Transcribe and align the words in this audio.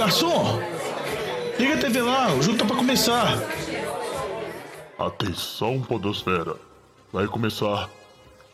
garçom! 0.00 0.58
Liga 1.58 1.74
a 1.74 1.78
TV 1.78 2.00
lá, 2.00 2.34
o 2.34 2.40
jogo 2.40 2.56
tá 2.56 2.64
pra 2.64 2.74
começar. 2.74 3.38
Atenção, 4.98 5.82
Podosfera. 5.82 6.56
Vai 7.12 7.26
começar 7.26 7.90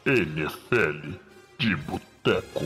NFL 0.05 1.13
de 1.57 1.77
Boteco. 1.77 2.65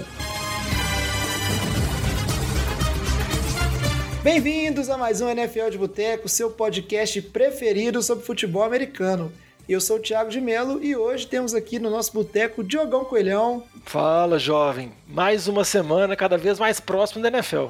Bem-vindos 4.23 4.89
a 4.89 4.97
mais 4.97 5.21
um 5.21 5.29
NFL 5.29 5.69
de 5.69 5.77
Boteco, 5.77 6.27
seu 6.27 6.51
podcast 6.51 7.21
preferido 7.21 8.03
sobre 8.03 8.25
futebol 8.25 8.63
americano. 8.63 9.31
Eu 9.69 9.79
sou 9.83 9.99
o 9.99 10.01
Thiago 10.01 10.31
de 10.31 10.41
Melo 10.41 10.83
e 10.83 10.97
hoje 10.97 11.27
temos 11.27 11.53
aqui 11.53 11.79
no 11.79 11.91
nosso 11.91 12.15
boteco 12.15 12.65
Diogão 12.65 13.05
Coelhão. 13.05 13.63
Fala, 13.85 14.39
jovem. 14.39 14.91
Mais 15.07 15.49
uma 15.49 15.65
semana 15.65 16.17
cada 16.17 16.39
vez 16.39 16.59
mais 16.59 16.81
próximo 16.81 17.23
da 17.23 17.29
NFL. 17.29 17.67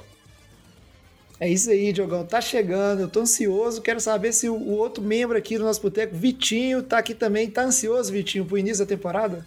É 1.40 1.48
isso 1.48 1.70
aí, 1.70 1.90
Diogão. 1.90 2.26
Tá 2.26 2.38
chegando, 2.38 3.00
eu 3.00 3.08
tô 3.08 3.20
ansioso. 3.20 3.80
Quero 3.80 3.98
saber 3.98 4.30
se 4.34 4.46
o 4.50 4.68
outro 4.68 5.02
membro 5.02 5.38
aqui 5.38 5.56
do 5.56 5.64
nosso 5.64 5.80
boteco, 5.80 6.14
Vitinho, 6.14 6.82
tá 6.82 6.98
aqui 6.98 7.14
também. 7.14 7.50
Tá 7.50 7.62
ansioso, 7.62 8.12
Vitinho, 8.12 8.44
pro 8.44 8.58
início 8.58 8.84
da 8.84 8.88
temporada? 8.88 9.46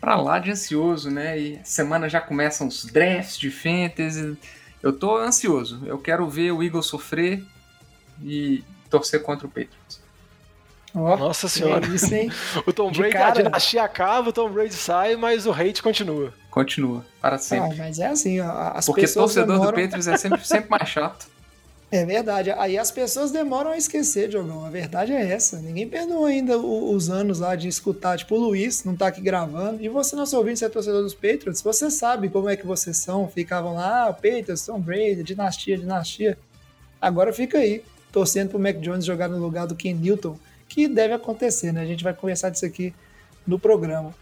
Pra 0.00 0.16
lá 0.16 0.38
de 0.38 0.50
ansioso, 0.50 1.10
né? 1.10 1.38
E 1.38 1.60
semana 1.62 2.08
já 2.08 2.22
começam 2.22 2.66
os 2.66 2.86
drafts 2.86 3.36
de 3.36 3.50
fantasy. 3.50 4.34
Eu 4.82 4.94
tô 4.94 5.18
ansioso. 5.18 5.82
Eu 5.84 5.98
quero 5.98 6.26
ver 6.26 6.52
o 6.52 6.62
Eagles 6.62 6.86
sofrer 6.86 7.44
e 8.24 8.64
torcer 8.88 9.22
contra 9.22 9.46
o 9.46 9.50
Patriots. 9.50 9.99
Oh, 10.94 11.16
Nossa 11.16 11.48
senhora. 11.48 11.86
É 11.86 11.90
isso, 11.90 12.12
hein? 12.14 12.30
o 12.66 12.72
Tom 12.72 12.90
Brady, 12.90 13.16
a 13.16 13.30
dinastia 13.30 13.82
acaba, 13.82 14.30
o 14.30 14.32
Tom 14.32 14.50
Brady 14.50 14.74
sai, 14.74 15.16
mas 15.16 15.46
o 15.46 15.52
hate 15.52 15.82
continua. 15.82 16.32
Continua, 16.50 17.04
para 17.20 17.38
sempre. 17.38 17.72
Ah, 17.72 17.84
mas 17.84 17.98
é 17.98 18.06
assim, 18.06 18.40
ó, 18.40 18.72
as 18.74 18.86
Porque 18.86 19.02
pessoas 19.02 19.32
torcedor 19.32 19.58
demoram... 19.58 19.72
do 19.72 19.82
Patriots 19.82 20.08
é 20.08 20.16
sempre, 20.16 20.44
sempre 20.44 20.68
mais 20.70 20.88
chato. 20.88 21.28
É 21.92 22.04
verdade. 22.04 22.52
Aí 22.52 22.78
as 22.78 22.92
pessoas 22.92 23.32
demoram 23.32 23.72
a 23.72 23.76
esquecer, 23.76 24.28
Diogão. 24.28 24.64
A 24.64 24.70
verdade 24.70 25.12
é 25.12 25.32
essa. 25.32 25.58
Ninguém 25.58 25.88
perdoa 25.88 26.28
ainda 26.28 26.56
os 26.56 27.10
anos 27.10 27.40
lá 27.40 27.56
de 27.56 27.66
escutar. 27.66 28.16
Tipo, 28.16 28.36
o 28.36 28.38
Luiz 28.38 28.84
não 28.84 28.94
tá 28.94 29.08
aqui 29.08 29.20
gravando. 29.20 29.82
E 29.82 29.88
você, 29.88 30.14
nosso 30.14 30.36
ouvinte, 30.36 30.60
se 30.60 30.64
é 30.64 30.68
torcedor 30.68 31.02
dos 31.02 31.14
Patriots, 31.14 31.60
você 31.60 31.90
sabe 31.90 32.28
como 32.28 32.48
é 32.48 32.54
que 32.54 32.64
vocês 32.64 32.96
são. 32.96 33.26
Ficavam 33.26 33.74
lá, 33.74 34.06
ah, 34.06 34.12
Patriots, 34.12 34.66
Tom 34.66 34.78
Brady, 34.78 35.24
dinastia, 35.24 35.76
dinastia. 35.76 36.38
Agora 37.02 37.32
fica 37.32 37.58
aí, 37.58 37.82
torcendo 38.12 38.50
pro 38.50 38.58
Mac 38.60 38.76
Jones 38.76 39.04
jogar 39.04 39.26
no 39.28 39.38
lugar 39.38 39.66
do 39.66 39.74
Ken 39.74 39.94
Newton 39.94 40.38
que 40.70 40.86
deve 40.86 41.12
acontecer, 41.12 41.72
né? 41.72 41.82
A 41.82 41.86
gente 41.86 42.04
vai 42.04 42.14
conversar 42.14 42.48
disso 42.48 42.64
aqui 42.64 42.94
no 43.44 43.58
programa. 43.58 44.14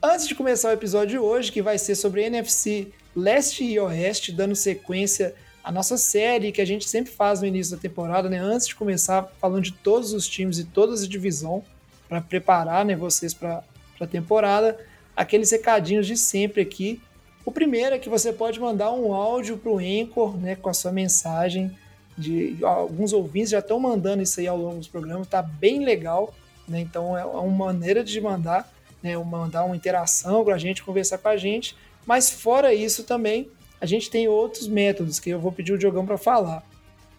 Antes 0.00 0.28
de 0.28 0.34
começar 0.34 0.68
o 0.68 0.72
episódio 0.72 1.08
de 1.08 1.18
hoje, 1.18 1.50
que 1.50 1.60
vai 1.60 1.76
ser 1.76 1.96
sobre 1.96 2.22
NFC 2.22 2.86
Leste 3.16 3.64
e 3.64 3.80
Oeste, 3.80 4.30
dando 4.30 4.54
sequência 4.54 5.34
à 5.62 5.72
nossa 5.72 5.98
série 5.98 6.52
que 6.52 6.60
a 6.60 6.64
gente 6.64 6.88
sempre 6.88 7.12
faz 7.12 7.40
no 7.40 7.48
início 7.48 7.74
da 7.74 7.82
temporada, 7.82 8.30
né? 8.30 8.38
Antes 8.38 8.68
de 8.68 8.76
começar 8.76 9.28
falando 9.40 9.64
de 9.64 9.72
todos 9.72 10.12
os 10.12 10.28
times 10.28 10.58
e 10.58 10.64
todas 10.64 11.00
as 11.00 11.08
divisões, 11.08 11.64
para 12.08 12.20
preparar 12.20 12.84
né, 12.84 12.94
vocês 12.94 13.34
para 13.34 13.62
a 14.00 14.06
temporada, 14.06 14.78
aqueles 15.16 15.50
recadinhos 15.50 16.06
de 16.06 16.16
sempre 16.16 16.62
aqui. 16.62 17.02
O 17.44 17.50
primeiro 17.50 17.96
é 17.96 17.98
que 17.98 18.08
você 18.08 18.32
pode 18.32 18.60
mandar 18.60 18.92
um 18.92 19.12
áudio 19.12 19.58
para 19.58 19.72
o 19.72 19.78
Anchor 19.78 20.36
né, 20.38 20.54
com 20.54 20.70
a 20.70 20.74
sua 20.74 20.92
mensagem 20.92 21.76
de 22.18 22.58
alguns 22.62 23.12
ouvintes 23.12 23.50
já 23.50 23.60
estão 23.60 23.78
mandando 23.78 24.22
isso 24.22 24.40
aí 24.40 24.48
ao 24.48 24.58
longo 24.58 24.78
dos 24.78 24.88
programas, 24.88 25.28
tá 25.28 25.40
bem 25.40 25.84
legal, 25.84 26.34
né? 26.66 26.80
Então 26.80 27.16
é 27.16 27.24
uma 27.24 27.66
maneira 27.66 28.02
de 28.02 28.20
mandar, 28.20 28.68
né? 29.02 29.16
Mandar 29.16 29.64
uma 29.64 29.76
interação 29.76 30.44
para 30.44 30.56
a 30.56 30.58
gente 30.58 30.82
conversar 30.82 31.18
com 31.18 31.28
a 31.28 31.36
gente. 31.36 31.76
Mas 32.04 32.30
fora 32.30 32.74
isso 32.74 33.04
também, 33.04 33.48
a 33.80 33.86
gente 33.86 34.10
tem 34.10 34.26
outros 34.26 34.66
métodos 34.66 35.20
que 35.20 35.30
eu 35.30 35.38
vou 35.38 35.52
pedir 35.52 35.72
o 35.72 35.78
Diogão 35.78 36.04
para 36.04 36.18
falar. 36.18 36.66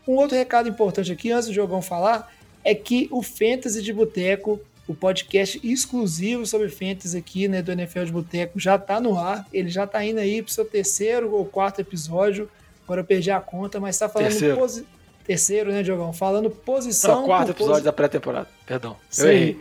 Um 0.08 0.16
outro 0.16 0.36
recado 0.36 0.68
importante 0.68 1.12
aqui, 1.12 1.32
antes 1.32 1.48
do 1.48 1.54
Diogão 1.54 1.82
falar, 1.82 2.34
é 2.64 2.76
que 2.76 3.08
o 3.12 3.22
Fantasy 3.22 3.82
de 3.82 3.94
Boteco, 3.94 4.60
o 4.88 4.96
podcast 4.96 5.60
exclusivo 5.64 6.46
sobre 6.46 6.68
Fantasy 6.68 7.18
aqui, 7.18 7.48
né, 7.48 7.62
do 7.62 7.72
NFL 7.72 8.06
de 8.06 8.12
Boteco, 8.12 8.60
já 8.60 8.76
está 8.76 9.00
no 9.00 9.18
ar. 9.18 9.48
Ele 9.54 9.70
já 9.70 9.84
está 9.84 10.04
indo 10.04 10.20
aí 10.20 10.42
para 10.42 10.50
o 10.50 10.54
seu 10.54 10.66
terceiro 10.66 11.32
ou 11.34 11.46
quarto 11.46 11.80
episódio. 11.80 12.50
Agora 12.84 13.02
eu 13.02 13.06
perdi 13.06 13.30
a 13.30 13.40
conta, 13.40 13.80
mas 13.80 13.98
tá 14.00 14.10
falando. 14.10 14.32
Terceiro, 15.30 15.72
né, 15.72 15.84
Diogão? 15.84 16.12
Falando 16.12 16.50
posição. 16.50 17.20
Não, 17.20 17.26
quarto 17.28 17.52
episódio 17.52 17.74
posi... 17.74 17.86
da 17.86 17.94
pré-temporada. 17.94 18.48
Perdão. 18.66 18.98
Sim. 19.12 19.22
Eu 19.22 19.30
errei. 19.32 19.60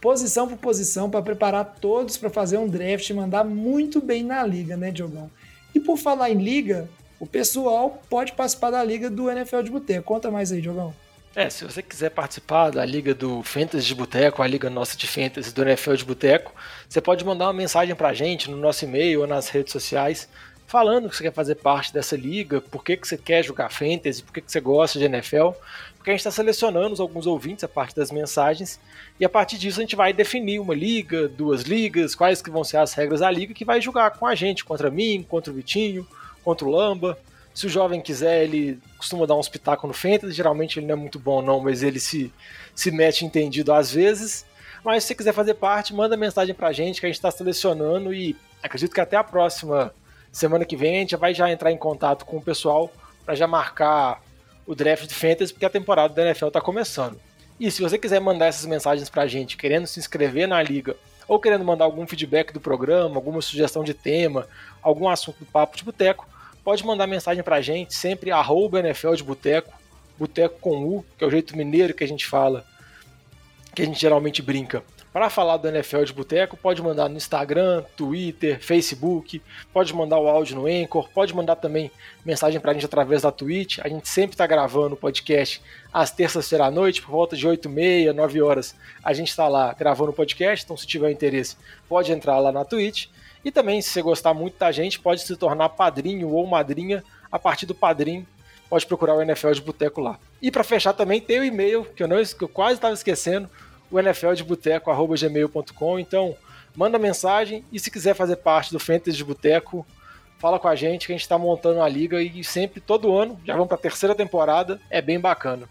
Posição 0.00 0.48
por 0.48 0.58
posição 0.58 1.08
para 1.08 1.22
preparar 1.22 1.76
todos 1.80 2.16
para 2.16 2.28
fazer 2.28 2.58
um 2.58 2.66
draft 2.66 3.08
e 3.08 3.14
mandar 3.14 3.44
muito 3.44 4.00
bem 4.00 4.24
na 4.24 4.44
liga, 4.44 4.76
né, 4.76 4.90
Diogão? 4.90 5.30
E 5.72 5.78
por 5.78 5.96
falar 5.96 6.30
em 6.30 6.38
liga, 6.38 6.88
o 7.20 7.26
pessoal 7.26 8.02
pode 8.10 8.32
participar 8.32 8.72
da 8.72 8.82
liga 8.82 9.08
do 9.08 9.30
NFL 9.30 9.62
de 9.62 9.70
Boteco. 9.70 10.02
Conta 10.02 10.28
mais 10.28 10.50
aí, 10.50 10.60
Diogão. 10.60 10.92
É, 11.36 11.48
se 11.48 11.64
você 11.64 11.82
quiser 11.82 12.10
participar 12.10 12.70
da 12.70 12.84
liga 12.84 13.14
do 13.14 13.44
Fantasy 13.44 13.86
de 13.86 13.94
Boteco, 13.94 14.42
a 14.42 14.46
liga 14.48 14.68
nossa 14.68 14.96
de 14.96 15.06
Fantasy 15.06 15.54
do 15.54 15.62
NFL 15.62 15.94
de 15.94 16.04
Boteco, 16.04 16.52
você 16.88 17.00
pode 17.00 17.24
mandar 17.24 17.46
uma 17.46 17.52
mensagem 17.52 17.94
pra 17.94 18.12
gente 18.12 18.50
no 18.50 18.56
nosso 18.56 18.84
e-mail 18.84 19.20
ou 19.20 19.26
nas 19.28 19.50
redes 19.50 19.70
sociais 19.72 20.28
falando 20.66 21.08
que 21.08 21.16
você 21.16 21.22
quer 21.22 21.32
fazer 21.32 21.54
parte 21.56 21.92
dessa 21.92 22.16
liga, 22.16 22.60
por 22.60 22.84
que, 22.84 22.96
que 22.96 23.06
você 23.06 23.16
quer 23.16 23.44
jogar 23.44 23.70
fantasy, 23.70 24.22
por 24.22 24.32
que, 24.32 24.40
que 24.40 24.50
você 24.50 24.60
gosta 24.60 24.98
de 24.98 25.04
NFL, 25.04 25.50
porque 25.96 26.10
a 26.10 26.12
gente 26.12 26.20
está 26.20 26.30
selecionando 26.30 27.00
alguns 27.00 27.26
ouvintes 27.26 27.64
a 27.64 27.68
partir 27.68 27.94
das 27.94 28.10
mensagens 28.10 28.78
e 29.18 29.24
a 29.24 29.28
partir 29.28 29.58
disso 29.58 29.80
a 29.80 29.82
gente 29.82 29.96
vai 29.96 30.12
definir 30.12 30.60
uma 30.60 30.74
liga, 30.74 31.28
duas 31.28 31.62
ligas, 31.62 32.14
quais 32.14 32.42
que 32.42 32.50
vão 32.50 32.64
ser 32.64 32.78
as 32.78 32.94
regras 32.94 33.20
da 33.20 33.30
liga 33.30 33.54
que 33.54 33.64
vai 33.64 33.80
jogar 33.80 34.10
com 34.12 34.26
a 34.26 34.34
gente, 34.34 34.64
contra 34.64 34.90
mim, 34.90 35.24
contra 35.28 35.52
o 35.52 35.56
Vitinho, 35.56 36.06
contra 36.44 36.66
o 36.66 36.70
Lamba. 36.70 37.18
Se 37.54 37.66
o 37.66 37.70
jovem 37.70 38.00
quiser, 38.00 38.44
ele 38.44 38.78
costuma 38.98 39.24
dar 39.24 39.34
um 39.34 39.40
espetáculo 39.40 39.88
no 39.92 39.98
fantasy, 39.98 40.32
geralmente 40.32 40.78
ele 40.78 40.86
não 40.86 40.92
é 40.92 40.96
muito 40.96 41.18
bom 41.18 41.40
não, 41.40 41.58
mas 41.58 41.82
ele 41.82 41.98
se, 41.98 42.32
se 42.74 42.90
mete 42.90 43.24
entendido 43.24 43.72
às 43.72 43.90
vezes. 43.90 44.44
Mas 44.84 45.02
se 45.02 45.08
você 45.08 45.14
quiser 45.14 45.32
fazer 45.32 45.54
parte, 45.54 45.94
manda 45.94 46.16
mensagem 46.16 46.54
pra 46.54 46.72
gente 46.72 47.00
que 47.00 47.06
a 47.06 47.08
gente 47.08 47.16
está 47.16 47.30
selecionando 47.30 48.12
e 48.12 48.36
acredito 48.62 48.94
que 48.94 49.00
até 49.00 49.16
a 49.16 49.24
próxima 49.24 49.92
Semana 50.36 50.66
que 50.66 50.76
vem 50.76 50.96
a 50.96 51.00
gente 51.00 51.16
vai 51.16 51.32
já 51.32 51.50
entrar 51.50 51.72
em 51.72 51.78
contato 51.78 52.26
com 52.26 52.36
o 52.36 52.42
pessoal 52.42 52.92
para 53.24 53.34
já 53.34 53.46
marcar 53.46 54.22
o 54.66 54.74
draft 54.74 55.06
de 55.06 55.14
fantasy, 55.14 55.50
porque 55.50 55.64
a 55.64 55.70
temporada 55.70 56.12
da 56.12 56.26
NFL 56.26 56.48
está 56.48 56.60
começando. 56.60 57.18
E 57.58 57.70
se 57.70 57.80
você 57.80 57.96
quiser 57.96 58.20
mandar 58.20 58.48
essas 58.48 58.66
mensagens 58.66 59.08
para 59.08 59.22
a 59.22 59.26
gente, 59.26 59.56
querendo 59.56 59.86
se 59.86 59.98
inscrever 59.98 60.46
na 60.46 60.62
liga, 60.62 60.94
ou 61.26 61.40
querendo 61.40 61.64
mandar 61.64 61.86
algum 61.86 62.06
feedback 62.06 62.52
do 62.52 62.60
programa, 62.60 63.16
alguma 63.16 63.40
sugestão 63.40 63.82
de 63.82 63.94
tema, 63.94 64.46
algum 64.82 65.08
assunto 65.08 65.38
do 65.38 65.46
Papo 65.46 65.74
de 65.74 65.82
Boteco, 65.82 66.28
pode 66.62 66.84
mandar 66.84 67.06
mensagem 67.06 67.42
para 67.42 67.56
a 67.56 67.62
gente, 67.62 67.94
sempre 67.94 68.30
arroba 68.30 68.80
NFL 68.80 69.14
de 69.14 69.24
Boteco, 69.24 69.72
Boteco 70.18 70.58
com 70.60 70.84
U, 70.84 71.04
que 71.16 71.24
é 71.24 71.26
o 71.26 71.30
jeito 71.30 71.56
mineiro 71.56 71.94
que 71.94 72.04
a 72.04 72.08
gente 72.08 72.26
fala, 72.26 72.62
que 73.74 73.80
a 73.80 73.86
gente 73.86 73.98
geralmente 73.98 74.42
brinca. 74.42 74.84
Para 75.16 75.30
falar 75.30 75.56
do 75.56 75.66
NFL 75.66 76.02
de 76.02 76.12
Boteco, 76.12 76.58
pode 76.58 76.82
mandar 76.82 77.08
no 77.08 77.16
Instagram, 77.16 77.82
Twitter, 77.96 78.62
Facebook, 78.62 79.40
pode 79.72 79.94
mandar 79.94 80.18
o 80.18 80.28
áudio 80.28 80.56
no 80.56 80.66
Anchor, 80.66 81.08
pode 81.08 81.34
mandar 81.34 81.56
também 81.56 81.90
mensagem 82.22 82.60
para 82.60 82.72
a 82.72 82.74
gente 82.74 82.84
através 82.84 83.22
da 83.22 83.32
Twitch. 83.32 83.78
A 83.78 83.88
gente 83.88 84.06
sempre 84.10 84.34
está 84.34 84.46
gravando 84.46 84.92
o 84.92 84.98
podcast 84.98 85.62
às 85.90 86.10
terças-feiras 86.10 86.66
à 86.66 86.70
noite, 86.70 87.00
por 87.00 87.12
volta 87.12 87.34
de 87.34 87.48
8 87.48 87.66
e 87.66 87.72
meia, 87.72 88.12
9 88.12 88.42
horas. 88.42 88.74
A 89.02 89.14
gente 89.14 89.30
está 89.30 89.48
lá 89.48 89.72
gravando 89.72 90.10
o 90.10 90.14
podcast, 90.14 90.66
então 90.66 90.76
se 90.76 90.86
tiver 90.86 91.10
interesse, 91.10 91.56
pode 91.88 92.12
entrar 92.12 92.38
lá 92.38 92.52
na 92.52 92.66
Twitch. 92.66 93.06
E 93.42 93.50
também, 93.50 93.80
se 93.80 93.88
você 93.88 94.02
gostar 94.02 94.34
muito 94.34 94.58
da 94.58 94.70
gente, 94.70 95.00
pode 95.00 95.22
se 95.22 95.34
tornar 95.34 95.70
padrinho 95.70 96.28
ou 96.28 96.46
madrinha 96.46 97.02
a 97.32 97.38
partir 97.38 97.64
do 97.64 97.74
padrinho. 97.74 98.26
Pode 98.68 98.84
procurar 98.84 99.14
o 99.14 99.22
NFL 99.22 99.52
de 99.52 99.62
Boteco 99.62 100.00
lá. 100.02 100.18
E 100.42 100.50
para 100.50 100.62
fechar 100.62 100.92
também, 100.92 101.22
tem 101.22 101.38
o 101.38 101.44
e-mail, 101.44 101.86
que 101.96 102.02
eu, 102.02 102.08
não, 102.08 102.22
que 102.22 102.44
eu 102.44 102.48
quase 102.48 102.74
estava 102.74 102.92
esquecendo, 102.92 103.48
o 103.90 103.98
NFL 103.98 104.32
de 104.32 104.44
Boteco, 104.44 104.90
gmail.com. 105.16 105.98
Então, 105.98 106.36
manda 106.74 106.98
mensagem 106.98 107.64
e 107.72 107.78
se 107.78 107.90
quiser 107.90 108.14
fazer 108.14 108.36
parte 108.36 108.72
do 108.72 108.78
Fantasy 108.78 109.16
de 109.16 109.24
Boteco, 109.24 109.86
fala 110.38 110.58
com 110.58 110.68
a 110.68 110.76
gente 110.76 111.06
que 111.06 111.12
a 111.12 111.14
gente 111.14 111.22
está 111.22 111.38
montando 111.38 111.80
a 111.80 111.88
liga 111.88 112.22
e 112.22 112.44
sempre, 112.44 112.80
todo 112.80 113.16
ano, 113.16 113.40
já 113.44 113.54
vamos 113.54 113.68
para 113.68 113.76
a 113.76 113.80
terceira 113.80 114.14
temporada, 114.14 114.80
é 114.90 115.00
bem 115.00 115.18
bacana. 115.18 115.68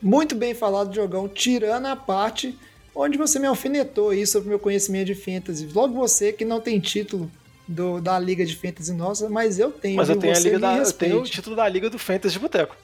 Muito 0.00 0.34
bem 0.34 0.54
falado, 0.54 0.94
Jogão, 0.94 1.28
tirando 1.28 1.86
a 1.86 1.96
parte 1.96 2.56
onde 2.94 3.18
você 3.18 3.38
me 3.38 3.46
alfinetou 3.46 4.10
aí 4.10 4.26
sobre 4.26 4.48
o 4.48 4.50
meu 4.50 4.58
conhecimento 4.58 5.06
de 5.06 5.14
fantasy. 5.14 5.68
Logo 5.72 5.94
você 5.94 6.32
que 6.32 6.44
não 6.44 6.60
tem 6.60 6.78
título 6.78 7.30
do, 7.66 8.00
da 8.00 8.18
liga 8.18 8.44
de 8.44 8.56
fantasy 8.56 8.92
nossa, 8.92 9.28
mas 9.28 9.58
eu 9.58 9.70
tenho. 9.70 9.96
Mas 9.96 10.08
eu 10.08 10.16
tenho, 10.16 10.36
a 10.36 10.38
liga 10.38 10.58
da, 10.58 10.76
eu 10.76 10.92
tenho 10.92 11.20
o 11.20 11.24
título 11.24 11.56
da 11.56 11.68
liga 11.68 11.90
do 11.90 11.98
fantasy 11.98 12.34
de 12.34 12.40
boteco. 12.40 12.76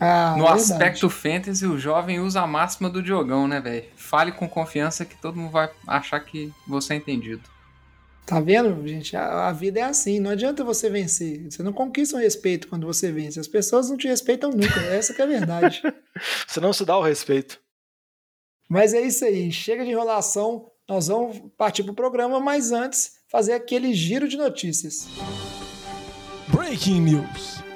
Ah, 0.00 0.34
no 0.36 0.44
verdade. 0.44 0.60
aspecto 0.60 1.08
fantasy, 1.08 1.66
o 1.66 1.78
jovem 1.78 2.20
usa 2.20 2.40
a 2.40 2.46
máxima 2.46 2.90
do 2.90 3.02
Diogão, 3.02 3.46
né, 3.46 3.60
velho? 3.60 3.84
Fale 3.96 4.32
com 4.32 4.48
confiança 4.48 5.04
que 5.04 5.16
todo 5.16 5.36
mundo 5.36 5.52
vai 5.52 5.70
achar 5.86 6.20
que 6.20 6.52
você 6.66 6.94
é 6.94 6.96
entendido. 6.96 7.42
Tá 8.28 8.40
vendo, 8.40 8.86
gente? 8.86 9.16
A, 9.16 9.48
a, 9.48 9.52
vida 9.52 9.80
é 9.80 9.84
assim. 9.84 10.20
Não 10.20 10.32
adianta 10.32 10.62
você 10.62 10.90
vencer. 10.90 11.50
Você 11.50 11.62
não 11.62 11.72
conquista 11.72 12.14
o 12.14 12.20
respeito 12.20 12.68
quando 12.68 12.86
você 12.86 13.10
vence. 13.10 13.40
As 13.40 13.48
pessoas 13.48 13.88
não 13.88 13.96
te 13.96 14.06
respeitam 14.06 14.50
nunca. 14.50 14.80
Essa 14.80 15.14
que 15.14 15.22
é 15.22 15.24
a 15.24 15.28
verdade. 15.28 15.80
você 16.46 16.60
não 16.60 16.74
se 16.74 16.84
dá 16.84 16.98
o 16.98 17.02
respeito. 17.02 17.58
Mas 18.68 18.92
é 18.92 19.00
isso 19.00 19.24
aí. 19.24 19.50
Chega 19.50 19.82
de 19.82 19.92
enrolação. 19.92 20.70
Nós 20.86 21.06
vamos 21.06 21.40
partir 21.56 21.82
pro 21.84 21.94
programa, 21.94 22.38
mas 22.38 22.70
antes, 22.70 23.12
fazer 23.30 23.54
aquele 23.54 23.94
giro 23.94 24.28
de 24.28 24.36
notícias. 24.36 25.08
Breaking 26.48 27.00
News. 27.00 27.67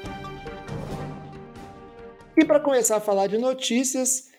E 2.36 2.44
para 2.46 2.58
começar 2.58 2.96
a 2.96 3.00
falar 3.00 3.26
de 3.26 3.36
notícias, 3.36 4.30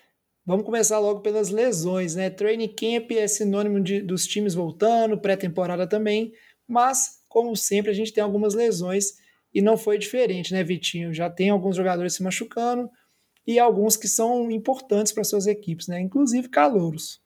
vamos 0.44 0.66
começar 0.66 0.98
logo 0.98 1.22
pelas 1.22 1.50
lesões, 1.50 2.16
né? 2.16 2.30
Training 2.30 2.69
camp 2.69 3.12
é 3.12 3.28
sinônimo 3.28 3.80
de, 3.80 4.01
dos 4.01 4.25
times 4.25 4.56
voltando, 4.56 5.19
pré-temporada 5.19 5.86
também, 5.86 6.34
mas 6.68 7.24
como 7.30 7.56
sempre 7.56 7.92
a 7.92 7.94
gente 7.94 8.12
tem 8.12 8.24
algumas 8.24 8.56
lesões 8.56 9.13
e 9.54 9.62
não 9.62 9.78
foi 9.78 10.00
diferente, 10.00 10.54
né, 10.54 10.63
Vitinho? 10.63 11.13
Já 11.13 11.30
tem 11.30 11.51
alguns 11.51 11.75
jogadores 11.75 12.16
se 12.16 12.24
machucando 12.24 12.90
e 13.45 13.60
alguns 13.60 13.95
que 13.95 14.07
são 14.07 14.50
importantes 14.50 15.13
para 15.13 15.24
suas 15.24 15.45
equipes, 15.45 15.88
né? 15.88 16.00
Inclusive 16.00 16.50
calouros. 16.50 17.22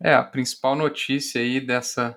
É, 0.00 0.14
a 0.14 0.22
principal 0.22 0.76
notícia 0.76 1.40
aí 1.40 1.60
dessa, 1.60 2.16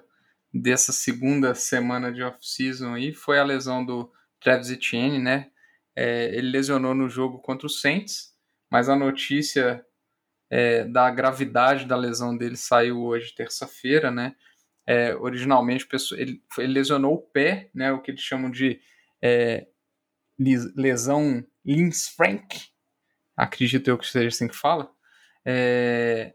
dessa 0.54 0.92
segunda 0.92 1.56
semana 1.56 2.12
de 2.12 2.22
off-season 2.22 2.94
aí 2.94 3.12
foi 3.12 3.40
a 3.40 3.44
lesão 3.44 3.84
do 3.84 4.12
Travis 4.40 4.70
Etienne, 4.70 5.18
né? 5.18 5.51
É, 6.02 6.36
ele 6.36 6.50
lesionou 6.50 6.96
no 6.96 7.08
jogo 7.08 7.38
contra 7.38 7.68
o 7.68 7.70
Saints, 7.70 8.36
mas 8.72 8.90
a 8.90 8.96
notícia 8.96 9.86
é, 10.50 10.84
da 10.84 11.12
gravidade 11.12 11.86
da 11.86 11.96
lesão 11.96 12.36
dele 12.36 12.58
saiu 12.58 13.04
hoje, 13.04 13.36
terça-feira, 13.36 14.10
né? 14.10 14.36
É, 14.88 15.14
originalmente 15.14 15.88
ele, 16.14 16.42
ele, 16.58 16.74
lesionou 16.74 17.14
o 17.14 17.22
pé, 17.22 17.70
né? 17.72 17.92
O 17.92 18.02
que 18.02 18.10
eles 18.10 18.22
chamam 18.22 18.50
de 18.50 18.82
é, 19.22 19.68
lesão 20.76 21.46
Lins 21.64 22.08
Frank, 22.08 22.60
acredito 23.38 23.88
eu 23.88 23.96
que 23.96 24.08
seja 24.08 24.30
assim 24.30 24.48
que 24.48 24.56
fala. 24.56 24.92
É, 25.46 26.34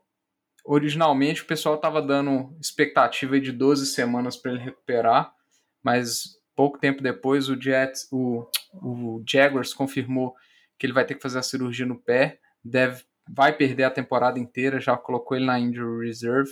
originalmente 0.64 1.42
o 1.42 1.46
pessoal 1.46 1.74
estava 1.74 2.00
dando 2.00 2.56
expectativa 2.60 3.40
de 3.40 3.50
12 3.50 3.86
semanas 3.86 4.36
para 4.36 4.52
ele 4.52 4.60
recuperar, 4.60 5.34
mas 5.82 6.36
pouco 6.56 6.78
tempo 6.78 7.02
depois 7.02 7.48
o 7.48 7.60
Jets, 7.60 8.08
o, 8.10 8.48
o 8.74 9.22
Jaguars 9.28 9.74
confirmou 9.74 10.34
que 10.78 10.86
ele 10.86 10.92
vai 10.92 11.04
ter 11.04 11.14
que 11.14 11.22
fazer 11.22 11.38
a 11.38 11.42
cirurgia 11.42 11.86
no 11.86 11.96
pé, 11.96 12.40
deve 12.64 13.04
vai 13.28 13.52
perder 13.52 13.84
a 13.84 13.90
temporada 13.90 14.38
inteira, 14.38 14.80
já 14.80 14.96
colocou 14.96 15.36
ele 15.36 15.46
na 15.46 15.58
injury 15.58 16.06
reserve. 16.06 16.50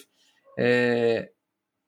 É, 0.58 1.30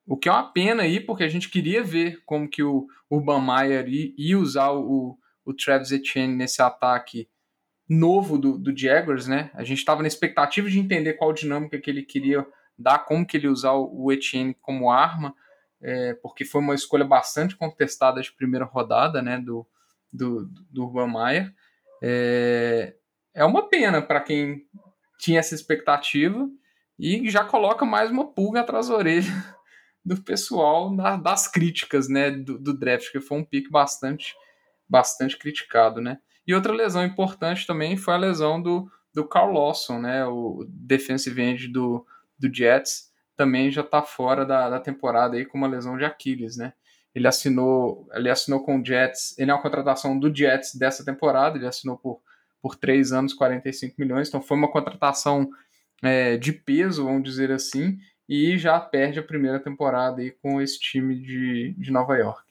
o 0.06 0.16
que 0.16 0.28
é 0.28 0.32
uma 0.32 0.52
pena 0.52 0.84
aí, 0.84 1.00
porque 1.00 1.24
a 1.24 1.28
gente 1.28 1.50
queria 1.50 1.82
ver 1.82 2.22
como 2.24 2.48
que 2.48 2.62
o 2.62 2.86
Urban 3.10 3.40
Meyer 3.44 3.88
ia, 3.88 4.14
ia 4.16 4.38
usar 4.38 4.70
o, 4.72 5.18
o 5.44 5.52
Travis 5.52 5.90
Etienne 5.90 6.36
nesse 6.36 6.62
ataque 6.62 7.28
novo 7.88 8.38
do, 8.38 8.58
do 8.58 8.76
Jaguars, 8.76 9.26
né? 9.26 9.50
A 9.54 9.64
gente 9.64 9.78
estava 9.78 10.02
na 10.02 10.08
expectativa 10.08 10.68
de 10.68 10.78
entender 10.78 11.14
qual 11.14 11.32
dinâmica 11.32 11.80
que 11.80 11.90
ele 11.90 12.02
queria 12.02 12.46
dar, 12.78 13.00
como 13.00 13.26
que 13.26 13.36
ele 13.36 13.48
usar 13.48 13.72
o 13.72 14.12
Etienne 14.12 14.56
como 14.60 14.90
arma, 14.90 15.34
é, 15.81 16.14
porque 16.14 16.44
foi 16.44 16.61
uma 16.61 16.75
escolha 16.75 17.05
bastante 17.05 17.56
contestada 17.56 18.20
de 18.20 18.32
primeira 18.32 18.64
rodada, 18.64 19.23
né, 19.23 19.38
do, 19.38 19.67
do, 20.12 20.49
do 20.70 20.84
Urban 20.84 21.12
Meyer. 21.12 21.55
É, 22.02 22.94
é 23.34 23.44
uma 23.44 23.69
pena 23.69 24.00
para 24.02 24.20
quem 24.20 24.67
tinha 25.19 25.38
essa 25.38 25.55
expectativa 25.55 26.49
e 26.99 27.28
já 27.28 27.44
coloca 27.44 27.84
mais 27.84 28.11
uma 28.11 28.26
pulga 28.26 28.61
atrás 28.61 28.88
da 28.88 28.96
orelha 28.96 29.56
do 30.05 30.23
pessoal 30.23 30.94
na, 30.94 31.17
das 31.17 31.49
críticas, 31.49 32.08
né, 32.08 32.31
do, 32.31 32.58
do 32.58 32.73
draft, 32.73 33.11
que 33.11 33.20
foi 33.20 33.38
um 33.38 33.44
pique 33.44 33.69
bastante, 33.69 34.34
bastante 34.88 35.37
criticado, 35.37 36.00
né. 36.00 36.19
E 36.46 36.55
outra 36.55 36.73
lesão 36.73 37.05
importante 37.05 37.67
também 37.67 37.96
foi 37.96 38.14
a 38.14 38.19
lesão 38.19 38.62
do, 38.62 38.88
do 39.12 39.26
Carl 39.26 39.52
Lawson, 39.52 39.99
né, 39.99 40.25
o 40.25 40.64
defensive 40.69 41.43
end 41.43 41.69
do, 41.69 42.06
do 42.38 42.55
Jets, 42.55 43.06
também 43.37 43.71
já 43.71 43.83
está 43.83 44.03
fora 44.03 44.44
da, 44.44 44.71
da 44.71 44.81
temporada 44.81 45.37
aí 45.37 45.44
com 45.44 45.59
uma 45.59 45.69
lesão 45.69 45.97
de 45.97 46.05
Aquiles, 46.05 46.56
né. 46.56 46.73
Ele 47.15 47.27
assinou, 47.27 48.09
ele 48.12 48.29
assinou 48.29 48.62
com 48.62 48.79
o 48.79 48.85
Jets, 48.85 49.38
ele 49.38 49.50
é 49.50 49.55
uma 49.55 49.62
contratação 49.62 50.19
do 50.19 50.35
Jets 50.35 50.75
dessa 50.75 51.05
temporada, 51.05 51.56
ele 51.56 51.67
assinou 51.67 51.97
por, 51.97 52.21
por 52.61 52.77
3 52.77 53.12
anos, 53.12 53.33
45 53.33 53.94
milhões, 53.99 54.29
então 54.29 54.43
foi 54.43 54.56
uma 54.56 54.71
contratação 54.71 55.49
é, 56.03 56.37
de 56.37 56.53
peso, 56.53 57.05
vamos 57.05 57.23
dizer 57.23 57.50
assim, 57.50 57.99
e 58.29 58.59
já 58.59 58.79
perde 58.79 59.19
a 59.19 59.23
primeira 59.23 59.61
temporada 59.61 60.21
aí 60.21 60.31
com 60.31 60.61
esse 60.61 60.79
time 60.79 61.15
de, 61.15 61.75
de 61.79 61.91
Nova 61.91 62.17
York. 62.17 62.44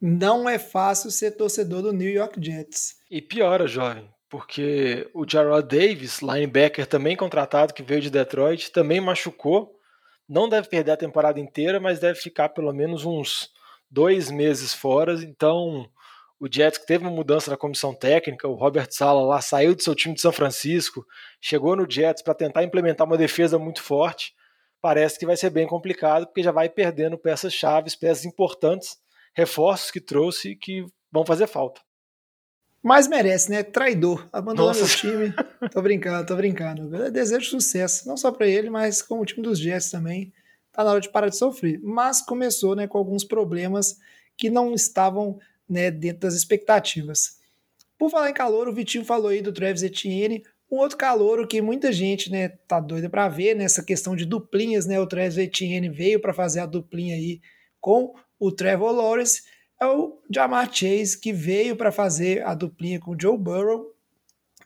Não 0.00 0.48
é 0.48 0.58
fácil 0.58 1.10
ser 1.10 1.32
torcedor 1.32 1.82
do 1.82 1.92
New 1.92 2.10
York 2.10 2.42
Jets. 2.42 2.96
E 3.10 3.20
piora, 3.20 3.66
jovem, 3.66 4.10
porque 4.30 5.10
o 5.12 5.28
Jarrod 5.28 5.66
Davis, 5.66 6.20
linebacker 6.20 6.86
também 6.86 7.16
contratado, 7.16 7.74
que 7.74 7.82
veio 7.82 8.00
de 8.00 8.08
Detroit, 8.08 8.70
também 8.70 9.00
machucou. 9.00 9.76
Não 10.28 10.48
deve 10.48 10.68
perder 10.68 10.92
a 10.92 10.96
temporada 10.96 11.40
inteira, 11.40 11.80
mas 11.80 11.98
deve 11.98 12.20
ficar 12.20 12.50
pelo 12.50 12.72
menos 12.72 13.04
uns 13.04 13.50
dois 13.90 14.30
meses 14.30 14.72
fora. 14.72 15.14
Então, 15.14 15.90
o 16.38 16.46
Jets 16.50 16.78
que 16.78 16.86
teve 16.86 17.04
uma 17.04 17.10
mudança 17.10 17.50
na 17.50 17.56
comissão 17.56 17.92
técnica, 17.92 18.46
o 18.46 18.54
Robert 18.54 18.86
Sala 18.90 19.20
lá 19.22 19.40
saiu 19.40 19.74
do 19.74 19.82
seu 19.82 19.96
time 19.96 20.14
de 20.14 20.20
São 20.20 20.30
Francisco, 20.30 21.04
chegou 21.40 21.74
no 21.74 21.90
Jets 21.90 22.22
para 22.22 22.32
tentar 22.32 22.62
implementar 22.62 23.04
uma 23.08 23.18
defesa 23.18 23.58
muito 23.58 23.82
forte. 23.82 24.32
Parece 24.80 25.18
que 25.18 25.26
vai 25.26 25.36
ser 25.36 25.50
bem 25.50 25.66
complicado, 25.66 26.26
porque 26.26 26.42
já 26.42 26.52
vai 26.52 26.68
perdendo 26.68 27.18
peças 27.18 27.52
chaves, 27.52 27.96
peças 27.96 28.24
importantes 28.24 28.96
reforços 29.34 29.90
que 29.90 30.00
trouxe 30.00 30.54
que 30.54 30.86
vão 31.10 31.26
fazer 31.26 31.48
falta. 31.48 31.80
Mas 32.82 33.06
merece, 33.06 33.50
né? 33.50 33.62
Traidor. 33.62 34.26
Abandonou 34.32 34.72
o 34.72 34.88
time. 34.88 35.34
Tô 35.70 35.82
brincando, 35.82 36.26
tô 36.26 36.34
brincando. 36.34 36.94
Eu 36.96 37.10
desejo 37.10 37.50
sucesso, 37.50 38.08
não 38.08 38.16
só 38.16 38.32
para 38.32 38.46
ele, 38.46 38.70
mas 38.70 39.02
com 39.02 39.20
o 39.20 39.24
time 39.24 39.42
dos 39.42 39.58
Jets 39.58 39.90
também. 39.90 40.32
Tá 40.72 40.82
na 40.82 40.92
hora 40.92 41.00
de 41.00 41.10
parar 41.10 41.28
de 41.28 41.36
sofrer. 41.36 41.78
Mas 41.82 42.22
começou, 42.22 42.74
né, 42.74 42.86
com 42.86 42.96
alguns 42.96 43.24
problemas 43.24 43.98
que 44.36 44.48
não 44.48 44.72
estavam, 44.72 45.38
né, 45.68 45.90
dentro 45.90 46.20
das 46.20 46.34
expectativas. 46.34 47.38
Por 47.98 48.10
falar 48.10 48.30
em 48.30 48.34
calor, 48.34 48.66
o 48.66 48.72
Vitinho 48.72 49.04
falou 49.04 49.28
aí 49.28 49.42
do 49.42 49.52
Travis 49.52 49.82
Etienne, 49.82 50.42
um 50.70 50.78
outro 50.78 50.96
calor 50.96 51.46
que 51.46 51.60
muita 51.60 51.92
gente, 51.92 52.30
né, 52.30 52.48
tá 52.48 52.80
doida 52.80 53.10
para 53.10 53.28
ver 53.28 53.54
nessa 53.54 53.82
questão 53.82 54.16
de 54.16 54.24
duplinhas, 54.24 54.86
né? 54.86 54.98
O 54.98 55.06
Travis 55.06 55.36
Etienne 55.36 55.90
veio 55.90 56.20
para 56.20 56.32
fazer 56.32 56.60
a 56.60 56.66
duplinha 56.66 57.16
aí 57.16 57.40
com 57.80 58.14
o 58.38 58.50
Trevor 58.50 58.92
Lawrence 58.92 59.42
é 59.80 59.86
o 59.86 60.20
Jamar 60.30 60.72
Chase, 60.72 61.18
que 61.18 61.32
veio 61.32 61.74
para 61.74 61.90
fazer 61.90 62.44
a 62.44 62.54
duplinha 62.54 63.00
com 63.00 63.12
o 63.12 63.16
Joe 63.20 63.38
Burrow, 63.38 63.94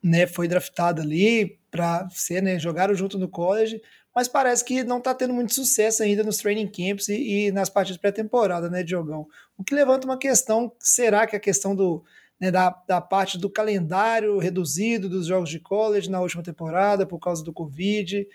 né, 0.02 0.26
foi 0.26 0.48
draftado 0.48 1.00
ali 1.00 1.58
para 1.70 2.08
ser, 2.10 2.42
né, 2.42 2.58
jogaram 2.58 2.94
junto 2.94 3.18
no 3.18 3.28
college, 3.28 3.80
mas 4.14 4.28
parece 4.28 4.64
que 4.64 4.84
não 4.84 4.98
está 4.98 5.14
tendo 5.14 5.32
muito 5.32 5.54
sucesso 5.54 6.02
ainda 6.02 6.22
nos 6.22 6.36
training 6.36 6.68
camps 6.68 7.08
e, 7.08 7.46
e 7.46 7.52
nas 7.52 7.70
partidas 7.70 8.00
pré-temporada, 8.00 8.68
né, 8.68 8.82
Diogão? 8.82 9.26
O 9.56 9.64
que 9.64 9.74
levanta 9.74 10.06
uma 10.06 10.18
questão, 10.18 10.70
será 10.78 11.26
que 11.26 11.34
a 11.34 11.40
questão 11.40 11.74
do, 11.74 12.04
né, 12.38 12.50
da, 12.50 12.70
da 12.86 13.00
parte 13.00 13.38
do 13.38 13.48
calendário 13.48 14.38
reduzido 14.38 15.08
dos 15.08 15.26
jogos 15.26 15.48
de 15.48 15.58
college 15.58 16.10
na 16.10 16.20
última 16.20 16.42
temporada 16.42 17.06
por 17.06 17.18
causa 17.18 17.42
do 17.42 17.52
Covid, 17.52 18.26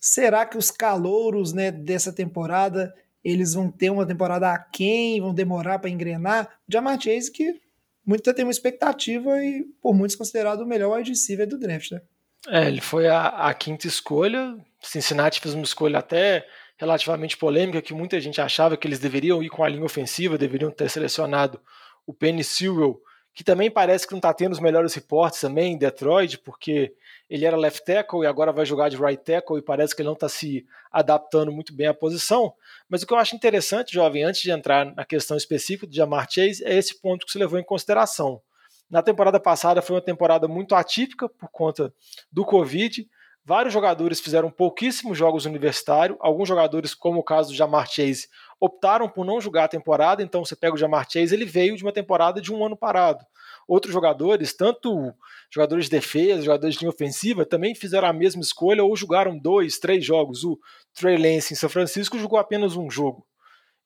será 0.00 0.44
que 0.44 0.58
os 0.58 0.70
calouros, 0.70 1.52
né, 1.52 1.70
dessa 1.70 2.12
temporada 2.12 2.94
eles 3.28 3.54
vão 3.54 3.70
ter 3.70 3.90
uma 3.90 4.06
temporada 4.06 4.52
aquém, 4.52 5.20
vão 5.20 5.34
demorar 5.34 5.78
para 5.78 5.90
engrenar. 5.90 6.46
O 6.68 6.72
Jamar 6.72 7.00
Chase, 7.00 7.30
que 7.30 7.60
muita 8.04 8.32
tem 8.32 8.44
uma 8.44 8.50
expectativa 8.50 9.42
e 9.44 9.64
por 9.82 9.94
muitos 9.94 10.16
considerado 10.16 10.62
o 10.62 10.66
melhor 10.66 10.96
wide 10.96 11.10
receiver 11.10 11.46
do 11.46 11.58
draft, 11.58 11.92
né? 11.92 12.00
É, 12.48 12.66
ele 12.66 12.80
foi 12.80 13.06
a, 13.08 13.26
a, 13.26 13.52
quinta 13.52 13.86
escolha. 13.86 14.56
Cincinnati 14.80 15.40
fez 15.40 15.54
uma 15.54 15.64
escolha 15.64 15.98
até 15.98 16.46
relativamente 16.78 17.36
polêmica, 17.36 17.82
que 17.82 17.92
muita 17.92 18.20
gente 18.20 18.40
achava 18.40 18.76
que 18.76 18.86
eles 18.86 19.00
deveriam 19.00 19.42
ir 19.42 19.50
com 19.50 19.64
a 19.64 19.68
linha 19.68 19.84
ofensiva, 19.84 20.38
deveriam 20.38 20.70
ter 20.70 20.88
selecionado 20.88 21.60
o 22.06 22.14
Penny 22.14 22.44
Sewell, 22.44 22.98
que 23.34 23.44
também 23.44 23.70
parece 23.70 24.06
que 24.06 24.12
não 24.12 24.18
está 24.18 24.32
tendo 24.32 24.52
os 24.52 24.60
melhores 24.60 24.94
reportes 24.94 25.40
também 25.40 25.72
em 25.72 25.78
Detroit, 25.78 26.38
porque 26.38 26.94
ele 27.28 27.44
era 27.44 27.56
left 27.56 27.84
tackle 27.84 28.22
e 28.22 28.26
agora 28.26 28.52
vai 28.52 28.64
jogar 28.64 28.88
de 28.88 28.96
right 28.96 29.22
tackle 29.22 29.58
e 29.58 29.62
parece 29.62 29.94
que 29.94 30.00
ele 30.00 30.06
não 30.06 30.14
está 30.14 30.28
se 30.28 30.64
adaptando 30.90 31.52
muito 31.52 31.74
bem 31.74 31.86
à 31.86 31.94
posição. 31.94 32.54
Mas 32.88 33.02
o 33.02 33.06
que 33.06 33.12
eu 33.12 33.18
acho 33.18 33.36
interessante, 33.36 33.92
jovem, 33.92 34.24
antes 34.24 34.40
de 34.40 34.50
entrar 34.50 34.86
na 34.94 35.04
questão 35.04 35.36
específica 35.36 35.86
do 35.86 35.94
Jamar 35.94 36.26
Chase, 36.30 36.64
é 36.64 36.74
esse 36.74 37.00
ponto 37.00 37.26
que 37.26 37.32
se 37.32 37.38
levou 37.38 37.58
em 37.58 37.64
consideração. 37.64 38.40
Na 38.90 39.02
temporada 39.02 39.38
passada 39.38 39.82
foi 39.82 39.96
uma 39.96 40.02
temporada 40.02 40.48
muito 40.48 40.74
atípica 40.74 41.28
por 41.28 41.50
conta 41.50 41.92
do 42.32 42.44
Covid. 42.44 43.06
Vários 43.44 43.72
jogadores 43.72 44.20
fizeram 44.20 44.50
pouquíssimos 44.50 45.16
jogos 45.16 45.44
universitários. 45.44 46.16
Alguns 46.20 46.48
jogadores, 46.48 46.94
como 46.94 47.20
o 47.20 47.22
caso 47.22 47.50
do 47.50 47.54
Jamar 47.54 47.86
Chase, 47.86 48.28
optaram 48.58 49.06
por 49.08 49.26
não 49.26 49.40
jogar 49.40 49.64
a 49.64 49.68
temporada. 49.68 50.22
Então 50.22 50.42
você 50.42 50.56
pega 50.56 50.74
o 50.74 50.78
Jamar 50.78 51.06
Chase, 51.10 51.34
ele 51.34 51.44
veio 51.44 51.76
de 51.76 51.82
uma 51.82 51.92
temporada 51.92 52.40
de 52.40 52.52
um 52.52 52.64
ano 52.64 52.76
parado 52.76 53.26
outros 53.68 53.92
jogadores, 53.92 54.54
tanto 54.54 55.14
jogadores 55.52 55.84
de 55.84 55.90
defesa, 55.90 56.42
jogadores 56.42 56.74
de 56.74 56.80
linha 56.80 56.90
ofensiva, 56.90 57.44
também 57.44 57.74
fizeram 57.74 58.08
a 58.08 58.12
mesma 58.12 58.40
escolha 58.40 58.82
ou 58.82 58.96
jogaram 58.96 59.38
dois, 59.38 59.78
três 59.78 60.04
jogos. 60.04 60.42
O 60.42 60.58
Trey 60.94 61.18
Lance 61.18 61.52
em 61.52 61.56
São 61.56 61.68
Francisco 61.68 62.18
jogou 62.18 62.38
apenas 62.38 62.74
um 62.74 62.90
jogo. 62.90 63.26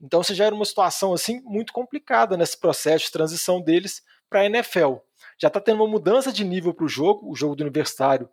Então 0.01 0.23
você 0.23 0.35
já 0.35 0.47
era 0.47 0.55
uma 0.55 0.65
situação 0.65 1.13
assim 1.13 1.41
muito 1.45 1.73
complicada 1.73 2.37
nesse 2.37 2.59
processo 2.59 3.07
de 3.07 3.13
transição 3.13 3.61
deles 3.61 4.03
para 4.31 4.41
a 4.41 4.47
NFL. 4.47 4.95
Já 5.39 5.49
está 5.49 5.61
tendo 5.61 5.83
uma 5.83 5.89
mudança 5.89 6.33
de 6.33 6.45
nível 6.45 6.73
para 6.73 6.85
o 6.85 6.89
jogo, 6.89 7.31
o 7.31 7.35
jogo 7.35 7.57
do 7.57 7.63
universitário 7.63 8.29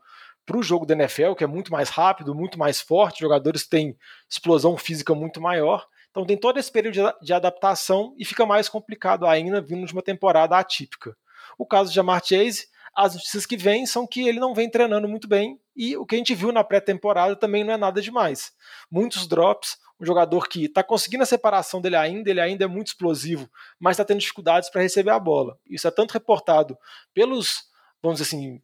para 0.46 0.58
o 0.58 0.64
jogo 0.64 0.84
da 0.84 0.96
NFL, 0.96 1.34
que 1.36 1.44
é 1.44 1.48
muito 1.48 1.72
mais 1.72 1.90
rápido, 1.90 2.34
muito 2.34 2.58
mais 2.58 2.82
forte, 2.82 3.20
jogadores 3.20 3.68
têm 3.68 3.96
explosão 4.28 4.76
física 4.78 5.14
muito 5.14 5.40
maior. 5.40 5.86
Então 6.10 6.26
tem 6.26 6.36
todo 6.36 6.58
esse 6.58 6.72
período 6.72 7.14
de 7.22 7.34
adaptação 7.34 8.16
e 8.18 8.26
fica 8.26 8.48
mais 8.48 8.68
complicado 8.68 9.28
ainda 9.28 9.62
vindo 9.62 9.86
de 9.86 9.94
uma 9.94 10.02
temporada 10.02 10.58
atípica. 10.58 11.16
O 11.60 11.66
caso 11.66 11.90
de 11.90 11.96
Jamar 11.98 12.24
Chase, 12.26 12.70
as 12.96 13.16
notícias 13.16 13.46
que 13.46 13.58
vêm 13.58 13.86
são 13.86 14.08
que 14.08 14.26
ele 14.26 14.40
não 14.40 14.54
vem 14.54 14.70
treinando 14.70 15.10
muito 15.10 15.28
bem 15.28 15.60
e 15.76 15.98
o 15.98 16.06
que 16.06 16.16
a 16.16 16.18
gente 16.18 16.34
viu 16.34 16.54
na 16.54 16.64
pré-temporada 16.64 17.36
também 17.36 17.66
não 17.66 17.74
é 17.74 17.78
nada 17.78 18.02
demais. 18.02 18.54
Muitos 18.90 19.28
drops, 19.28 19.78
um 20.00 20.06
jogador 20.06 20.48
que 20.48 20.66
está 20.66 20.82
conseguindo 20.82 21.24
a 21.24 21.26
separação 21.26 21.82
dele 21.82 21.98
ainda, 21.98 22.30
ele 22.30 22.40
ainda 22.40 22.64
é 22.64 22.68
muito 22.68 22.88
explosivo, 22.88 23.50
mas 23.78 23.96
está 23.96 24.06
tendo 24.06 24.22
dificuldades 24.22 24.70
para 24.70 24.82
receber 24.82 25.12
a 25.12 25.20
bola. 25.20 25.60
Isso 25.70 25.86
é 25.86 25.92
tanto 25.92 26.14
reportado 26.14 26.78
pelos, 27.14 27.66
vamos 28.02 28.20
dizer 28.20 28.30
assim, 28.30 28.62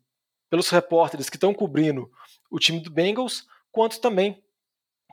pelos 0.50 0.70
repórteres 0.70 1.30
que 1.30 1.36
estão 1.36 1.54
cobrindo 1.54 2.10
o 2.50 2.60
time 2.60 2.80
do 2.80 2.90
Bengals, 2.90 3.46
quanto 3.74 4.00
também 4.00 4.42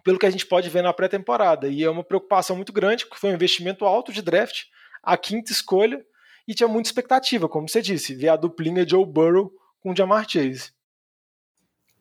pelo 0.04 0.20
que 0.20 0.26
a 0.26 0.30
gente 0.30 0.46
pode 0.46 0.68
ver 0.68 0.82
na 0.82 0.92
pré-temporada. 0.92 1.66
E 1.66 1.82
é 1.82 1.90
uma 1.90 2.04
preocupação 2.04 2.54
muito 2.54 2.72
grande, 2.72 3.06
porque 3.06 3.20
foi 3.20 3.30
um 3.30 3.34
investimento 3.34 3.84
alto 3.84 4.12
de 4.12 4.22
draft, 4.22 4.66
a 5.02 5.16
quinta 5.16 5.50
escolha, 5.50 6.04
e 6.46 6.54
tinha 6.54 6.68
muita 6.68 6.88
expectativa, 6.88 7.48
como 7.48 7.68
você 7.68 7.80
disse, 7.80 8.14
ver 8.14 8.28
a 8.28 8.36
duplinha 8.36 8.86
Joe 8.88 9.06
Burrow 9.06 9.52
com 9.80 9.94
Jamar 9.94 10.28
Chase. 10.28 10.72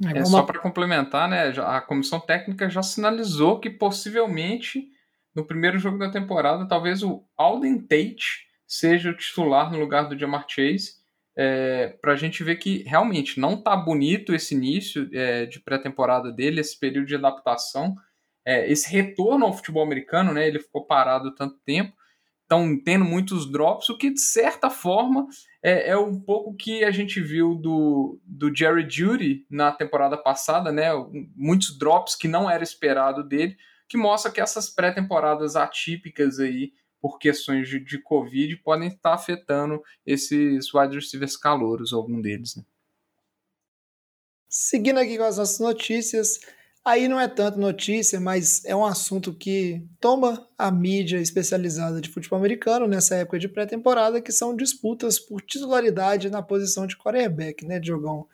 É, 0.03 0.19
é 0.19 0.25
só 0.25 0.43
para 0.43 0.59
complementar, 0.59 1.29
né? 1.29 1.49
A 1.59 1.79
comissão 1.79 2.19
técnica 2.19 2.69
já 2.69 2.81
sinalizou 2.81 3.59
que 3.59 3.69
possivelmente 3.69 4.89
no 5.33 5.45
primeiro 5.45 5.79
jogo 5.79 5.97
da 5.97 6.11
temporada, 6.11 6.67
talvez 6.67 7.03
o 7.03 7.23
Alden 7.37 7.79
Tate 7.79 8.47
seja 8.67 9.09
o 9.09 9.15
titular 9.15 9.71
no 9.71 9.79
lugar 9.79 10.09
do 10.09 10.17
Jamar 10.17 10.45
Chase. 10.47 10.99
É, 11.35 11.95
para 12.01 12.11
a 12.11 12.15
gente 12.15 12.43
ver 12.43 12.57
que 12.57 12.83
realmente 12.83 13.39
não 13.39 13.55
tá 13.61 13.75
bonito 13.75 14.35
esse 14.35 14.53
início 14.53 15.09
é, 15.13 15.45
de 15.45 15.61
pré-temporada 15.61 16.29
dele, 16.29 16.59
esse 16.59 16.77
período 16.77 17.07
de 17.07 17.15
adaptação, 17.15 17.95
é, 18.45 18.69
esse 18.69 18.91
retorno 18.91 19.45
ao 19.45 19.53
futebol 19.53 19.83
americano, 19.83 20.33
né? 20.33 20.47
Ele 20.47 20.59
ficou 20.59 20.85
parado 20.85 21.33
tanto 21.33 21.57
tempo 21.65 21.93
estão 22.51 22.77
tendo 22.77 23.05
muitos 23.05 23.49
drops, 23.49 23.89
o 23.89 23.97
que 23.97 24.09
de 24.09 24.19
certa 24.19 24.69
forma 24.69 25.25
é, 25.63 25.91
é, 25.91 25.97
um 25.97 26.19
pouco 26.19 26.53
que 26.53 26.83
a 26.83 26.91
gente 26.91 27.21
viu 27.21 27.55
do, 27.55 28.19
do 28.25 28.53
Jerry 28.53 28.85
Judy 28.89 29.45
na 29.49 29.71
temporada 29.71 30.17
passada, 30.17 30.69
né? 30.69 30.89
Muitos 31.33 31.77
drops 31.77 32.13
que 32.13 32.27
não 32.27 32.49
era 32.49 32.61
esperado 32.61 33.23
dele, 33.23 33.55
que 33.87 33.95
mostra 33.95 34.29
que 34.29 34.41
essas 34.41 34.69
pré-temporadas 34.69 35.55
atípicas 35.55 36.39
aí 36.39 36.73
por 36.99 37.17
questões 37.17 37.69
de, 37.69 37.79
de 37.79 37.97
Covid 37.99 38.57
podem 38.57 38.89
estar 38.89 39.13
afetando 39.13 39.81
esses 40.05 40.73
wide 40.73 40.95
receivers 40.95 41.37
calouros, 41.37 41.93
algum 41.93 42.21
deles. 42.21 42.57
Né? 42.57 42.63
Seguindo 44.49 44.99
aqui 44.99 45.17
com 45.17 45.23
as 45.23 45.37
nossas 45.37 45.59
notícias, 45.59 46.41
Aí 46.83 47.07
não 47.07 47.19
é 47.19 47.27
tanto 47.27 47.59
notícia, 47.59 48.19
mas 48.19 48.65
é 48.65 48.75
um 48.75 48.83
assunto 48.83 49.33
que 49.33 49.83
toma 49.99 50.47
a 50.57 50.71
mídia 50.71 51.19
especializada 51.19 52.01
de 52.01 52.09
futebol 52.09 52.39
americano 52.39 52.87
nessa 52.87 53.15
época 53.15 53.37
de 53.37 53.47
pré-temporada, 53.47 54.19
que 54.19 54.31
são 54.31 54.55
disputas 54.55 55.19
por 55.19 55.41
titularidade 55.41 56.29
na 56.31 56.41
posição 56.41 56.87
de 56.87 56.97
quarterback, 56.97 57.65
né, 57.65 57.79
Diogão? 57.79 58.27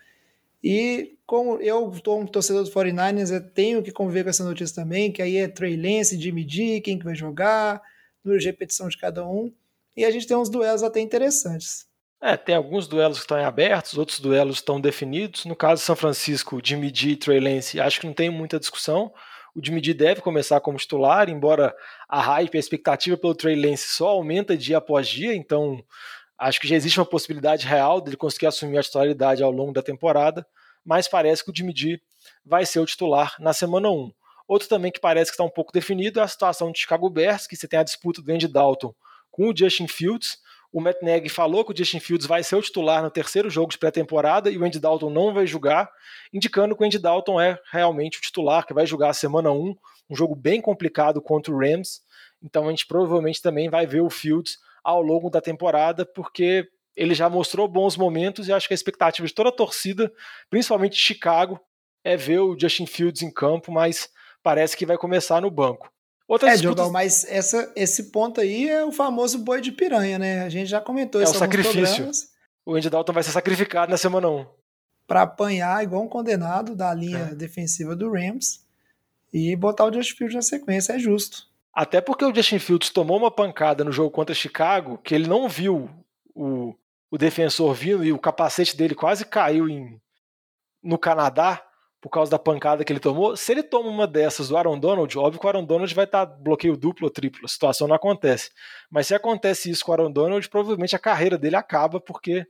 E 0.64 1.18
como 1.26 1.62
eu 1.62 1.92
estou 1.92 2.22
um 2.22 2.26
torcedor 2.26 2.64
do 2.64 2.72
49ers, 2.72 3.32
eu 3.34 3.42
tenho 3.42 3.84
que 3.84 3.92
conviver 3.92 4.24
com 4.24 4.30
essa 4.30 4.46
notícia 4.46 4.76
também, 4.76 5.12
que 5.12 5.22
aí 5.22 5.38
é 5.38 5.48
Trey 5.48 5.76
Lance, 5.76 6.20
Jimmy 6.20 6.48
G, 6.48 6.80
quem 6.82 6.98
que 6.98 7.06
vai 7.06 7.16
jogar, 7.16 7.82
número 8.24 8.44
repetição 8.44 8.88
de 8.88 8.98
cada 8.98 9.28
um. 9.28 9.52
E 9.96 10.06
a 10.06 10.12
gente 10.12 10.28
tem 10.28 10.38
uns 10.38 10.50
duelos 10.50 10.84
até 10.84 11.00
interessantes. 11.00 11.87
É, 12.20 12.36
tem 12.36 12.56
alguns 12.56 12.88
duelos 12.88 13.18
que 13.18 13.24
estão 13.24 13.40
em 13.40 13.44
abertos, 13.44 13.96
outros 13.96 14.20
duelos 14.20 14.58
estão 14.58 14.82
definidos. 14.82 15.46
No 15.46 15.56
caso 15.56 15.82
de 15.82 15.86
São 15.86 15.96
Francisco, 15.96 16.60
Jimmy 16.64 16.92
G 16.94 17.10
e 17.10 17.16
Trey 17.16 17.40
Lance, 17.40 17.80
acho 17.80 18.00
que 18.00 18.08
não 18.08 18.14
tem 18.14 18.30
muita 18.30 18.60
discussão. 18.60 19.14
O 19.56 19.64
Jimmy 19.64 19.84
G 19.84 19.94
deve 19.94 20.22
começar 20.22 20.60
como 20.60 20.78
titular, 20.78 21.30
embora 21.30 21.76
a 22.08 22.20
hype, 22.20 22.58
a 22.58 22.60
expectativa 22.60 23.18
pelo 23.18 23.36
Trey 23.36 23.56
Lance 23.56 23.88
só 23.90 24.10
aumenta 24.10 24.58
dia 24.58 24.78
após 24.78 25.08
dia, 25.08 25.36
então 25.36 25.84
acho 26.38 26.60
que 26.60 26.68
já 26.68 26.76
existe 26.76 27.00
uma 27.00 27.06
possibilidade 27.06 27.66
real 27.66 28.02
dele 28.02 28.18
conseguir 28.18 28.48
assumir 28.48 28.78
a 28.78 28.84
titularidade 28.84 29.42
ao 29.42 29.52
longo 29.52 29.74
da 29.74 29.82
temporada, 29.82 30.46
mas 30.84 31.08
parece 31.08 31.44
que 31.44 31.52
o 31.52 31.56
Jimmy 31.56 31.74
G 31.76 32.00
vai 32.46 32.66
ser 32.66 32.80
o 32.80 32.86
titular 32.86 33.36
na 33.40 33.54
semana 33.54 33.90
1. 33.90 34.12
Outro 34.48 34.68
também 34.68 34.92
que 34.92 35.00
parece 35.00 35.32
que 35.32 35.36
está 35.36 35.44
um 35.44 35.50
pouco 35.50 35.74
definido 35.74 36.20
é 36.20 36.24
a 36.24 36.28
situação 36.28 36.72
de 36.72 36.80
Chicago 36.80 37.10
Bears, 37.10 37.48
que 37.48 37.56
você 37.56 37.68
tem 37.68 37.80
a 37.80 37.84
disputa 37.84 38.22
do 38.22 38.32
Andy 38.32 38.48
Dalton 38.48 38.94
com 39.30 39.50
o 39.50 39.56
Justin 39.56 39.88
Fields, 39.88 40.38
o 40.72 40.82
Matt 40.82 41.02
Nagy 41.02 41.30
falou 41.30 41.64
que 41.64 41.72
o 41.72 41.78
Justin 41.78 42.00
Fields 42.00 42.28
vai 42.28 42.44
ser 42.44 42.56
o 42.56 42.62
titular 42.62 43.02
no 43.02 43.10
terceiro 43.10 43.50
jogo 43.50 43.72
de 43.72 43.78
pré-temporada 43.78 44.50
e 44.50 44.58
o 44.58 44.64
Andy 44.64 44.80
Dalton 44.80 45.10
não 45.10 45.34
vai 45.34 45.48
jogar, 45.48 45.90
indicando 46.34 46.76
que 46.76 46.84
o 46.84 46.86
Andy 46.86 47.00
Dalton 47.00 47.40
é 47.40 47.58
realmente 47.72 48.18
o 48.18 48.22
titular, 48.22 48.66
que 48.66 48.74
vai 48.74 48.86
jogar 48.86 49.10
a 49.10 49.14
semana 49.14 49.52
1, 49.52 49.76
um 50.10 50.16
jogo 50.16 50.36
bem 50.36 50.62
complicado 50.62 51.22
contra 51.22 51.54
o 51.54 51.60
Rams. 51.60 52.02
Então 52.42 52.68
a 52.68 52.70
gente 52.70 52.86
provavelmente 52.86 53.42
também 53.42 53.70
vai 53.70 53.86
ver 53.88 54.02
o 54.02 54.10
Fields 54.10 54.58
ao 54.84 55.02
longo 55.02 55.30
da 55.30 55.42
temporada, 55.42 56.06
porque 56.06 56.68
ele 56.96 57.14
já 57.14 57.30
mostrou 57.30 57.68
bons 57.68 57.96
momentos 57.96 58.48
e 58.48 58.54
acho 58.54 58.68
que 58.68 58.74
a 58.74 58.76
expectativa 58.76 59.28
de 59.28 59.34
toda 59.34 59.50
a 59.50 59.54
torcida, 59.54 60.12
principalmente 60.50 60.94
de 60.94 61.02
Chicago, 61.02 61.60
é 62.04 62.18
ver 62.18 62.40
o 62.40 62.58
Justin 62.60 62.86
Fields 62.86 63.22
em 63.22 63.32
campo, 63.32 63.72
mas 63.72 64.10
parece 64.42 64.76
que 64.76 64.86
vai 64.86 64.98
começar 64.98 65.42
no 65.42 65.52
banco. 65.52 65.92
Outras 66.28 66.52
é, 66.52 66.54
disputas... 66.56 66.76
Diogão, 66.76 66.92
mas 66.92 67.26
essa, 67.26 67.72
esse 67.76 68.12
ponto 68.12 68.42
aí 68.42 68.68
é 68.68 68.84
o 68.84 68.92
famoso 68.92 69.40
boi 69.40 69.62
de 69.62 69.72
piranha, 69.72 70.20
né? 70.20 70.44
A 70.44 70.50
gente 70.50 70.68
já 70.68 70.82
comentou 70.82 71.22
é 71.22 71.24
isso 71.24 71.34
o 71.34 71.38
sacrifício. 71.38 72.10
O 72.66 72.76
Andy 72.76 72.90
Dalton 72.90 73.14
vai 73.14 73.24
ser 73.24 73.32
sacrificado 73.32 73.90
na 73.90 73.98
semana 73.98 74.30
1. 74.30 74.46
Para 75.08 75.22
apanhar 75.22 75.82
igual 75.82 76.04
um 76.04 76.10
condenado 76.10 76.76
da 76.76 76.94
linha 76.94 77.30
é. 77.32 77.36
defensiva 77.36 77.96
do 77.96 78.12
Rams 78.12 78.66
e 79.34 79.56
botar 79.56 79.86
o 79.86 79.94
Justin 79.94 80.16
Fields 80.16 80.36
na 80.36 80.42
sequência, 80.42 80.94
é 80.94 81.00
justo. 81.00 81.48
Até 81.74 82.02
porque 82.02 82.26
o 82.26 82.36
Justin 82.36 82.60
Fields 82.60 82.90
tomou 82.90 83.18
uma 83.18 83.32
pancada 83.32 83.86
no 83.86 83.92
jogo 83.92 84.12
contra 84.12 84.36
Chicago 84.36 84.98
que 84.98 85.16
ele 85.16 85.28
não 85.30 85.48
viu 85.48 85.90
o, 86.36 86.76
o 87.10 87.18
defensor 87.18 87.74
vindo 87.74 88.04
e 88.04 88.12
o 88.12 88.20
capacete 88.20 88.76
dele 88.76 88.96
quase 88.96 89.24
caiu 89.24 89.70
em, 89.70 90.02
no 90.84 90.98
Canadá 90.98 91.67
por 92.00 92.10
causa 92.10 92.30
da 92.30 92.40
pancada 92.40 92.84
que 92.84 92.92
ele 92.92 93.00
tomou. 93.00 93.36
Se 93.36 93.52
ele 93.52 93.64
toma 93.64 93.90
uma 93.90 94.08
dessas 94.08 94.50
do 94.50 94.58
Aaron 94.58 94.78
Donald, 94.78 95.18
óbvio 95.18 95.40
que 95.40 95.46
o 95.46 95.50
Aaron 95.50 95.66
Donald 95.66 95.94
vai 95.94 96.06
estar 96.06 96.26
bloqueio 96.26 96.78
duplo 96.78 97.08
ou 97.08 97.12
triplo, 97.12 97.46
a 97.46 97.48
situação 97.48 97.88
não 97.88 97.96
acontece. 97.96 98.52
Mas 98.90 99.08
se 99.08 99.16
acontece 99.16 99.70
isso 99.70 99.84
com 99.84 99.92
o 99.92 99.94
Aaron 99.94 100.12
Donald, 100.12 100.48
provavelmente 100.50 100.96
a 100.96 101.00
carreira 101.00 101.38
dele 101.38 101.56
acaba 101.56 102.00
porque 102.00 102.46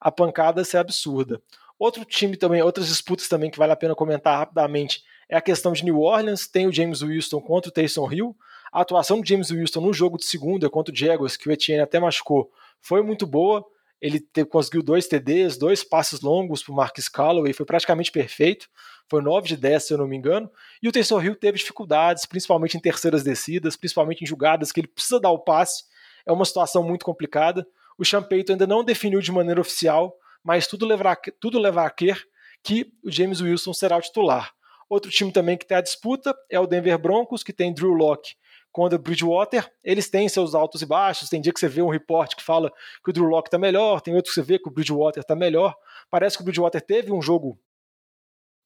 a 0.00 0.10
pancada 0.10 0.62
é 0.62 0.78
absurda. 0.78 1.40
Outro 1.78 2.04
time 2.04 2.36
também, 2.36 2.60
outras 2.60 2.88
disputas 2.88 3.26
também 3.26 3.50
que 3.50 3.58
vale 3.58 3.72
a 3.72 3.76
pena 3.76 3.94
comentar 3.94 4.38
rapidamente 4.38 5.02
é 5.28 5.36
a 5.36 5.40
questão 5.40 5.72
de 5.72 5.84
New 5.84 6.00
Orleans, 6.00 6.46
tem 6.46 6.66
o 6.66 6.72
James 6.72 7.00
Wilson 7.00 7.40
contra 7.40 7.70
o 7.70 7.72
Taysom 7.72 8.12
Hill. 8.12 8.36
A 8.72 8.82
atuação 8.82 9.20
do 9.20 9.26
James 9.26 9.50
Wilson 9.50 9.80
no 9.80 9.92
jogo 9.92 10.18
de 10.18 10.26
segunda 10.26 10.68
contra 10.68 10.92
o 10.92 10.96
Jaguars, 10.96 11.36
que 11.36 11.48
o 11.48 11.52
Etienne 11.52 11.82
até 11.82 11.98
machucou, 11.98 12.50
foi 12.80 13.02
muito 13.02 13.26
boa. 13.26 13.64
Ele 14.00 14.18
te, 14.18 14.44
conseguiu 14.44 14.82
dois 14.82 15.06
TDs, 15.06 15.58
dois 15.58 15.84
passes 15.84 16.20
longos 16.20 16.62
para 16.62 16.72
o 16.72 16.76
Marcus 16.76 17.08
Callaway, 17.08 17.52
foi 17.52 17.66
praticamente 17.66 18.10
perfeito. 18.10 18.68
Foi 19.08 19.20
9 19.20 19.48
de 19.48 19.56
10, 19.56 19.82
se 19.82 19.92
eu 19.92 19.98
não 19.98 20.06
me 20.06 20.16
engano. 20.16 20.48
E 20.80 20.88
o 20.88 20.92
Taysom 20.92 21.20
Hill 21.20 21.34
teve 21.34 21.58
dificuldades, 21.58 22.24
principalmente 22.26 22.76
em 22.76 22.80
terceiras 22.80 23.24
descidas, 23.24 23.76
principalmente 23.76 24.22
em 24.22 24.26
jogadas 24.26 24.70
que 24.70 24.80
ele 24.80 24.86
precisa 24.86 25.18
dar 25.18 25.30
o 25.30 25.38
passe. 25.40 25.84
É 26.24 26.30
uma 26.30 26.44
situação 26.44 26.84
muito 26.84 27.04
complicada. 27.04 27.66
O 27.98 28.04
Champeito 28.04 28.52
ainda 28.52 28.68
não 28.68 28.84
definiu 28.84 29.20
de 29.20 29.32
maneira 29.32 29.60
oficial, 29.60 30.16
mas 30.44 30.68
tudo 30.68 30.86
leva, 30.86 31.16
tudo 31.40 31.58
leva 31.58 31.84
a 31.84 31.90
crer 31.90 32.24
que 32.62 32.92
o 33.02 33.10
James 33.10 33.40
Wilson 33.40 33.74
será 33.74 33.96
o 33.96 34.00
titular. 34.00 34.54
Outro 34.88 35.10
time 35.10 35.32
também 35.32 35.58
que 35.58 35.66
tem 35.66 35.76
a 35.76 35.82
disputa 35.82 36.34
é 36.48 36.58
o 36.60 36.66
Denver 36.66 36.96
Broncos, 36.96 37.42
que 37.42 37.52
tem 37.52 37.74
Drew 37.74 37.92
Locke 37.92 38.34
contra 38.72 38.96
o 38.96 39.02
Bridgewater, 39.02 39.70
eles 39.82 40.08
têm 40.08 40.28
seus 40.28 40.54
altos 40.54 40.82
e 40.82 40.86
baixos. 40.86 41.28
Tem 41.28 41.40
dia 41.40 41.52
que 41.52 41.60
você 41.60 41.68
vê 41.68 41.82
um 41.82 41.88
report 41.88 42.34
que 42.34 42.42
fala 42.42 42.70
que 43.04 43.10
o 43.10 43.12
Drew 43.12 43.26
Locke 43.26 43.48
está 43.48 43.58
melhor, 43.58 44.00
tem 44.00 44.14
outro 44.14 44.30
que 44.30 44.34
você 44.34 44.42
vê 44.42 44.58
que 44.58 44.68
o 44.68 44.72
Bridgewater 44.72 45.22
está 45.22 45.34
melhor. 45.34 45.74
Parece 46.10 46.36
que 46.36 46.42
o 46.42 46.44
Bridgewater 46.44 46.80
teve 46.80 47.12
um 47.12 47.20
jogo, 47.20 47.58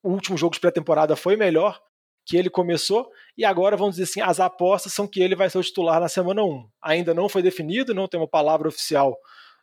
o 0.02 0.10
último 0.10 0.36
jogo 0.36 0.54
de 0.54 0.60
pré-temporada 0.60 1.16
foi 1.16 1.36
melhor 1.36 1.80
que 2.26 2.36
ele 2.38 2.48
começou, 2.48 3.10
e 3.36 3.44
agora 3.44 3.76
vamos 3.76 3.96
dizer 3.96 4.04
assim, 4.04 4.20
as 4.22 4.40
apostas 4.40 4.94
são 4.94 5.06
que 5.06 5.22
ele 5.22 5.36
vai 5.36 5.50
ser 5.50 5.58
o 5.58 5.62
titular 5.62 6.00
na 6.00 6.08
semana 6.08 6.42
1. 6.42 6.70
Ainda 6.80 7.12
não 7.12 7.28
foi 7.28 7.42
definido, 7.42 7.94
não 7.94 8.08
tem 8.08 8.18
uma 8.18 8.26
palavra 8.26 8.66
oficial 8.66 9.14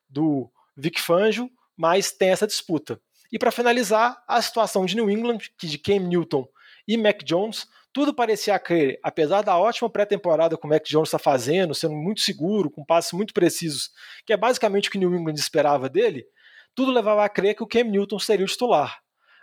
do 0.07 0.47
Vic 0.77 1.01
Fangio, 1.01 1.49
mas 1.75 2.11
tem 2.11 2.29
essa 2.29 2.45
disputa. 2.45 3.01
E 3.31 3.39
para 3.39 3.49
finalizar, 3.49 4.23
a 4.27 4.39
situação 4.41 4.85
de 4.85 4.95
New 4.95 5.09
England, 5.09 5.39
que 5.57 5.65
de 5.65 5.79
Cam 5.79 5.99
Newton 5.99 6.47
e 6.87 6.97
Mac 6.97 7.23
Jones 7.23 7.67
tudo 7.93 8.13
parecia 8.13 8.57
crer, 8.57 8.99
apesar 9.03 9.41
da 9.41 9.57
ótima 9.57 9.89
pré-temporada 9.89 10.57
que 10.57 10.65
o 10.65 10.69
Mac 10.69 10.83
Jones 10.85 11.09
está 11.09 11.19
fazendo, 11.19 11.75
sendo 11.75 11.95
muito 11.95 12.21
seguro, 12.21 12.71
com 12.71 12.85
passes 12.85 13.11
muito 13.11 13.33
precisos, 13.33 13.91
que 14.25 14.31
é 14.31 14.37
basicamente 14.37 14.87
o 14.87 14.91
que 14.91 14.97
New 14.97 15.13
England 15.13 15.33
esperava 15.33 15.89
dele, 15.89 16.25
tudo 16.73 16.91
levava 16.91 17.25
a 17.25 17.29
crer 17.29 17.55
que 17.55 17.63
o 17.63 17.67
Cam 17.67 17.83
Newton 17.83 18.19
seria 18.19 18.45
o 18.45 18.49
titular. 18.49 18.99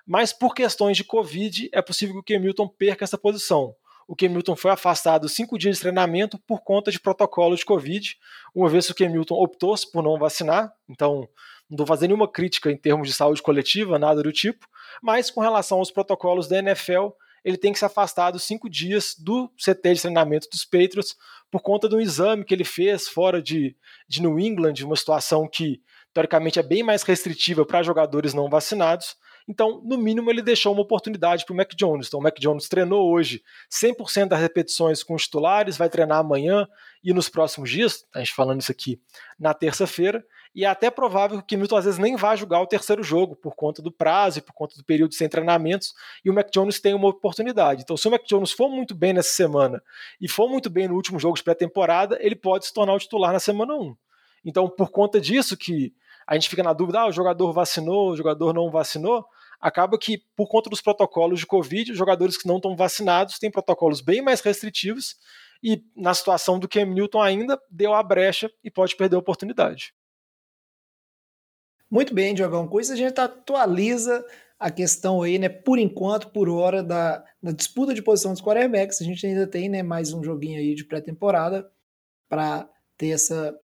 Mas 0.07 0.33
por 0.33 0.55
questões 0.55 0.97
de 0.97 1.05
Covid, 1.05 1.69
é 1.73 1.83
possível 1.83 2.15
que 2.15 2.21
o 2.21 2.37
Cam 2.37 2.43
Newton 2.43 2.67
perca 2.67 3.05
essa 3.05 3.19
posição. 3.19 3.75
O 4.07 4.17
Cam 4.17 4.29
Newton 4.29 4.57
foi 4.57 4.71
afastado 4.71 5.29
cinco 5.29 5.59
dias 5.59 5.77
de 5.77 5.83
treinamento 5.83 6.39
por 6.39 6.63
conta 6.63 6.91
de 6.91 6.99
protocolo 6.99 7.55
de 7.55 7.65
Covid, 7.67 8.17
uma 8.55 8.71
vez 8.71 8.87
que 8.87 8.93
o 8.93 8.95
Cam 8.95 9.11
Newton 9.11 9.35
optou 9.35 9.75
por 9.93 10.03
não 10.03 10.19
vacinar, 10.19 10.73
então 10.89 11.29
não 11.69 11.75
estou 11.75 11.87
fazendo 11.87 12.09
nenhuma 12.09 12.27
crítica 12.27 12.73
em 12.73 12.77
termos 12.79 13.07
de 13.07 13.13
saúde 13.13 13.43
coletiva, 13.43 13.99
nada 13.99 14.23
do 14.23 14.33
tipo, 14.33 14.67
mas 15.03 15.31
com 15.31 15.43
relação 15.43 15.79
aos 15.79 15.91
protocolos 15.91 16.49
da 16.49 16.57
NFL, 16.57 17.09
ele 17.49 17.57
tem 17.57 17.73
que 17.73 17.79
se 17.79 17.85
afastar 17.85 18.31
dos 18.31 18.43
cinco 18.43 18.69
dias 18.69 19.15
do 19.19 19.49
CT 19.57 19.95
de 19.95 20.03
treinamento 20.03 20.49
dos 20.51 20.67
Patriots 20.67 21.17
por 21.51 21.63
conta 21.63 21.89
de 21.89 21.97
um 21.97 22.01
exame 22.01 22.45
que 22.45 22.53
ele 22.53 22.63
fez 22.63 23.09
fora 23.09 23.41
de, 23.41 23.75
de 24.07 24.21
New 24.21 24.39
England, 24.39 24.75
uma 24.85 24.95
situação 24.95 25.49
que 25.49 25.81
teoricamente 26.13 26.59
é 26.59 26.63
bem 26.63 26.83
mais 26.83 27.03
restritiva 27.03 27.65
para 27.65 27.83
jogadores 27.83 28.35
não 28.35 28.51
vacinados. 28.51 29.17
Então, 29.49 29.81
no 29.83 29.97
mínimo, 29.97 30.31
ele 30.31 30.43
deixou 30.43 30.75
uma 30.75 30.83
oportunidade 30.83 31.47
para 31.47 31.55
o 31.55 31.57
Mac 31.57 31.73
Jones. 31.75 32.09
Então, 32.09 32.21
o 32.21 32.23
Mac 32.23 32.39
Jones 32.39 32.69
treinou 32.69 33.11
hoje 33.11 33.43
100% 33.73 34.29
das 34.29 34.41
repetições 34.41 35.03
com 35.03 35.15
os 35.15 35.23
titulares, 35.23 35.79
vai 35.79 35.89
treinar 35.89 36.19
amanhã 36.19 36.69
e 37.03 37.15
nos 37.15 37.31
próximos 37.31 37.71
dias, 37.71 38.05
a 38.15 38.19
gente 38.19 38.35
falando 38.35 38.61
isso 38.61 38.71
aqui 38.71 39.01
na 39.39 39.55
terça-feira, 39.55 40.23
e 40.55 40.65
é 40.65 40.69
até 40.69 40.91
provável 40.91 41.43
que 41.43 41.57
Milton 41.57 41.77
às 41.77 41.85
vezes 41.85 41.99
nem 41.99 42.17
vá 42.17 42.35
jogar 42.37 42.61
o 42.61 42.67
terceiro 42.67 43.03
jogo 43.03 43.37
por 43.37 43.55
conta 43.55 43.83
do 43.83 43.93
prazo 43.93 44.39
e 44.39 44.43
por 44.43 44.53
conta 44.53 44.77
do 44.77 44.85
período 44.85 45.15
sem 45.15 45.29
treinamentos, 45.29 45.95
e 46.25 46.31
o 46.31 46.35
Mac 46.35 46.51
Jones 46.51 46.81
tem 46.81 46.95
uma 46.95 47.09
oportunidade. 47.09 47.83
Então, 47.83 47.97
se 47.97 48.09
o 48.09 48.11
Mac 48.11 48.25
Jones 48.27 48.53
for 48.53 48.69
muito 48.69 48.95
bem 48.95 49.13
nessa 49.13 49.31
semana 49.31 49.83
e 50.21 50.29
for 50.29 50.49
muito 50.49 50.69
bem 50.69 50.89
no 50.89 50.95
último 50.95 51.19
jogo 51.19 51.37
de 51.37 51.43
pré-temporada, 51.43 52.19
ele 52.21 52.37
pode 52.37 52.67
se 52.67 52.73
tornar 52.73 52.95
o 52.95 52.99
titular 52.99 53.33
na 53.33 53.41
semana 53.41 53.75
1. 53.75 53.97
Então, 54.45 54.69
por 54.69 54.91
conta 54.91 55.21
disso 55.21 55.57
que 55.57 55.93
a 56.27 56.35
gente 56.35 56.49
fica 56.49 56.63
na 56.63 56.73
dúvida, 56.73 57.01
ah, 57.01 57.07
o 57.07 57.13
jogador 57.13 57.53
vacinou, 57.53 58.11
o 58.11 58.17
jogador 58.17 58.53
não 58.53 58.71
vacinou, 58.71 59.25
acaba 59.61 59.99
que, 59.99 60.23
por 60.37 60.47
conta 60.49 60.71
dos 60.71 60.81
protocolos 60.81 61.41
de 61.41 61.47
Covid, 61.47 61.93
os 61.93 61.99
jogadores 61.99 62.37
que 62.37 62.47
não 62.47 62.57
estão 62.57 62.77
vacinados 62.77 63.39
têm 63.39 63.51
protocolos 63.51 64.01
bem 64.01 64.23
mais 64.23 64.41
restritivos 64.41 65.17
e, 65.63 65.83
na 65.97 66.15
situação 66.15 66.59
do 66.59 66.69
Cam 66.69 66.87
Newton 66.87 67.21
ainda, 67.21 67.61
deu 67.71 67.95
a 67.95 68.03
brecha 68.03 68.51
e 68.63 68.71
pode 68.71 68.97
perder 68.97 69.17
a 69.17 69.21
oportunidade. 69.21 69.95
Muito 71.91 72.15
bem, 72.15 72.35
Diogão. 72.35 72.69
Com 72.69 72.81
isso 72.81 72.93
a 72.93 72.97
gente 72.97 73.19
atualiza 73.19 74.25
a 74.59 74.71
questão 74.71 75.23
aí, 75.23 75.39
né, 75.39 75.49
por 75.49 75.79
enquanto, 75.79 76.31
por 76.31 76.49
hora, 76.49 76.83
da, 76.83 77.25
da 77.43 77.53
disputa 77.53 77.95
de 77.95 78.03
posição 78.03 78.33
dos 78.33 78.43
quarterbacks. 78.43 79.01
A 79.01 79.05
gente 79.05 79.25
ainda 79.27 79.47
tem 79.47 79.69
né, 79.69 79.83
mais 79.83 80.13
um 80.13 80.23
joguinho 80.23 80.59
aí 80.59 80.75
de 80.75 80.85
pré-temporada 80.85 81.71
para 82.29 82.69
ter 82.97 83.11
essa 83.11 83.57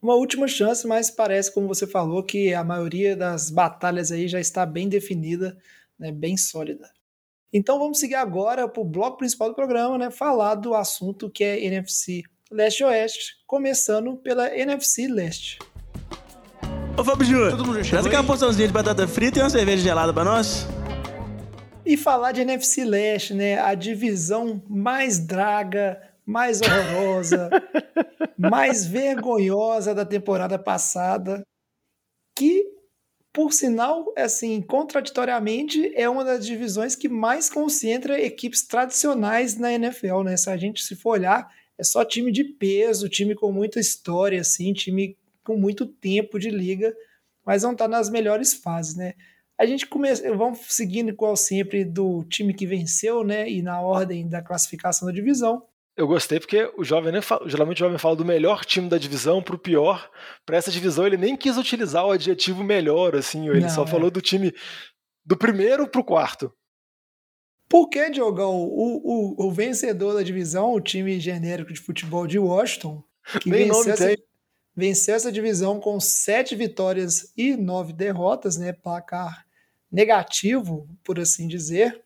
uma 0.00 0.16
última 0.16 0.48
chance, 0.48 0.84
mas 0.84 1.12
parece, 1.12 1.54
como 1.54 1.68
você 1.68 1.86
falou, 1.86 2.24
que 2.24 2.52
a 2.52 2.64
maioria 2.64 3.14
das 3.14 3.50
batalhas 3.50 4.10
aí 4.10 4.26
já 4.26 4.40
está 4.40 4.66
bem 4.66 4.88
definida, 4.88 5.56
né, 5.96 6.10
bem 6.10 6.36
sólida. 6.36 6.90
Então 7.52 7.78
vamos 7.78 8.00
seguir 8.00 8.16
agora 8.16 8.66
para 8.66 8.82
o 8.82 8.84
bloco 8.84 9.18
principal 9.18 9.50
do 9.50 9.54
programa, 9.54 9.96
né, 9.96 10.10
falar 10.10 10.56
do 10.56 10.74
assunto 10.74 11.30
que 11.30 11.44
é 11.44 11.64
NFC 11.64 12.22
Leste-Oeste, 12.50 13.36
começando 13.46 14.16
pela 14.16 14.52
NFC 14.52 15.06
Leste. 15.06 15.58
Ô 16.94 17.02
Fábio 17.02 17.24
Júnior, 17.24 17.86
traz 17.88 18.04
aquela 18.04 18.22
porçãozinha 18.22 18.66
de 18.66 18.72
batata 18.72 19.08
frita 19.08 19.38
e 19.38 19.42
uma 19.42 19.48
cerveja 19.48 19.82
gelada 19.82 20.12
para 20.12 20.24
nós. 20.24 20.66
E 21.86 21.96
falar 21.96 22.32
de 22.32 22.42
NFC 22.42 22.84
Leste, 22.84 23.32
né, 23.32 23.58
a 23.58 23.74
divisão 23.74 24.62
mais 24.68 25.18
draga, 25.18 26.00
mais 26.24 26.60
horrorosa, 26.60 27.48
mais 28.38 28.84
vergonhosa 28.84 29.94
da 29.94 30.04
temporada 30.04 30.58
passada, 30.58 31.42
que, 32.36 32.62
por 33.32 33.54
sinal, 33.54 34.12
assim, 34.16 34.60
contraditoriamente, 34.60 35.92
é 35.96 36.06
uma 36.10 36.22
das 36.22 36.44
divisões 36.46 36.94
que 36.94 37.08
mais 37.08 37.48
concentra 37.48 38.20
equipes 38.20 38.66
tradicionais 38.66 39.58
na 39.58 39.72
NFL, 39.72 40.24
né? 40.24 40.36
Se 40.36 40.50
a 40.50 40.58
gente 40.58 40.82
se 40.82 40.94
for 40.94 41.12
olhar, 41.12 41.50
é 41.78 41.82
só 41.82 42.04
time 42.04 42.30
de 42.30 42.44
peso, 42.44 43.08
time 43.08 43.34
com 43.34 43.50
muita 43.50 43.80
história, 43.80 44.42
assim, 44.42 44.74
time 44.74 45.16
com 45.44 45.56
muito 45.56 45.86
tempo 45.86 46.38
de 46.38 46.50
liga, 46.50 46.94
mas 47.44 47.62
não 47.62 47.72
está 47.72 47.88
nas 47.88 48.10
melhores 48.10 48.54
fases, 48.54 48.94
né? 48.94 49.14
A 49.58 49.66
gente 49.66 49.86
começa, 49.86 50.34
vamos 50.34 50.60
seguindo 50.68 51.10
igual 51.10 51.36
sempre 51.36 51.84
do 51.84 52.24
time 52.24 52.54
que 52.54 52.66
venceu, 52.66 53.22
né? 53.22 53.48
E 53.48 53.62
na 53.62 53.80
ordem 53.80 54.28
da 54.28 54.42
classificação 54.42 55.06
da 55.06 55.14
divisão. 55.14 55.62
Eu 55.94 56.06
gostei 56.06 56.40
porque 56.40 56.72
o 56.76 56.82
jovem 56.82 57.12
nem 57.12 57.20
fala, 57.20 57.46
geralmente 57.48 57.76
o 57.78 57.84
jovem 57.84 57.98
fala 57.98 58.16
do 58.16 58.24
melhor 58.24 58.64
time 58.64 58.88
da 58.88 58.96
divisão 58.96 59.42
para 59.42 59.54
o 59.54 59.58
pior. 59.58 60.10
Para 60.46 60.56
essa 60.56 60.70
divisão 60.70 61.06
ele 61.06 61.18
nem 61.18 61.36
quis 61.36 61.58
utilizar 61.58 62.06
o 62.06 62.12
adjetivo 62.12 62.64
melhor, 62.64 63.14
assim, 63.14 63.48
ele 63.48 63.60
Não, 63.60 63.68
só 63.68 63.84
é. 63.84 63.86
falou 63.86 64.10
do 64.10 64.20
time 64.20 64.54
do 65.24 65.36
primeiro 65.36 65.86
para 65.86 66.00
o 66.00 66.04
quarto. 66.04 66.52
Por 67.68 67.88
que, 67.88 68.10
Diogão, 68.10 68.54
o, 68.54 69.00
o, 69.38 69.46
o, 69.46 69.50
vencedor 69.50 70.14
da 70.14 70.22
divisão, 70.22 70.74
o 70.74 70.80
time 70.80 71.18
genérico 71.18 71.72
de 71.72 71.80
futebol 71.80 72.26
de 72.26 72.38
Washington, 72.38 73.02
que 73.40 73.48
venceu 73.48 73.92
essa, 73.92 74.16
venceu 74.74 75.14
essa 75.14 75.30
divisão 75.30 75.78
com 75.78 76.00
sete 76.00 76.56
vitórias 76.56 77.32
e 77.36 77.56
nove 77.56 77.92
derrotas, 77.92 78.56
né? 78.56 78.72
Placar 78.72 79.44
negativo, 79.90 80.88
por 81.04 81.20
assim 81.20 81.46
dizer 81.46 82.02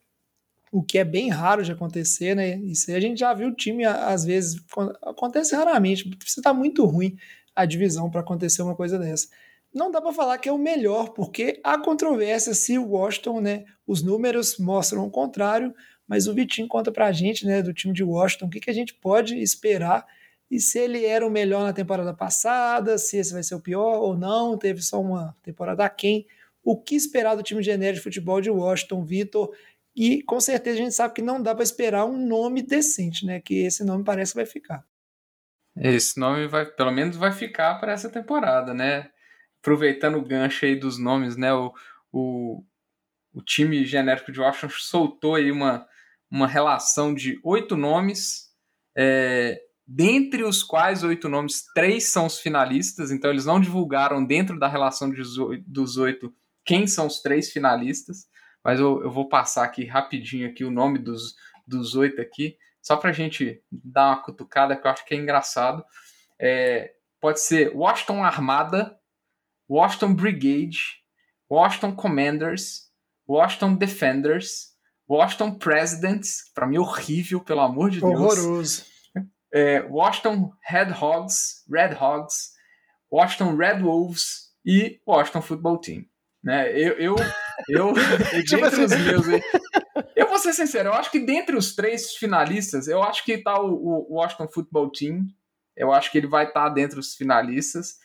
o 0.73 0.83
que 0.83 0.99
é 0.99 1.05
bem 1.05 1.31
raro 1.31 1.63
de 1.63 1.73
acontecer, 1.73 2.35
né? 2.35 2.57
Isso 2.57 2.91
a 2.91 3.01
gente 3.01 3.21
já 3.21 3.33
viu 3.33 3.49
o 3.49 3.55
time, 3.55 3.85
às 3.85 4.25
vezes, 4.25 4.61
acontece 5.03 5.55
raramente, 5.55 6.09
precisa 6.09 6.41
estar 6.41 6.53
muito 6.53 6.85
ruim 6.85 7.17
a 7.55 7.65
divisão 7.65 8.11
para 8.11 8.21
acontecer 8.21 8.63
uma 8.63 8.75
coisa 8.75 8.99
dessa. 8.99 9.29
Não 9.73 9.91
dá 9.91 10.01
para 10.01 10.13
falar 10.13 10.39
que 10.39 10.49
é 10.49 10.53
o 10.53 10.59
melhor, 10.59 11.11
porque 11.11 11.61
há 11.63 11.79
controvérsia 11.79 12.53
se 12.53 12.79
o 12.79 12.89
Washington, 12.89 13.41
né? 13.41 13.65
Os 13.87 14.03
números 14.03 14.59
mostram 14.59 15.07
o 15.07 15.11
contrário, 15.11 15.75
mas 16.07 16.27
o 16.27 16.35
Vitinho 16.35 16.69
conta 16.69 16.93
para 16.93 17.07
a 17.07 17.13
gente, 17.13 17.47
né, 17.47 17.63
do 17.63 17.73
time 17.73 17.93
de 17.93 18.03
Washington, 18.03 18.47
o 18.47 18.51
que, 18.51 18.61
que 18.61 18.71
a 18.71 18.75
gente 18.75 18.95
pode 18.95 19.41
esperar 19.41 20.07
e 20.51 20.61
se 20.61 20.79
ele 20.79 21.05
era 21.05 21.27
o 21.27 21.31
melhor 21.31 21.65
na 21.65 21.73
temporada 21.73 22.15
passada, 22.15 22.99
se 22.99 23.17
esse 23.17 23.33
vai 23.33 23.43
ser 23.43 23.55
o 23.55 23.61
pior 23.61 23.99
ou 23.99 24.17
não, 24.17 24.57
teve 24.57 24.81
só 24.81 25.01
uma 25.01 25.37
temporada 25.43 25.85
a 25.85 25.89
quem. 25.89 26.27
O 26.63 26.81
que 26.81 26.95
esperar 26.95 27.35
do 27.35 27.43
time 27.43 27.63
genérico 27.63 27.99
de 27.99 28.05
futebol 28.05 28.41
de 28.41 28.51
Washington, 28.51 29.05
Vitor? 29.05 29.55
E 29.95 30.23
com 30.23 30.39
certeza 30.39 30.79
a 30.79 30.83
gente 30.83 30.95
sabe 30.95 31.15
que 31.15 31.23
não 31.23 31.43
dá 31.43 31.55
para 31.55 31.65
esperar 31.65 32.05
um 32.05 32.27
nome 32.27 32.63
decente, 32.63 33.25
né? 33.25 33.41
Que 33.41 33.65
esse 33.65 33.85
nome 33.85 34.05
parece 34.05 34.33
que 34.33 34.37
vai 34.37 34.47
ficar. 34.47 34.85
Esse 35.77 36.19
nome 36.19 36.47
vai, 36.47 36.65
pelo 36.67 36.91
menos 36.91 37.17
vai 37.17 37.33
ficar 37.33 37.75
para 37.81 37.93
essa 37.93 38.09
temporada, 38.09 38.73
né? 38.73 39.11
Aproveitando 39.61 40.17
o 40.17 40.25
gancho 40.25 40.65
aí 40.65 40.77
dos 40.77 40.99
nomes, 40.99 41.37
né? 41.37 41.53
O, 41.53 41.73
o, 42.13 42.65
o 43.33 43.43
time 43.43 43.85
genérico 43.85 44.31
de 44.31 44.41
Washington 44.41 44.75
soltou 44.79 45.35
aí 45.35 45.51
uma, 45.51 45.87
uma 46.31 46.47
relação 46.47 47.15
de 47.15 47.41
oito 47.43 47.77
nomes, 47.77 48.51
é, 48.97 49.61
dentre 49.87 50.43
os 50.43 50.63
quais 50.63 51.05
oito 51.05 51.29
nomes, 51.29 51.65
três 51.75 52.09
são 52.09 52.27
os 52.27 52.41
finalistas, 52.41 53.11
então 53.11 53.31
eles 53.31 53.45
não 53.45 53.61
divulgaram 53.61 54.25
dentro 54.25 54.59
da 54.59 54.67
relação 54.67 55.11
dos 55.67 55.97
oito 55.97 56.35
quem 56.65 56.87
são 56.87 57.07
os 57.07 57.21
três 57.21 57.53
finalistas 57.53 58.27
mas 58.67 58.81
eu, 58.81 59.01
eu 59.01 59.13
vou 59.13 59.29
passar 59.29 59.63
aqui 59.63 59.85
rapidinho 59.85 60.49
aqui 60.49 60.65
o 60.65 60.73
nome 60.73 60.99
dos, 60.99 61.37
dos 61.65 61.95
oito 61.95 62.21
aqui, 62.21 62.59
só 62.83 62.97
para 62.97 63.11
a 63.11 63.13
gente 63.13 63.63
dar 63.71 64.09
uma 64.09 64.23
cutucada, 64.25 64.75
que 64.75 64.85
eu 64.85 64.91
acho 64.91 65.05
que 65.05 65.15
é 65.15 65.17
engraçado. 65.17 65.85
É, 66.37 66.93
pode 67.21 67.39
ser 67.39 67.73
Washington 67.77 68.25
Armada, 68.25 68.99
Washington 69.71 70.15
Brigade, 70.15 70.81
Washington 71.49 71.95
Commanders, 71.95 72.91
Washington 73.29 73.77
Defenders, 73.77 74.75
Washington 75.09 75.57
Presidents, 75.59 76.51
para 76.53 76.67
mim 76.67 76.75
é 76.75 76.81
horrível, 76.81 77.41
pelo 77.41 77.61
amor 77.61 77.89
de 77.89 78.01
Deus. 78.01 78.13
Horroroso. 78.13 78.85
É, 79.53 79.83
Washington 79.83 80.53
Red 80.69 80.93
Hogs, 80.93 81.65
Red 81.71 81.95
Hogs, 81.95 82.53
Washington 83.11 83.57
Red 83.57 83.81
Wolves 83.81 84.53
e 84.65 85.01
Washington 85.07 85.43
Football 85.43 85.79
Team. 85.79 86.07
Né? 86.43 86.71
Eu, 86.73 86.93
eu, 86.95 87.17
eu 87.69 87.95
tipo 88.45 88.63
dentre 88.63 88.85
os 88.85 88.97
meus, 88.97 89.27
eu 90.15 90.29
vou 90.29 90.39
ser 90.39 90.53
sincero, 90.53 90.91
eu 90.91 90.95
acho 90.95 91.11
que 91.11 91.19
dentre 91.19 91.57
os 91.57 91.75
três 91.75 92.15
finalistas, 92.15 92.87
eu 92.87 93.03
acho 93.03 93.25
que 93.25 93.39
tá 93.39 93.61
o, 93.61 94.07
o 94.09 94.15
Washington 94.15 94.49
Football 94.49 94.91
Team, 94.91 95.27
eu 95.77 95.93
acho 95.93 96.11
que 96.11 96.19
ele 96.19 96.27
vai 96.27 96.47
estar 96.47 96.65
tá 96.65 96.69
dentro 96.69 96.97
dos 96.97 97.15
finalistas. 97.15 97.97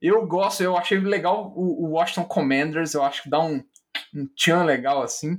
Eu 0.00 0.26
gosto, 0.26 0.62
eu 0.62 0.76
achei 0.76 0.98
legal 0.98 1.52
o, 1.54 1.86
o 1.86 1.90
Washington 1.90 2.24
Commanders, 2.24 2.94
eu 2.94 3.02
acho 3.04 3.22
que 3.22 3.30
dá 3.30 3.40
um, 3.40 3.62
um 4.14 4.26
tchan 4.34 4.64
legal 4.64 5.02
assim. 5.02 5.38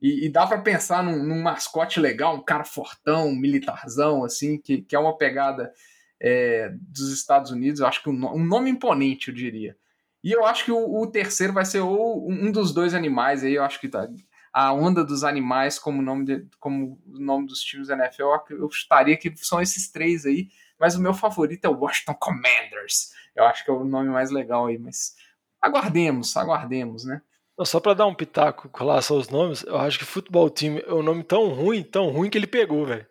E, 0.00 0.26
e 0.26 0.28
dá 0.30 0.46
para 0.46 0.60
pensar 0.62 1.02
num, 1.02 1.22
num, 1.22 1.42
mascote 1.42 2.00
legal, 2.00 2.34
um 2.34 2.42
cara 2.42 2.64
fortão, 2.64 3.34
militarzão, 3.34 4.24
assim, 4.24 4.58
que, 4.58 4.80
que 4.82 4.96
é 4.96 4.98
uma 4.98 5.16
pegada 5.16 5.72
é, 6.18 6.70
dos 6.80 7.12
Estados 7.12 7.50
Unidos. 7.50 7.80
Eu 7.80 7.86
acho 7.86 8.02
que 8.02 8.08
um, 8.08 8.34
um 8.34 8.44
nome 8.44 8.70
imponente, 8.70 9.28
eu 9.28 9.34
diria. 9.34 9.76
E 10.22 10.32
eu 10.32 10.44
acho 10.44 10.64
que 10.64 10.72
o, 10.72 11.00
o, 11.00 11.06
terceiro 11.06 11.52
vai 11.52 11.64
ser 11.64 11.80
ou 11.80 12.30
um 12.30 12.50
dos 12.50 12.72
dois 12.72 12.94
animais 12.94 13.42
aí, 13.42 13.54
eu 13.54 13.64
acho 13.64 13.80
que 13.80 13.88
tá. 13.88 14.08
A 14.52 14.72
onda 14.72 15.04
dos 15.04 15.22
animais 15.22 15.78
como 15.78 16.02
nome, 16.02 16.24
de, 16.24 16.46
como 16.58 17.00
o 17.06 17.20
nome 17.20 17.46
dos 17.46 17.60
times 17.60 17.88
da 17.88 17.94
NFL, 17.94 18.24
eu 18.50 18.66
estaria 18.66 19.16
que 19.16 19.32
são 19.36 19.62
esses 19.62 19.90
três 19.90 20.26
aí, 20.26 20.48
mas 20.78 20.96
o 20.96 21.00
meu 21.00 21.14
favorito 21.14 21.64
é 21.66 21.68
o 21.68 21.78
Washington 21.78 22.14
Commanders. 22.14 23.12
Eu 23.34 23.44
acho 23.44 23.64
que 23.64 23.70
é 23.70 23.74
o 23.74 23.84
nome 23.84 24.08
mais 24.08 24.30
legal 24.30 24.66
aí, 24.66 24.76
mas 24.76 25.14
aguardemos, 25.60 26.36
aguardemos, 26.36 27.04
né? 27.04 27.22
Só 27.64 27.78
para 27.80 27.94
dar 27.94 28.06
um 28.06 28.14
pitaco 28.14 28.68
com 28.68 28.84
relação 28.84 29.16
aos 29.16 29.28
nomes, 29.28 29.62
eu 29.64 29.76
acho 29.76 29.98
que 29.98 30.04
futebol 30.04 30.48
time 30.48 30.82
é 30.86 30.94
um 30.94 31.02
nome 31.02 31.22
tão 31.22 31.48
ruim, 31.48 31.82
tão 31.82 32.08
ruim 32.08 32.30
que 32.30 32.38
ele 32.38 32.46
pegou, 32.46 32.86
velho. 32.86 33.06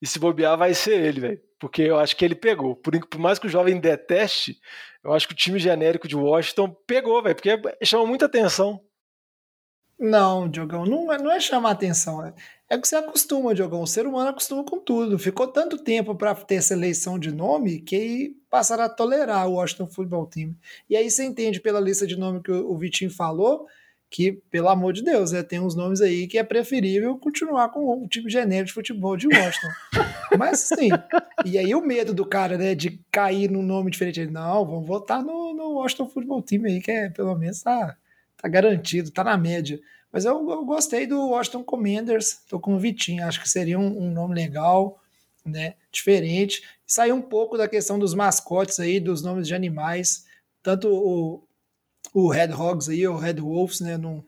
E 0.00 0.06
se 0.06 0.18
bobear, 0.18 0.56
vai 0.56 0.74
ser 0.74 1.02
ele, 1.02 1.20
velho. 1.20 1.40
Porque 1.58 1.82
eu 1.82 1.98
acho 1.98 2.16
que 2.16 2.24
ele 2.24 2.34
pegou. 2.34 2.76
Por, 2.76 2.98
por 3.06 3.18
mais 3.18 3.38
que 3.38 3.46
o 3.46 3.50
jovem 3.50 3.78
deteste, 3.78 4.58
eu 5.02 5.12
acho 5.12 5.26
que 5.26 5.34
o 5.34 5.36
time 5.36 5.58
genérico 5.58 6.08
de 6.08 6.16
Washington 6.16 6.70
pegou, 6.86 7.22
velho, 7.22 7.34
porque 7.34 7.58
chama 7.84 8.06
muita 8.06 8.26
atenção. 8.26 8.80
Não, 9.98 10.48
Diogão, 10.48 10.84
não, 10.84 11.12
é, 11.12 11.18
não 11.18 11.30
é 11.30 11.38
chamar 11.38 11.70
atenção. 11.70 12.24
É, 12.24 12.34
é 12.68 12.78
que 12.78 12.86
você 12.86 12.96
acostuma, 12.96 13.54
Diogão. 13.54 13.82
O 13.82 13.86
ser 13.86 14.06
humano 14.06 14.30
acostuma 14.30 14.64
com 14.64 14.78
tudo. 14.78 15.18
Ficou 15.18 15.46
tanto 15.46 15.78
tempo 15.78 16.14
para 16.14 16.34
ter 16.34 16.56
essa 16.56 16.74
eleição 16.74 17.18
de 17.18 17.30
nome 17.30 17.80
que 17.80 18.36
passaram 18.50 18.84
a 18.84 18.88
tolerar 18.88 19.48
o 19.48 19.54
Washington 19.54 19.86
Football 19.86 20.26
Team. 20.26 20.54
E 20.88 20.96
aí 20.96 21.10
você 21.10 21.24
entende 21.24 21.60
pela 21.60 21.80
lista 21.80 22.06
de 22.06 22.16
nome 22.16 22.42
que 22.42 22.50
o 22.50 22.76
Vitinho 22.76 23.10
falou 23.10 23.66
que, 24.14 24.30
pelo 24.48 24.68
amor 24.68 24.92
de 24.92 25.02
Deus, 25.02 25.32
né, 25.32 25.42
tem 25.42 25.58
uns 25.58 25.74
nomes 25.74 26.00
aí 26.00 26.28
que 26.28 26.38
é 26.38 26.44
preferível 26.44 27.18
continuar 27.18 27.70
com 27.70 27.80
o 27.80 28.06
time 28.06 28.30
genérico 28.30 28.66
de 28.66 28.72
futebol 28.72 29.16
de 29.16 29.26
Washington. 29.26 29.68
Mas 30.38 30.60
sim, 30.60 30.88
e 31.44 31.58
aí 31.58 31.74
o 31.74 31.84
medo 31.84 32.14
do 32.14 32.24
cara, 32.24 32.56
né, 32.56 32.76
de 32.76 33.00
cair 33.10 33.50
num 33.50 33.62
nome 33.62 33.90
diferente. 33.90 34.20
Ele, 34.20 34.30
não, 34.30 34.64
vamos 34.64 34.86
votar 34.86 35.20
no, 35.20 35.52
no 35.52 35.72
Washington 35.74 36.08
Football 36.08 36.42
Team 36.42 36.64
aí, 36.64 36.80
que 36.80 36.92
é, 36.92 37.10
pelo 37.10 37.34
menos 37.34 37.60
tá, 37.60 37.96
tá 38.44 38.48
garantido, 38.48 39.10
tá 39.10 39.24
na 39.24 39.38
média. 39.38 39.80
Mas 40.12 40.26
eu, 40.26 40.50
eu 40.50 40.64
gostei 40.64 41.06
do 41.06 41.30
Washington 41.30 41.64
Commanders, 41.64 42.40
tô 42.46 42.60
com 42.60 42.74
o 42.74 42.78
Vitinho, 42.78 43.24
acho 43.26 43.40
que 43.40 43.48
seria 43.48 43.78
um, 43.78 44.02
um 44.04 44.10
nome 44.12 44.34
legal, 44.34 45.00
né, 45.44 45.74
diferente. 45.90 46.62
Sair 46.86 47.12
um 47.12 47.22
pouco 47.22 47.56
da 47.56 47.66
questão 47.66 47.98
dos 47.98 48.12
mascotes 48.12 48.78
aí, 48.78 49.00
dos 49.00 49.22
nomes 49.22 49.48
de 49.48 49.54
animais, 49.54 50.26
tanto 50.62 50.88
o, 50.88 51.42
o 52.12 52.28
Red 52.28 52.52
Hogs 52.52 52.90
aí, 52.90 53.06
ou 53.06 53.16
Red 53.16 53.40
Wolves, 53.40 53.80
né? 53.80 53.96
Não, 53.96 54.22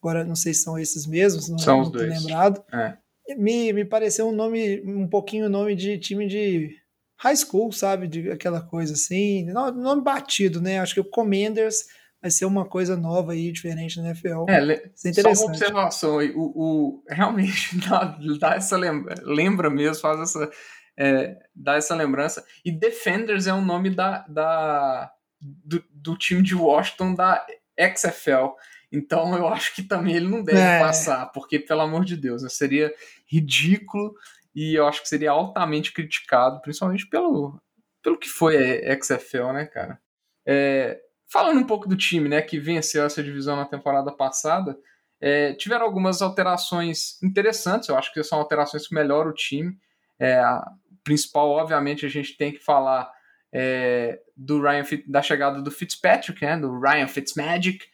agora 0.00 0.22
não 0.22 0.36
sei 0.36 0.52
se 0.52 0.62
são 0.62 0.78
esses 0.78 1.06
mesmos, 1.06 1.48
não, 1.48 1.58
são 1.58 1.76
não 1.78 1.82
os 1.84 1.90
dois. 1.90 2.08
lembrado. 2.08 2.62
É. 2.72 2.96
Me, 3.36 3.72
me 3.72 3.84
pareceu 3.86 4.28
um 4.28 4.32
nome, 4.32 4.82
um 4.82 5.08
pouquinho 5.08 5.48
nome 5.48 5.74
de 5.74 5.98
time 5.98 6.28
de 6.28 6.76
high 7.16 7.36
school, 7.36 7.72
sabe? 7.72 8.06
De 8.06 8.30
aquela 8.30 8.60
coisa 8.60 8.92
assim. 8.92 9.44
Nome 9.44 10.02
batido, 10.02 10.60
né? 10.60 10.78
Acho 10.78 10.94
que 10.94 11.00
o 11.00 11.10
Commanders 11.10 11.86
vai 12.26 12.30
ser 12.30 12.44
uma 12.44 12.64
coisa 12.64 12.96
nova 12.96 13.32
aí, 13.32 13.52
diferente 13.52 14.00
na 14.00 14.08
NFL. 14.08 14.46
É, 14.48 14.60
le... 14.60 14.92
só 14.96 15.30
uma 15.44 15.52
observação 15.52 16.18
aí. 16.18 16.32
O, 16.34 16.52
o, 16.54 17.04
realmente 17.08 17.78
dá, 17.88 18.18
dá 18.38 18.54
essa 18.56 18.76
lembra, 18.76 19.14
lembra 19.22 19.70
mesmo, 19.70 20.02
faz 20.02 20.20
essa. 20.20 20.50
É, 20.98 21.36
dá 21.54 21.76
essa 21.76 21.94
lembrança. 21.94 22.44
E 22.64 22.72
Defenders 22.72 23.46
é 23.46 23.52
o 23.52 23.60
nome 23.60 23.90
da, 23.90 24.26
da, 24.28 25.12
do, 25.40 25.84
do 25.90 26.16
time 26.16 26.42
de 26.42 26.54
Washington 26.54 27.14
da 27.14 27.46
XFL. 27.94 28.54
Então 28.90 29.36
eu 29.36 29.46
acho 29.46 29.74
que 29.74 29.82
também 29.82 30.16
ele 30.16 30.28
não 30.28 30.42
deve 30.42 30.58
é. 30.58 30.80
passar, 30.80 31.26
porque, 31.26 31.58
pelo 31.58 31.82
amor 31.82 32.04
de 32.04 32.16
Deus, 32.16 32.42
né, 32.42 32.48
seria 32.48 32.92
ridículo 33.26 34.14
e 34.54 34.74
eu 34.74 34.86
acho 34.86 35.02
que 35.02 35.08
seria 35.08 35.32
altamente 35.32 35.92
criticado, 35.92 36.62
principalmente 36.62 37.06
pelo, 37.06 37.60
pelo 38.02 38.18
que 38.18 38.28
foi 38.28 38.56
a 38.84 39.00
XFL, 39.00 39.52
né, 39.52 39.66
cara? 39.66 40.00
É, 40.46 40.98
falando 41.36 41.60
um 41.60 41.66
pouco 41.66 41.86
do 41.86 41.94
time, 41.94 42.30
né, 42.30 42.40
que 42.40 42.58
venceu 42.58 43.04
essa 43.04 43.22
divisão 43.22 43.56
na 43.56 43.66
temporada 43.66 44.10
passada, 44.10 44.74
é, 45.20 45.52
tiveram 45.52 45.84
algumas 45.84 46.22
alterações 46.22 47.22
interessantes, 47.22 47.90
eu 47.90 47.96
acho 47.96 48.10
que 48.10 48.24
são 48.24 48.38
alterações 48.38 48.88
que 48.88 48.94
melhoram 48.94 49.30
o 49.30 49.34
time. 49.34 49.76
É, 50.18 50.38
a 50.38 50.66
principal, 51.04 51.50
obviamente, 51.50 52.06
a 52.06 52.08
gente 52.08 52.38
tem 52.38 52.52
que 52.52 52.58
falar 52.58 53.12
é, 53.52 54.18
do 54.34 54.62
Ryan 54.62 54.82
da 55.06 55.20
chegada 55.20 55.60
do 55.60 55.70
Fitzpatrick, 55.70 56.42
né, 56.42 56.56
do 56.56 56.80
Ryan 56.80 57.06
Fitzmagic, 57.06 57.84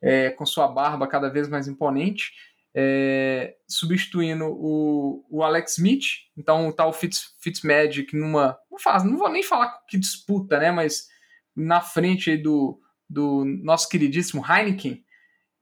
é, 0.00 0.30
com 0.30 0.46
sua 0.46 0.68
barba 0.68 1.08
cada 1.08 1.28
vez 1.28 1.48
mais 1.48 1.66
imponente, 1.66 2.30
é, 2.72 3.56
substituindo 3.66 4.46
o, 4.46 5.26
o 5.28 5.42
Alex 5.42 5.72
Smith. 5.72 6.04
Então 6.36 6.68
o 6.68 6.72
tal 6.72 6.92
Fitz, 6.92 7.34
Fitzmagic 7.40 8.16
numa. 8.16 8.56
Não, 8.70 8.78
faz, 8.78 9.02
não 9.02 9.16
vou 9.16 9.28
nem 9.28 9.42
falar 9.42 9.76
que 9.88 9.98
disputa, 9.98 10.60
né? 10.60 10.70
Mas 10.70 11.08
na 11.54 11.80
frente 11.80 12.36
do, 12.36 12.80
do 13.12 13.44
nosso 13.44 13.88
queridíssimo 13.88 14.44
Heineken. 14.44 15.04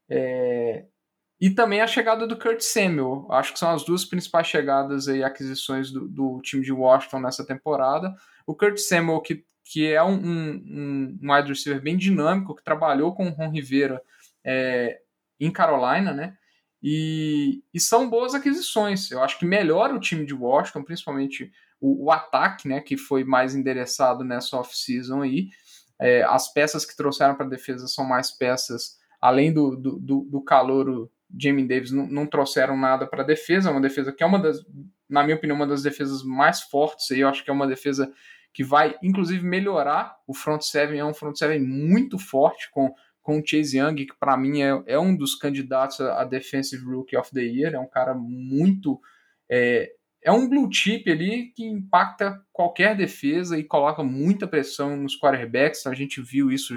É, 0.09 0.85
e 1.41 1.51
também 1.51 1.81
a 1.81 1.87
chegada 1.87 2.27
do 2.27 2.39
Kurt 2.39 2.61
Samuel. 2.61 3.27
Acho 3.31 3.53
que 3.53 3.59
são 3.59 3.71
as 3.71 3.85
duas 3.85 4.05
principais 4.05 4.47
chegadas 4.47 5.07
e 5.07 5.23
aquisições 5.23 5.91
do, 5.91 6.07
do 6.09 6.41
time 6.43 6.63
de 6.63 6.73
Washington 6.73 7.21
nessa 7.21 7.47
temporada. 7.47 8.15
O 8.47 8.55
Kurt 8.55 8.79
Samuel, 8.79 9.21
que 9.21 9.45
que 9.73 9.87
é 9.87 10.03
um, 10.03 10.15
um, 10.15 11.19
um 11.23 11.33
wide 11.33 11.49
receiver 11.49 11.81
bem 11.81 11.97
dinâmico, 11.97 12.57
que 12.57 12.65
trabalhou 12.65 13.15
com 13.15 13.29
o 13.29 13.31
Ron 13.31 13.51
Rivera 13.51 14.03
é, 14.45 15.01
em 15.39 15.49
Carolina, 15.51 16.13
né? 16.13 16.37
E, 16.83 17.63
e, 17.73 17.79
são 17.79 18.11
boas 18.11 18.35
aquisições. 18.35 19.13
Eu 19.13 19.23
acho 19.23 19.39
que 19.39 19.45
melhora 19.45 19.95
o 19.95 20.01
time 20.01 20.27
de 20.27 20.35
Washington, 20.35 20.83
principalmente 20.83 21.53
o, 21.81 22.07
o 22.07 22.11
ataque, 22.11 22.67
né? 22.67 22.81
Que 22.81 22.97
foi 22.97 23.23
mais 23.23 23.55
endereçado 23.55 24.25
nessa 24.25 24.57
off-season 24.57 25.23
aí. 25.23 25.51
É, 26.01 26.23
as 26.23 26.53
peças 26.53 26.85
que 26.85 26.97
trouxeram 26.97 27.35
para 27.35 27.47
a 27.47 27.51
defesa 27.51 27.87
são 27.87 28.05
mais 28.05 28.31
peças, 28.31 28.99
além 29.21 29.53
do, 29.53 29.77
do, 29.77 29.99
do, 29.99 30.21
do 30.31 31.11
Jamie 31.39 31.67
Davis 31.67 31.93
não, 31.93 32.07
não 32.07 32.27
trouxeram 32.27 32.77
nada 32.77 33.07
para 33.07 33.23
a 33.23 33.27
defesa. 33.27 33.71
Uma 33.71 33.81
defesa 33.81 34.13
que 34.13 34.23
é 34.23 34.27
uma 34.27 34.39
das, 34.39 34.65
na 35.09 35.23
minha 35.23 35.37
opinião, 35.37 35.57
uma 35.57 35.67
das 35.67 35.83
defesas 35.83 36.23
mais 36.23 36.63
fortes. 36.63 37.11
Aí 37.11 37.21
eu 37.21 37.29
acho 37.29 37.45
que 37.45 37.51
é 37.51 37.53
uma 37.53 37.67
defesa 37.67 38.13
que 38.53 38.65
vai 38.65 38.97
inclusive 39.03 39.45
melhorar. 39.45 40.17
O 40.27 40.35
front 40.35 40.63
seven 40.63 40.99
é 40.99 41.05
um 41.05 41.15
front 41.15 41.37
seven 41.37 41.61
muito 41.61 42.19
forte 42.19 42.71
com, 42.71 42.93
com 43.23 43.39
o 43.39 43.47
Chase 43.47 43.79
Young, 43.79 43.95
que 43.95 44.19
para 44.19 44.37
mim 44.37 44.63
é, 44.63 44.83
é 44.87 44.99
um 44.99 45.15
dos 45.15 45.35
candidatos 45.35 46.01
a, 46.01 46.25
Defensive 46.25 46.85
Rookie 46.85 47.17
of 47.17 47.31
the 47.33 47.43
Year. 47.43 47.75
É 47.75 47.79
um 47.79 47.89
cara 47.89 48.15
muito. 48.15 49.01
É, 49.49 49.93
é 50.23 50.31
um 50.31 50.49
blue 50.49 50.71
chip 50.73 51.11
ali 51.11 51.53
que 51.55 51.65
impacta 51.65 52.41
qualquer 52.53 52.97
defesa 52.97 53.59
e 53.59 53.65
coloca 53.65 54.03
muita 54.03 54.47
pressão 54.47 54.97
nos 54.97 55.19
quarterbacks. 55.19 55.87
A 55.87 55.95
gente 55.95 56.21
viu 56.21 56.51
isso 56.51 56.75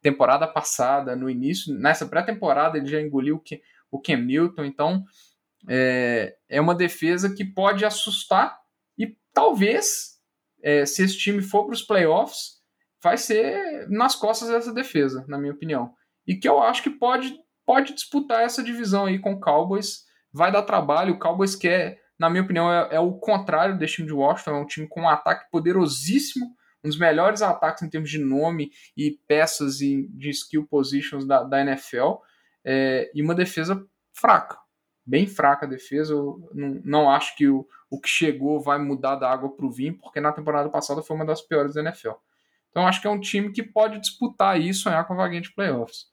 temporada 0.00 0.46
passada, 0.46 1.16
no 1.16 1.28
início, 1.28 1.74
nessa 1.74 2.06
pré-temporada 2.06 2.78
ele 2.78 2.86
já 2.86 3.00
engoliu 3.00 3.42
o 3.90 4.00
Cam 4.00 4.18
Newton, 4.18 4.64
então 4.64 5.04
é, 5.68 6.36
é 6.48 6.60
uma 6.60 6.74
defesa 6.74 7.34
que 7.34 7.44
pode 7.44 7.84
assustar 7.84 8.56
e 8.96 9.16
talvez 9.32 10.16
é, 10.62 10.84
se 10.84 11.02
esse 11.02 11.16
time 11.16 11.42
for 11.42 11.64
para 11.64 11.74
os 11.74 11.82
playoffs, 11.82 12.56
vai 13.02 13.16
ser 13.16 13.88
nas 13.88 14.14
costas 14.16 14.48
dessa 14.48 14.72
defesa, 14.72 15.24
na 15.28 15.38
minha 15.38 15.52
opinião. 15.52 15.94
E 16.26 16.34
que 16.34 16.48
eu 16.48 16.60
acho 16.60 16.82
que 16.82 16.90
pode, 16.90 17.36
pode 17.64 17.94
disputar 17.94 18.42
essa 18.42 18.62
divisão 18.62 19.06
aí 19.06 19.18
com 19.18 19.34
o 19.34 19.40
Cowboys. 19.40 20.04
Vai 20.32 20.50
dar 20.50 20.62
trabalho. 20.62 21.14
O 21.14 21.18
Cowboys 21.18 21.54
quer, 21.54 22.00
na 22.18 22.30
minha 22.30 22.42
opinião, 22.42 22.72
é, 22.72 22.96
é 22.96 23.00
o 23.00 23.12
contrário 23.14 23.78
desse 23.78 23.96
time 23.96 24.08
de 24.08 24.14
Washington. 24.14 24.50
É 24.50 24.60
um 24.60 24.66
time 24.66 24.88
com 24.88 25.02
um 25.02 25.08
ataque 25.08 25.50
poderosíssimo, 25.50 26.46
um 26.84 26.88
dos 26.88 26.98
melhores 26.98 27.42
ataques 27.42 27.82
em 27.82 27.90
termos 27.90 28.10
de 28.10 28.18
nome 28.18 28.70
e 28.96 29.18
peças 29.26 29.80
e 29.80 30.08
de 30.08 30.30
skill 30.30 30.66
positions 30.66 31.26
da, 31.26 31.42
da 31.42 31.60
NFL. 31.60 32.14
É, 32.64 33.10
e 33.14 33.22
uma 33.22 33.34
defesa 33.34 33.84
fraca 34.12 34.58
bem 35.06 35.26
fraca 35.26 35.64
a 35.64 35.68
defesa. 35.68 36.12
Eu 36.12 36.50
não, 36.52 36.80
não 36.84 37.10
acho 37.10 37.36
que 37.36 37.46
o, 37.46 37.66
o 37.88 38.00
que 38.00 38.08
chegou 38.08 38.60
vai 38.60 38.78
mudar 38.78 39.14
da 39.14 39.30
água 39.30 39.54
para 39.54 39.64
o 39.64 39.70
vinho, 39.70 39.96
porque 39.96 40.20
na 40.20 40.32
temporada 40.32 40.68
passada 40.68 41.02
foi 41.02 41.14
uma 41.14 41.24
das 41.24 41.40
piores 41.40 41.74
da 41.74 41.80
NFL. 41.82 42.14
Então 42.70 42.86
acho 42.86 43.00
que 43.00 43.06
é 43.06 43.10
um 43.10 43.20
time 43.20 43.52
que 43.52 43.62
pode 43.62 44.00
disputar 44.00 44.60
e 44.60 44.74
sonhar 44.74 45.06
com 45.06 45.14
a 45.14 45.16
vaguinha 45.16 45.40
de 45.40 45.54
playoffs. 45.54 46.06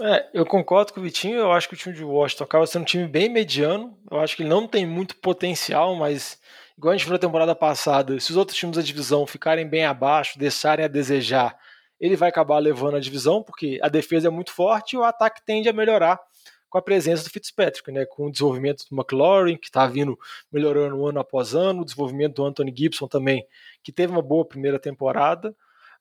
É, 0.00 0.28
eu 0.34 0.44
concordo 0.44 0.92
com 0.92 0.98
o 0.98 1.02
Vitinho, 1.04 1.36
eu 1.36 1.52
acho 1.52 1.68
que 1.68 1.74
o 1.74 1.76
time 1.76 1.94
de 1.94 2.02
Washington 2.02 2.44
acaba 2.44 2.66
sendo 2.66 2.82
um 2.82 2.86
time 2.86 3.06
bem 3.06 3.28
mediano. 3.28 3.96
Eu 4.10 4.18
acho 4.18 4.34
que 4.34 4.42
ele 4.42 4.48
não 4.48 4.66
tem 4.66 4.84
muito 4.84 5.16
potencial, 5.16 5.94
mas 5.94 6.38
igual 6.76 6.92
a 6.92 6.96
gente 6.96 7.06
viu 7.06 7.12
na 7.12 7.18
temporada 7.18 7.54
passada, 7.54 8.18
se 8.18 8.32
os 8.32 8.36
outros 8.36 8.58
times 8.58 8.76
da 8.76 8.82
divisão 8.82 9.24
ficarem 9.24 9.68
bem 9.68 9.84
abaixo, 9.84 10.36
deixarem 10.36 10.84
a 10.84 10.88
desejar, 10.88 11.56
ele 12.00 12.16
vai 12.16 12.28
acabar 12.28 12.58
levando 12.58 12.96
a 12.96 13.00
divisão, 13.00 13.40
porque 13.40 13.78
a 13.80 13.88
defesa 13.88 14.26
é 14.26 14.30
muito 14.30 14.50
forte 14.50 14.94
e 14.94 14.98
o 14.98 15.04
ataque 15.04 15.40
tende 15.46 15.68
a 15.68 15.72
melhorar 15.72 16.20
com 16.68 16.76
a 16.76 16.82
presença 16.82 17.22
do 17.22 17.30
Fitzpatrick, 17.30 17.92
né, 17.92 18.04
com 18.04 18.26
o 18.26 18.32
desenvolvimento 18.32 18.84
do 18.90 18.96
McLaurin, 18.96 19.56
que 19.56 19.68
está 19.68 19.86
vindo 19.86 20.18
melhorando 20.50 21.06
ano 21.06 21.20
após 21.20 21.54
ano, 21.54 21.82
o 21.82 21.84
desenvolvimento 21.84 22.34
do 22.34 22.44
Anthony 22.44 22.74
Gibson 22.76 23.06
também, 23.06 23.46
que 23.80 23.92
teve 23.92 24.12
uma 24.12 24.22
boa 24.22 24.44
primeira 24.44 24.76
temporada, 24.76 25.54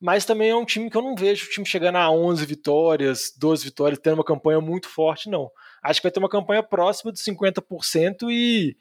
mas 0.04 0.26
também 0.26 0.50
é 0.50 0.56
um 0.56 0.66
time 0.66 0.90
que 0.90 0.98
eu 0.98 1.02
não 1.02 1.16
vejo 1.16 1.46
o 1.46 1.50
time 1.50 1.66
chegando 1.66 1.96
a 1.96 2.12
11 2.12 2.46
vitórias, 2.46 3.32
12 3.38 3.64
vitórias, 3.64 3.98
tendo 3.98 4.16
uma 4.16 4.26
campanha 4.26 4.60
muito 4.60 4.90
forte, 4.90 5.30
não. 5.30 5.50
Acho 5.82 6.02
que 6.02 6.04
vai 6.04 6.12
ter 6.12 6.20
uma 6.20 6.28
campanha 6.28 6.62
próxima 6.62 7.10
de 7.10 7.20
50% 7.20 8.30
e 8.30 8.76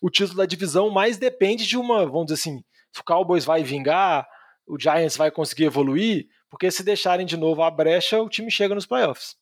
o 0.00 0.08
título 0.08 0.38
da 0.38 0.46
divisão 0.46 0.88
mais 0.88 1.16
depende 1.16 1.66
de 1.66 1.76
uma, 1.76 2.06
vamos 2.06 2.26
dizer 2.26 2.34
assim, 2.34 2.64
se 2.92 3.00
o 3.00 3.04
Cowboys 3.04 3.44
vai 3.44 3.64
vingar, 3.64 4.24
o 4.68 4.78
Giants 4.78 5.16
vai 5.16 5.32
conseguir 5.32 5.64
evoluir, 5.64 6.28
porque 6.48 6.70
se 6.70 6.84
deixarem 6.84 7.26
de 7.26 7.36
novo 7.36 7.64
a 7.64 7.70
brecha, 7.72 8.22
o 8.22 8.28
time 8.28 8.48
chega 8.48 8.72
nos 8.72 8.86
playoffs. 8.86 9.34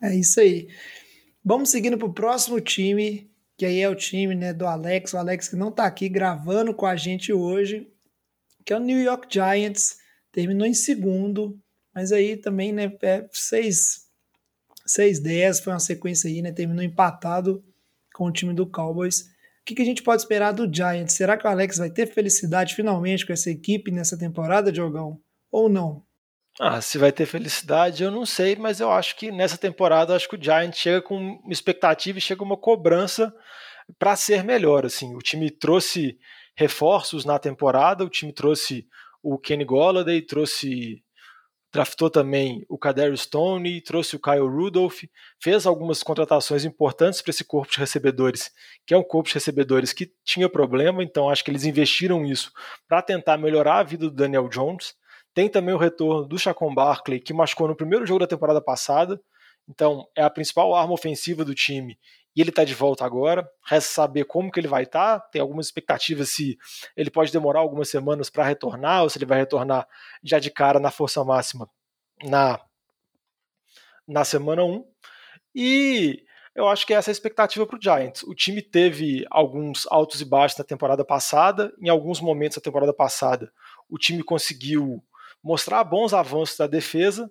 É 0.00 0.14
isso 0.14 0.38
aí. 0.38 0.68
Vamos 1.44 1.70
seguindo 1.70 1.98
para 1.98 2.06
o 2.06 2.14
próximo 2.14 2.60
time, 2.60 3.28
que 3.58 3.66
aí 3.66 3.80
é 3.80 3.88
o 3.88 3.96
time 3.96 4.36
né, 4.36 4.52
do 4.52 4.64
Alex, 4.64 5.12
o 5.12 5.18
Alex 5.18 5.48
que 5.48 5.56
não 5.56 5.70
está 5.70 5.86
aqui 5.86 6.08
gravando 6.08 6.72
com 6.72 6.86
a 6.86 6.94
gente 6.94 7.32
hoje, 7.32 7.90
que 8.70 8.74
é 8.74 8.76
o 8.76 8.78
New 8.78 9.02
York 9.02 9.26
Giants. 9.28 9.96
Terminou 10.30 10.64
em 10.64 10.74
segundo, 10.74 11.58
mas 11.92 12.12
aí 12.12 12.36
também, 12.36 12.72
né, 12.72 12.96
é 13.02 13.26
6, 13.32 14.02
6-10, 14.86 15.60
foi 15.60 15.72
uma 15.72 15.80
sequência 15.80 16.30
aí, 16.30 16.40
né? 16.40 16.52
Terminou 16.52 16.84
empatado 16.84 17.64
com 18.14 18.26
o 18.26 18.32
time 18.32 18.54
do 18.54 18.64
Cowboys. 18.64 19.22
O 19.22 19.64
que, 19.64 19.74
que 19.74 19.82
a 19.82 19.84
gente 19.84 20.04
pode 20.04 20.22
esperar 20.22 20.52
do 20.52 20.72
Giants? 20.72 21.14
Será 21.14 21.36
que 21.36 21.44
o 21.44 21.50
Alex 21.50 21.78
vai 21.78 21.90
ter 21.90 22.06
felicidade 22.06 22.76
finalmente 22.76 23.26
com 23.26 23.32
essa 23.32 23.50
equipe 23.50 23.90
nessa 23.90 24.16
temporada, 24.16 24.70
Diogão? 24.70 25.20
Ou 25.50 25.68
não? 25.68 26.04
Ah, 26.60 26.80
se 26.80 26.96
vai 26.96 27.10
ter 27.10 27.26
felicidade, 27.26 28.04
eu 28.04 28.10
não 28.12 28.24
sei, 28.24 28.54
mas 28.54 28.78
eu 28.78 28.92
acho 28.92 29.16
que 29.16 29.32
nessa 29.32 29.58
temporada 29.58 30.14
acho 30.14 30.28
que 30.28 30.36
o 30.36 30.42
Giants 30.42 30.78
chega 30.78 31.02
com 31.02 31.16
uma 31.16 31.52
expectativa 31.52 32.18
e 32.18 32.22
chega 32.22 32.44
uma 32.44 32.56
cobrança 32.56 33.34
para 33.98 34.14
ser 34.14 34.44
melhor. 34.44 34.86
Assim, 34.86 35.12
o 35.16 35.18
time 35.18 35.50
trouxe 35.50 36.16
reforços 36.60 37.24
na 37.24 37.38
temporada, 37.38 38.04
o 38.04 38.10
time 38.10 38.34
trouxe 38.34 38.86
o 39.22 39.38
Kenny 39.38 39.64
Golladay, 39.64 40.20
trouxe 40.20 41.02
draftou 41.72 42.10
também 42.10 42.66
o 42.68 42.76
Kadarius 42.76 43.22
Stone, 43.22 43.80
trouxe 43.80 44.14
o 44.14 44.20
Kyle 44.20 44.40
Rudolph, 44.40 45.04
fez 45.42 45.64
algumas 45.64 46.02
contratações 46.02 46.66
importantes 46.66 47.22
para 47.22 47.30
esse 47.30 47.44
corpo 47.44 47.72
de 47.72 47.78
recebedores, 47.78 48.50
que 48.86 48.92
é 48.92 48.96
um 48.98 49.02
corpo 49.02 49.28
de 49.28 49.34
recebedores 49.34 49.94
que 49.94 50.12
tinha 50.22 50.50
problema, 50.50 51.02
então 51.02 51.30
acho 51.30 51.42
que 51.42 51.50
eles 51.50 51.64
investiram 51.64 52.26
isso 52.26 52.52
para 52.86 53.00
tentar 53.00 53.38
melhorar 53.38 53.78
a 53.78 53.82
vida 53.82 54.10
do 54.10 54.14
Daniel 54.14 54.46
Jones. 54.48 54.94
Tem 55.32 55.48
também 55.48 55.74
o 55.74 55.78
retorno 55.78 56.28
do 56.28 56.38
Chacon 56.38 56.74
Barkley, 56.74 57.20
que 57.20 57.32
machucou 57.32 57.68
no 57.68 57.76
primeiro 57.76 58.04
jogo 58.04 58.20
da 58.20 58.26
temporada 58.26 58.60
passada, 58.60 59.18
então 59.66 60.06
é 60.14 60.22
a 60.22 60.28
principal 60.28 60.74
arma 60.74 60.92
ofensiva 60.92 61.42
do 61.42 61.54
time 61.54 61.96
ele 62.40 62.50
está 62.50 62.64
de 62.64 62.74
volta 62.74 63.04
agora. 63.04 63.48
Resta 63.64 63.92
saber 63.92 64.24
como 64.24 64.50
que 64.50 64.58
ele 64.60 64.68
vai 64.68 64.84
estar. 64.84 65.20
Tá. 65.20 65.28
Tem 65.28 65.40
algumas 65.40 65.66
expectativas 65.66 66.30
se 66.30 66.56
ele 66.96 67.10
pode 67.10 67.32
demorar 67.32 67.60
algumas 67.60 67.88
semanas 67.88 68.30
para 68.30 68.44
retornar 68.44 69.02
ou 69.02 69.10
se 69.10 69.18
ele 69.18 69.26
vai 69.26 69.38
retornar 69.38 69.86
já 70.22 70.38
de 70.38 70.50
cara 70.50 70.78
na 70.78 70.90
força 70.90 71.24
máxima 71.24 71.68
na, 72.24 72.60
na 74.06 74.24
semana 74.24 74.64
1. 74.64 74.84
E 75.54 76.22
eu 76.54 76.68
acho 76.68 76.86
que 76.86 76.94
essa 76.94 77.10
é 77.10 77.12
a 77.12 77.12
expectativa 77.12 77.66
para 77.66 77.78
o 77.78 77.82
Giants. 77.82 78.22
O 78.24 78.34
time 78.34 78.60
teve 78.60 79.24
alguns 79.30 79.86
altos 79.90 80.20
e 80.20 80.24
baixos 80.24 80.58
na 80.58 80.64
temporada 80.64 81.04
passada. 81.04 81.72
Em 81.80 81.88
alguns 81.88 82.20
momentos 82.20 82.56
da 82.56 82.62
temporada 82.62 82.92
passada, 82.92 83.52
o 83.88 83.98
time 83.98 84.22
conseguiu 84.22 85.02
mostrar 85.42 85.82
bons 85.84 86.12
avanços 86.12 86.56
da 86.56 86.66
defesa, 86.66 87.30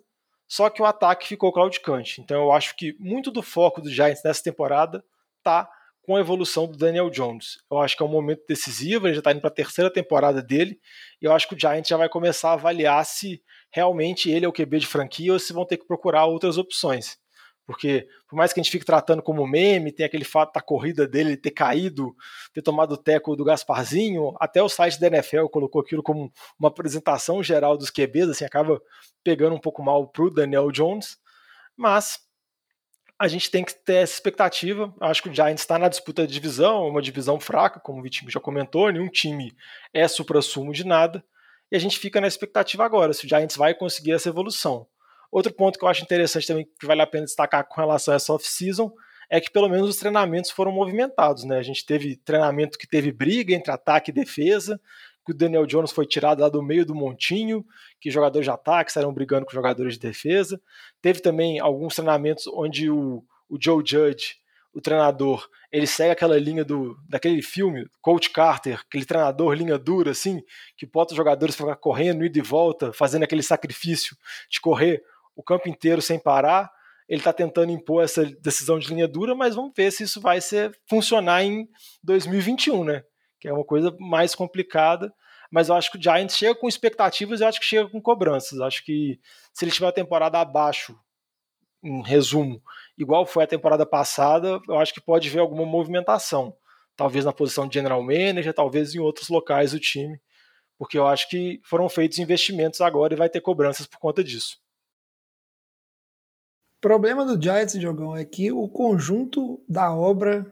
só 0.50 0.68
que 0.68 0.82
o 0.82 0.86
ataque 0.86 1.28
ficou 1.28 1.54
claudicante. 1.54 2.20
Então 2.20 2.42
eu 2.42 2.52
acho 2.52 2.76
que 2.76 2.96
muito 3.00 3.30
do 3.30 3.44
foco 3.44 3.82
do 3.82 3.90
Giants 3.90 4.24
nessa 4.24 4.44
temporada 4.44 5.06
tá 5.44 5.70
com 6.02 6.16
a 6.16 6.20
evolução 6.20 6.66
do 6.66 6.76
Daniel 6.76 7.08
Jones. 7.12 7.60
Eu 7.70 7.78
acho 7.78 7.96
que 7.96 8.02
é 8.02 8.06
um 8.06 8.10
momento 8.10 8.42
decisivo, 8.48 9.06
ele 9.06 9.14
já 9.14 9.20
está 9.20 9.32
indo 9.32 9.42
para 9.42 9.52
a 9.52 9.54
terceira 9.54 9.94
temporada 9.94 10.42
dele, 10.42 10.80
e 11.22 11.26
eu 11.26 11.34
acho 11.34 11.48
que 11.48 11.54
o 11.54 11.60
Giants 11.60 11.88
já 11.88 11.98
vai 11.98 12.10
começar 12.10 12.50
a 12.50 12.54
avaliar 12.54 13.06
se 13.06 13.44
realmente 13.70 14.32
ele 14.32 14.44
é 14.44 14.50
o 14.50 14.52
QB 14.52 14.80
de 14.80 14.88
franquia 14.88 15.32
ou 15.32 15.38
se 15.38 15.54
vão 15.54 15.68
ter 15.68 15.78
que 15.78 15.86
procurar 15.86 16.26
outras 16.26 16.58
opções. 16.58 17.20
Porque, 17.70 18.08
por 18.28 18.36
mais 18.36 18.52
que 18.52 18.60
a 18.60 18.64
gente 18.64 18.72
fique 18.72 18.84
tratando 18.84 19.22
como 19.22 19.46
meme, 19.46 19.92
tem 19.92 20.04
aquele 20.04 20.24
fato 20.26 20.54
da 20.54 20.60
corrida 20.60 21.08
dele 21.08 21.38
ter 21.38 21.52
caído, 21.52 22.16
ter 22.52 22.64
tomado 22.64 22.94
o 22.94 22.98
teco 22.98 23.36
do 23.36 23.44
Gasparzinho, 23.44 24.34
até 24.40 24.60
o 24.60 24.68
site 24.68 25.00
da 25.00 25.06
NFL 25.06 25.46
colocou 25.52 25.80
aquilo 25.80 26.02
como 26.02 26.34
uma 26.58 26.70
apresentação 26.70 27.44
geral 27.44 27.78
dos 27.78 27.92
QBs, 27.92 28.30
assim, 28.30 28.44
acaba 28.44 28.82
pegando 29.24 29.56
um 29.56 29.60
pouco 29.60 29.84
mal 29.84 30.08
pro 30.08 30.32
Daniel 30.32 30.72
Jones. 30.72 31.20
Mas 31.78 32.18
a 33.20 33.28
gente 33.28 33.52
tem 33.52 33.64
que 33.64 33.76
ter 33.86 33.98
essa 33.98 34.16
expectativa. 34.16 34.92
Acho 35.00 35.22
que 35.22 35.30
o 35.30 35.36
Giants 35.36 35.62
está 35.62 35.78
na 35.78 35.90
disputa 35.90 36.26
de 36.26 36.34
divisão, 36.34 36.88
uma 36.88 37.04
divisão 37.04 37.40
fraca, 37.40 37.80
como 37.80 38.00
o 38.00 38.02
Vitinho 38.02 38.32
já 38.32 38.40
comentou, 38.40 38.92
nenhum 38.92 39.10
time 39.10 39.56
é 39.94 40.08
supra-sumo 40.08 40.74
de 40.74 40.84
nada. 40.84 41.24
E 41.72 41.76
a 41.76 41.80
gente 41.80 42.00
fica 42.00 42.20
na 42.20 42.28
expectativa 42.28 42.84
agora, 42.84 43.14
se 43.14 43.28
o 43.28 43.30
Giants 43.30 43.56
vai 43.56 43.76
conseguir 43.76 44.14
essa 44.14 44.28
evolução. 44.28 44.88
Outro 45.32 45.54
ponto 45.54 45.78
que 45.78 45.86
eu 45.86 45.90
acho 45.90 46.04
interessante 46.04 46.48
também, 46.48 46.66
que 46.80 46.86
vale 46.86 47.02
a 47.02 47.08
pena 47.08 47.26
destacar 47.26 47.68
com 47.68 47.80
relação 47.80 48.14
a 48.14 48.18
essa 48.18 48.34
off-season, 48.34 48.92
é 49.30 49.40
que 49.40 49.52
pelo 49.52 49.70
menos 49.70 49.90
os 49.90 49.98
treinamentos 49.98 50.50
foram 50.50 50.72
movimentados. 50.72 51.44
Né? 51.44 51.58
A 51.58 51.64
gente 51.64 51.86
teve 51.86 52.16
treinamento 52.18 52.78
que 52.78 52.88
teve 52.88 53.12
briga 53.12 53.54
entre 53.54 53.72
ataque 53.72 54.10
e 54.10 54.14
defesa, 54.14 54.80
que 55.24 55.32
o 55.32 55.36
Daniel 55.36 55.68
Jones 55.68 55.92
foi 55.92 56.08
tirado 56.08 56.42
lá 56.42 56.50
do 56.50 56.64
meio 56.64 56.84
do 56.84 56.96
montinho, 56.96 57.64
que 58.02 58.10
jogadores 58.10 58.46
de 58.46 58.52
ataque 58.52 58.92
saíram 58.92 59.14
brigando 59.14 59.46
com 59.46 59.52
jogadores 59.52 59.94
de 59.94 60.00
defesa. 60.00 60.60
Teve 61.02 61.22
também 61.22 61.60
alguns 61.60 61.94
treinamentos 61.96 62.48
onde 62.48 62.90
o, 62.90 63.24
o 63.48 63.58
Joe 63.62 63.84
Judge, 63.86 64.38
o 64.74 64.82
treinador, 64.82 65.48
ele 65.72 65.86
segue 65.86 66.12
aquela 66.12 66.38
linha 66.38 66.64
do 66.64 66.98
daquele 67.08 67.42
filme, 67.42 67.88
Coach 68.02 68.30
Carter, 68.32 68.80
aquele 68.88 69.06
treinador 69.06 69.54
linha 69.54 69.78
dura 69.78 70.12
assim, 70.12 70.42
que 70.78 70.86
bota 70.86 71.14
os 71.14 71.18
jogadores 71.18 71.56
para 71.56 71.76
correndo, 71.76 72.26
ida 72.26 72.40
e 72.40 72.42
volta, 72.42 72.92
fazendo 72.94 73.24
aquele 73.24 73.44
sacrifício 73.44 74.16
de 74.50 74.60
correr 74.60 75.04
o 75.40 75.44
campo 75.44 75.70
inteiro 75.70 76.02
sem 76.02 76.20
parar. 76.20 76.70
Ele 77.08 77.22
está 77.22 77.32
tentando 77.32 77.72
impor 77.72 78.04
essa 78.04 78.26
decisão 78.26 78.78
de 78.78 78.90
linha 78.94 79.08
dura, 79.08 79.34
mas 79.34 79.56
vamos 79.56 79.72
ver 79.76 79.90
se 79.90 80.04
isso 80.04 80.20
vai 80.20 80.42
ser 80.42 80.78
funcionar 80.88 81.44
em 81.44 81.66
2021, 82.04 82.84
né? 82.84 83.04
Que 83.40 83.48
é 83.48 83.54
uma 83.54 83.64
coisa 83.64 83.96
mais 84.00 84.36
complicada. 84.36 85.12
Mas 85.50 85.70
eu 85.70 85.76
acho 85.76 85.90
que 85.90 85.98
o 85.98 86.02
Giants 86.02 86.38
chega 86.38 86.54
com 86.54 86.68
expectativas 86.68 87.40
e 87.40 87.44
eu 87.44 87.48
acho 87.48 87.60
que 87.60 87.66
chega 87.66 87.90
com 87.90 88.02
cobranças. 88.02 88.60
Eu 88.60 88.66
acho 88.66 88.84
que 88.84 89.18
se 89.54 89.64
ele 89.64 89.72
tiver 89.72 89.88
a 89.88 89.94
temporada 89.94 90.40
abaixo, 90.40 90.94
em 91.82 92.04
resumo, 92.04 92.62
igual 92.98 93.26
foi 93.26 93.46
a 93.46 93.48
temporada 93.48 93.86
passada, 93.86 94.60
eu 94.68 94.78
acho 94.78 94.94
que 94.94 95.00
pode 95.00 95.30
ver 95.30 95.40
alguma 95.40 95.66
movimentação. 95.66 96.54
Talvez 96.98 97.24
na 97.24 97.32
posição 97.32 97.66
de 97.66 97.76
general 97.76 98.04
manager, 98.04 98.54
talvez 98.54 98.94
em 98.94 99.00
outros 99.00 99.30
locais 99.30 99.72
do 99.72 99.80
time, 99.80 100.20
porque 100.78 100.98
eu 100.98 101.08
acho 101.08 101.30
que 101.30 101.62
foram 101.64 101.88
feitos 101.88 102.20
investimentos 102.20 102.82
agora 102.82 103.14
e 103.14 103.18
vai 103.18 103.30
ter 103.30 103.40
cobranças 103.40 103.88
por 103.88 104.00
conta 104.00 104.22
disso. 104.22 104.58
O 106.80 106.82
problema 106.82 107.26
do 107.26 107.42
Giants, 107.42 107.74
Jogão, 107.74 108.16
é 108.16 108.24
que 108.24 108.54
o 108.54 108.66
conjunto 108.70 109.62
da 109.68 109.94
obra 109.94 110.50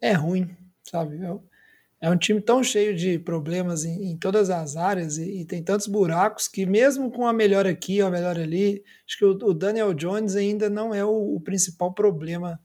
é 0.00 0.12
ruim, 0.12 0.50
sabe? 0.82 1.24
É, 1.24 2.08
é 2.08 2.10
um 2.10 2.16
time 2.16 2.40
tão 2.40 2.60
cheio 2.64 2.92
de 2.92 3.20
problemas 3.20 3.84
em, 3.84 4.10
em 4.10 4.16
todas 4.16 4.50
as 4.50 4.74
áreas 4.76 5.16
e, 5.16 5.42
e, 5.42 5.44
tem 5.44 5.62
tantos 5.62 5.86
buracos 5.86 6.48
que 6.48 6.66
mesmo 6.66 7.08
com 7.12 7.24
a 7.24 7.32
melhor 7.32 7.68
aqui, 7.68 8.00
a 8.00 8.10
melhor 8.10 8.36
ali, 8.36 8.82
acho 9.06 9.16
que 9.16 9.24
o, 9.24 9.30
o 9.30 9.54
Daniel 9.54 9.94
Jones 9.94 10.34
ainda 10.34 10.68
não 10.68 10.92
é 10.92 11.04
o, 11.04 11.36
o, 11.36 11.40
principal 11.40 11.94
problema 11.94 12.58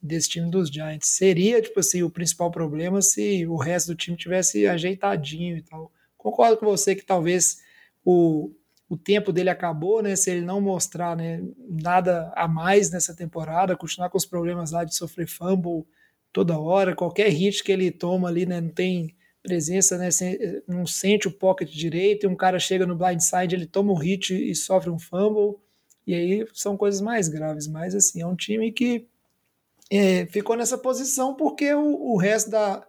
desse 0.00 0.28
time 0.28 0.48
dos 0.48 0.68
Giants. 0.68 1.08
Seria, 1.08 1.60
tipo 1.60 1.80
assim, 1.80 2.04
o 2.04 2.10
principal 2.10 2.48
problema 2.52 3.02
se 3.02 3.44
o 3.44 3.56
resto 3.56 3.88
do 3.88 3.96
time 3.96 4.16
tivesse 4.16 4.68
ajeitadinho 4.68 5.56
e 5.56 5.62
tal. 5.62 5.90
Concordo 6.16 6.58
com 6.58 6.66
você 6.66 6.94
que 6.94 7.04
talvez 7.04 7.60
o, 8.04 8.52
o 8.92 8.96
tempo 8.98 9.32
dele 9.32 9.48
acabou, 9.48 10.02
né? 10.02 10.14
Se 10.14 10.30
ele 10.30 10.42
não 10.42 10.60
mostrar 10.60 11.16
né, 11.16 11.42
nada 11.66 12.30
a 12.36 12.46
mais 12.46 12.90
nessa 12.90 13.16
temporada, 13.16 13.74
continuar 13.74 14.10
com 14.10 14.18
os 14.18 14.26
problemas 14.26 14.70
lá 14.70 14.84
de 14.84 14.94
sofrer 14.94 15.26
fumble 15.26 15.86
toda 16.30 16.58
hora, 16.58 16.94
qualquer 16.94 17.30
hit 17.30 17.64
que 17.64 17.72
ele 17.72 17.90
toma 17.90 18.28
ali, 18.28 18.44
né? 18.44 18.60
Não 18.60 18.68
tem 18.68 19.16
presença, 19.42 19.96
né? 19.96 20.10
Não 20.68 20.86
sente 20.86 21.26
o 21.26 21.32
pocket 21.32 21.70
direito, 21.70 22.24
e 22.24 22.26
um 22.26 22.36
cara 22.36 22.58
chega 22.58 22.84
no 22.84 22.94
blindside, 22.94 23.54
ele 23.54 23.64
toma 23.64 23.92
um 23.92 23.96
hit 23.96 24.34
e 24.34 24.54
sofre 24.54 24.90
um 24.90 24.98
fumble, 24.98 25.58
e 26.06 26.14
aí 26.14 26.46
são 26.52 26.76
coisas 26.76 27.00
mais 27.00 27.28
graves. 27.28 27.66
Mas 27.66 27.94
assim, 27.94 28.20
é 28.20 28.26
um 28.26 28.36
time 28.36 28.70
que 28.70 29.08
é, 29.90 30.26
ficou 30.26 30.54
nessa 30.54 30.76
posição 30.76 31.34
porque 31.34 31.72
o, 31.72 32.12
o 32.12 32.18
resto 32.18 32.50
da, 32.50 32.86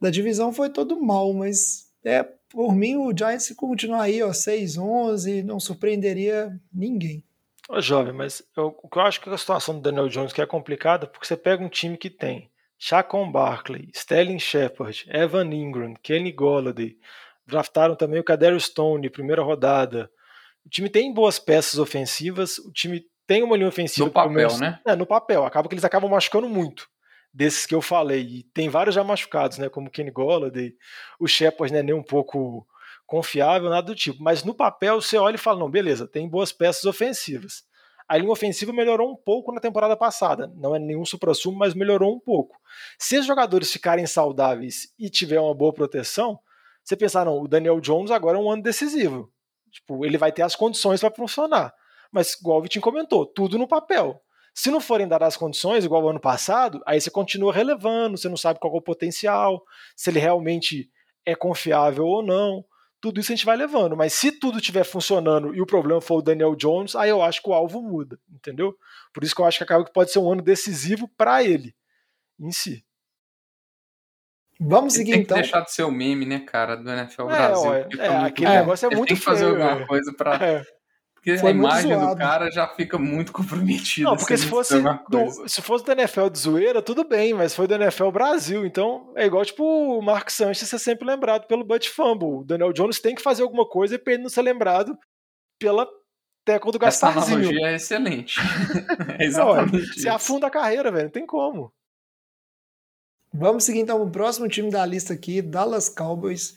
da 0.00 0.10
divisão 0.10 0.52
foi 0.52 0.70
todo 0.70 1.00
mal, 1.00 1.32
mas 1.32 1.88
é 2.04 2.26
por 2.50 2.74
mim, 2.74 2.96
o 2.96 3.16
Giants 3.16 3.52
continuar 3.56 4.02
aí, 4.02 4.22
ó, 4.22 4.30
6-11, 4.30 5.44
não 5.44 5.60
surpreenderia 5.60 6.60
ninguém. 6.72 7.24
Ô, 7.68 7.80
jovem, 7.80 8.12
mas 8.12 8.42
eu, 8.56 8.76
o 8.82 8.88
que 8.88 8.98
eu 8.98 9.02
acho 9.02 9.20
que 9.20 9.30
a 9.30 9.38
situação 9.38 9.76
do 9.76 9.80
Daniel 9.80 10.08
Jones 10.08 10.32
que 10.32 10.42
é 10.42 10.46
complicada, 10.46 11.06
porque 11.06 11.26
você 11.26 11.36
pega 11.36 11.62
um 11.62 11.68
time 11.68 11.96
que 11.96 12.10
tem 12.10 12.50
Chacon 12.76 13.30
Barkley, 13.30 13.88
Sterling 13.94 14.40
Shepard, 14.40 15.06
Evan 15.08 15.54
Ingram, 15.54 15.94
Kenny 16.02 16.32
Golladay, 16.32 16.96
draftaram 17.46 17.94
também 17.94 18.18
o 18.18 18.24
Kadarius 18.24 18.64
Stone, 18.64 19.08
primeira 19.08 19.42
rodada. 19.42 20.10
O 20.66 20.68
time 20.68 20.90
tem 20.90 21.14
boas 21.14 21.38
peças 21.38 21.78
ofensivas, 21.78 22.58
o 22.58 22.72
time 22.72 23.04
tem 23.26 23.44
uma 23.44 23.56
linha 23.56 23.68
ofensiva. 23.68 24.06
No 24.06 24.12
papel, 24.12 24.58
né? 24.58 24.80
É, 24.84 24.96
no 24.96 25.06
papel. 25.06 25.44
Acaba 25.44 25.68
que 25.68 25.74
eles 25.74 25.84
acabam 25.84 26.10
machucando 26.10 26.48
muito 26.48 26.89
desses 27.32 27.66
que 27.66 27.74
eu 27.74 27.82
falei. 27.82 28.22
E 28.22 28.42
tem 28.42 28.68
vários 28.68 28.94
já 28.94 29.04
machucados, 29.04 29.58
né? 29.58 29.68
Como 29.68 29.90
Kenny 29.90 30.10
Golladay, 30.10 30.74
o 31.18 31.26
Shepard, 31.26 31.72
né? 31.72 31.82
Nem 31.82 31.94
um 31.94 32.02
pouco 32.02 32.66
confiável, 33.06 33.68
nada 33.68 33.86
do 33.86 33.94
tipo. 33.94 34.22
Mas 34.22 34.44
no 34.44 34.54
papel 34.54 35.00
você 35.00 35.16
olha 35.16 35.34
e 35.34 35.38
fala, 35.38 35.58
não, 35.58 35.70
beleza, 35.70 36.06
tem 36.06 36.28
boas 36.28 36.52
peças 36.52 36.84
ofensivas. 36.84 37.64
A 38.08 38.16
linha 38.16 38.30
ofensiva 38.30 38.72
melhorou 38.72 39.10
um 39.12 39.16
pouco 39.16 39.52
na 39.52 39.60
temporada 39.60 39.96
passada. 39.96 40.52
Não 40.56 40.74
é 40.74 40.78
nenhum 40.78 41.04
supra-sumo, 41.04 41.56
mas 41.56 41.74
melhorou 41.74 42.12
um 42.14 42.18
pouco. 42.18 42.56
Se 42.98 43.16
os 43.18 43.26
jogadores 43.26 43.72
ficarem 43.72 44.06
saudáveis 44.06 44.92
e 44.98 45.08
tiver 45.08 45.40
uma 45.40 45.54
boa 45.54 45.72
proteção, 45.72 46.38
você 46.82 46.96
pensar, 46.96 47.24
não, 47.24 47.40
o 47.40 47.46
Daniel 47.46 47.80
Jones 47.80 48.10
agora 48.10 48.36
é 48.36 48.40
um 48.40 48.50
ano 48.50 48.62
decisivo. 48.62 49.32
Tipo, 49.70 50.04
ele 50.04 50.18
vai 50.18 50.32
ter 50.32 50.42
as 50.42 50.56
condições 50.56 51.00
para 51.00 51.14
funcionar. 51.14 51.72
Mas, 52.10 52.34
igual 52.34 52.58
o 52.58 52.62
Vitinho 52.62 52.82
comentou, 52.82 53.24
tudo 53.24 53.56
no 53.56 53.68
papel. 53.68 54.20
Se 54.54 54.70
não 54.70 54.80
forem 54.80 55.08
dadas 55.08 55.28
as 55.28 55.36
condições, 55.36 55.84
igual 55.84 56.02
ao 56.02 56.10
ano 56.10 56.20
passado, 56.20 56.82
aí 56.86 57.00
você 57.00 57.10
continua 57.10 57.52
relevando, 57.52 58.18
você 58.18 58.28
não 58.28 58.36
sabe 58.36 58.58
qual 58.58 58.74
é 58.74 58.78
o 58.78 58.82
potencial, 58.82 59.62
se 59.96 60.10
ele 60.10 60.18
realmente 60.18 60.90
é 61.24 61.34
confiável 61.34 62.04
ou 62.04 62.22
não. 62.22 62.64
Tudo 63.00 63.20
isso 63.20 63.32
a 63.32 63.36
gente 63.36 63.46
vai 63.46 63.56
levando. 63.56 63.96
Mas 63.96 64.12
se 64.12 64.32
tudo 64.32 64.58
estiver 64.58 64.84
funcionando 64.84 65.54
e 65.54 65.62
o 65.62 65.66
problema 65.66 66.00
for 66.00 66.18
o 66.18 66.22
Daniel 66.22 66.54
Jones, 66.54 66.94
aí 66.94 67.08
eu 67.08 67.22
acho 67.22 67.42
que 67.42 67.48
o 67.48 67.54
alvo 67.54 67.80
muda, 67.80 68.18
entendeu? 68.30 68.76
Por 69.12 69.24
isso 69.24 69.34
que 69.34 69.40
eu 69.40 69.46
acho 69.46 69.58
que 69.58 69.64
acaba 69.64 69.84
que 69.84 69.92
pode 69.92 70.12
ser 70.12 70.18
um 70.18 70.30
ano 70.30 70.42
decisivo 70.42 71.08
para 71.16 71.42
ele 71.42 71.74
em 72.38 72.52
si. 72.52 72.84
Vamos 74.60 74.92
seguir 74.92 75.12
tem 75.12 75.20
então. 75.22 75.36
Tem 75.36 75.44
que 75.44 75.50
deixar 75.50 75.64
de 75.64 75.72
ser 75.72 75.84
o 75.84 75.90
meme, 75.90 76.26
né, 76.26 76.40
cara, 76.40 76.76
do 76.76 76.90
NFL 76.90 77.22
é, 77.22 77.26
Brasil. 77.26 77.70
Ó, 77.70 77.74
é, 77.74 78.16
aquele 78.26 78.50
negócio 78.50 78.86
é 78.86 78.94
muito 78.94 79.08
tem 79.08 79.16
que 79.16 79.22
fazer 79.22 79.46
feio, 79.46 79.62
alguma 79.62 79.86
coisa 79.86 80.12
para 80.12 80.62
Porque 81.20 81.36
Foi 81.36 81.50
a 81.50 81.52
imagem 81.52 81.98
do 81.98 82.16
cara 82.16 82.50
já 82.50 82.66
fica 82.66 82.98
muito 82.98 83.30
comprometida. 83.30 84.08
Não, 84.08 84.16
porque 84.16 84.38
se 84.38 84.46
fosse, 84.46 84.80
do, 84.80 85.46
se 85.48 85.60
fosse 85.60 85.84
do 85.84 85.92
NFL 85.92 86.30
de 86.30 86.38
zoeira, 86.38 86.80
tudo 86.80 87.06
bem, 87.06 87.34
mas 87.34 87.54
foi 87.54 87.66
do 87.66 87.74
NFL 87.74 88.10
Brasil. 88.10 88.64
Então 88.64 89.12
é 89.14 89.26
igual 89.26 89.44
tipo 89.44 89.62
o 89.62 90.00
Mark 90.00 90.30
Sanchez 90.30 90.66
ser 90.66 90.78
sempre 90.78 91.06
lembrado 91.06 91.46
pelo 91.46 91.62
Butt 91.62 91.90
Fumble. 91.90 92.38
O 92.38 92.44
Daniel 92.44 92.72
Jones 92.72 93.00
tem 93.00 93.14
que 93.14 93.20
fazer 93.20 93.42
alguma 93.42 93.68
coisa 93.68 93.96
e 93.96 94.10
ele 94.10 94.22
não 94.22 94.30
ser 94.30 94.40
lembrado 94.40 94.96
pela 95.58 95.86
teco 96.42 96.72
do 96.72 96.78
Gasparzinho. 96.78 97.20
Essa 97.22 97.34
analogia 97.34 97.66
é 97.66 97.74
excelente. 97.74 98.40
é 99.20 99.24
exatamente 99.24 99.72
não, 99.76 99.94
Você 99.94 100.08
afunda 100.08 100.46
a 100.46 100.50
carreira, 100.50 100.90
velho. 100.90 101.04
Não 101.04 101.10
tem 101.10 101.26
como. 101.26 101.70
Vamos 103.30 103.64
seguir 103.64 103.80
então 103.80 104.02
o 104.02 104.10
próximo 104.10 104.48
time 104.48 104.70
da 104.70 104.86
lista 104.86 105.12
aqui, 105.12 105.42
Dallas 105.42 105.90
Cowboys, 105.90 106.56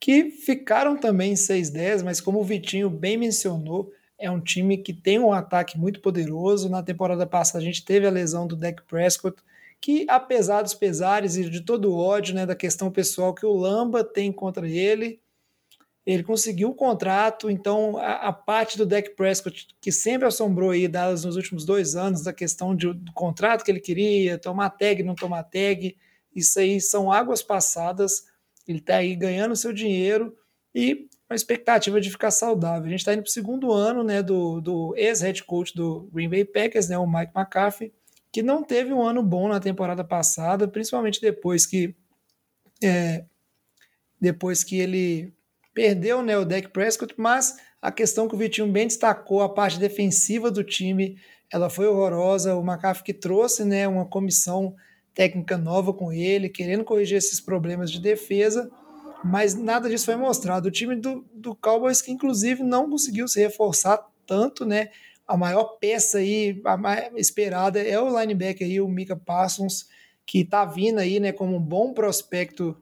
que 0.00 0.32
ficaram 0.32 0.96
também 0.96 1.30
em 1.32 1.36
6-10, 1.36 2.02
mas 2.02 2.20
como 2.20 2.40
o 2.40 2.44
Vitinho 2.44 2.90
bem 2.90 3.16
mencionou, 3.16 3.92
é 4.20 4.30
um 4.30 4.38
time 4.38 4.76
que 4.76 4.92
tem 4.92 5.18
um 5.18 5.32
ataque 5.32 5.78
muito 5.78 6.00
poderoso. 6.00 6.68
Na 6.68 6.82
temporada 6.82 7.26
passada 7.26 7.58
a 7.58 7.64
gente 7.64 7.84
teve 7.84 8.06
a 8.06 8.10
lesão 8.10 8.46
do 8.46 8.54
Dak 8.54 8.82
Prescott, 8.82 9.42
que 9.80 10.04
apesar 10.08 10.60
dos 10.60 10.74
pesares 10.74 11.36
e 11.36 11.48
de 11.48 11.62
todo 11.62 11.90
o 11.90 11.96
ódio, 11.96 12.34
né, 12.34 12.44
da 12.44 12.54
questão 12.54 12.90
pessoal 12.90 13.34
que 13.34 13.46
o 13.46 13.56
Lamba 13.56 14.04
tem 14.04 14.30
contra 14.30 14.68
ele, 14.68 15.18
ele 16.04 16.22
conseguiu 16.22 16.70
o 16.70 16.74
contrato, 16.74 17.50
então 17.50 17.96
a, 17.96 18.28
a, 18.28 18.32
parte 18.32 18.76
do 18.76 18.84
Dak 18.84 19.10
Prescott, 19.10 19.68
que 19.80 19.92
sempre 19.92 20.26
assombrou 20.26 20.70
aí 20.70 20.88
Dallas 20.88 21.24
nos 21.24 21.36
últimos 21.36 21.64
dois 21.64 21.94
anos, 21.94 22.22
da 22.22 22.32
questão 22.32 22.74
de, 22.74 22.92
do 22.92 23.12
contrato 23.12 23.64
que 23.64 23.70
ele 23.70 23.80
queria, 23.80 24.38
tomar 24.38 24.70
tag, 24.70 25.02
não 25.02 25.14
tomar 25.14 25.44
tag, 25.44 25.96
isso 26.34 26.58
aí 26.58 26.80
são 26.80 27.12
águas 27.12 27.42
passadas, 27.42 28.24
ele 28.66 28.78
está 28.78 28.96
aí 28.96 29.14
ganhando 29.14 29.56
seu 29.56 29.72
dinheiro 29.72 30.36
e 30.74 31.08
uma 31.30 31.36
expectativa 31.36 32.00
de 32.00 32.10
ficar 32.10 32.32
saudável. 32.32 32.86
A 32.86 32.90
gente 32.90 32.98
está 33.00 33.12
indo 33.12 33.22
para 33.22 33.28
o 33.28 33.32
segundo 33.32 33.72
ano 33.72 34.02
né, 34.02 34.20
do, 34.20 34.60
do 34.60 34.94
ex-head 34.96 35.44
coach 35.44 35.72
do 35.74 36.08
Green 36.12 36.28
Bay 36.28 36.44
Packers, 36.44 36.88
né, 36.88 36.98
o 36.98 37.06
Mike 37.06 37.32
McCarthy, 37.34 37.92
que 38.32 38.42
não 38.42 38.64
teve 38.64 38.92
um 38.92 39.00
ano 39.00 39.22
bom 39.22 39.48
na 39.48 39.60
temporada 39.60 40.02
passada, 40.02 40.66
principalmente 40.66 41.20
depois 41.20 41.64
que 41.66 41.94
é, 42.82 43.24
depois 44.20 44.64
que 44.64 44.78
ele 44.78 45.32
perdeu 45.72 46.20
né, 46.22 46.36
o 46.36 46.44
Dak 46.44 46.68
Prescott, 46.68 47.14
mas 47.16 47.56
a 47.80 47.92
questão 47.92 48.28
que 48.28 48.34
o 48.34 48.38
Vitinho 48.38 48.66
bem 48.66 48.86
destacou, 48.86 49.40
a 49.40 49.48
parte 49.48 49.78
defensiva 49.78 50.50
do 50.50 50.64
time, 50.64 51.16
ela 51.52 51.70
foi 51.70 51.86
horrorosa. 51.86 52.54
O 52.56 52.60
McCarthy 52.60 53.04
que 53.04 53.14
trouxe 53.14 53.64
né, 53.64 53.86
uma 53.86 54.04
comissão 54.04 54.74
técnica 55.14 55.56
nova 55.56 55.92
com 55.92 56.12
ele, 56.12 56.48
querendo 56.48 56.84
corrigir 56.84 57.18
esses 57.18 57.40
problemas 57.40 57.90
de 57.90 58.00
defesa, 58.00 58.70
mas 59.24 59.54
nada 59.54 59.88
disso 59.88 60.06
foi 60.06 60.16
mostrado. 60.16 60.68
O 60.68 60.70
time 60.70 60.96
do, 60.96 61.24
do 61.32 61.54
Cowboys, 61.54 62.00
que 62.00 62.10
inclusive 62.10 62.62
não 62.62 62.88
conseguiu 62.88 63.28
se 63.28 63.40
reforçar 63.40 64.04
tanto, 64.26 64.64
né? 64.64 64.90
A 65.26 65.36
maior 65.36 65.78
peça 65.78 66.18
aí, 66.18 66.60
a 66.64 66.76
mais 66.76 67.12
esperada 67.16 67.80
é 67.80 68.00
o 68.00 68.18
linebacker 68.18 68.66
aí, 68.66 68.80
o 68.80 68.88
Mika 68.88 69.16
Parsons, 69.16 69.88
que 70.26 70.44
tá 70.44 70.64
vindo 70.64 70.98
aí, 70.98 71.20
né, 71.20 71.32
como 71.32 71.56
um 71.56 71.60
bom 71.60 71.92
prospecto 71.92 72.76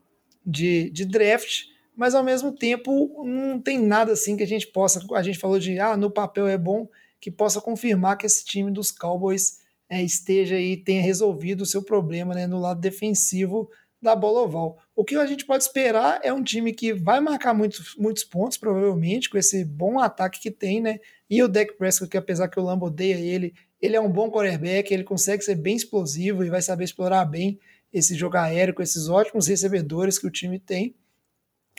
de, 0.45 0.89
de 0.91 1.05
draft, 1.05 1.65
mas 1.95 2.15
ao 2.15 2.23
mesmo 2.23 2.51
tempo 2.51 3.23
não 3.23 3.59
tem 3.59 3.79
nada 3.79 4.13
assim 4.13 4.37
que 4.37 4.43
a 4.43 4.47
gente 4.47 4.67
possa, 4.67 5.03
a 5.13 5.21
gente 5.23 5.37
falou 5.37 5.59
de, 5.59 5.79
ah, 5.79 5.97
no 5.97 6.09
papel 6.09 6.47
é 6.47 6.57
bom, 6.57 6.87
que 7.19 7.29
possa 7.29 7.59
confirmar 7.59 8.17
que 8.17 8.25
esse 8.25 8.45
time 8.45 8.71
dos 8.71 8.91
Cowboys 8.91 9.59
é, 9.89 10.01
esteja 10.01 10.55
aí, 10.55 10.77
tenha 10.77 11.01
resolvido 11.01 11.61
o 11.61 11.65
seu 11.65 11.83
problema, 11.83 12.33
né, 12.33 12.47
no 12.47 12.59
lado 12.59 12.79
defensivo 12.79 13.69
da 14.01 14.15
bola 14.15 14.41
oval. 14.41 14.77
O 14.95 15.03
que 15.03 15.15
a 15.15 15.25
gente 15.25 15.45
pode 15.45 15.63
esperar 15.63 16.19
é 16.23 16.31
um 16.31 16.43
time 16.43 16.73
que 16.73 16.93
vai 16.93 17.19
marcar 17.19 17.53
muitos, 17.53 17.95
muitos 17.97 18.23
pontos, 18.23 18.57
provavelmente, 18.57 19.29
com 19.29 19.37
esse 19.37 19.65
bom 19.65 19.99
ataque 19.99 20.39
que 20.39 20.51
tem, 20.51 20.81
né? 20.81 20.99
E 21.29 21.43
o 21.43 21.47
Dak 21.47 21.73
Prescott, 21.77 22.09
que 22.09 22.17
apesar 22.17 22.47
que 22.47 22.59
o 22.59 22.63
Lambo 22.63 22.85
odeia 22.85 23.15
ele, 23.15 23.53
ele 23.81 23.95
é 23.95 24.01
um 24.01 24.11
bom 24.11 24.31
quarterback, 24.31 24.93
ele 24.93 25.03
consegue 25.03 25.43
ser 25.43 25.55
bem 25.55 25.75
explosivo 25.75 26.43
e 26.43 26.49
vai 26.49 26.61
saber 26.61 26.85
explorar 26.85 27.25
bem 27.25 27.59
esse 27.91 28.15
jogo 28.15 28.37
aéreo 28.37 28.73
com 28.73 28.81
esses 28.81 29.09
ótimos 29.09 29.47
recebedores 29.47 30.17
que 30.17 30.27
o 30.27 30.31
time 30.31 30.59
tem. 30.59 30.95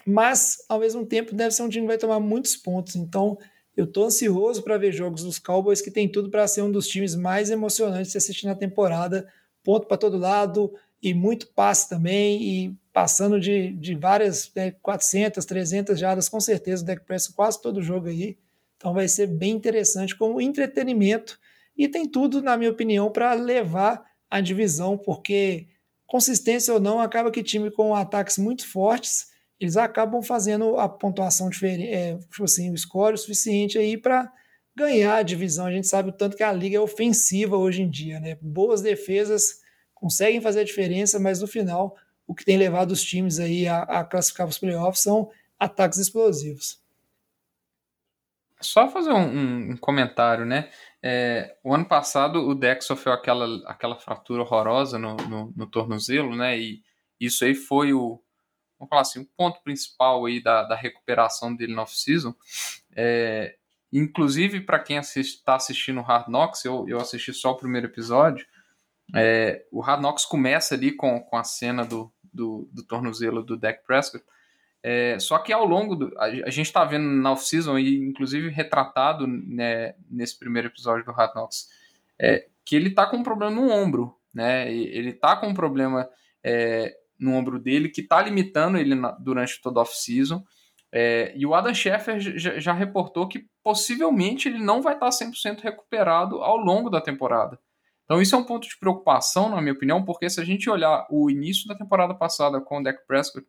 Mas, 0.07 0.65
ao 0.69 0.81
mesmo 0.81 1.05
tempo, 1.07 1.35
deve 1.35 1.53
ser 1.53 1.63
um 1.63 1.69
time 1.69 1.85
que 1.85 1.89
vai 1.89 1.99
tomar 1.99 2.21
muitos 2.21 2.57
pontos. 2.57 2.97
Então, 2.97 3.39
eu 3.77 3.87
tô 3.87 4.05
ansioso 4.05 4.63
para 4.63 4.79
ver 4.79 4.93
jogos 4.93 5.23
dos 5.23 5.39
Cowboys, 5.39 5.81
que 5.81 5.91
tem 5.91 6.11
tudo 6.11 6.31
para 6.31 6.47
ser 6.49 6.63
um 6.63 6.73
dos 6.73 6.89
times 6.89 7.15
mais 7.15 7.51
emocionantes 7.51 8.13
de 8.13 8.19
assistir 8.19 8.47
na 8.47 8.55
temporada. 8.55 9.29
Ponto 9.63 9.87
para 9.87 9.97
todo 9.97 10.17
lado, 10.17 10.73
e 11.03 11.15
muito 11.15 11.49
passe 11.49 11.89
também, 11.89 12.43
e 12.43 12.77
passando 12.93 13.41
de, 13.41 13.73
de 13.73 13.95
várias, 13.95 14.51
né, 14.55 14.73
400, 14.83 15.45
300 15.45 15.99
jardas, 15.99 16.29
com 16.29 16.41
certeza, 16.41 16.83
o 16.83 16.87
deck 16.87 17.05
press 17.05 17.29
quase 17.29 17.61
todo 17.61 17.83
jogo 17.83 18.09
aí. 18.09 18.37
Então 18.77 18.93
vai 18.93 19.09
ser 19.09 19.27
bem 19.27 19.53
interessante 19.53 20.17
como 20.17 20.41
entretenimento, 20.41 21.39
e 21.77 21.89
tem 21.89 22.07
tudo, 22.07 22.43
na 22.43 22.57
minha 22.57 22.71
opinião, 22.71 23.11
para 23.11 23.33
levar 23.33 24.05
a 24.29 24.41
divisão, 24.41 24.99
porque 24.99 25.67
consistência 26.07 26.75
ou 26.75 26.81
não, 26.81 27.01
acaba 27.01 27.31
que 27.31 27.43
time 27.43 27.71
com 27.71 27.95
ataques 27.95 28.37
muito 28.37 28.69
fortes, 28.69 29.29
eles 29.59 29.77
acabam 29.77 30.23
fazendo 30.23 30.77
a 30.77 30.89
pontuação 30.89 31.49
diferente, 31.49 31.89
é, 31.89 32.17
tipo 32.17 32.45
assim, 32.45 32.71
o 32.71 32.77
score 32.77 33.15
o 33.15 33.19
suficiente 33.19 33.79
aí 33.79 33.97
para 33.97 34.31
ganhar 34.75 35.17
a 35.17 35.23
divisão. 35.23 35.67
A 35.67 35.73
gente 35.73 35.87
sabe 35.87 36.09
o 36.09 36.13
tanto 36.13 36.37
que 36.37 36.43
a 36.43 36.53
liga 36.53 36.77
é 36.77 36.81
ofensiva 36.81 37.57
hoje 37.57 37.83
em 37.83 37.91
dia, 37.91 38.19
né? 38.19 38.37
Boas 38.41 38.81
defesas 38.81 39.61
conseguem 40.01 40.41
fazer 40.41 40.61
a 40.61 40.65
diferença, 40.65 41.21
mas 41.21 41.41
no 41.41 41.47
final 41.47 41.97
o 42.27 42.35
que 42.35 42.45
tem 42.45 42.57
levado 42.57 42.93
os 42.93 43.03
times 43.03 43.39
aí 43.39 43.69
a, 43.69 43.83
a 43.83 44.05
classificar 44.05 44.47
para 44.47 44.53
os 44.53 44.59
playoffs 44.59 45.03
são 45.03 45.31
ataques 45.59 45.99
explosivos. 45.99 46.81
Só 48.61 48.89
fazer 48.89 49.13
um, 49.13 49.73
um 49.73 49.77
comentário, 49.77 50.45
né? 50.45 50.71
É, 51.03 51.57
o 51.65 51.75
ano 51.75 51.87
passado 51.87 52.47
o 52.47 52.55
Dex 52.55 52.85
sofreu 52.85 53.13
aquela, 53.15 53.47
aquela 53.67 53.97
fratura 53.97 54.43
horrorosa 54.43 54.99
no, 54.99 55.17
no, 55.17 55.53
no, 55.57 55.67
tornozelo, 55.67 56.37
né? 56.37 56.59
E 56.59 56.83
isso 57.19 57.45
aí 57.45 57.55
foi 57.55 57.93
o, 57.93 58.23
vamos 58.79 58.91
falar 58.91 59.03
assim, 59.03 59.21
o 59.21 59.29
ponto 59.37 59.63
principal 59.63 60.27
aí 60.27 60.43
da, 60.43 60.63
da 60.63 60.77
recuperação 60.77 61.55
dele 61.55 61.75
no 61.75 61.83
off-season. 61.83 62.35
É, 62.95 63.57
inclusive, 63.93 64.61
para 64.61 64.79
quem 64.79 64.99
está 64.99 65.21
assist, 65.21 65.43
tá 65.43 65.55
assistindo 65.57 66.03
Hard 66.03 66.29
Knocks, 66.29 66.65
eu, 66.65 66.87
eu 66.87 67.01
assisti 67.01 67.33
só 67.33 67.53
o 67.53 67.57
primeiro 67.57 67.87
episódio, 67.87 68.47
é, 69.15 69.65
o 69.71 69.81
Hard 69.81 70.01
Knocks 70.01 70.25
começa 70.25 70.75
ali 70.75 70.93
com, 70.93 71.21
com 71.21 71.37
a 71.37 71.45
cena 71.45 71.85
do, 71.85 72.13
do, 72.33 72.69
do 72.73 72.83
tornozelo 72.85 73.43
do 73.43 73.57
Dak 73.57 73.85
Prescott, 73.87 74.25
é, 74.83 75.19
só 75.19 75.39
que 75.39 75.53
ao 75.53 75.67
longo 75.67 75.95
do. 75.95 76.19
A, 76.19 76.25
a 76.25 76.51
gente 76.51 76.67
está 76.67 76.85
vendo 76.85 77.07
na 77.07 77.33
off-season, 77.33 77.79
e 77.79 77.97
inclusive 77.97 78.49
retratado 78.49 79.27
né, 79.27 79.95
nesse 80.11 80.39
primeiro 80.39 80.69
episódio 80.69 81.05
do 81.05 81.13
Hard 81.13 81.35
Knocks, 81.35 81.69
é, 82.19 82.47
que 82.65 82.77
ele 82.77 82.89
está 82.89 83.07
com 83.07 83.19
um 83.19 83.23
problema 83.23 83.55
no 83.55 83.71
ombro, 83.71 84.17
né? 84.35 84.73
Ele 84.73 85.11
está 85.11 85.37
com 85.37 85.49
um 85.49 85.55
problema 85.55 86.09
é, 86.43 86.95
no 87.19 87.35
ombro 87.35 87.59
dele 87.59 87.91
que 87.91 88.01
está 88.01 88.23
limitando 88.23 88.79
ele 88.79 88.95
na, 88.95 89.11
durante 89.13 89.61
toda 89.61 89.81
a 89.81 89.83
off-season. 89.83 90.43
É, 90.93 91.33
e 91.37 91.47
o 91.47 91.55
Adam 91.55 91.73
Scheffer 91.73 92.19
já, 92.19 92.59
já, 92.59 92.73
reportou 92.73 93.29
que 93.29 93.47
possivelmente 93.63 94.49
ele 94.49 94.59
não 94.59 94.83
vai 94.83 94.99
tá 94.99 95.09
estar 95.09 95.27
100% 95.27 95.61
recuperado 95.61 96.43
ao 96.43 96.57
longo 96.57 96.91
da 96.91 97.01
temporada. 97.01 97.61
Então 98.11 98.21
isso 98.21 98.35
é 98.35 98.39
um 98.39 98.45
ponto 98.45 98.69
de 98.69 98.77
preocupação, 98.77 99.49
na 99.49 99.61
minha 99.61 99.73
opinião, 99.73 100.05
porque 100.05 100.29
se 100.29 100.41
a 100.41 100.45
gente 100.45 100.69
olhar 100.69 101.07
o 101.09 101.31
início 101.31 101.69
da 101.69 101.77
temporada 101.77 102.13
passada 102.13 102.61
com 102.61 102.81
o 102.81 102.83
Dak 102.83 103.07
Prescott, 103.07 103.47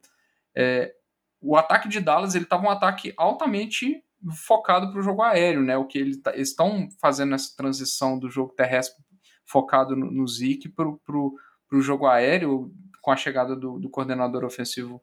é, 0.56 0.94
o 1.42 1.58
ataque 1.58 1.90
de 1.90 2.00
Dallas 2.00 2.36
ele 2.36 2.44
estava 2.44 2.68
um 2.68 2.70
ataque 2.70 3.12
altamente 3.18 4.04
focado 4.46 4.92
para 4.92 5.00
o 5.00 5.02
jogo 5.02 5.24
aéreo, 5.24 5.64
né? 5.64 5.76
O 5.78 5.88
que 5.88 5.98
ele 5.98 6.16
tá, 6.16 6.32
eles 6.36 6.50
estão 6.50 6.88
fazendo 7.00 7.34
essa 7.34 7.58
transição 7.58 8.20
do 8.20 8.30
jogo 8.30 8.54
terrestre 8.54 9.04
focado 9.44 9.96
no, 9.96 10.12
no 10.12 10.28
Zeke 10.28 10.70
para 10.70 10.88
o 10.88 11.82
jogo 11.82 12.06
aéreo 12.06 12.72
com 13.02 13.10
a 13.10 13.18
chegada 13.18 13.56
do, 13.56 13.80
do 13.80 13.90
coordenador 13.90 14.46
ofensivo 14.46 15.02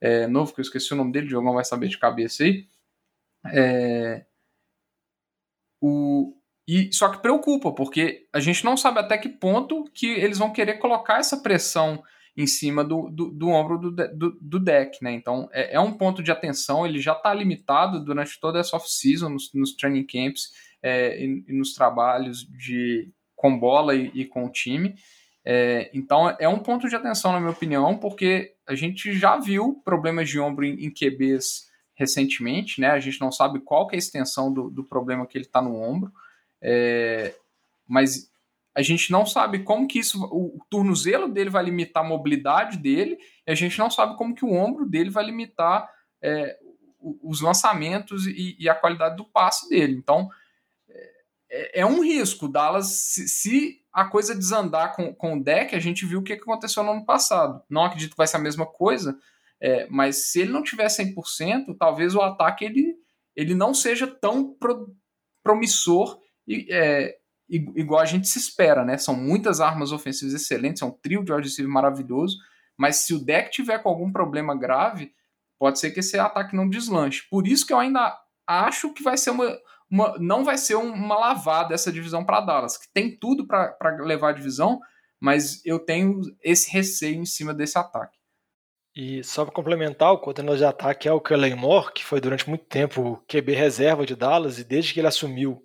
é, 0.00 0.26
novo, 0.26 0.52
que 0.52 0.58
eu 0.58 0.64
esqueci 0.64 0.92
o 0.92 0.96
nome 0.96 1.12
dele, 1.12 1.26
o 1.26 1.28
Diogão 1.28 1.54
vai 1.54 1.64
saber 1.64 1.86
de 1.86 1.96
cabeça 1.96 2.42
aí. 2.42 2.68
É, 3.52 4.26
o, 5.80 6.35
e 6.66 6.92
só 6.92 7.08
que 7.08 7.22
preocupa, 7.22 7.72
porque 7.72 8.26
a 8.32 8.40
gente 8.40 8.64
não 8.64 8.76
sabe 8.76 8.98
até 8.98 9.16
que 9.16 9.28
ponto 9.28 9.84
que 9.94 10.06
eles 10.06 10.38
vão 10.38 10.52
querer 10.52 10.74
colocar 10.74 11.18
essa 11.18 11.36
pressão 11.36 12.02
em 12.36 12.46
cima 12.46 12.84
do, 12.84 13.08
do, 13.08 13.30
do 13.30 13.48
ombro 13.48 13.78
do, 13.78 13.90
do, 13.90 14.38
do, 14.40 14.60
deck, 14.60 15.02
né? 15.02 15.12
Então 15.12 15.48
é, 15.52 15.74
é, 15.74 15.80
um 15.80 15.92
ponto 15.92 16.22
de 16.22 16.30
atenção, 16.30 16.84
ele 16.84 16.98
já 16.98 17.12
está 17.12 17.32
limitado 17.32 18.04
durante 18.04 18.38
toda 18.38 18.58
essa 18.58 18.76
off-season, 18.76 19.30
nos, 19.30 19.52
nos, 19.54 19.74
training 19.74 20.04
camps 20.04 20.50
é, 20.82 21.18
e, 21.18 21.44
e, 21.48 21.52
nos 21.52 21.72
trabalhos 21.72 22.46
de 22.46 23.10
com 23.34 23.58
bola 23.58 23.94
e, 23.94 24.10
e 24.14 24.24
com 24.26 24.44
o 24.44 24.50
time. 24.50 24.94
É, 25.44 25.88
então 25.94 26.28
é 26.38 26.48
um 26.48 26.58
ponto 26.58 26.88
de 26.88 26.96
atenção, 26.96 27.32
na 27.32 27.38
minha 27.38 27.52
opinião, 27.52 27.96
porque 27.96 28.54
a 28.66 28.74
gente 28.74 29.12
já 29.12 29.38
viu 29.38 29.80
problemas 29.84 30.28
de 30.28 30.40
ombro 30.40 30.64
em, 30.64 30.84
em 30.84 30.90
QBs 30.90 31.66
recentemente, 31.94 32.80
né? 32.80 32.90
A 32.90 33.00
gente 33.00 33.20
não 33.20 33.32
sabe 33.32 33.60
qual 33.60 33.88
é 33.90 33.94
a 33.94 33.98
extensão 33.98 34.52
do, 34.52 34.68
do 34.68 34.84
problema 34.84 35.26
que 35.26 35.38
ele 35.38 35.46
está 35.46 35.62
no 35.62 35.74
ombro. 35.74 36.12
É, 36.62 37.34
mas 37.86 38.30
a 38.74 38.82
gente 38.82 39.10
não 39.10 39.24
sabe 39.24 39.60
como 39.60 39.88
que 39.88 39.98
isso, 39.98 40.22
o, 40.24 40.58
tornozelo 40.68 41.28
dele 41.28 41.50
vai 41.50 41.64
limitar 41.64 42.04
a 42.04 42.08
mobilidade 42.08 42.76
dele, 42.76 43.18
e 43.46 43.50
a 43.50 43.54
gente 43.54 43.78
não 43.78 43.90
sabe 43.90 44.16
como 44.16 44.34
que 44.34 44.44
o 44.44 44.52
ombro 44.52 44.84
dele 44.84 45.10
vai 45.10 45.24
limitar 45.24 45.88
é, 46.20 46.58
os 47.22 47.40
lançamentos 47.40 48.26
e, 48.26 48.56
e, 48.58 48.68
a 48.68 48.74
qualidade 48.74 49.16
do 49.16 49.24
passe 49.24 49.68
dele. 49.68 49.94
Então, 49.94 50.28
é, 51.50 51.80
é 51.80 51.86
um 51.86 52.02
risco. 52.02 52.48
Dallas, 52.48 52.86
se, 52.86 53.28
se, 53.28 53.80
a 53.92 54.04
coisa 54.04 54.34
desandar 54.34 54.94
com, 54.94 55.14
com 55.14 55.34
o 55.34 55.42
deck, 55.42 55.74
a 55.74 55.80
gente 55.80 56.04
viu 56.04 56.20
o 56.20 56.22
que 56.22 56.34
aconteceu 56.34 56.82
no 56.82 56.92
ano 56.92 57.06
passado. 57.06 57.62
Não 57.68 57.84
acredito 57.84 58.10
que 58.10 58.16
vai 58.16 58.26
ser 58.26 58.36
a 58.36 58.40
mesma 58.40 58.66
coisa, 58.66 59.18
é, 59.60 59.86
mas 59.88 60.30
se 60.30 60.40
ele 60.40 60.52
não 60.52 60.62
tiver 60.62 60.86
100%, 60.86 61.76
talvez 61.78 62.14
o 62.14 62.20
ataque 62.20 62.64
ele, 62.64 62.94
ele 63.34 63.54
não 63.54 63.72
seja 63.72 64.06
tão 64.06 64.52
pro, 64.52 64.94
promissor 65.42 66.20
é, 66.48 67.16
igual 67.48 68.00
a 68.00 68.04
gente 68.04 68.28
se 68.28 68.38
espera, 68.38 68.84
né? 68.84 68.98
São 68.98 69.14
muitas 69.14 69.60
armas 69.60 69.92
ofensivas 69.92 70.34
excelentes, 70.34 70.82
é 70.82 70.84
um 70.84 70.90
trio 70.90 71.24
de 71.24 71.32
wide 71.32 71.62
maravilhoso, 71.64 72.36
mas 72.76 72.96
se 72.96 73.14
o 73.14 73.24
deck 73.24 73.50
tiver 73.50 73.78
com 73.78 73.88
algum 73.88 74.12
problema 74.12 74.56
grave, 74.56 75.12
pode 75.58 75.78
ser 75.78 75.90
que 75.90 76.00
esse 76.00 76.18
ataque 76.18 76.54
não 76.54 76.68
deslanche. 76.68 77.26
Por 77.30 77.46
isso 77.46 77.66
que 77.66 77.72
eu 77.72 77.78
ainda 77.78 78.16
acho 78.46 78.92
que 78.92 79.02
vai 79.02 79.16
ser 79.16 79.30
uma, 79.30 79.58
uma 79.90 80.16
não 80.18 80.44
vai 80.44 80.58
ser 80.58 80.74
uma 80.74 81.16
lavada 81.16 81.74
essa 81.74 81.92
divisão 81.92 82.24
para 82.24 82.40
Dallas, 82.40 82.76
que 82.76 82.92
tem 82.92 83.16
tudo 83.16 83.46
para 83.46 83.96
levar 84.00 84.30
a 84.30 84.32
divisão, 84.32 84.80
mas 85.20 85.64
eu 85.64 85.78
tenho 85.78 86.20
esse 86.42 86.70
receio 86.70 87.16
em 87.16 87.24
cima 87.24 87.54
desse 87.54 87.78
ataque. 87.78 88.16
E 88.94 89.22
só 89.22 89.44
para 89.44 89.52
complementar, 89.52 90.10
o 90.12 90.18
coordenador 90.18 90.56
de 90.56 90.64
ataque 90.64 91.06
é 91.06 91.12
o 91.12 91.20
Kellen 91.20 91.54
Moore, 91.54 91.92
que 91.92 92.02
foi 92.02 92.18
durante 92.18 92.48
muito 92.48 92.64
tempo 92.64 93.02
o 93.02 93.16
QB 93.26 93.52
reserva 93.52 94.06
de 94.06 94.16
Dallas, 94.16 94.58
e 94.58 94.64
desde 94.64 94.94
que 94.94 95.00
ele 95.00 95.06
assumiu, 95.06 95.62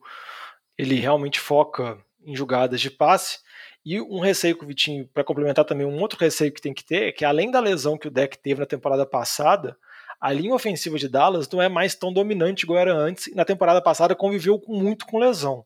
ele 0.82 0.96
realmente 1.00 1.40
foca 1.40 1.98
em 2.26 2.36
jogadas 2.36 2.82
de 2.82 2.90
passe. 2.90 3.40
E 3.86 4.02
um 4.02 4.20
receio 4.20 4.58
que 4.58 4.64
o 4.64 4.68
Vitinho, 4.68 5.08
para 5.14 5.24
complementar 5.24 5.64
também, 5.64 5.86
um 5.86 6.00
outro 6.00 6.20
receio 6.20 6.52
que 6.52 6.62
tem 6.62 6.74
que 6.74 6.84
ter 6.84 7.10
é 7.10 7.12
que 7.12 7.24
além 7.24 7.52
da 7.52 7.60
lesão 7.60 7.98
que 7.98 8.08
o 8.08 8.12
deck 8.12 8.38
teve 8.38 8.60
na 8.60 8.66
temporada 8.66 9.06
passada, 9.06 9.78
a 10.20 10.32
linha 10.34 10.56
ofensiva 10.56 10.98
de 10.98 11.08
Dallas 11.08 11.48
não 11.50 11.62
é 11.62 11.70
mais 11.70 11.94
tão 11.94 12.12
dominante 12.12 12.64
igual 12.64 12.80
era 12.80 12.94
antes, 12.94 13.28
e 13.28 13.36
na 13.36 13.46
temporada 13.46 13.82
passada 13.82 14.16
conviveu 14.16 14.60
muito 14.68 15.06
com 15.06 15.20
lesão. 15.20 15.64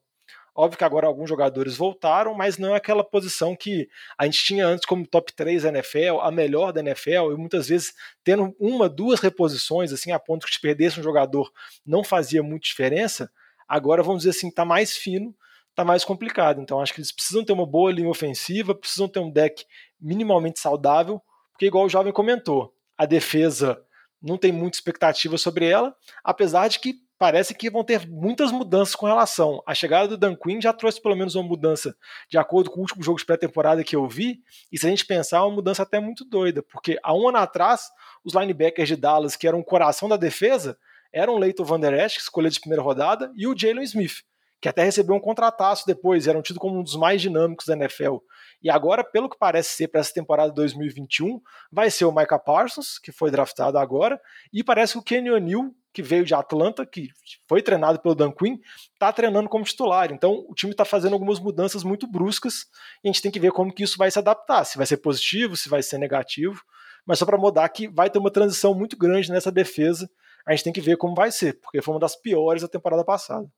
Óbvio 0.54 0.78
que 0.78 0.84
agora 0.84 1.08
alguns 1.08 1.30
jogadores 1.30 1.78
voltaram, 1.78 2.34
mas 2.34 2.58
não 2.58 2.74
é 2.74 2.78
aquela 2.78 3.04
posição 3.04 3.56
que 3.56 3.90
a 4.18 4.26
gente 4.26 4.44
tinha 4.44 4.68
antes 4.68 4.86
como 4.86 5.08
top 5.08 5.34
3 5.34 5.64
da 5.64 5.70
NFL, 5.70 6.20
a 6.22 6.32
melhor 6.32 6.72
da 6.72 6.82
NFL, 6.82 7.32
e 7.34 7.38
muitas 7.38 7.70
vezes 7.70 7.94
tendo 8.24 8.56
uma, 8.58 8.88
duas 8.90 9.20
reposições, 9.22 9.92
assim, 9.92 10.12
a 10.12 10.20
ponto 10.20 10.46
que 10.46 10.54
se 10.54 10.62
perdesse 10.62 11.00
um 11.00 11.04
jogador 11.04 11.52
não 11.86 12.04
fazia 12.04 12.42
muita 12.42 12.66
diferença. 12.66 13.30
Agora, 13.68 14.04
vamos 14.04 14.24
dizer 14.24 14.32
assim, 14.32 14.50
está 14.50 14.66
mais 14.66 14.96
fino, 14.96 15.36
está 15.70 15.84
mais 15.84 16.06
complicado. 16.06 16.62
Então, 16.62 16.80
acho 16.80 16.94
que 16.94 17.00
eles 17.00 17.12
precisam 17.12 17.44
ter 17.44 17.54
uma 17.54 17.66
boa 17.66 17.92
linha 17.92 18.10
ofensiva, 18.10 18.74
precisam 18.74 19.08
ter 19.08 19.20
um 19.20 19.32
deck 19.32 19.66
minimamente 20.00 20.60
saudável, 20.60 21.22
porque, 21.52 21.66
igual 21.66 21.86
o 21.86 21.90
jovem 21.90 22.14
comentou, 22.14 22.74
a 22.98 23.06
defesa 23.06 23.82
não 24.22 24.38
tem 24.38 24.52
muita 24.52 24.78
expectativa 24.78 25.38
sobre 25.38 25.68
ela, 25.70 25.96
apesar 26.24 26.68
de 26.68 26.80
que 26.80 26.96
parece 27.18 27.54
que 27.54 27.70
vão 27.70 27.84
ter 27.84 28.08
muitas 28.08 28.52
mudanças 28.52 28.96
com 28.96 29.06
relação. 29.06 29.62
A 29.66 29.74
chegada 29.74 30.08
do 30.08 30.18
Dan 30.18 30.36
Quinn 30.36 30.60
já 30.60 30.74
trouxe 30.74 31.02
pelo 31.02 31.16
menos 31.16 31.36
uma 31.36 31.48
mudança 31.48 31.96
de 32.30 32.38
acordo 32.38 32.70
com 32.70 32.80
o 32.80 32.82
último 32.82 33.02
jogo 33.04 33.18
de 33.18 33.26
pré-temporada 33.26 33.84
que 33.84 33.96
eu 33.96 34.08
vi, 34.08 34.40
e 34.72 34.78
se 34.78 34.86
a 34.86 34.90
gente 34.90 35.06
pensar, 35.06 35.38
é 35.38 35.42
uma 35.42 35.56
mudança 35.56 35.84
até 35.84 36.00
muito 36.00 36.26
doida, 36.26 36.62
porque 36.64 36.98
há 37.02 37.14
um 37.14 37.30
ano 37.30 37.38
atrás, 37.38 37.90
os 38.24 38.34
linebackers 38.34 38.90
de 38.90 38.96
Dallas, 38.96 39.36
que 39.36 39.48
eram 39.48 39.60
o 39.60 39.64
coração 39.64 40.10
da 40.10 40.18
defesa, 40.18 40.78
eram 41.16 41.36
o 41.36 41.38
Leighton 41.40 41.64
Van 41.64 41.80
Der 41.80 41.94
Esch, 41.94 42.18
escolha 42.18 42.50
de 42.50 42.60
primeira 42.60 42.84
rodada, 42.84 43.32
e 43.38 43.48
o 43.48 43.58
Jalen 43.58 43.84
Smith, 43.86 44.18
que 44.62 44.68
até 44.68 44.84
recebeu 44.84 45.16
um 45.16 45.20
contrataço 45.20 45.86
depois, 45.88 46.28
eram 46.28 46.42
tido 46.42 46.60
como 46.60 46.78
um 46.78 46.84
dos 46.84 46.98
mais 46.98 47.22
dinâmicos 47.22 47.66
da 47.66 47.74
NFL. 47.74 48.18
E 48.62 48.70
agora, 48.70 49.02
pelo 49.02 49.30
que 49.30 49.38
parece 49.38 49.70
ser 49.70 49.88
para 49.88 50.02
essa 50.02 50.14
temporada 50.14 50.52
2021, 50.52 51.40
vai 51.72 51.90
ser 51.90 52.04
o 52.04 52.12
Micah 52.12 52.38
Parsons, 52.38 53.00
que 53.00 53.14
foi 53.14 53.32
draftado 53.32 53.78
agora, 53.78 54.20
e 54.52 54.62
parece 54.62 54.94
que 54.94 55.00
o 55.00 55.04
Kenny 55.04 55.32
O'Neill, 55.32 55.74
que 55.94 56.04
veio 56.04 56.26
de 56.26 56.36
Atlanta, 56.36 56.86
que 56.86 57.08
foi 57.48 57.62
treinado 57.62 58.02
pelo 58.02 58.14
Dan 58.14 58.34
Quinn, 58.34 58.58
está 58.92 59.14
treinando 59.14 59.48
como 59.48 59.64
titular. 59.64 60.12
Então 60.12 60.46
o 60.50 60.54
time 60.54 60.74
está 60.74 60.84
fazendo 60.84 61.14
algumas 61.14 61.40
mudanças 61.40 61.82
muito 61.86 62.06
bruscas 62.06 62.66
e 63.02 63.08
a 63.08 63.12
gente 63.12 63.22
tem 63.22 63.32
que 63.32 63.40
ver 63.40 63.54
como 63.54 63.74
que 63.74 63.84
isso 63.84 63.98
vai 63.98 64.12
se 64.12 64.20
adaptar, 64.20 64.66
se 64.66 64.78
vai 64.78 64.86
ser 64.86 64.98
positivo, 64.98 65.56
se 65.56 65.70
vai 65.70 65.82
ser 65.82 65.98
negativo. 65.98 66.62
Mas 67.06 67.20
só 67.20 67.26
para 67.26 67.38
mudar 67.38 67.70
que 67.70 67.88
vai 67.88 68.10
ter 68.10 68.20
uma 68.20 68.32
transição 68.32 68.74
muito 68.74 68.98
grande 68.98 69.32
nessa 69.32 69.52
defesa. 69.52 70.10
A 70.46 70.52
gente 70.52 70.64
tem 70.64 70.74
que 70.74 70.82
ver 70.82 70.98
como 70.98 71.16
vai 71.16 71.32
ser, 71.32 71.60
porque 71.60 71.82
foi 71.82 71.94
uma 71.94 72.00
das 72.00 72.16
piores 72.16 72.62
da 72.62 72.68
temporada 72.68 73.04
passada. 73.04 73.52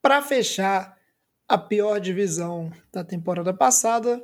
Para 0.00 0.22
fechar 0.22 0.96
a 1.48 1.58
pior 1.58 1.98
divisão 1.98 2.70
da 2.92 3.02
temporada 3.02 3.52
passada, 3.52 4.22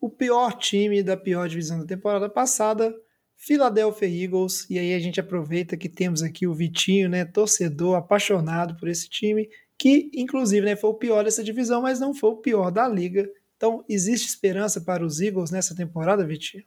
o 0.00 0.10
pior 0.10 0.58
time 0.58 1.02
da 1.02 1.16
pior 1.16 1.48
divisão 1.48 1.78
da 1.78 1.86
temporada 1.86 2.28
passada 2.28 2.92
Philadelphia 3.44 4.06
Eagles, 4.06 4.70
e 4.70 4.78
aí 4.78 4.94
a 4.94 5.00
gente 5.00 5.18
aproveita 5.18 5.76
que 5.76 5.88
temos 5.88 6.22
aqui 6.22 6.46
o 6.46 6.54
Vitinho, 6.54 7.08
né, 7.08 7.24
torcedor 7.24 7.96
apaixonado 7.96 8.76
por 8.76 8.88
esse 8.88 9.08
time, 9.08 9.50
que 9.76 10.12
inclusive 10.14 10.64
né, 10.64 10.76
foi 10.76 10.90
o 10.90 10.94
pior 10.94 11.24
dessa 11.24 11.42
divisão, 11.42 11.82
mas 11.82 11.98
não 11.98 12.14
foi 12.14 12.30
o 12.30 12.36
pior 12.36 12.70
da 12.70 12.86
liga. 12.86 13.28
Então, 13.56 13.84
existe 13.88 14.28
esperança 14.28 14.80
para 14.80 15.04
os 15.04 15.20
Eagles 15.20 15.50
nessa 15.50 15.74
temporada, 15.74 16.24
Vitinho? 16.24 16.64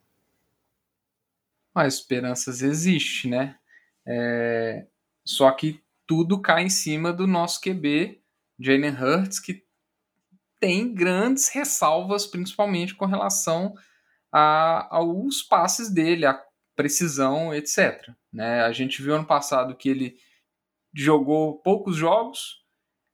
Ah, 1.73 1.87
esperanças 1.87 2.61
existe, 2.61 3.29
né? 3.29 3.57
É... 4.07 4.85
Só 5.23 5.51
que 5.51 5.81
tudo 6.07 6.39
cai 6.39 6.63
em 6.63 6.69
cima 6.69 7.11
do 7.11 7.25
nosso 7.25 7.59
QB, 7.61 8.21
Jalen 8.59 8.91
Hurts, 8.91 9.39
que 9.39 9.65
tem 10.59 10.93
grandes 10.93 11.49
ressalvas, 11.49 12.25
principalmente 12.25 12.95
com 12.95 13.05
relação 13.05 13.75
a, 14.31 14.87
aos 14.95 15.41
passes 15.41 15.89
dele, 15.89 16.25
a 16.25 16.41
precisão, 16.75 17.53
etc. 17.53 18.09
Né? 18.31 18.61
A 18.61 18.71
gente 18.71 19.01
viu 19.01 19.15
ano 19.15 19.25
passado 19.25 19.75
que 19.75 19.89
ele 19.89 20.17
jogou 20.93 21.59
poucos 21.59 21.95
jogos, 21.95 22.63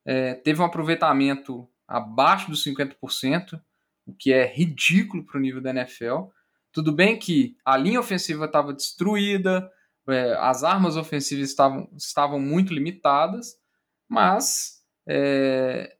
é, 0.05 0.33
teve 0.35 0.61
um 0.61 0.65
aproveitamento 0.65 1.67
abaixo 1.87 2.49
dos 2.49 2.63
50%, 2.63 3.61
o 4.05 4.13
que 4.13 4.31
é 4.33 4.45
ridículo 4.45 5.25
para 5.25 5.37
o 5.37 5.41
nível 5.41 5.61
da 5.61 5.71
NFL. 5.71 6.29
Tudo 6.71 6.91
bem 6.91 7.17
que 7.17 7.55
a 7.65 7.75
linha 7.77 7.99
ofensiva 7.99 8.45
estava 8.45 8.73
destruída, 8.73 9.69
é, 10.09 10.33
as 10.39 10.63
armas 10.63 10.97
ofensivas 10.97 11.49
estavam, 11.49 11.89
estavam 11.95 12.39
muito 12.39 12.73
limitadas, 12.73 13.55
mas 14.09 14.81
é, 15.07 15.95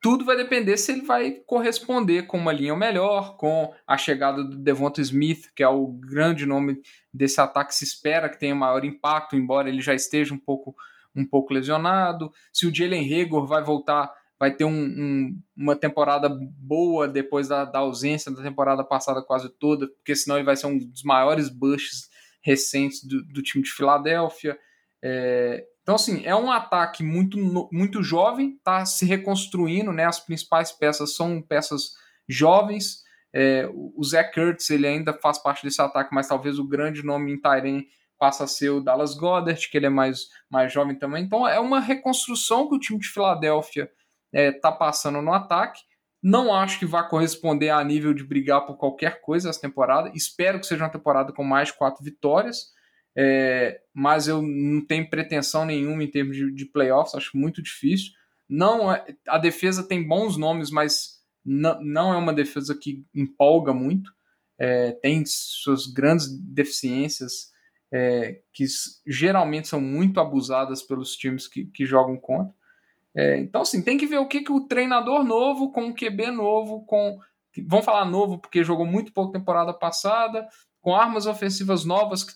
tudo 0.00 0.24
vai 0.24 0.36
depender 0.36 0.76
se 0.78 0.92
ele 0.92 1.02
vai 1.02 1.32
corresponder 1.46 2.22
com 2.22 2.38
uma 2.38 2.52
linha 2.52 2.74
melhor, 2.74 3.36
com 3.36 3.72
a 3.86 3.98
chegada 3.98 4.42
do 4.42 4.56
Devonta 4.56 5.00
Smith, 5.02 5.52
que 5.54 5.62
é 5.62 5.68
o 5.68 5.88
grande 5.88 6.46
nome 6.46 6.80
desse 7.12 7.40
ataque, 7.40 7.74
se 7.74 7.84
espera 7.84 8.28
que 8.28 8.38
tenha 8.38 8.54
maior 8.54 8.84
impacto, 8.84 9.36
embora 9.36 9.68
ele 9.68 9.82
já 9.82 9.94
esteja 9.94 10.32
um 10.32 10.38
pouco, 10.38 10.74
um 11.14 11.26
pouco 11.26 11.52
lesionado. 11.52 12.32
Se 12.50 12.66
o 12.66 12.74
Jalen 12.74 13.02
Regor 13.02 13.46
vai 13.46 13.62
voltar, 13.62 14.10
vai 14.38 14.54
ter 14.54 14.64
um, 14.64 14.70
um, 14.72 15.42
uma 15.54 15.76
temporada 15.76 16.30
boa 16.30 17.06
depois 17.06 17.48
da, 17.48 17.66
da, 17.66 17.80
ausência 17.80 18.32
da 18.32 18.42
temporada 18.42 18.82
passada 18.82 19.20
quase 19.20 19.50
toda, 19.50 19.86
porque 19.86 20.16
senão 20.16 20.36
ele 20.36 20.46
vai 20.46 20.56
ser 20.56 20.66
um 20.66 20.78
dos 20.78 21.02
maiores 21.02 21.50
bushes 21.50 22.08
recentes 22.42 23.04
do, 23.04 23.22
do 23.24 23.42
time 23.42 23.62
de 23.62 23.70
Filadélfia. 23.70 24.58
É, 25.02 25.64
então, 25.82 25.94
assim, 25.94 26.24
é 26.24 26.36
um 26.36 26.50
ataque 26.50 27.02
muito, 27.02 27.36
muito 27.72 28.02
jovem, 28.02 28.54
está 28.56 28.84
se 28.84 29.04
reconstruindo, 29.04 29.92
né? 29.92 30.04
As 30.04 30.20
principais 30.20 30.70
peças 30.70 31.16
são 31.16 31.42
peças 31.42 31.94
jovens. 32.28 33.02
É, 33.32 33.68
o 33.72 34.02
Zé 34.04 34.22
Kurtz, 34.24 34.70
ele 34.70 34.86
ainda 34.86 35.12
faz 35.12 35.38
parte 35.38 35.64
desse 35.64 35.80
ataque, 35.80 36.14
mas 36.14 36.28
talvez 36.28 36.58
o 36.58 36.68
grande 36.68 37.04
nome 37.04 37.32
em 37.32 37.40
Tyrene 37.40 37.88
passa 38.18 38.44
a 38.44 38.46
ser 38.46 38.70
o 38.70 38.80
Dallas 38.80 39.14
Goddard, 39.14 39.68
que 39.68 39.76
ele 39.76 39.86
é 39.86 39.90
mais, 39.90 40.28
mais 40.50 40.72
jovem 40.72 40.94
também. 40.94 41.24
Então, 41.24 41.48
é 41.48 41.58
uma 41.58 41.80
reconstrução 41.80 42.68
que 42.68 42.74
o 42.74 42.78
time 42.78 42.98
de 42.98 43.08
Filadélfia 43.08 43.90
está 44.32 44.38
é, 44.38 44.52
tá 44.52 44.70
passando 44.70 45.22
no 45.22 45.32
ataque. 45.32 45.80
Não 46.22 46.54
acho 46.54 46.78
que 46.78 46.86
vá 46.86 47.02
corresponder 47.02 47.70
a 47.70 47.82
nível 47.82 48.12
de 48.12 48.24
brigar 48.24 48.66
por 48.66 48.76
qualquer 48.76 49.20
coisa 49.20 49.48
essa 49.48 49.60
temporada. 49.60 50.10
Espero 50.14 50.60
que 50.60 50.66
seja 50.66 50.84
uma 50.84 50.92
temporada 50.92 51.32
com 51.32 51.42
mais 51.42 51.70
quatro 51.70 52.04
vitórias 52.04 52.72
é, 53.16 53.80
mas 53.92 54.28
eu 54.28 54.40
não 54.42 54.84
tenho 54.84 55.08
pretensão 55.08 55.64
nenhuma 55.64 56.02
em 56.02 56.10
termos 56.10 56.36
de, 56.36 56.52
de 56.52 56.64
playoffs, 56.66 57.14
acho 57.14 57.36
muito 57.36 57.62
difícil. 57.62 58.12
Não 58.48 58.92
é, 58.92 59.04
a 59.28 59.38
defesa 59.38 59.86
tem 59.86 60.06
bons 60.06 60.36
nomes, 60.36 60.70
mas 60.70 61.20
não, 61.44 61.82
não 61.82 62.12
é 62.12 62.16
uma 62.16 62.32
defesa 62.32 62.76
que 62.76 63.04
empolga 63.14 63.72
muito. 63.72 64.12
É, 64.58 64.92
tem 64.92 65.24
suas 65.26 65.86
grandes 65.86 66.28
deficiências 66.28 67.50
é, 67.92 68.42
que 68.52 68.64
geralmente 69.06 69.68
são 69.68 69.80
muito 69.80 70.20
abusadas 70.20 70.82
pelos 70.82 71.16
times 71.16 71.48
que, 71.48 71.66
que 71.66 71.86
jogam 71.86 72.16
contra. 72.16 72.54
É, 73.16 73.38
então, 73.38 73.62
assim, 73.62 73.82
tem 73.82 73.98
que 73.98 74.06
ver 74.06 74.18
o 74.18 74.28
que, 74.28 74.42
que 74.42 74.52
o 74.52 74.66
treinador 74.66 75.24
novo, 75.24 75.72
com 75.72 75.88
o 75.88 75.94
QB 75.94 76.30
novo, 76.30 76.84
com. 76.84 77.18
Vamos 77.66 77.84
falar 77.84 78.04
novo 78.04 78.38
porque 78.38 78.62
jogou 78.62 78.86
muito 78.86 79.12
pouco 79.12 79.32
temporada 79.32 79.74
passada, 79.74 80.46
com 80.80 80.94
armas 80.94 81.26
ofensivas 81.26 81.84
novas 81.84 82.22
que 82.22 82.32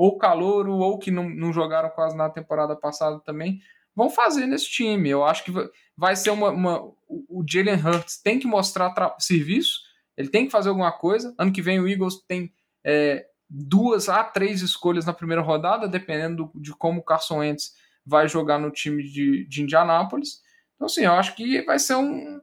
ou 0.00 0.16
calouro, 0.16 0.72
ou 0.78 0.98
que 0.98 1.10
não, 1.10 1.28
não 1.28 1.52
jogaram 1.52 1.90
quase 1.90 2.16
na 2.16 2.30
temporada 2.30 2.74
passada 2.74 3.20
também, 3.20 3.60
vão 3.94 4.08
fazer 4.08 4.46
nesse 4.46 4.64
time. 4.70 5.10
Eu 5.10 5.22
acho 5.22 5.44
que 5.44 5.52
vai 5.94 6.16
ser 6.16 6.30
uma. 6.30 6.48
uma 6.48 6.82
o 7.06 7.44
Jalen 7.46 7.74
Hurts 7.74 8.18
tem 8.22 8.38
que 8.38 8.46
mostrar 8.46 8.94
serviço, 9.18 9.80
ele 10.16 10.30
tem 10.30 10.46
que 10.46 10.52
fazer 10.52 10.70
alguma 10.70 10.90
coisa. 10.90 11.34
Ano 11.36 11.52
que 11.52 11.60
vem 11.60 11.78
o 11.78 11.86
Eagles 11.86 12.22
tem. 12.26 12.50
É, 12.82 13.26
duas 13.46 14.08
a 14.08 14.24
três 14.24 14.62
escolhas 14.62 15.04
na 15.04 15.12
primeira 15.12 15.42
rodada, 15.42 15.86
dependendo 15.86 16.50
de 16.54 16.72
como 16.72 17.00
o 17.00 17.04
Carson 17.04 17.40
Wentz 17.40 17.74
vai 18.04 18.28
jogar 18.28 18.58
no 18.58 18.70
time 18.70 19.02
de, 19.02 19.46
de 19.46 19.62
Indianápolis. 19.62 20.40
Então, 20.74 20.86
assim, 20.86 21.04
eu 21.04 21.12
acho 21.12 21.34
que 21.34 21.62
vai 21.62 21.78
ser 21.78 21.94
um. 21.94 22.40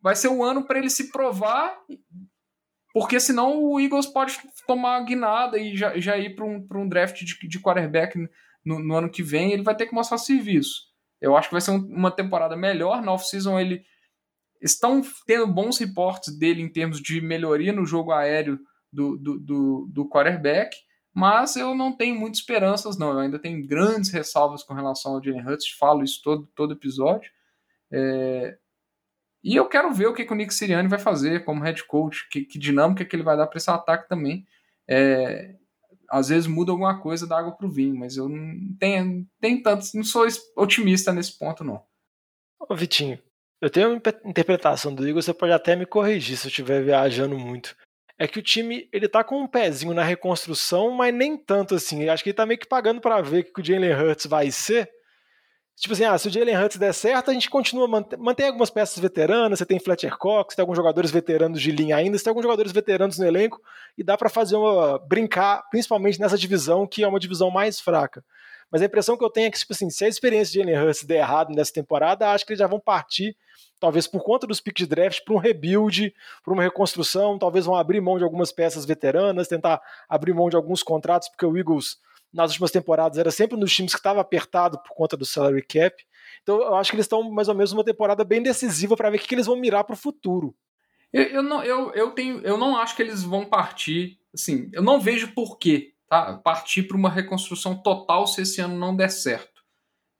Vai 0.00 0.16
ser 0.16 0.28
um 0.28 0.42
ano 0.42 0.66
para 0.66 0.78
ele 0.78 0.90
se 0.90 1.12
provar, 1.12 1.76
porque 2.92 3.20
senão 3.20 3.62
o 3.62 3.78
Eagles 3.78 4.06
pode 4.06 4.36
tomar 4.66 5.00
guinada 5.04 5.58
e 5.58 5.76
já, 5.76 5.96
já 5.98 6.18
ir 6.18 6.34
para 6.34 6.44
um, 6.44 6.66
um 6.74 6.88
draft 6.88 7.22
de, 7.22 7.48
de 7.48 7.60
quarterback 7.60 8.18
no, 8.64 8.80
no, 8.80 8.96
ano 8.96 9.10
que 9.10 9.22
vem. 9.22 9.52
Ele 9.52 9.62
vai 9.62 9.76
ter 9.76 9.86
que 9.86 9.94
mostrar 9.94 10.18
serviço. 10.18 10.90
Eu 11.20 11.36
acho 11.36 11.48
que 11.48 11.54
vai 11.54 11.60
ser 11.60 11.70
um, 11.70 11.86
uma 11.86 12.10
temporada 12.10 12.56
melhor. 12.56 13.00
Na 13.00 13.12
off-season, 13.12 13.60
ele 13.60 13.84
estão 14.60 15.02
tendo 15.26 15.46
bons 15.46 15.78
reportes 15.78 16.36
dele 16.36 16.62
em 16.62 16.72
termos 16.72 17.00
de 17.00 17.20
melhoria 17.20 17.72
no 17.72 17.86
jogo 17.86 18.12
aéreo 18.12 18.58
do, 18.92 19.16
do, 19.16 19.38
do, 19.38 19.88
do 19.90 20.08
quarterback, 20.08 20.76
mas 21.14 21.56
eu 21.56 21.74
não 21.74 21.92
tenho 21.92 22.18
muitas 22.18 22.38
esperanças, 22.38 22.96
não. 22.96 23.12
Eu 23.12 23.18
ainda 23.18 23.38
tenho 23.38 23.66
grandes 23.66 24.10
ressalvas 24.10 24.62
com 24.62 24.72
relação 24.72 25.14
ao 25.14 25.22
Jalen 25.22 25.46
Hurts, 25.46 25.68
falo 25.78 26.02
isso 26.02 26.22
todo, 26.22 26.48
todo 26.54 26.72
episódio. 26.72 27.30
É... 27.92 28.56
E 29.44 29.56
eu 29.56 29.68
quero 29.68 29.92
ver 29.92 30.06
o 30.06 30.14
que, 30.14 30.24
que 30.24 30.32
o 30.32 30.36
Nick 30.36 30.54
Sirianni 30.54 30.88
vai 30.88 30.98
fazer 30.98 31.44
como 31.44 31.62
head 31.62 31.84
coach, 31.84 32.28
que, 32.30 32.44
que 32.44 32.58
dinâmica 32.58 33.04
que 33.04 33.14
ele 33.14 33.24
vai 33.24 33.36
dar 33.36 33.46
para 33.46 33.58
esse 33.58 33.70
ataque 33.70 34.08
também. 34.08 34.46
É... 34.88 35.54
Às 36.08 36.28
vezes 36.28 36.46
muda 36.46 36.72
alguma 36.72 37.00
coisa 37.00 37.26
da 37.26 37.38
água 37.38 37.52
para 37.52 37.66
o 37.66 37.70
vinho, 37.70 37.96
mas 37.96 38.16
eu 38.16 38.28
não 38.28 38.74
tenho, 38.78 39.26
tenho 39.40 39.62
tanto, 39.62 39.86
não 39.94 40.04
sou 40.04 40.26
otimista 40.56 41.12
nesse 41.12 41.38
ponto, 41.38 41.64
não. 41.64 41.82
Ô 42.58 42.74
Vitinho, 42.74 43.18
eu 43.60 43.70
tenho 43.70 43.90
uma 43.90 44.02
interpretação 44.24 44.94
do 44.94 45.08
Igor, 45.08 45.22
você 45.22 45.32
pode 45.32 45.52
até 45.52 45.76
me 45.76 45.86
corrigir 45.86 46.36
se 46.36 46.46
eu 46.46 46.48
estiver 46.48 46.82
viajando 46.82 47.38
muito. 47.38 47.74
É 48.22 48.28
que 48.28 48.38
o 48.38 48.42
time, 48.42 48.88
ele 48.92 49.08
tá 49.08 49.24
com 49.24 49.42
um 49.42 49.48
pezinho 49.48 49.92
na 49.92 50.04
reconstrução, 50.04 50.92
mas 50.92 51.12
nem 51.12 51.36
tanto 51.36 51.74
assim. 51.74 52.08
Acho 52.08 52.22
que 52.22 52.30
ele 52.30 52.36
tá 52.36 52.46
meio 52.46 52.60
que 52.60 52.68
pagando 52.68 53.00
para 53.00 53.20
ver 53.20 53.40
o 53.40 53.52
que 53.52 53.60
o 53.60 53.64
Jalen 53.64 53.92
Hurts 53.94 54.26
vai 54.26 54.48
ser. 54.52 54.88
Tipo 55.76 55.92
assim, 55.92 56.04
ah, 56.04 56.16
se 56.16 56.28
o 56.28 56.30
Jalen 56.30 56.56
Hurts 56.56 56.76
der 56.76 56.94
certo, 56.94 57.32
a 57.32 57.34
gente 57.34 57.50
continua, 57.50 57.88
mantém, 57.88 58.16
mantém 58.20 58.46
algumas 58.46 58.70
peças 58.70 58.96
veteranas, 59.00 59.58
você 59.58 59.66
tem 59.66 59.80
Fletcher 59.80 60.16
Cox, 60.16 60.54
tem 60.54 60.62
alguns 60.62 60.76
jogadores 60.76 61.10
veteranos 61.10 61.60
de 61.60 61.72
linha 61.72 61.96
ainda, 61.96 62.16
você 62.16 62.22
tem 62.22 62.30
alguns 62.30 62.44
jogadores 62.44 62.70
veteranos 62.70 63.18
no 63.18 63.26
elenco, 63.26 63.60
e 63.98 64.04
dá 64.04 64.16
para 64.16 64.28
fazer 64.28 64.54
uma, 64.54 65.00
brincar, 65.00 65.60
principalmente 65.68 66.20
nessa 66.20 66.38
divisão, 66.38 66.86
que 66.86 67.02
é 67.02 67.08
uma 67.08 67.18
divisão 67.18 67.50
mais 67.50 67.80
fraca. 67.80 68.24
Mas 68.72 68.80
a 68.80 68.86
impressão 68.86 69.16
que 69.16 69.24
eu 69.24 69.30
tenho 69.30 69.48
é 69.48 69.50
que, 69.50 69.58
tipo 69.58 69.72
assim, 69.72 69.90
se 69.90 70.04
a 70.04 70.08
experiência 70.08 70.52
de 70.52 70.58
Jalen 70.58 70.82
Hurts 70.82 71.04
der 71.04 71.18
errado 71.18 71.54
nessa 71.54 71.72
temporada, 71.72 72.30
acho 72.30 72.46
que 72.46 72.52
eles 72.52 72.60
já 72.60 72.66
vão 72.66 72.80
partir 72.80 73.36
talvez 73.82 74.06
por 74.06 74.22
conta 74.22 74.46
dos 74.46 74.60
picks 74.60 74.86
de 74.86 74.88
draft, 74.88 75.24
para 75.24 75.34
um 75.34 75.38
rebuild, 75.38 76.14
para 76.44 76.54
uma 76.54 76.62
reconstrução, 76.62 77.36
talvez 77.36 77.66
vão 77.66 77.74
abrir 77.74 78.00
mão 78.00 78.16
de 78.16 78.22
algumas 78.22 78.52
peças 78.52 78.84
veteranas, 78.84 79.48
tentar 79.48 79.82
abrir 80.08 80.32
mão 80.32 80.48
de 80.48 80.54
alguns 80.54 80.84
contratos, 80.84 81.28
porque 81.28 81.44
o 81.44 81.58
Eagles, 81.58 81.96
nas 82.32 82.52
últimas 82.52 82.70
temporadas, 82.70 83.18
era 83.18 83.32
sempre 83.32 83.58
dos 83.58 83.74
times 83.74 83.92
que 83.92 83.98
estava 83.98 84.20
apertado 84.20 84.80
por 84.84 84.94
conta 84.94 85.16
do 85.16 85.26
salary 85.26 85.62
cap. 85.62 85.96
Então 86.44 86.60
eu 86.62 86.76
acho 86.76 86.90
que 86.92 86.96
eles 86.96 87.06
estão 87.06 87.28
mais 87.28 87.48
ou 87.48 87.56
menos 87.56 87.72
numa 87.72 87.84
temporada 87.84 88.22
bem 88.22 88.40
decisiva 88.40 88.96
para 88.96 89.10
ver 89.10 89.16
o 89.16 89.20
que, 89.20 89.26
que 89.26 89.34
eles 89.34 89.46
vão 89.46 89.56
mirar 89.56 89.82
para 89.82 89.94
o 89.94 89.98
futuro. 89.98 90.54
Eu, 91.12 91.24
eu, 91.24 91.42
não, 91.42 91.64
eu, 91.64 91.92
eu, 91.92 92.12
tenho, 92.12 92.40
eu 92.42 92.56
não 92.56 92.76
acho 92.76 92.94
que 92.94 93.02
eles 93.02 93.24
vão 93.24 93.44
partir, 93.44 94.16
assim, 94.32 94.70
eu 94.72 94.82
não 94.82 95.00
vejo 95.00 95.34
por 95.34 95.58
quê 95.58 95.91
tá? 96.12 96.34
partir 96.36 96.82
para 96.82 96.96
uma 96.96 97.08
reconstrução 97.08 97.74
total 97.74 98.26
se 98.26 98.42
esse 98.42 98.60
ano 98.60 98.78
não 98.78 98.94
der 98.94 99.08
certo. 99.08 99.62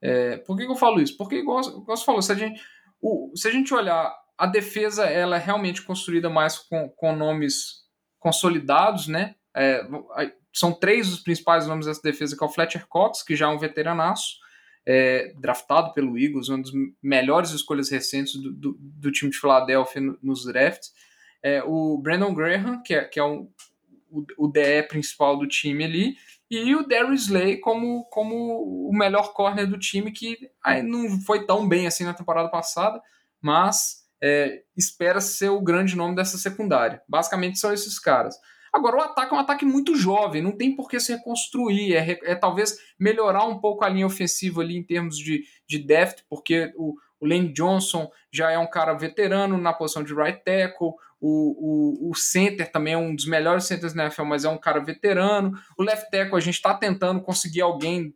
É, 0.01 0.39
por 0.39 0.57
que, 0.57 0.65
que 0.65 0.71
eu 0.71 0.77
falo 0.77 1.01
isso? 1.01 1.17
Porque, 1.19 1.37
igual, 1.37 1.63
você 1.63 2.05
falou, 2.05 2.23
se 2.23 2.33
a 2.33 2.35
gente 2.35 2.61
o, 2.99 3.33
se 3.37 3.49
a 3.49 3.51
gente 3.51 3.75
olhar, 3.75 4.11
a 4.39 4.47
defesa 4.47 5.05
ela 5.05 5.37
é 5.37 5.39
realmente 5.39 5.83
construída 5.83 6.31
mais 6.31 6.57
com, 6.57 6.89
com 6.89 7.15
nomes 7.15 7.83
consolidados, 8.19 9.09
né? 9.09 9.35
É, 9.55 9.87
são 10.53 10.73
três 10.73 11.13
os 11.13 11.21
principais 11.21 11.67
nomes 11.67 11.85
dessa 11.85 12.01
defesa, 12.01 12.37
que 12.37 12.43
é 12.43 12.47
o 12.47 12.51
Fletcher 12.51 12.87
Cox, 12.89 13.23
que 13.23 13.37
já 13.37 13.47
é 13.47 13.49
um 13.49 13.59
veteranaço, 13.59 14.37
é, 14.87 15.35
draftado 15.37 15.93
pelo 15.93 16.17
Eagles, 16.17 16.49
uma 16.49 16.63
das 16.63 16.71
melhores 17.03 17.51
escolhas 17.51 17.91
recentes 17.91 18.35
do, 18.41 18.53
do, 18.53 18.77
do 18.81 19.13
time 19.13 19.31
de 19.31 19.39
Filadélfia 19.39 20.01
nos 20.23 20.45
drafts. 20.45 20.93
É, 21.43 21.63
o 21.65 21.99
Brandon 21.99 22.33
Graham, 22.33 22.83
que 22.83 22.95
é, 22.95 23.05
que 23.05 23.19
é 23.19 23.25
um, 23.25 23.51
o, 24.37 24.49
DE 24.49 24.83
principal 24.89 25.39
do 25.39 25.49
time 25.49 25.85
ali, 25.85 26.17
e 26.51 26.75
o 26.77 26.87
Darius 26.87 27.23
Slay 27.23 27.59
como, 27.59 28.05
como 28.05 28.89
o 28.89 28.93
melhor 28.93 29.33
corner 29.33 29.67
do 29.67 29.79
time, 29.79 30.13
que 30.13 30.51
não 30.85 31.21
foi 31.23 31.47
tão 31.47 31.67
bem 31.67 31.87
assim 31.87 32.05
na 32.05 32.13
temporada 32.13 32.49
passada, 32.49 33.01
mas 33.41 34.03
é, 34.23 34.63
espera 34.77 35.21
ser 35.21 35.49
o 35.49 35.63
grande 35.63 35.97
nome 35.97 36.15
dessa 36.15 36.37
secundária. 36.37 37.03
Basicamente 37.09 37.59
são 37.59 37.73
esses 37.73 37.99
caras. 37.99 38.37
Agora, 38.73 38.97
o 38.97 39.01
ataque 39.01 39.35
é 39.35 39.37
um 39.37 39.41
ataque 39.41 39.65
muito 39.67 39.95
jovem, 39.95 40.41
não 40.41 40.53
tem 40.53 40.75
por 40.75 40.89
que 40.89 40.99
se 40.99 41.13
reconstruir, 41.13 41.95
é, 41.95 42.19
é 42.23 42.35
talvez 42.35 42.79
melhorar 42.99 43.45
um 43.45 43.59
pouco 43.59 43.85
a 43.85 43.89
linha 43.89 44.07
ofensiva 44.07 44.63
ali 44.63 44.77
em 44.77 44.83
termos 44.83 45.19
de, 45.19 45.45
de 45.67 45.79
depth, 45.79 46.25
porque 46.29 46.73
o, 46.77 46.95
o 47.21 47.27
Lane 47.27 47.53
Johnson 47.53 48.11
já 48.33 48.51
é 48.51 48.59
um 48.59 48.67
cara 48.67 48.95
veterano 48.95 49.59
na 49.59 49.75
posição 49.75 50.03
de 50.03 50.15
right 50.15 50.43
tackle, 50.43 50.95
o, 51.25 52.09
o, 52.09 52.11
o 52.11 52.15
center 52.17 52.69
também 52.73 52.95
é 52.95 52.99
um 52.99 53.15
dos 53.15 53.27
melhores 53.27 53.65
centers 53.65 53.95
na 53.95 54.07
NFL, 54.07 54.25
mas 54.25 54.45
é 54.45 54.49
um 54.49 54.59
cara 54.59 54.81
veterano. 54.81 55.57
O 55.79 55.83
left 55.85 56.11
tackle 56.11 56.37
a 56.37 56.41
gente 56.41 56.57
está 56.57 56.75
tentando 56.75 57.23
conseguir 57.23 57.61
alguém 57.61 58.13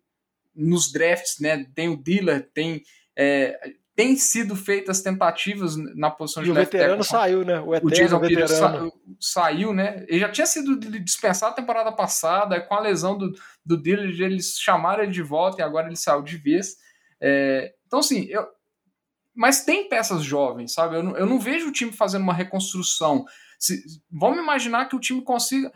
nos 0.52 0.90
drafts, 0.90 1.38
né? 1.38 1.64
Tem 1.72 1.88
o 1.88 1.96
Diller, 1.96 2.50
tem 2.52 2.82
é, 3.16 3.56
tem 3.94 4.16
sido 4.16 4.56
feitas 4.56 5.02
tentativas 5.02 5.76
na 5.94 6.10
posição 6.10 6.42
e 6.42 6.46
de 6.46 6.52
left 6.52 6.72
tackle. 6.72 6.78
o 6.78 6.98
veterano 6.98 7.04
saiu, 7.04 7.44
né? 7.44 7.60
O, 7.60 7.86
o 7.86 7.90
Jason 7.90 8.18
veterano. 8.18 8.48
Sa 8.48 8.90
saiu, 9.20 9.72
né? 9.72 10.04
Ele 10.08 10.18
já 10.18 10.28
tinha 10.28 10.46
sido 10.46 10.76
dispensado 10.76 11.52
a 11.52 11.56
temporada 11.56 11.92
passada, 11.92 12.60
com 12.60 12.74
a 12.74 12.80
lesão 12.80 13.16
do, 13.16 13.32
do 13.64 13.80
Diller, 13.80 14.20
eles 14.20 14.58
chamaram 14.58 15.04
ele 15.04 15.12
de 15.12 15.22
volta 15.22 15.62
e 15.62 15.64
agora 15.64 15.86
ele 15.86 15.96
saiu 15.96 16.22
de 16.22 16.36
vez. 16.36 16.76
É, 17.20 17.72
então, 17.86 18.00
assim, 18.00 18.24
eu, 18.24 18.44
mas 19.36 19.64
tem 19.64 19.88
peças 19.88 20.24
jovens, 20.24 20.72
sabe? 20.72 20.96
Eu 20.96 21.02
não, 21.02 21.16
eu 21.16 21.26
não 21.26 21.38
vejo 21.38 21.68
o 21.68 21.72
time 21.72 21.92
fazendo 21.92 22.22
uma 22.22 22.32
reconstrução. 22.32 23.24
Se, 23.58 23.82
vamos 24.10 24.38
imaginar 24.38 24.88
que 24.88 24.96
o 24.96 25.00
time 25.00 25.22
consiga. 25.22 25.70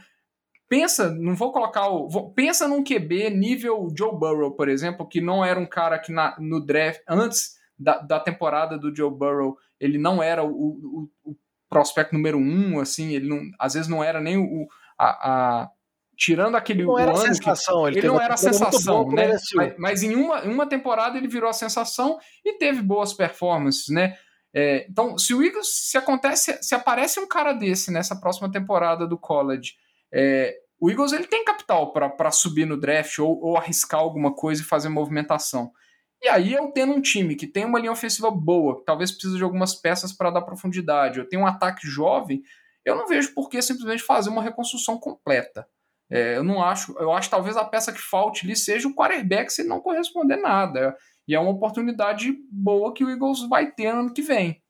Pensa, 0.69 1.11
não 1.11 1.35
vou 1.35 1.53
colocar 1.53 1.89
o. 1.89 2.33
Pensa 2.33 2.67
num 2.67 2.83
QB 2.83 3.31
nível 3.31 3.89
Joe 3.97 4.19
Burrow, 4.19 4.53
por 4.53 4.69
exemplo, 4.69 5.07
que 5.07 5.21
não 5.21 5.45
era 5.45 5.61
um 5.61 5.67
cara 5.67 5.99
que 5.99 6.11
na, 6.11 6.37
no 6.39 6.65
draft, 6.65 7.03
antes 7.07 7.57
da, 7.79 7.99
da 7.99 8.19
temporada 8.19 8.79
do 8.79 8.95
Joe 8.95 9.11
Burrow, 9.11 9.57
ele 9.79 9.99
não 9.99 10.23
era 10.23 10.43
o, 10.43 10.51
o, 10.51 11.11
o 11.25 11.37
prospecto 11.69 12.15
número 12.15 12.39
um, 12.39 12.81
assim, 12.81 13.15
ele 13.15 13.29
não, 13.29 13.43
às 13.59 13.75
vezes 13.75 13.89
não 13.89 14.03
era 14.03 14.21
nem 14.21 14.39
o, 14.39 14.67
a 14.99 15.71
tirando 16.21 16.55
aquele 16.55 16.85
não 16.85 16.99
era 16.99 17.13
ano 17.13 17.35
sensação, 17.35 17.89
ele, 17.89 17.99
ele 17.99 18.09
não 18.09 18.21
era 18.21 18.35
a 18.35 18.37
sensação, 18.37 19.11
né? 19.11 19.39
Mas, 19.55 19.75
mas, 19.79 20.03
em 20.03 20.15
uma, 20.15 20.41
em 20.45 20.53
uma 20.53 20.69
temporada 20.69 21.17
ele 21.17 21.27
virou 21.27 21.49
a 21.49 21.55
sensação 21.55 22.19
e 22.45 22.59
teve 22.59 22.83
boas 22.83 23.15
performances, 23.15 23.89
né? 23.89 24.19
É, 24.55 24.87
então, 24.91 25.17
se 25.17 25.33
o 25.33 25.43
Eagles, 25.43 25.69
se 25.89 25.97
acontece, 25.97 26.63
se 26.63 26.75
aparece 26.75 27.19
um 27.19 27.27
cara 27.27 27.55
desse 27.55 27.91
nessa 27.91 28.21
próxima 28.21 28.53
temporada 28.53 29.07
do 29.07 29.17
college, 29.17 29.77
é, 30.13 30.55
o 30.79 30.91
Eagles 30.91 31.13
ele 31.13 31.27
tem 31.27 31.43
capital 31.43 31.91
para 31.91 32.31
subir 32.31 32.67
no 32.67 32.79
draft 32.79 33.19
ou, 33.19 33.43
ou 33.43 33.57
arriscar 33.57 34.01
alguma 34.01 34.35
coisa 34.35 34.61
e 34.61 34.67
fazer 34.67 34.91
movimentação. 34.91 35.73
E 36.23 36.29
aí 36.29 36.53
eu 36.53 36.71
tendo 36.71 36.93
um 36.93 37.01
time 37.01 37.35
que 37.35 37.47
tem 37.47 37.65
uma 37.65 37.79
linha 37.79 37.93
ofensiva 37.93 38.31
boa, 38.31 38.77
que 38.77 38.85
talvez 38.85 39.11
precise 39.11 39.39
de 39.39 39.43
algumas 39.43 39.75
peças 39.75 40.13
para 40.13 40.31
dar 40.31 40.43
profundidade, 40.43 41.19
eu 41.19 41.27
tenho 41.27 41.43
um 41.43 41.47
ataque 41.47 41.87
jovem, 41.87 42.43
eu 42.85 42.95
não 42.95 43.07
vejo 43.07 43.33
por 43.33 43.49
que 43.49 43.63
simplesmente 43.63 44.03
fazer 44.03 44.29
uma 44.29 44.43
reconstrução 44.43 44.99
completa. 44.99 45.67
É, 46.11 46.37
eu 46.37 46.43
não 46.43 46.63
acho, 46.63 46.93
eu 46.99 47.13
acho 47.13 47.31
talvez 47.31 47.57
a 47.57 47.65
peça 47.65 47.93
que 47.93 48.01
falte 48.01 48.45
ali 48.45 48.57
seja 48.57 48.89
o 48.89 48.95
quarterback 48.95 49.53
se 49.53 49.63
não 49.63 49.81
corresponder 49.81 50.37
nada. 50.37 50.97
E 51.29 51.35
é 51.35 51.39
uma 51.39 51.53
oportunidade 51.53 52.35
boa 52.51 52.93
que 52.93 53.05
o 53.05 53.11
Eagles 53.11 53.49
vai 53.49 53.71
ter 53.71 53.87
ano 53.87 54.13
que 54.13 54.21
vem. 54.21 54.61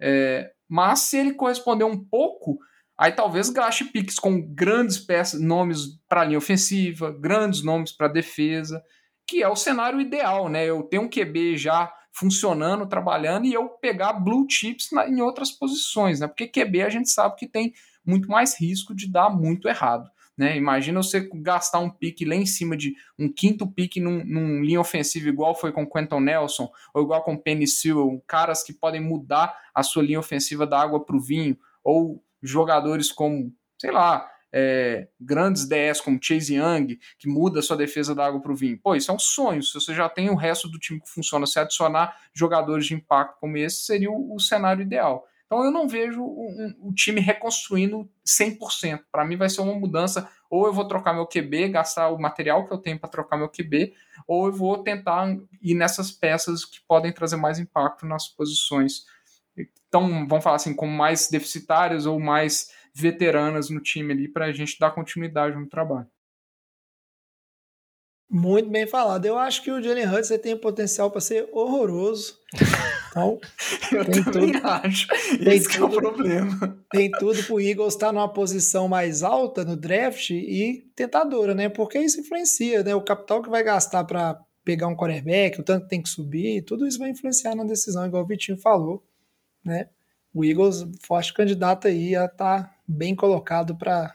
É, 0.00 0.52
mas 0.68 1.00
se 1.00 1.16
ele 1.16 1.32
corresponder 1.32 1.84
um 1.84 2.04
pouco, 2.04 2.58
aí 2.98 3.12
talvez 3.12 3.48
gaste 3.48 3.84
piques 3.84 4.16
com 4.16 4.40
grandes 4.54 4.98
peças, 4.98 5.40
nomes 5.40 5.98
para 6.08 6.20
a 6.20 6.24
linha 6.24 6.38
ofensiva, 6.38 7.10
grandes 7.10 7.62
nomes 7.62 7.92
para 7.92 8.08
defesa, 8.08 8.82
que 9.26 9.42
é 9.42 9.48
o 9.48 9.56
cenário 9.56 10.00
ideal, 10.00 10.48
né? 10.48 10.66
Eu 10.66 10.82
tenho 10.82 11.04
um 11.04 11.08
QB 11.08 11.56
já 11.56 11.90
funcionando, 12.12 12.86
trabalhando, 12.86 13.46
e 13.46 13.54
eu 13.54 13.68
pegar 13.68 14.12
blue 14.12 14.46
chips 14.48 14.88
na, 14.92 15.08
em 15.08 15.20
outras 15.20 15.50
posições, 15.50 16.20
né? 16.20 16.28
Porque 16.28 16.46
QB 16.46 16.82
a 16.82 16.88
gente 16.90 17.08
sabe 17.08 17.34
que 17.36 17.48
tem 17.48 17.72
muito 18.06 18.28
mais 18.28 18.58
risco 18.60 18.94
de 18.94 19.10
dar 19.10 19.30
muito 19.30 19.68
errado. 19.68 20.08
Né? 20.36 20.56
Imagina 20.56 21.02
você 21.02 21.28
gastar 21.34 21.78
um 21.78 21.88
pique 21.88 22.24
lá 22.24 22.34
em 22.34 22.46
cima 22.46 22.76
de 22.76 22.94
um 23.18 23.32
quinto 23.32 23.66
pique 23.66 24.00
num, 24.00 24.24
num 24.24 24.62
linha 24.62 24.80
ofensiva, 24.80 25.28
igual 25.28 25.54
foi 25.54 25.72
com 25.72 25.88
Quentin 25.88 26.20
Nelson, 26.20 26.68
ou 26.92 27.02
igual 27.02 27.22
com 27.22 27.36
Penny 27.36 27.68
Sewell, 27.68 28.22
caras 28.26 28.62
que 28.62 28.72
podem 28.72 29.00
mudar 29.00 29.56
a 29.74 29.82
sua 29.82 30.02
linha 30.02 30.18
ofensiva 30.18 30.66
da 30.66 30.80
água 30.80 31.04
para 31.04 31.16
o 31.16 31.20
vinho, 31.20 31.56
ou 31.82 32.22
jogadores 32.42 33.12
como, 33.12 33.52
sei 33.78 33.92
lá, 33.92 34.28
é, 34.56 35.08
grandes 35.20 35.66
DS 35.68 36.00
como 36.00 36.18
Chase 36.22 36.54
Young, 36.54 36.98
que 37.18 37.28
muda 37.28 37.60
sua 37.60 37.76
defesa 37.76 38.14
da 38.14 38.24
água 38.24 38.40
para 38.40 38.52
o 38.52 38.56
vinho. 38.56 38.78
Pô, 38.80 38.94
isso 38.94 39.10
é 39.10 39.14
um 39.14 39.18
sonho. 39.18 39.60
Se 39.62 39.74
você 39.74 39.92
já 39.92 40.08
tem 40.08 40.30
o 40.30 40.36
resto 40.36 40.68
do 40.68 40.78
time 40.78 41.00
que 41.00 41.10
funciona, 41.10 41.44
se 41.44 41.58
adicionar 41.58 42.16
jogadores 42.32 42.86
de 42.86 42.94
impacto 42.94 43.36
como 43.40 43.56
esse, 43.56 43.84
seria 43.84 44.10
o, 44.10 44.34
o 44.34 44.38
cenário 44.38 44.82
ideal. 44.82 45.26
Então 45.46 45.64
eu 45.64 45.70
não 45.70 45.86
vejo 45.86 46.22
o 46.22 46.48
um, 46.82 46.92
time 46.92 47.20
reconstruindo 47.20 48.08
100%. 48.26 49.04
Para 49.12 49.24
mim 49.24 49.36
vai 49.36 49.48
ser 49.48 49.60
uma 49.60 49.74
mudança, 49.74 50.28
ou 50.50 50.66
eu 50.66 50.72
vou 50.72 50.88
trocar 50.88 51.12
meu 51.12 51.26
QB, 51.26 51.68
gastar 51.68 52.08
o 52.08 52.18
material 52.18 52.66
que 52.66 52.72
eu 52.72 52.78
tenho 52.78 52.98
para 52.98 53.10
trocar 53.10 53.36
meu 53.36 53.48
QB, 53.48 53.94
ou 54.26 54.46
eu 54.46 54.52
vou 54.52 54.82
tentar 54.82 55.36
ir 55.62 55.74
nessas 55.74 56.10
peças 56.10 56.64
que 56.64 56.80
podem 56.88 57.12
trazer 57.12 57.36
mais 57.36 57.58
impacto 57.58 58.06
nas 58.06 58.26
posições. 58.26 59.04
Então, 59.56 60.26
vamos 60.26 60.42
falar 60.42 60.56
assim, 60.56 60.74
como 60.74 60.90
mais 60.90 61.28
deficitárias 61.28 62.06
ou 62.06 62.18
mais 62.18 62.72
veteranas 62.94 63.70
no 63.70 63.80
time 63.80 64.12
ali, 64.12 64.28
para 64.28 64.46
a 64.46 64.52
gente 64.52 64.78
dar 64.78 64.92
continuidade 64.92 65.56
no 65.56 65.68
trabalho. 65.68 66.08
Muito 68.30 68.68
bem 68.70 68.86
falado. 68.86 69.26
Eu 69.26 69.38
acho 69.38 69.62
que 69.62 69.70
o 69.70 69.80
Jalen 69.80 70.06
Hurts 70.06 70.30
tem 70.42 70.56
potencial 70.56 71.10
para 71.10 71.20
ser 71.20 71.48
horroroso. 71.52 72.40
Então, 73.14 73.40
eu 73.92 74.04
tem 74.04 74.24
também 74.24 74.52
tudo, 74.52 74.66
acho. 74.66 75.06
Tem 75.38 75.54
Esse 75.54 75.68
tudo, 75.68 75.84
é 75.84 75.86
o 75.86 75.90
problema. 76.00 76.78
Tem 76.90 77.10
tudo 77.12 77.44
para 77.44 77.54
o 77.54 77.60
Eagles 77.60 77.94
estar 77.94 78.12
numa 78.12 78.28
posição 78.28 78.88
mais 78.88 79.22
alta 79.22 79.64
no 79.64 79.76
draft 79.76 80.30
e 80.30 80.90
tentadora, 80.96 81.54
né? 81.54 81.68
Porque 81.68 81.98
isso 81.98 82.20
influencia, 82.20 82.82
né? 82.82 82.94
O 82.94 83.02
capital 83.02 83.40
que 83.40 83.48
vai 83.48 83.62
gastar 83.62 84.02
para 84.02 84.40
pegar 84.64 84.88
um 84.88 84.96
quarterback, 84.96 85.60
o 85.60 85.62
tanto 85.62 85.84
que 85.84 85.90
tem 85.90 86.02
que 86.02 86.08
subir, 86.08 86.62
tudo 86.62 86.86
isso 86.86 86.98
vai 86.98 87.10
influenciar 87.10 87.54
na 87.54 87.64
decisão, 87.64 88.04
igual 88.06 88.24
o 88.24 88.26
Vitinho 88.26 88.58
falou, 88.58 89.04
né? 89.64 89.88
O 90.32 90.44
Eagles, 90.44 90.84
forte 91.02 91.32
candidato 91.32 91.86
aí 91.86 92.16
a 92.16 92.24
estar 92.24 92.64
tá 92.64 92.74
bem 92.88 93.14
colocado 93.14 93.76
para 93.76 94.12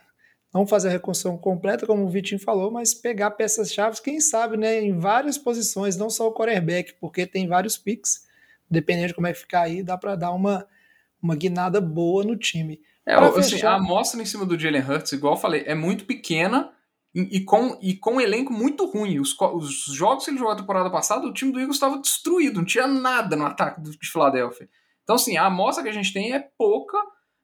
não 0.52 0.66
fazer 0.66 0.88
a 0.88 0.90
reconstrução 0.90 1.38
completa, 1.38 1.86
como 1.86 2.04
o 2.04 2.10
Vitinho 2.10 2.40
falou, 2.40 2.70
mas 2.70 2.92
pegar 2.92 3.30
peças-chave, 3.30 4.02
quem 4.02 4.20
sabe, 4.20 4.56
né, 4.56 4.82
em 4.82 4.98
várias 4.98 5.38
posições, 5.38 5.96
não 5.96 6.10
só 6.10 6.28
o 6.28 6.34
quarterback, 6.34 6.94
porque 7.00 7.24
tem 7.24 7.46
vários 7.46 7.78
picks, 7.78 8.28
dependendo 8.70 9.08
de 9.08 9.14
como 9.14 9.26
é 9.26 9.32
que 9.32 9.40
ficar 9.40 9.62
aí, 9.62 9.82
dá 9.82 9.98
para 9.98 10.14
dar 10.14 10.30
uma, 10.32 10.66
uma 11.22 11.34
guinada 11.34 11.80
boa 11.80 12.22
no 12.24 12.36
time. 12.36 12.80
É, 13.04 13.14
assim, 13.14 13.62
a 13.62 13.74
amostra 13.74 14.22
em 14.22 14.26
cima 14.26 14.46
do 14.46 14.58
Jalen 14.58 14.82
Hurts, 14.82 15.12
igual 15.12 15.34
eu 15.34 15.40
falei, 15.40 15.64
é 15.66 15.74
muito 15.74 16.04
pequena 16.04 16.70
e, 17.14 17.38
e, 17.38 17.44
com, 17.44 17.76
e 17.82 17.96
com 17.96 18.14
um 18.14 18.20
elenco 18.20 18.52
muito 18.52 18.86
ruim. 18.86 19.18
Os, 19.18 19.36
os 19.40 19.84
jogos 19.86 20.24
que 20.24 20.30
ele 20.30 20.38
jogou 20.38 20.52
a 20.52 20.56
temporada 20.56 20.90
passada, 20.90 21.26
o 21.26 21.32
time 21.32 21.52
do 21.52 21.58
Eagles 21.58 21.76
estava 21.76 21.98
destruído, 21.98 22.58
não 22.58 22.64
tinha 22.64 22.86
nada 22.86 23.34
no 23.34 23.46
ataque 23.46 23.80
de 23.80 24.10
Filadélfia. 24.10 24.68
Então, 25.02 25.16
assim, 25.16 25.36
a 25.36 25.46
amostra 25.46 25.82
que 25.82 25.88
a 25.88 25.92
gente 25.94 26.12
tem 26.12 26.32
é 26.32 26.48
pouca, 26.56 26.96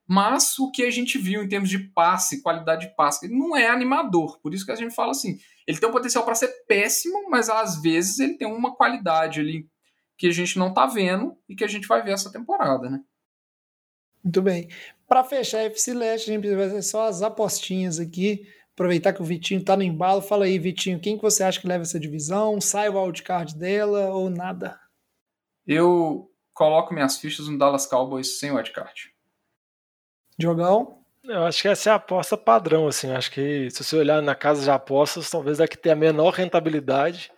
mas 0.07 0.57
o 0.59 0.71
que 0.71 0.85
a 0.85 0.91
gente 0.91 1.19
viu 1.19 1.43
em 1.43 1.49
termos 1.49 1.69
de 1.69 1.79
passe, 1.79 2.43
qualidade 2.43 2.89
de 2.89 2.95
passe, 2.95 3.27
ele 3.27 3.37
não 3.37 3.57
é 3.57 3.67
animador. 3.67 4.39
Por 4.41 4.55
isso 4.55 4.65
que 4.65 4.71
a 4.71 4.77
gente 4.77 4.95
fala 4.95 5.11
assim, 5.11 5.37
ele 5.67 5.79
tem 5.79 5.89
um 5.89 5.93
potencial 5.93 6.25
para 6.25 6.37
ser 6.37 6.49
péssimo, 6.69 7.29
mas 7.29 7.51
às 7.51 7.83
vezes 7.83 8.21
ele 8.21 8.35
tem 8.35 8.47
uma 8.47 8.77
qualidade 8.77 9.41
ali 9.41 9.69
que 10.17 10.29
a 10.29 10.33
gente 10.33 10.59
não 10.59 10.69
está 10.69 10.87
vendo 10.87 11.37
e 11.49 11.55
que 11.55 11.65
a 11.65 11.69
gente 11.69 11.87
vai 11.87 12.03
ver 12.03 12.13
essa 12.13 12.33
temporada, 12.33 12.89
né? 12.89 13.01
Muito 14.25 14.43
bem. 14.43 14.69
Para 15.07 15.23
fechar 15.23 15.59
a 15.59 15.65
FC 15.65 15.95
Leste, 15.95 16.31
a 16.31 16.35
gente 16.35 16.49
vai 16.49 16.69
fazer 16.69 16.83
só 16.83 17.07
as 17.07 17.23
apostinhas 17.23 18.01
aqui. 18.01 18.47
Aproveitar 18.75 19.13
que 19.13 19.23
o 19.23 19.25
Vitinho 19.25 19.61
está 19.61 19.77
no 19.77 19.83
embalo. 19.83 20.21
Fala 20.21 20.47
aí, 20.47 20.59
Vitinho, 20.59 21.01
quem 21.01 21.17
que 21.17 21.23
você 21.23 21.45
acha 21.45 21.61
que 21.61 21.67
leva 21.67 21.83
essa 21.83 22.01
divisão? 22.01 22.61
Sai 22.61 22.89
o 22.89 23.01
wildcard 23.01 23.57
dela 23.57 24.11
ou 24.11 24.29
nada? 24.29 24.79
Eu 25.67 26.31
coloco 26.53 26.93
minhas 26.93 27.19
fichas 27.19 27.49
no 27.49 27.57
Dallas 27.57 27.87
Cowboys 27.87 28.39
sem 28.39 28.51
wildcard. 28.51 29.15
Jogão? 30.39 31.03
Eu 31.25 31.45
acho 31.45 31.63
que 31.63 31.69
essa 31.69 31.91
é 31.91 31.93
a 31.93 31.97
aposta 31.97 32.37
padrão, 32.37 32.87
assim. 32.87 33.11
Acho 33.11 33.31
que 33.31 33.71
se 33.71 33.83
você 33.83 33.97
olhar 33.97 34.23
na 34.23 34.35
casa 34.35 34.63
de 34.63 34.71
apostas, 34.71 35.31
talvez 35.31 35.59
é 35.61 35.67
que 35.67 35.77
tenha 35.77 35.95
a 35.95 35.99
menor 35.99 36.35
rentabilidade. 36.35 37.33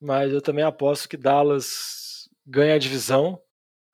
Mas 0.00 0.32
eu 0.32 0.40
também 0.40 0.64
aposto 0.64 1.08
que 1.08 1.16
Dallas 1.16 2.28
ganha 2.46 2.74
a 2.74 2.78
divisão. 2.78 3.40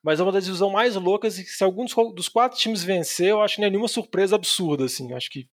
Mas 0.02 0.20
é 0.20 0.22
uma 0.22 0.32
das 0.32 0.44
divisões 0.44 0.72
mais 0.72 0.96
loucas 0.96 1.38
e 1.38 1.44
se 1.44 1.64
algum 1.64 1.86
dos 2.12 2.28
quatro 2.28 2.58
times 2.58 2.84
vencer, 2.84 3.28
eu 3.28 3.40
acho 3.40 3.54
que 3.54 3.62
não 3.62 3.68
é 3.68 3.70
nenhuma 3.70 3.88
surpresa 3.88 4.36
absurda, 4.36 4.84
assim. 4.84 5.14
Acho 5.14 5.30
que. 5.30 5.48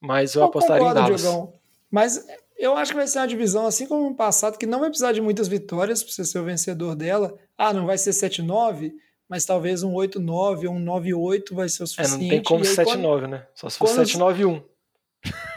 Mas 0.00 0.34
eu, 0.34 0.42
eu 0.42 0.46
apostaria 0.46 0.78
concordo, 0.78 1.00
em 1.00 1.02
Dallas. 1.02 1.20
Diogão. 1.22 1.52
Mas 1.90 2.24
eu 2.56 2.76
acho 2.76 2.92
que 2.92 2.96
vai 2.96 3.06
ser 3.08 3.18
uma 3.18 3.26
divisão, 3.26 3.66
assim 3.66 3.86
como 3.86 4.08
no 4.08 4.14
passado, 4.14 4.56
que 4.56 4.66
não 4.66 4.78
vai 4.78 4.90
precisar 4.90 5.12
de 5.12 5.20
muitas 5.20 5.48
vitórias 5.48 6.04
para 6.04 6.12
você 6.12 6.24
ser 6.24 6.38
o 6.38 6.44
vencedor 6.44 6.94
dela. 6.94 7.36
Ah, 7.58 7.72
não 7.72 7.86
vai 7.86 7.98
ser 7.98 8.10
7-9, 8.10 8.92
mas 9.28 9.44
talvez 9.44 9.82
um 9.82 9.92
8-9 9.92 10.68
ou 10.68 10.74
um 10.74 10.84
9-8 10.84 11.52
vai 11.52 11.68
ser 11.68 11.82
o 11.82 11.86
suficiente. 11.86 12.20
É, 12.20 12.22
não 12.22 12.28
tem 12.28 12.42
como 12.42 12.62
7-9, 12.62 12.84
quando... 12.84 13.28
né? 13.28 13.46
Só 13.54 13.68
se 13.68 13.78
for 13.78 13.88
7-9-1. 13.88 14.62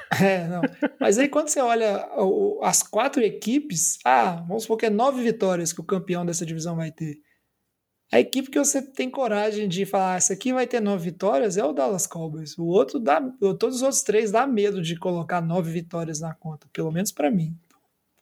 É, 0.22 0.48
não. 0.48 0.62
Mas 1.00 1.18
aí 1.18 1.28
quando 1.28 1.50
você 1.50 1.60
olha 1.60 2.08
as 2.62 2.82
quatro 2.82 3.22
equipes, 3.22 4.00
ah, 4.06 4.44
vamos 4.48 4.64
supor 4.64 4.78
que 4.78 4.86
é 4.86 4.90
nove 4.90 5.22
vitórias 5.22 5.74
que 5.74 5.82
o 5.82 5.86
campeão 5.86 6.26
dessa 6.26 6.46
divisão 6.46 6.76
vai 6.76 6.92
ter. 6.92 7.20
A 8.12 8.20
equipe 8.22 8.50
que 8.50 8.58
você 8.58 8.82
tem 8.82 9.10
coragem 9.10 9.68
de 9.68 9.86
falar, 9.86 10.14
ah, 10.14 10.16
essa 10.16 10.34
aqui 10.34 10.54
vai 10.54 10.66
ter 10.66 10.80
nove 10.80 11.12
vitórias 11.12 11.58
é 11.58 11.64
o 11.64 11.74
Dallas 11.74 12.08
Cowboys. 12.08 12.58
O 12.58 12.66
outro 12.66 13.00
dá, 13.00 13.22
todos 13.60 13.78
os 13.78 13.82
outros 13.82 14.02
três 14.02 14.32
dá 14.32 14.48
medo 14.48 14.82
de 14.82 14.98
colocar 14.98 15.42
nove 15.42 15.72
vitórias 15.72 16.22
na 16.22 16.34
conta, 16.34 16.68
pelo 16.72 16.92
menos 16.92 17.12
para 17.12 17.30
mim. 17.30 17.54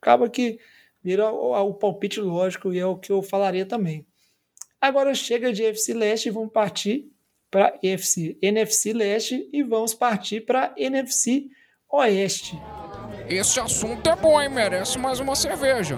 Acaba 0.01 0.27
que 0.27 0.59
vira 1.03 1.31
o, 1.31 1.53
o 1.53 1.73
palpite 1.75 2.19
lógico 2.19 2.73
e 2.73 2.79
é 2.79 2.85
o 2.85 2.97
que 2.97 3.11
eu 3.11 3.21
falaria 3.21 3.65
também. 3.65 4.07
Agora 4.81 5.13
chega 5.13 5.53
de 5.53 5.63
FC 5.63 5.93
Leste 5.93 6.29
e 6.29 6.31
vamos 6.31 6.51
partir 6.51 7.11
para 7.51 7.77
NFC, 7.81 8.37
NFC 8.41 8.91
Leste 8.91 9.47
e 9.53 9.61
vamos 9.61 9.93
partir 9.93 10.41
para 10.41 10.73
NFC 10.75 11.47
Oeste. 11.95 12.61
Esse 13.29 13.57
assunto 13.57 14.09
é 14.09 14.15
bom, 14.17 14.41
hein? 14.41 14.49
Merece 14.49 14.97
mais 14.97 15.21
uma 15.21 15.33
cerveja. 15.33 15.97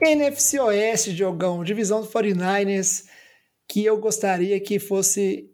NFC 0.00 0.60
Oeste, 0.60 1.12
Diogão, 1.12 1.64
divisão 1.64 2.02
do 2.02 2.06
49ers, 2.06 3.04
que 3.68 3.84
eu 3.84 3.98
gostaria 3.98 4.60
que 4.60 4.78
fosse 4.78 5.50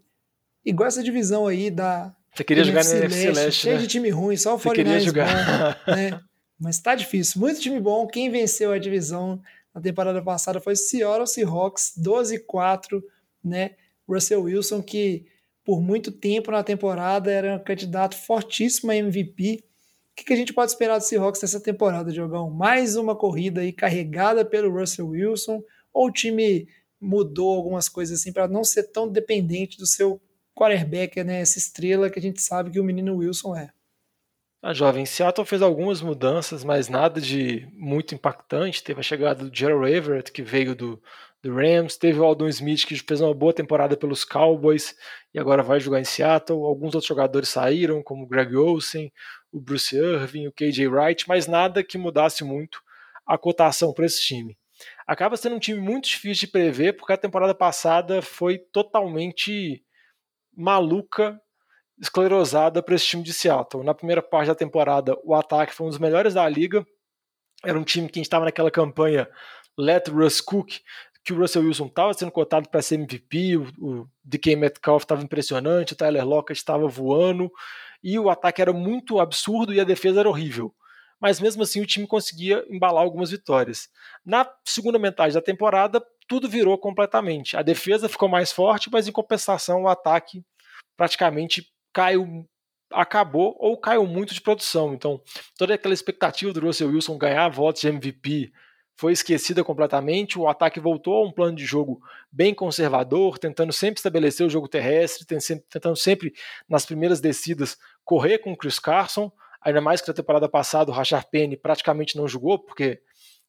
igual 0.64 0.86
essa 0.86 1.02
divisão 1.02 1.46
aí 1.46 1.70
da. 1.70 2.14
Você 2.34 2.44
queria 2.44 2.62
NFC 2.62 2.72
jogar 2.72 2.84
na 2.84 3.06
NFC 3.06 3.26
Leste, 3.26 3.44
Leste 3.44 3.60
cheio 3.62 3.76
né? 3.76 3.80
de 3.80 3.88
time 3.88 4.10
ruim, 4.10 4.36
só 4.36 4.54
o 4.54 4.58
Você 4.58 4.68
49ers 4.68 4.74
queria 4.74 5.00
jogar. 5.00 5.80
Bom, 5.86 5.92
né? 5.96 6.20
Mas 6.58 6.78
tá 6.78 6.94
difícil, 6.94 7.40
muito 7.40 7.58
time 7.58 7.80
bom. 7.80 8.06
Quem 8.06 8.30
venceu 8.30 8.70
a 8.70 8.78
divisão 8.78 9.40
na 9.74 9.80
temporada 9.80 10.22
passada 10.22 10.60
foi 10.60 10.76
Seattle 10.76 11.26
Seahawks, 11.26 11.94
12-4, 11.98 13.00
né? 13.42 13.70
Russell 14.06 14.42
Wilson, 14.42 14.82
que 14.82 15.24
por 15.64 15.80
muito 15.80 16.10
tempo 16.10 16.50
na 16.50 16.62
temporada 16.62 17.30
era 17.30 17.56
um 17.56 17.62
candidato 17.62 18.16
fortíssimo 18.16 18.90
a 18.90 18.96
MVP. 18.96 19.62
O 19.62 20.16
que, 20.16 20.24
que 20.24 20.32
a 20.32 20.36
gente 20.36 20.52
pode 20.52 20.72
esperar 20.72 20.98
do 20.98 21.04
Seahawks 21.04 21.40
nessa 21.42 21.60
temporada, 21.60 22.12
Diogão? 22.12 22.50
Mais 22.50 22.96
uma 22.96 23.16
corrida 23.16 23.60
aí 23.60 23.72
carregada 23.72 24.44
pelo 24.44 24.70
Russell 24.70 25.08
Wilson? 25.08 25.62
Ou 25.92 26.08
o 26.08 26.12
time 26.12 26.68
mudou 27.00 27.56
algumas 27.56 27.88
coisas 27.88 28.20
assim 28.20 28.32
para 28.32 28.46
não 28.46 28.62
ser 28.62 28.84
tão 28.84 29.08
dependente 29.08 29.78
do 29.78 29.86
seu 29.86 30.20
quarterback, 30.54 31.22
né? 31.24 31.40
Essa 31.40 31.58
estrela 31.58 32.10
que 32.10 32.18
a 32.18 32.22
gente 32.22 32.42
sabe 32.42 32.70
que 32.70 32.80
o 32.80 32.84
menino 32.84 33.16
Wilson 33.16 33.56
é. 33.56 33.70
A 34.62 34.74
jovem 34.74 35.06
Seattle 35.06 35.46
fez 35.46 35.62
algumas 35.62 36.02
mudanças, 36.02 36.62
mas 36.62 36.86
nada 36.86 37.18
de 37.18 37.66
muito 37.72 38.14
impactante. 38.14 38.84
Teve 38.84 39.00
a 39.00 39.02
chegada 39.02 39.48
do 39.48 39.56
Gerald 39.56 39.90
Everett, 39.90 40.30
que 40.30 40.42
veio 40.42 40.74
do, 40.74 41.02
do 41.42 41.54
Rams. 41.54 41.96
Teve 41.96 42.18
o 42.20 42.24
Aldon 42.24 42.48
Smith, 42.48 42.86
que 42.86 42.96
fez 42.96 43.20
uma 43.20 43.34
boa 43.34 43.52
temporada 43.52 43.96
pelos 43.96 44.24
Cowboys 44.24 44.94
e 45.32 45.38
agora 45.38 45.62
vai 45.62 45.80
jogar 45.80 46.00
em 46.00 46.04
Seattle. 46.04 46.64
Alguns 46.64 46.94
outros 46.94 47.06
jogadores 47.06 47.48
saíram, 47.48 48.02
como 48.02 48.24
o 48.24 48.26
Greg 48.26 48.54
Olsen, 48.56 49.12
o 49.52 49.60
Bruce 49.60 49.96
Irving, 49.96 50.46
o 50.46 50.52
KJ 50.52 50.86
Wright, 50.88 51.28
mas 51.28 51.46
nada 51.46 51.82
que 51.82 51.98
mudasse 51.98 52.44
muito 52.44 52.80
a 53.26 53.38
cotação 53.38 53.92
para 53.92 54.06
esse 54.06 54.22
time. 54.22 54.56
Acaba 55.06 55.36
sendo 55.36 55.56
um 55.56 55.60
time 55.60 55.80
muito 55.80 56.08
difícil 56.08 56.46
de 56.46 56.52
prever, 56.52 56.94
porque 56.94 57.12
a 57.12 57.16
temporada 57.16 57.54
passada 57.54 58.22
foi 58.22 58.58
totalmente 58.58 59.84
maluca 60.56 61.40
esclerosada 62.00 62.82
para 62.82 62.94
esse 62.94 63.06
time 63.06 63.22
de 63.22 63.32
Seattle. 63.32 63.84
Na 63.84 63.94
primeira 63.94 64.22
parte 64.22 64.48
da 64.48 64.54
temporada, 64.54 65.16
o 65.22 65.34
ataque 65.34 65.74
foi 65.74 65.86
um 65.86 65.90
dos 65.90 65.98
melhores 65.98 66.34
da 66.34 66.48
liga. 66.48 66.86
Era 67.62 67.78
um 67.78 67.84
time 67.84 68.08
que 68.08 68.20
estava 68.20 68.46
naquela 68.46 68.70
campanha 68.70 69.28
Let 69.76 70.08
Russ 70.08 70.40
Cook, 70.40 70.80
que 71.22 71.32
o 71.32 71.36
Russell 71.36 71.62
Wilson 71.62 71.86
estava 71.86 72.14
sendo 72.14 72.32
cotado 72.32 72.68
para 72.68 72.82
ser 72.82 72.96
MVP, 72.96 73.56
o, 73.56 73.68
o 73.78 74.08
DK 74.24 74.56
Metcalf 74.56 75.02
estava 75.02 75.22
impressionante, 75.22 75.92
o 75.92 75.96
Tyler 75.96 76.26
Lockett 76.26 76.58
estava 76.58 76.86
voando, 76.88 77.50
e 78.02 78.18
o 78.18 78.30
ataque 78.30 78.62
era 78.62 78.72
muito 78.72 79.20
absurdo 79.20 79.74
e 79.74 79.80
a 79.80 79.84
defesa 79.84 80.20
era 80.20 80.28
horrível. 80.28 80.74
Mas 81.20 81.38
mesmo 81.38 81.62
assim 81.62 81.82
o 81.82 81.86
time 81.86 82.06
conseguia 82.06 82.64
embalar 82.70 83.02
algumas 83.02 83.30
vitórias. 83.30 83.90
Na 84.24 84.50
segunda 84.64 84.98
metade 84.98 85.34
da 85.34 85.42
temporada, 85.42 86.02
tudo 86.26 86.48
virou 86.48 86.78
completamente. 86.78 87.56
A 87.56 87.62
defesa 87.62 88.08
ficou 88.08 88.28
mais 88.28 88.50
forte, 88.50 88.88
mas 88.90 89.06
em 89.06 89.12
compensação 89.12 89.82
o 89.82 89.88
ataque 89.88 90.42
praticamente 90.96 91.70
caiu, 91.92 92.48
acabou 92.90 93.54
ou 93.58 93.76
caiu 93.78 94.06
muito 94.06 94.32
de 94.32 94.40
produção. 94.40 94.94
Então, 94.94 95.20
toda 95.58 95.74
aquela 95.74 95.92
expectativa 95.92 96.52
do 96.52 96.60
Russell 96.60 96.88
Wilson 96.88 97.18
ganhar 97.18 97.48
votos 97.50 97.82
de 97.82 97.88
MVP 97.88 98.50
foi 99.00 99.12
esquecida 99.12 99.64
completamente. 99.64 100.38
O 100.38 100.46
ataque 100.46 100.78
voltou 100.78 101.14
a 101.14 101.26
um 101.26 101.32
plano 101.32 101.56
de 101.56 101.64
jogo 101.64 102.02
bem 102.30 102.52
conservador, 102.54 103.38
tentando 103.38 103.72
sempre 103.72 103.98
estabelecer 103.98 104.46
o 104.46 104.50
jogo 104.50 104.68
terrestre, 104.68 105.24
tentando 105.24 105.96
sempre, 105.96 106.34
nas 106.68 106.84
primeiras 106.84 107.18
descidas, 107.18 107.78
correr 108.04 108.40
com 108.40 108.52
o 108.52 108.56
Chris 108.56 108.78
Carson. 108.78 109.32
Ainda 109.62 109.80
mais 109.80 110.02
que 110.02 110.08
na 110.08 110.12
temporada 110.12 110.50
passada 110.50 110.90
o 110.90 110.94
Rashard 110.94 111.26
Penny 111.30 111.56
praticamente 111.56 112.14
não 112.14 112.28
jogou, 112.28 112.58
porque 112.58 113.00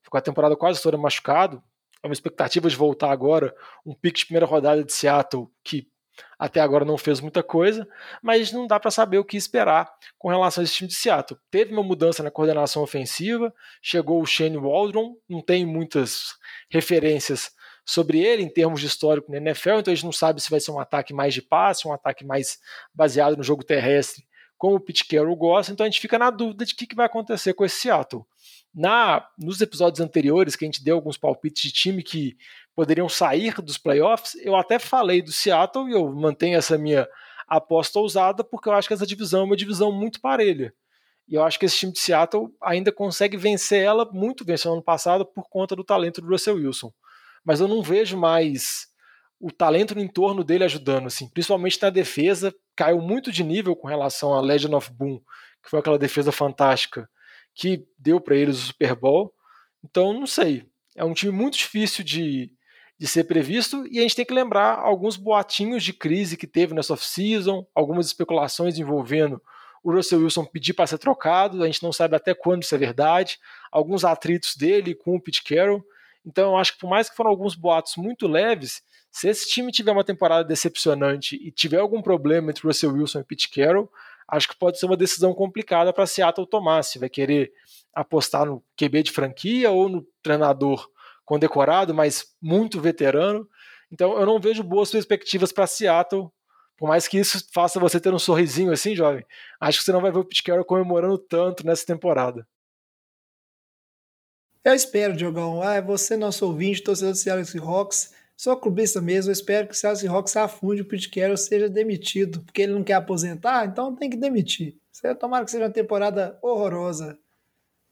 ficou 0.02 0.18
a 0.18 0.22
temporada 0.22 0.56
quase 0.56 0.82
toda 0.82 0.98
machucado. 0.98 1.62
é 2.02 2.08
uma 2.08 2.14
expectativa 2.14 2.70
de 2.70 2.76
voltar 2.78 3.12
agora, 3.12 3.54
um 3.86 3.94
pique 3.94 4.20
de 4.20 4.28
primeira 4.28 4.46
rodada 4.46 4.86
de 4.86 4.94
Seattle 4.94 5.50
que 5.62 5.91
até 6.38 6.60
agora 6.60 6.86
não 6.86 6.98
fez 6.98 7.20
muita 7.20 7.44
coisa, 7.44 7.88
mas 8.22 8.52
não 8.52 8.68
dá 8.68 8.80
para 8.80 8.92
saber 8.92 9.18
o 9.18 9.26
que 9.26 9.38
esperar 9.38 9.92
com 10.18 10.30
relação 10.30 10.62
a 10.62 10.66
esse 10.66 10.74
time 10.74 10.88
de 10.88 10.96
Seattle. 10.96 11.40
Teve 11.50 11.74
uma 11.74 11.84
mudança 11.84 12.24
na 12.24 12.32
coordenação 12.32 12.84
ofensiva, 12.84 13.54
chegou 13.82 14.22
o 14.22 14.26
Shane 14.26 14.58
Waldron, 14.58 15.16
não 15.30 15.42
tem 15.42 15.66
muitas 15.66 16.36
referências 16.70 17.52
sobre 17.86 18.20
ele 18.20 18.44
em 18.44 18.50
termos 18.50 18.80
de 18.80 18.88
histórico 18.88 19.32
na 19.32 19.38
NFL, 19.38 19.80
então 19.80 19.92
a 19.92 19.96
gente 19.96 20.06
não 20.06 20.12
sabe 20.12 20.42
se 20.42 20.50
vai 20.50 20.60
ser 20.60 20.72
um 20.72 20.80
ataque 20.80 21.14
mais 21.14 21.34
de 21.34 21.42
passe, 21.42 21.88
um 21.88 21.94
ataque 21.94 22.26
mais 22.26 22.60
baseado 22.94 23.36
no 23.36 23.44
jogo 23.44 23.64
terrestre, 23.64 24.26
como 24.58 24.76
o 24.76 24.80
Pete 24.80 25.06
Carroll 25.08 25.36
gosta, 25.36 25.72
então 25.72 25.84
a 25.84 25.90
gente 25.90 26.00
fica 26.00 26.20
na 26.20 26.30
dúvida 26.30 26.64
de 26.64 26.74
o 26.74 26.78
que, 26.78 26.86
que 26.86 26.96
vai 26.96 27.08
acontecer 27.08 27.54
com 27.54 27.66
esse 27.66 27.82
Seattle. 27.82 28.24
Na, 28.74 29.28
nos 29.38 29.60
episódios 29.60 30.00
anteriores, 30.00 30.56
que 30.56 30.64
a 30.64 30.68
gente 30.68 30.84
deu 30.84 30.96
alguns 30.96 31.18
palpites 31.18 31.64
de 31.64 31.72
time 31.72 32.04
que 32.04 32.38
poderiam 32.76 33.10
sair 33.10 33.56
dos 33.62 33.78
playoffs, 33.78 34.36
eu 34.44 34.56
até 34.56 34.80
falei 34.80 35.22
do 35.22 35.32
Seattle 35.32 35.90
e 35.90 35.94
eu 35.94 36.12
mantenho 36.12 36.58
essa 36.58 36.78
minha 36.78 37.08
aposta 37.48 38.00
ousada, 38.00 38.44
porque 38.44 38.70
eu 38.70 38.74
acho 38.74 38.88
que 38.88 38.94
essa 38.94 39.06
divisão 39.06 39.42
é 39.42 39.44
uma 39.44 39.58
divisão 39.58 39.92
muito 39.92 40.22
parelha. 40.22 40.74
E 41.28 41.36
eu 41.36 41.44
acho 41.44 41.60
que 41.60 41.66
esse 41.66 41.78
time 41.78 41.92
de 41.92 42.00
Seattle 42.00 42.50
ainda 42.62 42.92
consegue 42.92 43.38
vencer 43.38 43.84
ela, 43.84 44.10
muito 44.12 44.46
venceu 44.46 44.74
ano 44.74 44.84
passado, 44.84 45.26
por 45.26 45.48
conta 45.50 45.76
do 45.76 45.84
talento 45.84 46.22
do 46.22 46.28
Russell 46.28 46.56
Wilson. 46.56 46.92
Mas 47.44 47.60
eu 47.60 47.68
não 47.68 47.82
vejo 47.82 48.18
mais 48.18 48.88
o 49.40 49.52
talento 49.52 49.96
no 49.96 50.02
entorno 50.02 50.44
dele 50.44 50.64
ajudando, 50.64 51.08
assim, 51.08 51.28
principalmente 51.28 51.82
na 51.82 51.90
defesa, 51.90 52.54
caiu 52.76 53.02
muito 53.02 53.32
de 53.32 53.44
nível 53.44 53.76
com 53.76 53.88
relação 53.88 54.34
a 54.34 54.42
Legend 54.42 54.76
of 54.76 54.92
Boom, 54.92 55.20
que 55.64 55.70
foi 55.70 55.80
aquela 55.80 55.98
defesa 55.98 56.32
fantástica 56.32 57.10
que 57.56 57.86
deu 57.98 58.22
para 58.22 58.36
eles 58.36 58.58
o 58.58 58.66
Super 58.68 58.96
Bowl. 58.96 59.34
Então, 59.84 60.14
não 60.14 60.28
sei. 60.28 60.66
É 60.96 61.04
um 61.04 61.14
time 61.14 61.32
muito 61.32 61.58
difícil 61.58 62.04
de, 62.04 62.52
de 63.02 63.08
ser 63.08 63.24
previsto 63.24 63.84
e 63.90 63.98
a 63.98 64.04
gente 64.04 64.16
tem 64.16 64.24
que 64.24 64.32
lembrar 64.32 64.78
alguns 64.78 65.18
boatinhos 65.18 65.84
de 65.84 65.92
crise 65.92 66.38
que 66.38 66.46
teve 66.46 66.76
nessa 66.76 66.94
off-season, 66.94 67.66
algumas 67.74 68.06
especulações 68.06 68.78
envolvendo 68.78 69.42
o 69.84 69.92
Russell 69.92 70.20
Wilson 70.20 70.46
pedir 70.46 70.76
para 70.76 70.86
ser 70.86 71.00
trocado, 71.00 71.64
a 71.64 71.66
gente 71.66 71.82
não 71.82 71.92
sabe 71.92 72.16
até 72.16 72.36
quando 72.36 72.62
isso 72.62 72.76
é 72.76 72.78
verdade, 72.78 73.40
alguns 73.72 74.06
atritos 74.06 74.56
dele 74.56 74.94
com 74.94 75.16
o 75.16 75.20
Pete 75.20 75.44
Carroll. 75.44 75.84
Então, 76.24 76.52
eu 76.52 76.58
acho 76.58 76.74
que 76.74 76.80
por 76.82 76.92
mais 76.92 77.10
que 77.10 77.16
foram 77.16 77.32
alguns 77.32 77.56
boatos 77.56 77.96
muito 77.98 78.28
leves, 78.28 78.84
se 79.10 79.28
esse 79.28 79.50
time 79.50 79.72
tiver 79.72 79.92
uma 79.92 80.04
temporada 80.04 80.44
decepcionante 80.44 81.36
e 81.38 81.50
tiver 81.50 81.80
algum 81.80 82.04
problema 82.04 82.52
entre 82.52 82.68
Russell 82.68 82.94
Wilson 82.94 83.22
e 83.22 83.24
Pete 83.24 83.50
Carroll, 83.50 83.92
acho 84.28 84.48
que 84.48 84.56
pode 84.56 84.78
ser 84.78 84.86
uma 84.86 84.96
decisão 84.96 85.34
complicada 85.34 85.92
para 85.92 86.06
Seattle 86.06 86.46
tomar. 86.46 86.84
Se 86.84 87.00
vai 87.00 87.10
querer 87.10 87.52
apostar 87.96 88.46
no 88.46 88.64
QB 88.78 89.02
de 89.02 89.12
franquia 89.12 89.72
ou 89.72 89.90
no 89.90 90.06
treinador 90.22 90.88
condecorado, 91.32 91.94
mas 91.94 92.26
muito 92.42 92.82
veterano. 92.82 93.48
Então 93.90 94.20
eu 94.20 94.26
não 94.26 94.38
vejo 94.38 94.62
boas 94.64 94.92
perspectivas 94.92 95.54
para 95.54 95.66
Seattle, 95.66 96.30
por 96.76 96.90
mais 96.90 97.08
que 97.08 97.18
isso 97.18 97.48
faça 97.54 97.80
você 97.80 98.02
ter 98.02 98.14
um 98.14 98.20
sorrisinho 98.20 98.70
assim, 98.70 98.94
jovem. 98.94 99.26
Acho 99.58 99.80
que 99.80 99.86
você 99.86 99.94
não 99.94 100.02
vai 100.02 100.12
ver 100.12 100.20
o 100.20 100.26
Pete 100.26 100.44
Carroll 100.44 100.66
comemorando 100.66 101.18
tanto 101.18 101.66
nessa 101.66 101.86
temporada. 101.86 102.46
Eu 104.62 104.74
espero, 104.74 105.16
Diogão. 105.16 105.62
Ah, 105.64 105.80
você, 105.80 106.18
nosso 106.18 106.46
ouvinte, 106.46 106.84
torcedor 106.84 107.14
do 107.14 107.18
Seattle 107.18 107.46
Seahawks, 107.46 108.14
Sou 108.36 108.58
clubista 108.58 109.00
mesmo, 109.00 109.30
eu 109.30 109.34
espero 109.34 109.68
que 109.68 109.74
o 109.76 109.78
Seattle 109.78 110.02
Seahawks 110.02 110.36
afunde 110.36 110.82
o 110.82 110.86
Pete 110.86 111.12
Carroll 111.12 111.38
seja 111.38 111.70
demitido, 111.70 112.42
porque 112.42 112.64
ele 112.64 112.74
não 112.74 112.84
quer 112.84 112.96
aposentar, 112.96 113.68
então 113.68 113.96
tem 113.96 114.10
que 114.10 114.18
demitir. 114.18 114.76
Tomara 115.20 115.46
que 115.46 115.52
seja 115.52 115.66
uma 115.66 115.70
temporada 115.70 116.40
horrorosa 116.42 117.20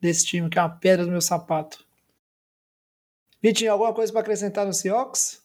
desse 0.01 0.25
time, 0.25 0.49
que 0.49 0.57
é 0.57 0.61
uma 0.63 0.69
pedra 0.75 1.05
do 1.05 1.11
meu 1.11 1.21
sapato. 1.21 1.87
Vitinho, 3.41 3.71
alguma 3.71 3.93
coisa 3.93 4.11
para 4.11 4.21
acrescentar 4.21 4.65
no 4.65 4.73
Seahawks? 4.73 5.41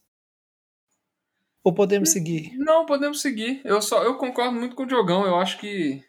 Ou 1.63 1.73
podemos 1.73 2.11
seguir? 2.11 2.53
Não, 2.59 2.85
podemos 2.85 3.21
seguir. 3.23 3.63
Eu 3.65 3.81
só 3.81 4.03
eu 4.03 4.17
concordo 4.17 4.59
muito 4.59 4.77
com 4.77 4.83
o 4.83 4.87
Diogão. 4.87 5.25
Eu 5.25 5.37
acho 5.37 5.59
que 5.59 6.03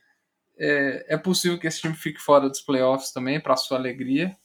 é, 0.60 1.16
é 1.16 1.18
possível 1.18 1.58
que 1.58 1.68
esse 1.68 1.80
time 1.80 1.94
fique 1.94 2.20
fora 2.20 2.50
dos 2.50 2.62
playoffs 2.62 3.12
também, 3.14 3.40
para 3.40 3.56
sua 3.56 3.78
alegria. 3.78 4.36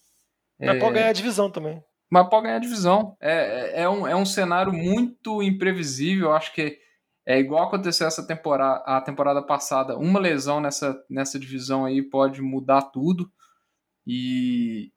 Mas 0.59 0.76
é... 0.76 0.78
pode 0.78 0.95
ganhar 0.95 1.09
a 1.09 1.12
divisão 1.12 1.51
também 1.51 1.82
mas 2.11 2.28
pode 2.28 2.43
ganhar 2.43 2.57
a 2.57 2.61
divisão. 2.61 3.16
É, 3.20 3.32
é, 3.32 3.82
é, 3.82 3.88
um, 3.88 4.07
é 4.07 4.16
um 4.16 4.26
cenário 4.26 4.72
muito 4.72 5.43
imprevisível. 5.43 6.28
Eu 6.28 6.32
acho 6.34 6.53
que 6.53 6.76
é 7.24 7.38
igual 7.38 7.68
aconteceu 7.68 8.07
essa 8.07 8.26
temporada, 8.26 8.82
a 8.84 9.01
temporada 9.01 9.41
passada. 9.41 9.97
Uma 9.97 10.18
lesão 10.18 10.61
nessa, 10.61 11.01
nessa 11.09 11.38
divisão 11.38 11.84
aí 11.84 12.03
pode 12.03 12.43
mudar 12.43 12.82
tudo. 12.82 13.30
E, 14.05 14.91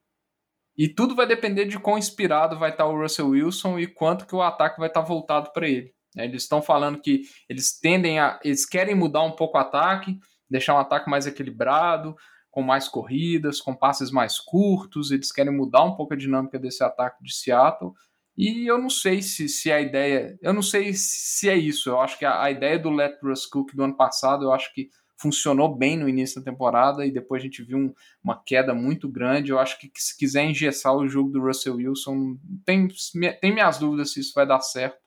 e 0.78 0.88
tudo 0.88 1.16
vai 1.16 1.28
depender 1.28 1.66
de 1.66 1.80
quão 1.80 1.98
inspirado 1.98 2.58
vai 2.58 2.72
estar 2.72 2.86
o 2.86 3.00
Russell 3.00 3.30
Wilson 3.30 3.80
e 3.80 3.88
quanto 3.88 4.26
que 4.26 4.36
o 4.36 4.42
ataque 4.42 4.80
vai 4.80 4.88
estar 4.88 5.02
voltado 5.02 5.52
para 5.54 5.68
ele. 5.68 5.94
É, 6.18 6.26
eles 6.26 6.44
estão 6.44 6.62
falando 6.62 7.02
que 7.02 7.24
eles 7.50 7.80
tendem 7.80 8.20
a. 8.20 8.40
Eles 8.44 8.66
querem 8.66 8.96
mudar 8.96 9.24
um 9.24 9.32
pouco 9.32 9.58
o 9.58 9.62
ataque, 9.62 10.18
deixar 10.50 10.76
um 10.76 10.80
ataque 10.80 11.10
mais 11.10 11.26
equilibrado, 11.26 12.16
com 12.52 12.62
mais 12.62 12.88
corridas, 12.88 13.60
com 13.60 13.76
passes 13.76 14.12
mais 14.12 14.40
curtos, 14.40 15.10
eles 15.10 15.32
querem 15.32 15.52
mudar 15.52 15.84
um 15.84 15.96
pouco 15.96 16.14
a 16.14 16.18
dinâmica 16.18 16.60
desse 16.60 16.84
ataque 16.84 17.24
de 17.24 17.34
Seattle. 17.34 17.94
E 18.38 18.70
eu 18.70 18.80
não 18.80 18.90
sei 18.90 19.22
se, 19.22 19.50
se 19.50 19.72
a 19.72 19.82
ideia. 19.82 20.38
Eu 20.42 20.54
não 20.54 20.62
sei 20.62 20.94
se 20.94 21.50
é 21.50 21.56
isso. 21.56 21.90
Eu 21.90 22.00
acho 22.00 22.18
que 22.18 22.26
a, 22.26 22.44
a 22.44 22.52
ideia 22.52 22.78
do 22.78 22.90
Let 22.90 23.20
Russ 23.24 23.46
Cook 23.46 23.74
do 23.74 23.84
ano 23.84 23.98
passado, 23.98 24.44
eu 24.44 24.52
acho 24.52 24.74
que 24.74 24.90
funcionou 25.18 25.74
bem 25.74 25.97
no 25.97 26.09
início 26.09 26.41
da 26.41 26.51
temporada 26.51 27.05
e 27.05 27.11
depois 27.11 27.41
a 27.41 27.45
gente 27.45 27.64
viu 27.64 27.78
um, 27.78 27.93
uma 28.24 28.41
queda 28.43 28.74
muito 28.74 29.07
grande. 29.07 29.51
Eu 29.51 29.59
acho 29.59 29.80
que 29.80 29.89
se 29.95 30.18
quiser 30.18 30.43
engessar 30.43 30.95
o 30.95 31.07
jogo 31.07 31.30
do 31.30 31.41
Russell 31.41 31.76
Wilson, 31.76 32.38
tem, 32.66 32.88
tem 33.39 33.53
minhas 33.53 33.78
dúvidas 33.80 34.11
se 34.11 34.20
isso 34.20 34.34
vai 34.36 34.45
dar 34.45 34.61
certo. 34.61 34.97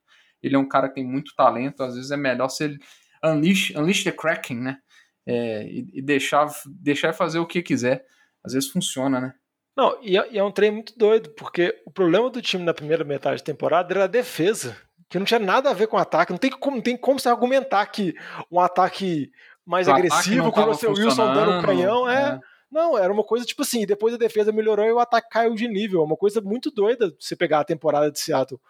Ele 0.43 0.57
é 0.57 0.59
um 0.59 0.69
cara 0.69 0.89
que 0.89 0.95
tem 0.95 1.05
muito 1.05 1.35
talento, 1.35 1.83
às 1.83 1.95
vezes 1.95 2.11
é 2.11 2.17
melhor 2.17 2.49
se 2.49 2.65
ele 2.65 2.79
unleash, 3.25 3.71
unleash 3.71 4.05
the 4.05 4.13
Kraken, 4.13 4.59
né? 4.59 4.79
é, 5.27 5.65
e, 5.65 5.91
e, 5.95 6.03
deixar, 6.03 6.47
deixar 6.67 7.13
fazer 7.13 7.41
o 7.41 7.47
que 7.47 7.63
quiser. 7.63 8.07
Às 8.45 8.53
vezes 8.53 8.71
funciona, 8.71 9.21
né? 9.21 9.35
Não, 9.77 9.99
e 10.01 10.17
é, 10.17 10.33
e 10.33 10.39
é 10.39 10.45
um 10.45 10.53
trem 10.53 10.71
muito 10.71 10.97
doido, 10.97 11.31
porque 11.31 11.83
o 11.85 11.91
problema 11.91 12.31
do 12.31 12.41
time 12.41 12.65
na 12.65 12.73
primeira 12.73 13.05
metade 13.05 13.43
da 13.43 13.45
temporada 13.45 13.93
era 13.93 14.05
a 14.05 14.09
defesa, 14.09 14.77
que 15.11 15.19
não 15.19 15.27
tinha 15.27 15.41
nada 15.41 15.69
a 15.69 15.75
ver 15.75 15.89
com 15.89 15.97
o 15.97 16.01
ataque. 16.01 16.33
Não 16.33 16.39
tem 16.39 16.51
como, 16.51 16.77
não 16.77 16.83
tem 16.83 16.97
como 16.97 17.19
você 17.19 17.29
argumentar 17.29 17.85
que 17.87 18.15
um 18.51 18.61
ataque 18.61 19.31
mais 19.67 19.89
o 19.89 19.91
agressivo, 19.91 20.53
com 20.53 20.63
o 20.63 20.75
seu 20.75 20.93
Wilson 20.93 21.35
dando 21.35 21.59
um 21.59 21.63
canhão, 21.63 22.09
é, 22.09 22.35
é. 22.35 22.41
Não, 22.71 22.97
era 22.97 23.13
uma 23.13 23.25
coisa 23.25 23.45
tipo 23.45 23.63
assim, 23.63 23.85
depois 23.85 24.15
a 24.15 24.19
defesa 24.19 24.53
melhorou 24.53 24.87
e 24.87 24.93
o 24.93 24.99
ataque 24.99 25.29
caiu 25.29 25.55
de 25.55 25.67
nível. 25.67 26.01
É 26.01 26.05
uma 26.05 26.17
coisa 26.17 26.41
muito 26.41 26.71
doida 26.71 27.13
você 27.19 27.35
pegar 27.35 27.61
a 27.61 27.65
temporada 27.65 28.11
de 28.11 28.19
Seattle. 28.19 28.61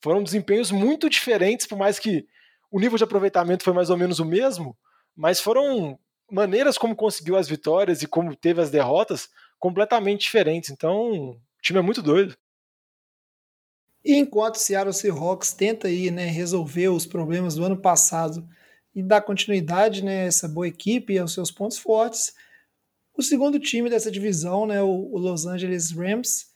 Foram 0.00 0.22
desempenhos 0.22 0.70
muito 0.70 1.08
diferentes, 1.08 1.66
por 1.66 1.78
mais 1.78 1.98
que 1.98 2.26
o 2.70 2.78
nível 2.78 2.98
de 2.98 3.04
aproveitamento 3.04 3.64
foi 3.64 3.72
mais 3.72 3.90
ou 3.90 3.96
menos 3.96 4.18
o 4.18 4.24
mesmo, 4.24 4.76
mas 5.16 5.40
foram 5.40 5.98
maneiras 6.30 6.76
como 6.76 6.96
conseguiu 6.96 7.36
as 7.36 7.48
vitórias 7.48 8.02
e 8.02 8.06
como 8.06 8.34
teve 8.34 8.60
as 8.60 8.70
derrotas 8.70 9.28
completamente 9.58 10.22
diferentes. 10.22 10.70
Então, 10.70 11.10
o 11.10 11.40
time 11.62 11.78
é 11.78 11.82
muito 11.82 12.02
doido. 12.02 12.36
E 14.04 14.16
enquanto 14.16 14.56
o 14.56 14.58
Seattle 14.58 14.92
Seahawks 14.92 15.52
tenta 15.52 15.88
aí, 15.88 16.10
né, 16.10 16.26
resolver 16.26 16.88
os 16.88 17.06
problemas 17.06 17.54
do 17.54 17.64
ano 17.64 17.76
passado 17.76 18.46
e 18.94 19.02
dar 19.02 19.22
continuidade 19.22 20.04
né, 20.04 20.22
a 20.22 20.26
essa 20.26 20.48
boa 20.48 20.68
equipe 20.68 21.12
e 21.12 21.18
aos 21.18 21.32
seus 21.32 21.50
pontos 21.50 21.78
fortes, 21.78 22.32
o 23.16 23.22
segundo 23.22 23.58
time 23.58 23.88
dessa 23.88 24.10
divisão, 24.10 24.66
né, 24.66 24.82
o 24.82 25.16
Los 25.16 25.46
Angeles 25.46 25.90
Rams, 25.92 26.46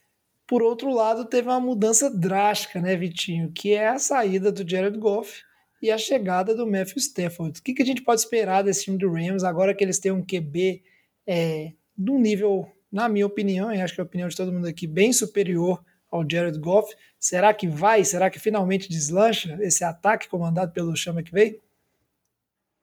por 0.47 0.62
outro 0.62 0.93
lado, 0.93 1.26
teve 1.26 1.47
uma 1.47 1.61
mudança 1.61 2.11
drástica, 2.11 2.80
né, 2.80 2.97
Vitinho, 2.97 3.53
que 3.53 3.74
é 3.74 3.89
a 3.89 3.99
saída 3.99 4.51
do 4.51 4.68
Jared 4.68 4.99
Goff 4.99 5.43
e 5.82 5.91
a 5.91 5.99
chegada 5.99 6.55
do 6.55 6.66
Matthew 6.66 6.97
Stafford. 6.97 7.61
O 7.61 7.62
que, 7.62 7.74
que 7.74 7.82
a 7.82 7.86
gente 7.86 8.03
pode 8.03 8.22
esperar 8.22 8.62
desse 8.62 8.84
time 8.84 8.99
do 8.99 9.12
Rams 9.12 9.45
agora 9.45 9.74
que 9.74 9.84
eles 9.84 9.99
têm 9.99 10.11
um 10.11 10.24
QB 10.24 10.82
é, 11.26 11.72
de 11.97 12.11
um 12.11 12.18
nível, 12.18 12.66
na 12.91 13.09
minha 13.09 13.26
opinião, 13.26 13.72
e 13.72 13.80
acho 13.80 13.95
que 13.95 14.01
é 14.01 14.03
a 14.03 14.07
opinião 14.07 14.28
de 14.28 14.36
todo 14.36 14.53
mundo 14.53 14.66
aqui, 14.66 14.86
bem 14.86 15.12
superior 15.12 15.84
ao 16.11 16.28
Jared 16.28 16.59
Goff. 16.59 16.93
Será 17.20 17.53
que 17.53 17.68
vai? 17.68 18.03
Será 18.05 18.30
que 18.30 18.41
finalmente 18.41 18.89
deslancha 18.89 19.59
esse 19.61 19.84
ataque 19.84 20.28
comandado 20.28 20.72
pelo 20.72 20.97
Chama 20.97 21.22
que 21.22 21.30
veio? 21.30 21.61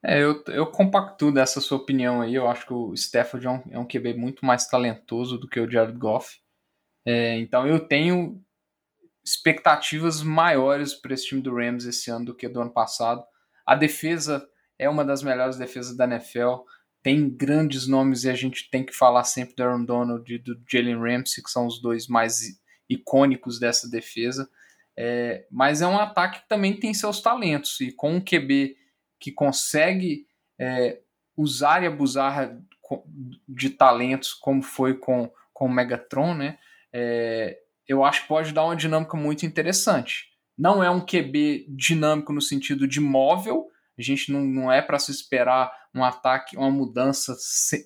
É, 0.08 0.22
eu, 0.22 0.44
eu 0.50 0.68
compacto 0.68 1.32
dessa 1.32 1.60
sua 1.60 1.80
opinião 1.80 2.22
aí. 2.22 2.36
Eu 2.36 2.48
acho 2.48 2.68
que 2.68 2.74
o 2.74 2.94
Stafford 2.94 3.48
é 3.48 3.50
um, 3.50 3.64
é 3.72 3.80
um 3.80 3.88
QB 3.88 4.14
muito 4.14 4.46
mais 4.46 4.68
talentoso 4.68 5.40
do 5.40 5.48
que 5.48 5.60
o 5.60 5.70
Jared 5.70 5.98
Goff. 5.98 6.40
É, 7.04 7.40
então 7.40 7.68
eu 7.68 7.80
tenho 7.80 8.40
expectativas 9.26 10.22
maiores 10.22 10.94
para 10.94 11.16
esse 11.16 11.28
time 11.28 11.42
do 11.42 11.56
Rams 11.56 11.86
esse 11.86 12.12
ano 12.12 12.26
do 12.26 12.36
que 12.36 12.48
do 12.48 12.62
ano 12.62 12.72
passado. 12.72 13.24
A 13.66 13.74
defesa 13.74 14.48
é 14.78 14.88
uma 14.88 15.04
das 15.04 15.24
melhores 15.24 15.58
defesas 15.58 15.98
da 15.98 16.06
NFL. 16.06 16.58
Tem 17.02 17.28
grandes 17.28 17.88
nomes 17.88 18.24
e 18.24 18.30
a 18.30 18.36
gente 18.36 18.70
tem 18.70 18.86
que 18.86 18.94
falar 18.94 19.24
sempre 19.24 19.56
do 19.56 19.64
Aaron 19.64 19.86
Donald 19.86 20.32
e 20.32 20.38
do 20.38 20.62
Jalen 20.72 21.00
Ramsey, 21.00 21.44
que 21.44 21.50
são 21.50 21.66
os 21.66 21.82
dois 21.82 22.08
mais 22.08 22.42
icônicos 22.88 23.60
dessa 23.60 23.90
defesa. 23.90 24.48
É, 24.96 25.48
mas 25.50 25.82
é 25.82 25.88
um 25.88 25.98
ataque 25.98 26.42
que 26.42 26.48
também 26.48 26.80
tem 26.80 26.94
seus 26.94 27.22
talentos 27.22 27.80
e 27.82 27.92
com 27.92 28.14
um 28.14 28.22
QB 28.24 28.76
que 29.20 29.32
consegue 29.32 30.26
é, 30.60 31.00
usar 31.36 31.84
e 31.84 31.88
abusar 31.88 32.58
de 33.48 33.70
talentos, 33.70 34.34
como 34.34 34.62
foi 34.62 34.96
com, 34.96 35.32
com 35.54 35.66
o 35.66 35.72
Megatron, 35.72 36.34
né? 36.34 36.58
É, 36.94 37.58
eu 37.88 38.04
acho 38.04 38.24
que 38.24 38.28
pode 38.28 38.54
dar 38.54 38.66
uma 38.66 38.76
dinâmica 38.76 39.18
muito 39.18 39.46
interessante. 39.46 40.28
Não 40.58 40.84
é 40.84 40.90
um 40.90 41.06
QB 41.06 41.68
dinâmico 41.70 42.32
no 42.32 42.42
sentido 42.42 42.88
de 42.88 43.00
móvel, 43.00 43.68
a 43.98 44.02
gente 44.02 44.32
não, 44.32 44.44
não 44.44 44.72
é 44.72 44.82
para 44.82 45.00
se 45.00 45.12
esperar 45.12 45.72
um 45.94 46.04
ataque, 46.04 46.58
uma 46.58 46.70
mudança 46.70 47.36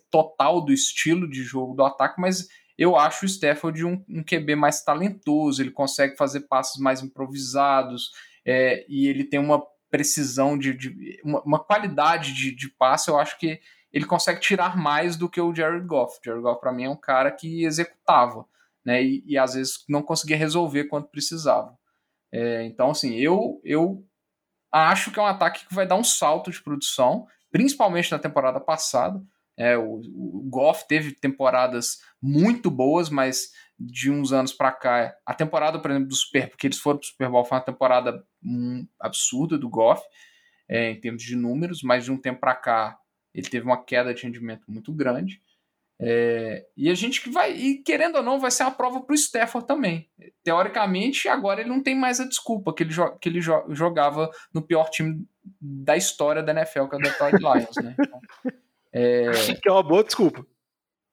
total 0.10 0.62
do 0.62 0.74
estilo 0.74 1.30
de 1.30 1.44
jogo 1.44 1.76
do 1.76 1.84
ataque, 1.84 2.20
mas 2.20 2.48
eu 2.78 2.96
acho 2.96 3.26
o 3.26 3.28
Stafford 3.28 3.86
um, 3.86 4.04
um 4.10 4.24
QB 4.24 4.56
mais 4.56 4.84
talentoso, 4.84 5.62
ele 5.62 5.72
consegue 5.72 6.16
fazer 6.16 6.42
passes 6.42 6.80
mais 6.82 7.04
improvisados 7.04 8.12
é, 8.46 8.86
e 8.88 9.08
ele 9.08 9.24
tem 9.24 9.40
uma 9.40 9.62
precisão 9.90 10.58
de, 10.58 10.74
de 10.74 11.20
uma, 11.24 11.42
uma, 11.42 11.60
qualidade 11.60 12.34
de, 12.34 12.56
de 12.56 12.70
passe, 12.70 13.10
eu 13.10 13.20
acho 13.20 13.38
que 13.38 13.60
ele 13.92 14.06
consegue 14.06 14.40
tirar 14.40 14.78
mais 14.78 15.16
do 15.16 15.30
que 15.30 15.42
o 15.42 15.54
Jared 15.54 15.86
Goff. 15.86 16.20
Jared 16.24 16.44
Goff, 16.44 16.62
para 16.62 16.72
mim, 16.72 16.84
é 16.84 16.90
um 16.90 16.96
cara 16.96 17.32
que 17.32 17.64
executava, 17.64 18.46
né? 18.86 19.02
E, 19.04 19.24
e, 19.26 19.38
às 19.38 19.54
vezes 19.56 19.84
não 19.90 20.04
conseguia 20.04 20.38
resolver 20.38 20.86
quando 20.86 21.08
precisava. 21.08 21.78
É, 22.32 22.64
então, 22.66 22.92
assim, 22.92 23.16
eu, 23.16 23.60
eu 23.64 24.06
acho 24.72 25.12
que 25.12 25.20
é 25.20 25.24
um 25.24 25.28
ataque 25.28 25.68
que 25.68 25.74
vai 25.74 25.88
dar 25.88 25.96
um 25.96 26.04
salto 26.04 26.52
de 26.52 26.62
produção, 26.62 27.26
principalmente 27.52 28.12
na 28.12 28.20
temporada 28.20 28.60
passada. 28.60 29.22
É, 29.58 29.78
o, 29.78 29.96
o 29.96 30.44
Goff 30.50 30.88
teve 30.88 31.12
temporadas 31.12 32.00
muito 32.22 32.70
boas, 32.70 33.10
mas 33.10 33.52
de 33.80 34.12
uns 34.12 34.34
anos 34.34 34.52
para 34.52 34.72
cá, 34.72 35.16
a 35.26 35.34
temporada, 35.34 35.80
por 35.80 35.90
exemplo, 35.90 36.10
do 36.10 36.16
Super, 36.16 36.50
porque 36.50 36.68
eles 36.68 36.78
foram 36.78 36.98
para 36.98 37.06
o 37.06 37.08
Super 37.08 37.30
Bowl, 37.30 37.46
foi 37.46 37.58
uma 37.58 37.64
temporada 37.64 38.24
hum, 38.44 38.86
absurda 39.00 39.58
do 39.58 39.70
Goff, 39.70 40.04
é, 40.68 40.92
em 40.92 41.00
termos 41.00 41.24
de 41.24 41.36
números, 41.36 41.82
mas 41.82 42.04
de 42.04 42.12
um 42.12 42.18
tempo 42.18 42.42
para 42.42 42.56
cá 42.56 43.00
ele 43.34 43.48
teve 43.48 43.66
uma 43.66 43.82
queda 43.82 44.14
de 44.14 44.24
rendimento 44.24 44.70
muito 44.70 44.92
grande. 44.92 45.42
É, 46.02 46.66
e 46.78 46.90
a 46.90 46.94
gente 46.94 47.22
que 47.22 47.30
vai, 47.30 47.54
e 47.54 47.78
querendo 47.84 48.16
ou 48.16 48.24
não, 48.24 48.40
vai 48.40 48.50
ser 48.52 48.64
uma 48.64 48.72
prova 48.72 49.02
para 49.02 49.12
o 49.12 49.16
Stafford 49.16 49.68
também. 49.68 50.10
Teoricamente, 50.44 51.28
agora 51.28 51.60
ele 51.60 51.70
não 51.70 51.84
tem 51.84 51.96
mais 51.96 52.20
a 52.20 52.26
desculpa 52.26 52.74
que 52.74 52.84
ele, 52.84 52.94
que 53.20 53.28
ele 53.28 53.42
jo 53.42 53.66
jogava 53.70 54.30
no 54.54 54.62
pior 54.62 54.90
time 54.90 55.26
da 55.60 55.98
história 55.98 56.42
da 56.42 56.54
NFL, 56.54 56.86
que 56.86 56.96
é 56.96 56.98
o 56.98 57.02
Detroit 57.02 57.36
Lions, 57.40 57.76
né? 57.84 57.96
Então, 58.00 58.22
é... 58.94 59.32
Que 59.62 59.70
é 59.70 59.72
uma 59.72 59.84
boa 59.84 60.04
desculpa. 60.04 60.46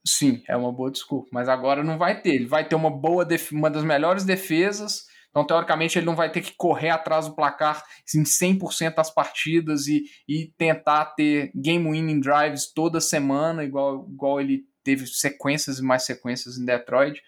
Sim, 0.07 0.43
é 0.49 0.57
uma 0.57 0.73
boa 0.73 0.91
desculpa, 0.91 1.29
mas 1.33 1.49
agora 1.49 1.83
não 1.83 1.99
vai 1.99 2.21
ter. 2.21 2.37
Ele 2.37 2.47
vai 2.47 2.67
ter 2.67 2.77
uma 2.77 2.91
boa, 2.91 3.27
uma 3.51 3.69
das 3.69 3.83
melhores 3.83 4.25
defesas, 4.25 5.05
então 5.31 5.45
teoricamente 5.45 5.99
ele 5.99 6.07
não 6.07 6.15
vai 6.15 6.31
ter 6.31 6.43
que 6.43 6.55
correr 6.57 6.91
atrás 6.91 7.27
do 7.27 7.35
placar 7.35 7.83
em 8.15 8.23
100% 8.23 8.95
das 8.95 9.11
partidas 9.11 9.89
e, 9.89 10.05
e 10.29 10.53
tentar 10.57 11.07
ter 11.17 11.51
game 11.55 11.91
winning 11.91 12.21
drives 12.21 12.73
toda 12.73 13.01
semana, 13.01 13.65
igual, 13.65 14.07
igual 14.09 14.41
ele 14.41 14.65
teve 14.85 15.07
sequências 15.07 15.81
e 15.81 15.83
mais 15.83 16.05
sequências 16.05 16.57
em 16.57 16.65
Detroit. 16.65 17.21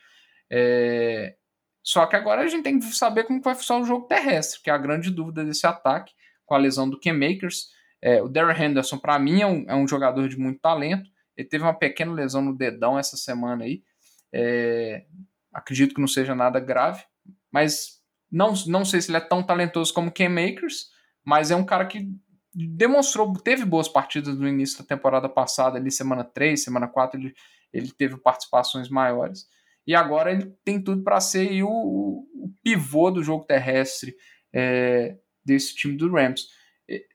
É... 0.51 1.35
Só 1.83 2.07
que 2.07 2.15
agora 2.15 2.43
a 2.43 2.47
gente 2.47 2.63
tem 2.63 2.79
que 2.79 2.85
saber 2.95 3.25
como 3.25 3.43
vai 3.43 3.55
funcionar 3.55 3.83
o 3.83 3.87
jogo 3.87 4.07
terrestre, 4.07 4.61
que 4.63 4.71
é 4.71 4.73
a 4.73 4.79
grande 4.79 5.11
dúvida 5.11 5.45
desse 5.45 5.67
ataque, 5.67 6.13
com 6.47 6.55
a 6.55 6.59
lesão 6.59 6.89
do 6.89 6.99
Ken 6.99 7.13
Makers. 7.13 7.69
É, 8.01 8.23
o 8.23 8.29
Darren 8.29 8.67
Henderson, 8.67 8.99
para 8.99 9.19
mim, 9.19 9.41
é 9.41 9.47
um, 9.47 9.65
é 9.69 9.75
um, 9.75 9.89
jogador 9.89 10.29
de 10.29 10.39
muito 10.39 10.61
talento. 10.61 11.11
Ele 11.39 11.49
teve 11.49 11.63
uma 11.63 11.73
pequena 11.73 12.13
lesão 12.13 12.43
no 12.43 12.57
dedão 12.57 12.99
essa 12.99 13.17
semana 13.17 13.63
aí. 13.63 13.85
É, 14.33 15.07
acredito 15.55 15.95
que 15.95 16.01
não 16.01 16.09
seja 16.09 16.35
nada 16.35 16.59
grave, 16.59 17.05
mas 17.51 18.03
não, 18.31 18.53
não 18.67 18.85
sei 18.85 19.01
se 19.01 19.11
ele 19.11 19.19
é 19.19 19.21
tão 19.21 19.41
talentoso 19.41 19.95
como 19.95 20.11
Ken 20.11 20.29
Makers, 20.29 20.89
mas 21.25 21.53
é 21.53 21.57
um 21.57 21.65
cara 21.65 21.87
que 21.87 22.11
demonstrou, 22.53 23.33
teve 23.35 23.65
boas 23.65 23.89
partidas 23.89 24.37
no 24.37 24.49
início 24.49 24.79
da 24.79 24.85
temporada 24.85 25.29
passada, 25.29 25.79
ali 25.79 25.93
semana 25.93 26.25
3, 26.25 26.63
semana 26.63 26.89
4, 26.89 27.21
ele, 27.21 27.35
ele 27.73 27.93
teve 27.93 28.17
participações 28.17 28.89
maiores. 28.89 29.47
E 29.87 29.95
agora 29.95 30.33
ele 30.33 30.53
tem 30.65 30.83
tudo 30.83 31.05
para 31.05 31.21
ser 31.21 31.63
o, 31.63 31.69
o, 31.71 32.53
pivô 32.65 33.11
do 33.11 33.23
jogo 33.23 33.45
terrestre 33.45 34.15
é, 34.53 35.17
desse 35.45 35.75
time 35.77 35.97
do 35.97 36.13
Rams. 36.13 36.49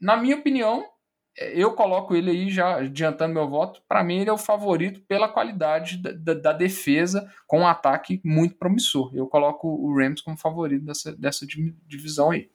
Na 0.01 0.15
minha 0.15 0.37
opinião, 0.37 0.85
eu 1.35 1.73
coloco 1.73 2.15
ele 2.15 2.29
aí 2.29 2.49
já 2.49 2.77
adiantando 2.77 3.33
meu 3.33 3.49
voto. 3.49 3.81
Para 3.87 4.03
mim, 4.03 4.21
ele 4.21 4.29
é 4.29 4.33
o 4.33 4.37
favorito 4.37 5.01
pela 5.01 5.27
qualidade 5.27 5.97
da, 5.97 6.11
da, 6.11 6.33
da, 6.33 6.53
defesa 6.53 7.31
com 7.47 7.61
um 7.61 7.67
ataque 7.67 8.21
muito 8.23 8.55
promissor. 8.55 9.11
Eu 9.15 9.27
coloco 9.27 9.67
o 9.67 9.95
Rams 9.97 10.21
como 10.21 10.37
favorito 10.37 10.85
dessa, 10.85 11.15
dessa 11.15 11.45
divisão 11.87 12.31
aí. 12.31 12.49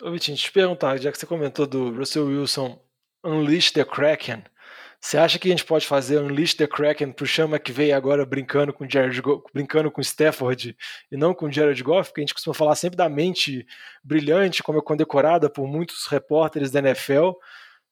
Ô 0.00 0.10
Vitinho, 0.10 0.36
te 0.36 0.50
perguntar, 0.50 0.96
já 0.98 1.10
que 1.10 1.18
você 1.18 1.26
comentou 1.26 1.66
do 1.66 1.92
Russell 1.92 2.26
Wilson 2.26 2.80
Unleash 3.24 3.70
the 3.72 3.84
Kraken, 3.84 4.44
você 5.00 5.16
acha 5.16 5.38
que 5.38 5.48
a 5.48 5.50
gente 5.50 5.64
pode 5.64 5.86
fazer 5.86 6.18
Unleash 6.18 6.54
the 6.54 6.66
Kraken 6.66 7.12
pro 7.12 7.26
Chama 7.26 7.58
que 7.58 7.72
veio 7.72 7.96
agora 7.96 8.24
brincando 8.24 8.70
com 8.70 8.88
Jared 8.88 9.20
brincando 9.52 9.90
com 9.90 10.00
Stafford 10.02 10.76
e 11.10 11.16
não 11.16 11.32
com 11.32 11.50
Jared 11.50 11.82
Goff? 11.82 12.10
Porque 12.10 12.20
a 12.20 12.24
gente 12.24 12.34
costuma 12.34 12.52
falar 12.52 12.74
sempre 12.74 12.98
da 12.98 13.08
mente 13.08 13.66
brilhante, 14.04 14.62
como 14.62 14.78
é 14.78 14.82
condecorada 14.82 15.48
por 15.48 15.66
muitos 15.66 16.06
repórteres 16.06 16.70
da 16.70 16.80
NFL. 16.80 17.32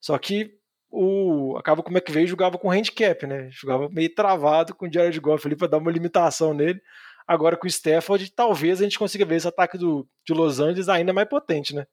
Só 0.00 0.16
que 0.18 0.56
o 0.90 1.56
acaba 1.58 1.82
como 1.82 1.98
é 1.98 2.00
que 2.00 2.12
veio 2.12 2.26
jogava 2.26 2.58
com 2.58 2.70
handicap, 2.70 3.26
né? 3.26 3.48
Jogava 3.50 3.88
meio 3.90 4.14
travado 4.14 4.74
com 4.74 4.86
o 4.86 4.92
Jared 4.92 5.18
Goff 5.20 5.46
ali 5.46 5.56
para 5.56 5.68
dar 5.68 5.78
uma 5.78 5.90
limitação 5.90 6.54
nele. 6.54 6.80
Agora 7.26 7.56
com 7.56 7.66
o 7.66 7.70
Stafford, 7.70 8.32
talvez 8.32 8.80
a 8.80 8.84
gente 8.84 8.98
consiga 8.98 9.24
ver 9.24 9.36
esse 9.36 9.48
ataque 9.48 9.76
do, 9.76 10.08
de 10.26 10.32
Los 10.32 10.60
Angeles 10.60 10.88
ainda 10.88 11.12
mais 11.12 11.28
potente, 11.28 11.74
né? 11.74 11.86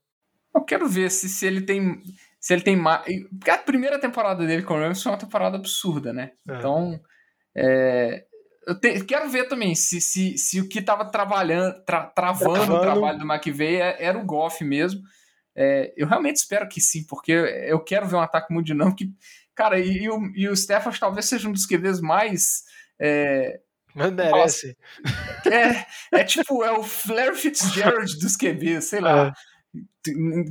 Eu 0.55 0.63
quero 0.63 0.87
ver 0.87 1.11
se, 1.11 1.27
se 1.27 1.45
ele 1.45 1.61
tem. 1.61 2.01
Se 2.39 2.53
ele 2.53 2.61
tem 2.61 2.75
mais. 2.75 3.03
Porque 3.37 3.51
a 3.51 3.57
primeira 3.57 3.99
temporada 3.99 4.45
dele 4.45 4.63
com 4.63 4.75
o 4.75 4.77
Rams 4.77 5.03
foi 5.03 5.11
uma 5.11 5.17
temporada 5.17 5.57
absurda, 5.57 6.13
né? 6.13 6.31
É. 6.47 6.55
Então. 6.55 6.99
É, 7.57 8.25
eu 8.67 8.79
te, 8.79 9.03
quero 9.03 9.29
ver 9.29 9.47
também 9.47 9.75
se, 9.75 10.01
se, 10.01 10.37
se 10.37 10.59
o 10.59 10.67
que 10.67 10.79
estava 10.79 11.05
trabalhando, 11.05 11.83
tra, 11.85 12.05
travando, 12.05 12.53
travando, 12.53 12.75
o 12.75 12.81
trabalho 12.81 13.19
do 13.19 13.25
McVeigh 13.25 13.81
é, 13.81 14.03
era 14.03 14.17
o 14.17 14.25
Goff 14.25 14.63
mesmo. 14.63 15.01
É, 15.55 15.93
eu 15.95 16.07
realmente 16.07 16.37
espero 16.37 16.67
que 16.67 16.81
sim, 16.81 17.05
porque 17.05 17.31
eu 17.31 17.79
quero 17.79 18.07
ver 18.07 18.15
um 18.15 18.21
ataque 18.21 18.53
muito 18.53 18.67
dinâmico. 18.67 18.97
Que, 18.97 19.13
cara, 19.55 19.79
e, 19.79 20.03
e, 20.03 20.09
o, 20.09 20.19
e 20.35 20.49
o 20.49 20.55
Stephens 20.55 20.99
talvez 20.99 21.25
seja 21.25 21.47
um 21.47 21.51
dos 21.51 21.65
QBs 21.65 22.01
mais. 22.01 22.63
É, 22.99 23.59
mas 23.93 24.11
merece. 24.11 24.77
É, 25.45 26.19
é 26.19 26.23
tipo, 26.23 26.63
é 26.63 26.71
o 26.71 26.83
Flair 26.83 27.35
Fitzgerald 27.35 28.19
dos 28.19 28.35
QBs, 28.35 28.85
sei 28.85 28.99
lá. 28.99 29.27
É 29.27 29.55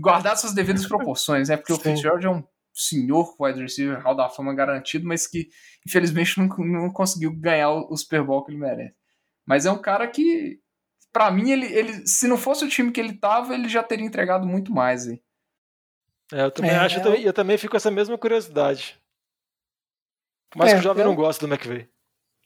guardar 0.01 0.37
suas 0.37 0.55
devidas 0.55 0.87
proporções, 0.87 1.49
né? 1.49 1.57
Porque 1.57 1.75
Sim. 1.75 1.79
o 1.79 1.83
Fitzgerald 1.83 2.27
é 2.27 2.31
um 2.31 2.45
senhor 2.73 3.35
wide 3.39 3.61
receiver, 3.61 4.01
Hall 4.03 4.17
da 4.17 4.29
Fama 4.29 4.55
garantido, 4.55 5.07
mas 5.07 5.27
que 5.27 5.49
infelizmente 5.87 6.39
não, 6.39 6.49
não 6.59 6.93
conseguiu 6.93 7.33
ganhar 7.33 7.71
o, 7.71 7.97
Super 7.97 8.25
Bowl 8.25 8.45
que 8.45 8.51
ele 8.51 8.59
merece. 8.59 8.95
Mas 9.47 9.67
é 9.67 9.71
um 9.71 9.79
cara 9.79 10.07
que, 10.09 10.59
para 11.15 11.31
mim, 11.31 11.53
ele, 11.53 11.67
ele, 11.67 12.07
se 12.09 12.27
não 12.27 12.37
fosse 12.37 12.65
o 12.65 12.69
time 12.69 12.91
que 12.91 13.01
ele 13.01 13.15
tava, 13.15 13.55
ele 13.55 13.69
já 13.69 13.85
teria 13.85 14.05
entregado 14.05 14.45
muito 14.45 14.73
mais. 14.73 15.07
Hein? 15.07 15.23
É, 16.33 16.43
eu 16.43 16.51
também 16.51 16.73
é, 16.73 16.77
acho, 16.77 16.99
eu 16.99 17.03
também, 17.03 17.23
eu 17.23 17.33
também 17.33 17.57
fico 17.57 17.71
com 17.71 17.77
essa 17.77 17.91
mesma 17.91 18.19
curiosidade. 18.19 19.01
Mas 20.57 20.71
é, 20.71 20.75
que 20.75 20.81
o 20.81 20.83
jovem 20.83 21.05
eu... 21.05 21.09
não 21.09 21.15
gosta 21.15 21.47
do 21.47 21.55
McVeigh. 21.55 21.89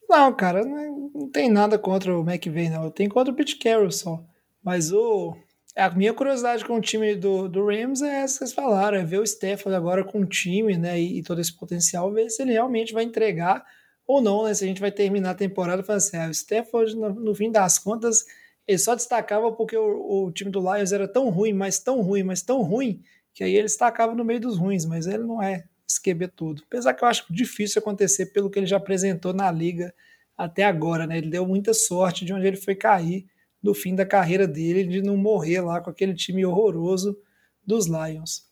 Não, 0.07 0.33
cara, 0.35 0.63
não, 0.63 1.11
não 1.15 1.31
tem 1.31 1.51
nada 1.51 1.79
contra 1.79 2.15
o 2.15 2.21
McVeigh, 2.21 2.69
não. 2.69 2.85
Eu 2.85 2.91
tenho 2.91 3.09
contra 3.09 3.33
o 3.33 3.37
Pete 3.37 3.57
Carroll 3.57 3.91
só. 3.91 4.23
Mas 4.63 4.93
o, 4.93 5.35
a 5.75 5.89
minha 5.89 6.13
curiosidade 6.13 6.63
com 6.63 6.77
o 6.77 6.81
time 6.81 7.15
do, 7.15 7.49
do 7.49 7.65
Rams 7.65 8.03
é 8.03 8.23
essa 8.23 8.35
que 8.35 8.39
vocês 8.47 8.53
falaram, 8.53 8.99
é 8.99 9.05
ver 9.05 9.19
o 9.19 9.25
Stafford 9.25 9.75
agora 9.75 10.05
com 10.05 10.21
o 10.21 10.27
time, 10.27 10.77
né, 10.77 11.01
e, 11.01 11.21
e, 11.21 11.23
todo 11.23 11.41
esse 11.41 11.57
potencial, 11.57 12.13
ver 12.13 12.29
se 12.29 12.43
ele 12.43 12.53
realmente 12.53 12.93
vai 12.93 13.05
entregar 13.05 13.65
ou 14.07 14.21
não, 14.21 14.45
né, 14.45 14.53
se 14.53 14.65
a 14.65 14.67
gente 14.67 14.81
vai 14.81 14.91
terminar 14.91 15.31
a 15.31 15.35
temporada 15.35 15.83
falando 15.83 15.99
assim, 15.99 16.17
ah, 16.17 16.29
o 16.29 16.31
Stafford, 16.31 16.97
no, 16.97 17.11
no, 17.15 17.35
fim 17.35 17.51
das 17.51 17.79
contas, 17.79 18.25
ele 18.69 18.79
só 18.79 18.95
destacava 18.95 19.51
porque 19.51 19.77
o, 19.77 20.27
o, 20.27 20.31
time 20.31 20.51
do 20.51 20.61
Lions 20.61 20.93
era 20.93 21.09
tão 21.09 21.31
ruim, 21.31 21.55
mas 21.55 21.79
tão 21.79 22.03
ruim, 22.03 22.23
mas 22.23 22.43
tão 22.43 22.61
ruim, 22.61 23.03
que 23.33 23.43
aí 23.43 23.55
ele 23.55 23.63
destacava 23.63 24.15
no 24.15 24.23
meio 24.23 24.41
dos 24.41 24.59
ruins, 24.59 24.85
mas 24.85 25.07
ele 25.07 25.25
não 25.25 25.43
é 25.43 25.65
esqueber 25.89 26.31
tudo. 26.31 26.63
Apesar 26.67 26.93
que 26.93 27.03
eu 27.03 27.09
acho 27.09 27.25
difícil 27.33 27.81
acontecer 27.81 28.27
pelo 28.27 28.51
que 28.51 28.59
ele 28.59 28.67
já 28.67 28.77
apresentou 28.77 29.33
na 29.33 29.51
liga 29.51 29.95
até 30.37 30.65
agora, 30.65 31.07
né, 31.07 31.17
ele 31.17 31.31
deu 31.31 31.47
muita 31.47 31.73
sorte 31.73 32.27
de 32.27 32.33
onde 32.35 32.47
ele 32.47 32.59
foi 32.59 32.75
cair, 32.75 33.27
do 33.61 33.73
fim 33.73 33.95
da 33.95 34.05
carreira 34.05 34.47
dele, 34.47 34.85
de 34.85 35.01
não 35.03 35.17
morrer 35.17 35.63
lá 35.63 35.81
com 35.81 35.89
aquele 35.89 36.15
time 36.15 36.45
horroroso 36.45 37.19
dos 37.67 37.87
Lions. 37.87 38.47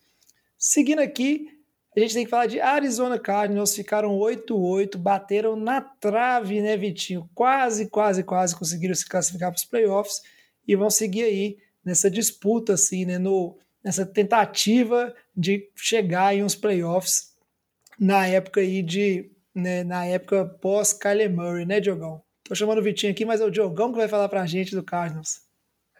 Seguindo 0.59 1.01
aqui, 1.01 1.47
a 1.97 2.01
gente 2.01 2.15
tem 2.15 2.25
que 2.25 2.31
falar 2.31 2.47
de 2.47 2.61
Arizona 2.61 3.19
Cardinals, 3.19 3.75
ficaram 3.75 4.19
8-8, 4.19 4.99
bateram 4.99 5.57
na 5.57 5.81
trave, 5.81 6.61
né, 6.61 6.77
Vitinho? 6.77 7.29
Quase, 7.35 7.89
quase, 7.89 8.23
quase 8.23 8.55
conseguiram 8.55 8.95
se 8.95 9.09
classificar 9.09 9.51
para 9.51 9.59
os 9.59 9.65
playoffs 9.65 10.21
e 10.69 10.77
vão 10.77 10.91
seguir 10.91 11.23
aí 11.23 11.57
nessa 11.83 12.11
disputa, 12.11 12.75
assim, 12.75 13.07
né, 13.07 13.19
no, 13.19 13.57
nessa 13.83 14.05
tentativa 14.05 15.15
de 15.35 15.71
chegar 15.75 16.35
em 16.35 16.45
uns 16.45 16.55
playoffs 16.55 17.35
na 17.99 18.27
época 18.27 18.61
aí 18.61 18.83
de, 18.83 19.31
né, 19.55 19.83
na 19.83 20.05
época 20.05 20.45
pós 20.45 20.93
Kyler 20.93 21.35
Murray, 21.35 21.65
né, 21.65 21.81
Diogão? 21.81 22.23
Tô 22.45 22.55
chamando 22.55 22.79
o 22.79 22.83
Vitinho 22.83 23.13
aqui, 23.13 23.25
mas 23.25 23.41
é 23.41 23.45
o 23.45 23.51
Diogão 23.51 23.91
que 23.91 23.99
vai 23.99 24.07
falar 24.07 24.29
pra 24.29 24.45
gente 24.45 24.75
do 24.75 24.83
Cardinals. 24.83 25.46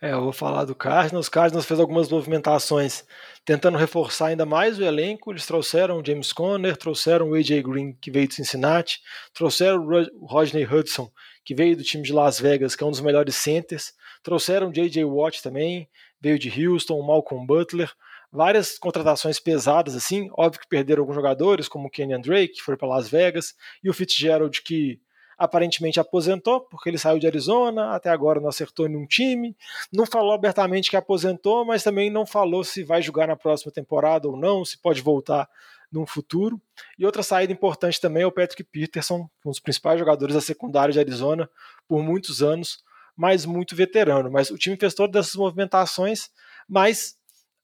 É, 0.07 0.13
eu 0.13 0.23
vou 0.23 0.33
falar 0.33 0.65
do 0.65 0.73
Cardinals. 0.73 1.27
O 1.27 1.31
Cardinals 1.33 1.67
fez 1.67 1.81
algumas 1.81 2.09
movimentações 2.09 3.03
tentando 3.45 3.77
reforçar 3.77 4.27
ainda 4.27 4.47
mais 4.47 4.79
o 4.79 4.85
elenco. 4.85 5.33
Eles 5.33 5.45
trouxeram 5.45 5.99
o 5.99 6.07
James 6.07 6.33
Conner, 6.33 6.77
trouxeram 6.77 7.31
o 7.31 7.35
AJ 7.35 7.61
Green, 7.63 7.93
que 8.01 8.09
veio 8.09 8.29
de 8.29 8.35
Cincinnati, 8.35 9.01
trouxeram 9.35 9.85
o 10.15 10.27
Rodney 10.27 10.65
Hudson, 10.65 11.11
que 11.45 11.57
veio 11.57 11.77
do 11.77 11.83
time 11.83 12.05
de 12.05 12.13
Las 12.13 12.39
Vegas, 12.39 12.77
que 12.77 12.85
é 12.85 12.87
um 12.87 12.93
dos 12.93 13.01
melhores 13.01 13.35
centers, 13.35 13.95
trouxeram 14.23 14.69
o 14.69 14.73
JJ 14.73 15.05
Watt 15.05 15.43
também, 15.43 15.89
veio 16.21 16.39
de 16.39 16.51
Houston, 16.69 17.01
o 17.01 17.05
Malcolm 17.05 17.45
Butler. 17.45 17.93
Várias 18.31 18.79
contratações 18.79 19.41
pesadas, 19.41 19.97
assim. 19.97 20.29
Óbvio 20.39 20.61
que 20.61 20.69
perderam 20.69 21.03
alguns 21.03 21.17
jogadores, 21.17 21.67
como 21.67 21.89
o 21.89 21.91
Kenyan 21.91 22.21
Drake, 22.21 22.55
que 22.55 22.63
foi 22.63 22.77
para 22.77 22.87
Las 22.87 23.09
Vegas, 23.09 23.55
e 23.83 23.91
o 23.91 23.95
Fitzgerald, 23.95 24.63
que 24.63 25.01
aparentemente 25.37 26.01
aposentou, 26.01 26.63
porque 26.63 26.89
ele 26.89 26.99
saiu 26.99 27.19
de 27.19 27.27
Arizona, 27.27 27.95
até 27.95 28.09
agora 28.09 28.41
não 28.41 28.49
acertou 28.49 28.89
nenhum 28.89 29.07
time. 29.07 29.57
Não 29.93 30.07
falou 30.07 30.33
abertamente 30.33 30.91
que 30.91 30.97
aposentou, 30.97 31.65
mas 31.65 31.83
também 31.83 32.11
não 32.11 32.25
falou 32.25 32.65
se 32.65 32.83
vai 32.83 33.03
jogar 33.03 33.29
na 33.29 33.37
próxima 33.37 33.71
temporada 33.71 34.29
ou 34.29 34.37
não, 34.37 34.65
se 34.65 34.81
pode 34.81 35.03
voltar 35.03 35.49
no 35.93 36.07
futuro. 36.07 36.61
E 36.99 37.05
outra 37.05 37.23
saída 37.23 37.53
importante 37.53 38.01
também 38.01 38.23
é 38.23 38.27
o 38.27 38.33
Patrick 38.33 38.65
Peterson, 38.65 39.29
um 39.45 39.51
dos 39.51 39.61
principais 39.61 39.99
jogadores 39.99 40.35
da 40.35 40.41
secundária 40.41 40.93
de 40.93 40.99
Arizona 40.99 41.49
por 41.87 42.03
muitos 42.03 42.43
anos, 42.43 42.83
mas 43.17 43.45
muito 43.45 43.77
veterano. 43.77 44.31
Mas 44.31 44.51
o 44.51 44.59
time 44.59 44.77
fez 44.77 44.95
todas 44.95 45.27
essas 45.27 45.37
movimentações, 45.37 46.31
mas 46.69 47.17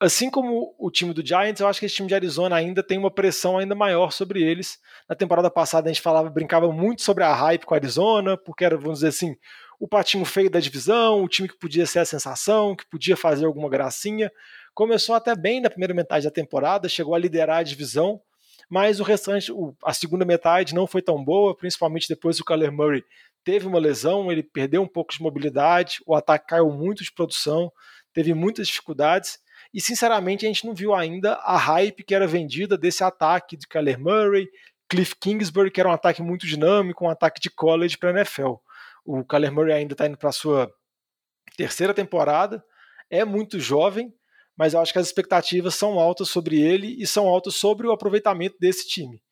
assim 0.03 0.29
como 0.29 0.75
o 0.77 0.91
time 0.91 1.15
do 1.15 1.25
Giants, 1.25 1.61
eu 1.61 1.69
acho 1.69 1.79
que 1.79 1.87
esse 1.87 1.95
time 1.95 2.09
de 2.09 2.15
Arizona 2.15 2.57
ainda 2.57 2.83
tem 2.83 2.99
uma 2.99 3.11
pressão 3.11 3.57
ainda 3.57 3.73
maior 3.73 4.11
sobre 4.11 4.43
eles. 4.43 4.79
Na 5.09 5.15
temporada 5.15 5.49
passada 5.49 5.89
a 5.89 5.93
gente 5.93 6.03
falava, 6.03 6.29
brincava 6.29 6.73
muito 6.73 7.03
sobre 7.03 7.23
a 7.23 7.33
hype 7.33 7.65
com 7.65 7.73
a 7.73 7.77
Arizona, 7.77 8.37
porque 8.37 8.65
era, 8.65 8.77
vamos 8.77 8.99
dizer 8.99 9.09
assim, 9.09 9.37
o 9.79 9.87
patinho 9.87 10.25
feio 10.25 10.51
da 10.51 10.59
divisão, 10.59 11.23
o 11.23 11.29
time 11.29 11.49
que 11.49 11.57
podia 11.57 11.87
ser 11.87 12.01
a 12.01 12.05
sensação, 12.05 12.75
que 12.75 12.85
podia 12.85 13.17
fazer 13.17 13.47
alguma 13.47 13.69
gracinha. 13.69 14.31
Começou 14.75 15.15
até 15.15 15.37
bem 15.37 15.61
na 15.61 15.71
primeira 15.71 15.95
metade 15.95 16.25
da 16.25 16.31
temporada, 16.33 16.89
chegou 16.89 17.15
a 17.15 17.19
liderar 17.19 17.59
a 17.59 17.63
divisão, 17.63 18.21
mas 18.69 18.99
o 18.99 19.05
restante, 19.05 19.53
a 19.85 19.95
segunda 19.95 20.25
metade 20.25 20.75
não 20.75 20.87
foi 20.87 21.01
tão 21.01 21.23
boa, 21.23 21.57
principalmente 21.57 22.09
depois 22.09 22.41
o 22.41 22.45
Kyler 22.45 22.73
Murray 22.73 23.05
teve 23.45 23.69
uma 23.69 23.79
lesão, 23.79 24.33
ele 24.33 24.43
perdeu 24.43 24.83
um 24.83 24.89
pouco 24.89 25.13
de 25.13 25.23
mobilidade, 25.23 25.99
o 26.07 26.15
ataque 26.15 26.49
caiu 26.49 26.71
muito 26.71 27.05
de 27.05 27.13
produção, 27.13 27.73
teve 28.13 28.35
muitas 28.35 28.67
dificuldades 28.67 29.39
e 29.73 29.81
sinceramente 29.81 30.45
a 30.45 30.49
gente 30.49 30.67
não 30.67 30.75
viu 30.75 30.95
ainda 30.95 31.35
a 31.35 31.57
hype 31.57 32.05
que 32.05 32.15
era 32.15 32.27
vendida 32.27 32.77
desse 32.77 33.03
ataque 33.03 33.57
de 33.57 33.67
Kyler 33.67 33.99
Murray, 33.99 34.49
Cliff 34.89 35.17
Kingsbury, 35.17 35.71
que 35.71 35.81
era 35.81 35.89
um 35.89 35.93
ataque 35.93 36.23
muito 36.23 36.47
dinâmico, 36.47 37.05
um 37.05 37.09
ataque 37.09 37.41
de 37.41 37.49
college 37.49 37.97
para 37.97 38.11
NFL. 38.11 38.55
O 39.05 39.25
Kyler 39.25 39.53
Murray 39.53 39.73
ainda 39.73 39.95
está 39.95 40.07
indo 40.07 40.19
para 40.19 40.29
a 40.29 40.33
sua 40.33 40.71
terceira 41.57 41.95
temporada, 41.95 42.63
é 43.11 43.25
muito 43.25 43.59
jovem, 43.59 44.13
mas 44.57 44.75
eu 44.75 44.81
acho 44.81 44.93
que 44.93 44.99
as 44.99 45.07
expectativas 45.07 45.75
são 45.75 45.99
altas 45.99 46.29
sobre 46.29 46.61
ele 46.61 47.03
e 47.03 47.07
são 47.07 47.27
altas 47.27 47.55
sobre 47.55 47.87
o 47.87 47.93
aproveitamento 47.93 48.57
desse 48.61 48.87
time. 48.87 49.23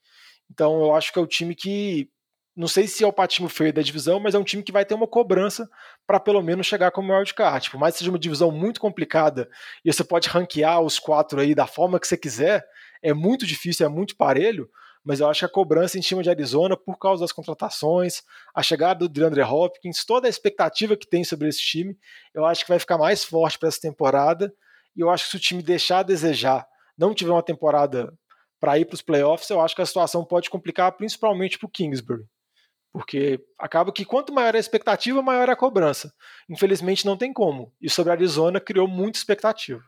Então 0.51 0.81
eu 0.81 0.95
acho 0.95 1.13
que 1.13 1.19
é 1.19 1.23
o 1.23 1.27
time 1.27 1.55
que 1.55 2.11
não 2.57 2.67
sei 2.69 2.87
se 2.87 3.05
é 3.05 3.07
o 3.07 3.13
patinho 3.13 3.49
feio 3.49 3.73
da 3.73 3.81
divisão, 3.81 4.19
mas 4.19 4.35
é 4.35 4.39
um 4.39 4.45
time 4.45 4.63
que 4.63 4.73
vai 4.73 4.85
ter 4.85 4.95
uma 4.95 5.07
cobrança 5.07 5.69
para 6.07 6.19
pelo 6.19 6.43
menos 6.43 6.67
chegar 6.67 6.91
como 6.91 7.13
wildcard. 7.13 7.71
Por 7.71 7.79
mais 7.79 7.95
que 7.95 8.01
seja 8.01 8.11
uma 8.11 8.19
divisão 8.19 8.51
muito 8.51 8.81
complicada 8.81 9.49
e 9.85 9.93
você 9.93 10.03
pode 10.03 10.29
ranquear 10.29 10.81
os 10.81 10.99
quatro 10.99 11.41
aí 11.41 11.55
da 11.55 11.67
forma 11.67 12.01
que 12.01 12.07
você 12.07 12.17
quiser, 12.17 12.67
é 13.03 13.15
muito 13.15 13.47
difícil, 13.47 13.87
é 13.87 13.89
muito 13.89 14.17
parelho, 14.17 14.69
mas 15.05 15.21
eu 15.21 15.29
acho 15.29 15.41
que 15.41 15.47
a 15.47 15.49
cobrança 15.49 15.99
em 15.99 16.03
cima 16.03 16.23
de 16.23 16.29
Arizona, 16.29 16.77
por 16.77 16.99
causa 16.99 17.23
das 17.23 17.33
contratações, 17.33 18.23
a 18.55 18.63
chegada 18.63 19.01
do 19.01 19.09
DeAndre 19.09 19.43
Hopkins, 19.43 20.05
toda 20.05 20.27
a 20.27 20.31
expectativa 20.31 20.97
que 20.97 21.09
tem 21.09 21.25
sobre 21.25 21.49
esse 21.49 21.61
time, 21.61 21.97
eu 22.35 22.45
acho 22.45 22.65
que 22.65 22.69
vai 22.69 22.79
ficar 22.79 22.99
mais 22.99 23.25
forte 23.25 23.59
para 23.59 23.69
essa 23.69 23.81
temporada. 23.81 24.53
E 24.95 25.01
eu 25.01 25.09
acho 25.09 25.25
que 25.25 25.31
se 25.31 25.37
o 25.37 25.41
time 25.41 25.63
deixar 25.63 26.01
a 26.01 26.03
desejar, 26.03 26.67
não 26.99 27.15
tiver 27.15 27.31
uma 27.31 27.43
temporada 27.43 28.13
para 28.61 28.79
ir 28.79 28.85
para 28.85 28.95
os 28.95 29.03
playoffs, 29.03 29.49
eu 29.49 29.61
acho 29.61 29.75
que 29.75 29.81
a 29.81 29.87
situação 29.87 30.25
pode 30.25 30.51
complicar 30.51 30.93
principalmente 30.93 31.59
para 31.59 31.67
o 31.67 31.71
Kingsbury. 31.71 32.25
Porque 32.93 33.41
acaba 33.59 33.93
que 33.93 34.05
quanto 34.05 34.33
maior 34.33 34.57
a 34.57 34.59
expectativa, 34.59 35.23
maior 35.23 35.49
a 35.49 35.57
cobrança. 35.57 36.13
Infelizmente 36.49 37.07
não 37.07 37.17
tem 37.17 37.33
como. 37.33 37.73
E 37.81 37.89
sobre 37.89 38.11
a 38.11 38.15
Arizona 38.15 38.61
criou 38.61 38.89
muita 38.89 39.19
expectativa. 39.19 39.81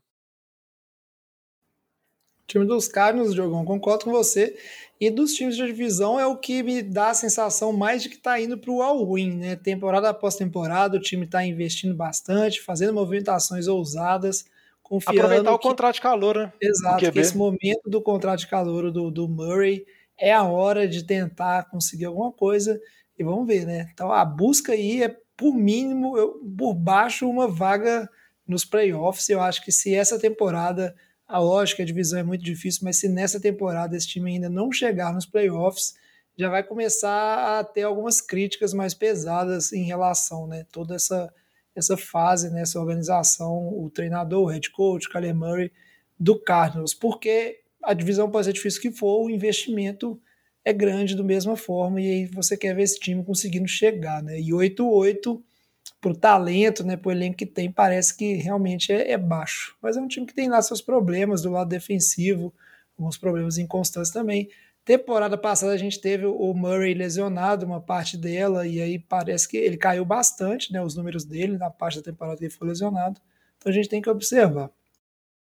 O 2.45 2.47
time 2.47 2.67
dos 2.67 2.87
Cardinals, 2.87 3.35
Diogão, 3.35 3.65
concordo 3.65 4.05
com 4.05 4.13
você. 4.13 4.57
E 5.01 5.11
dos 5.11 5.35
times 5.35 5.57
de 5.57 5.67
divisão 5.67 6.21
é 6.21 6.27
o 6.27 6.37
que 6.37 6.63
me 6.63 6.81
dá 6.81 7.11
a 7.11 7.15
sensação 7.15 7.73
mais 7.73 8.05
de 8.05 8.09
que 8.09 8.15
está 8.15 8.41
indo 8.41 8.57
para 8.57 8.71
o 8.71 8.83
all-win, 8.83 9.37
né? 9.37 9.57
Temporada 9.57 10.09
após 10.09 10.37
temporada, 10.37 10.97
o 10.97 11.01
time 11.01 11.25
está 11.25 11.45
investindo 11.45 11.95
bastante, 11.95 12.61
fazendo 12.61 12.95
movimentações 12.95 13.67
ousadas, 13.67 14.45
confiando. 14.81 15.21
Aproveitar 15.21 15.53
o 15.53 15.59
que... 15.59 15.69
contrato 15.69 15.95
de 15.95 16.01
calor, 16.01 16.37
né? 16.37 16.53
Exato, 16.61 17.11
que 17.11 17.19
esse 17.19 17.37
momento 17.37 17.89
do 17.89 18.01
contrato 18.01 18.41
de 18.41 18.47
calor 18.47 18.93
do, 18.93 19.11
do 19.11 19.29
Murray 19.29 19.85
é 20.19 20.33
a 20.33 20.45
hora 20.45 20.87
de 20.87 21.05
tentar 21.05 21.65
conseguir 21.71 22.05
alguma 22.05 22.33
coisa 22.33 22.81
e 23.19 23.25
vamos 23.25 23.47
ver, 23.47 23.67
né? 23.67 23.91
Então 23.93 24.13
a 24.13 24.25
busca 24.25 24.73
aí 24.73 25.03
é 25.03 25.17
por 25.37 25.55
mínimo, 25.55 26.17
eu, 26.17 26.41
por 26.57 26.75
baixo, 26.75 27.29
uma 27.29 27.49
vaga 27.49 28.09
nos 28.47 28.65
playoffs. 28.65 29.29
Eu 29.29 29.41
acho 29.41 29.65
que 29.65 29.73
se 29.73 29.95
essa 29.95 30.19
temporada, 30.19 30.95
a 31.27 31.39
lógica, 31.39 31.83
a 31.83 31.87
divisão 31.87 32.21
é 32.21 32.23
muito 32.23 32.45
difícil, 32.45 32.83
mas 32.85 32.99
se 32.99 33.09
nessa 33.09 33.41
temporada 33.41 33.97
esse 33.97 34.07
time 34.07 34.33
ainda 34.33 34.49
não 34.49 34.71
chegar 34.71 35.13
nos 35.13 35.27
playoffs, 35.27 35.95
já 36.37 36.49
vai 36.49 36.63
começar 36.63 37.59
a 37.59 37.65
ter 37.65 37.83
algumas 37.83 38.21
críticas 38.21 38.73
mais 38.73 38.95
pesadas 38.95 39.73
em 39.73 39.85
relação, 39.85 40.47
né? 40.47 40.65
Toda 40.71 40.95
essa 40.95 41.33
essa 41.75 41.97
fase, 41.97 42.51
nessa 42.51 42.79
né, 42.79 42.83
organização, 42.83 43.69
o 43.69 43.91
treinador, 43.91 44.45
o 44.45 44.47
head 44.47 44.71
coach, 44.71 45.07
o 45.07 45.11
Kyler 45.11 45.35
Murray 45.35 45.73
do 46.19 46.39
Cardinals, 46.39 46.95
porque 46.95 47.62
a 47.83 47.95
divisão 47.95 48.31
pode 48.31 48.47
ser 48.47 48.53
difícil 48.53 48.81
que 48.81 48.91
for, 48.91 49.25
o 49.25 49.31
investimento 49.31 50.21
é 50.65 50.73
grande 50.73 51.17
da 51.17 51.23
mesma 51.23 51.57
forma, 51.57 52.01
e 52.01 52.07
aí 52.07 52.27
você 52.27 52.57
quer 52.57 52.75
ver 52.75 52.83
esse 52.83 52.99
time 52.99 53.25
conseguindo 53.25 53.67
chegar, 53.67 54.23
né? 54.23 54.41
E 54.41 54.51
8-8 54.51 55.41
pro 56.01 56.15
talento, 56.15 56.85
né, 56.85 56.97
pro 56.97 57.13
elenco 57.13 57.37
que 57.37 57.47
tem, 57.47 57.71
parece 57.71 58.17
que 58.17 58.35
realmente 58.35 58.93
é, 58.93 59.13
é, 59.13 59.19
baixo. 59.19 59.77
Mas 59.81 59.97
é 59.97 60.01
um 60.01 60.09
time 60.09 60.27
que 60.27 60.35
tem 60.35 60.49
lá 60.49 60.61
seus 60.61 60.81
problemas 60.81 61.43
do 61.43 61.51
lado 61.51 61.69
defensivo, 61.69 62.53
alguns 62.99 63.17
problemas 63.17 63.57
inconstantes 63.57 64.11
também. 64.11 64.49
Temporada 64.85 65.39
passada 65.39 65.73
a 65.73 65.77
gente 65.77 66.01
teve 66.01 66.27
o 66.27 66.53
Murray 66.55 66.93
lesionado, 66.93 67.65
uma 67.65 67.81
parte 67.81 68.17
dela, 68.17 68.67
e 68.67 68.81
aí 68.81 68.99
parece 68.99 69.49
que 69.49 69.57
ele 69.57 69.77
caiu 69.77 70.05
bastante, 70.05 70.73
né, 70.73 70.83
os 70.83 70.97
números 70.97 71.25
dele 71.25 71.57
na 71.57 71.71
parte 71.71 71.99
da 71.99 72.03
temporada 72.03 72.37
que 72.37 72.45
ele 72.45 72.53
foi 72.53 72.67
lesionado. 72.67 73.21
Então 73.59 73.71
a 73.71 73.75
gente 73.75 73.89
tem 73.89 74.03
que 74.03 74.11
observar. 74.11 74.71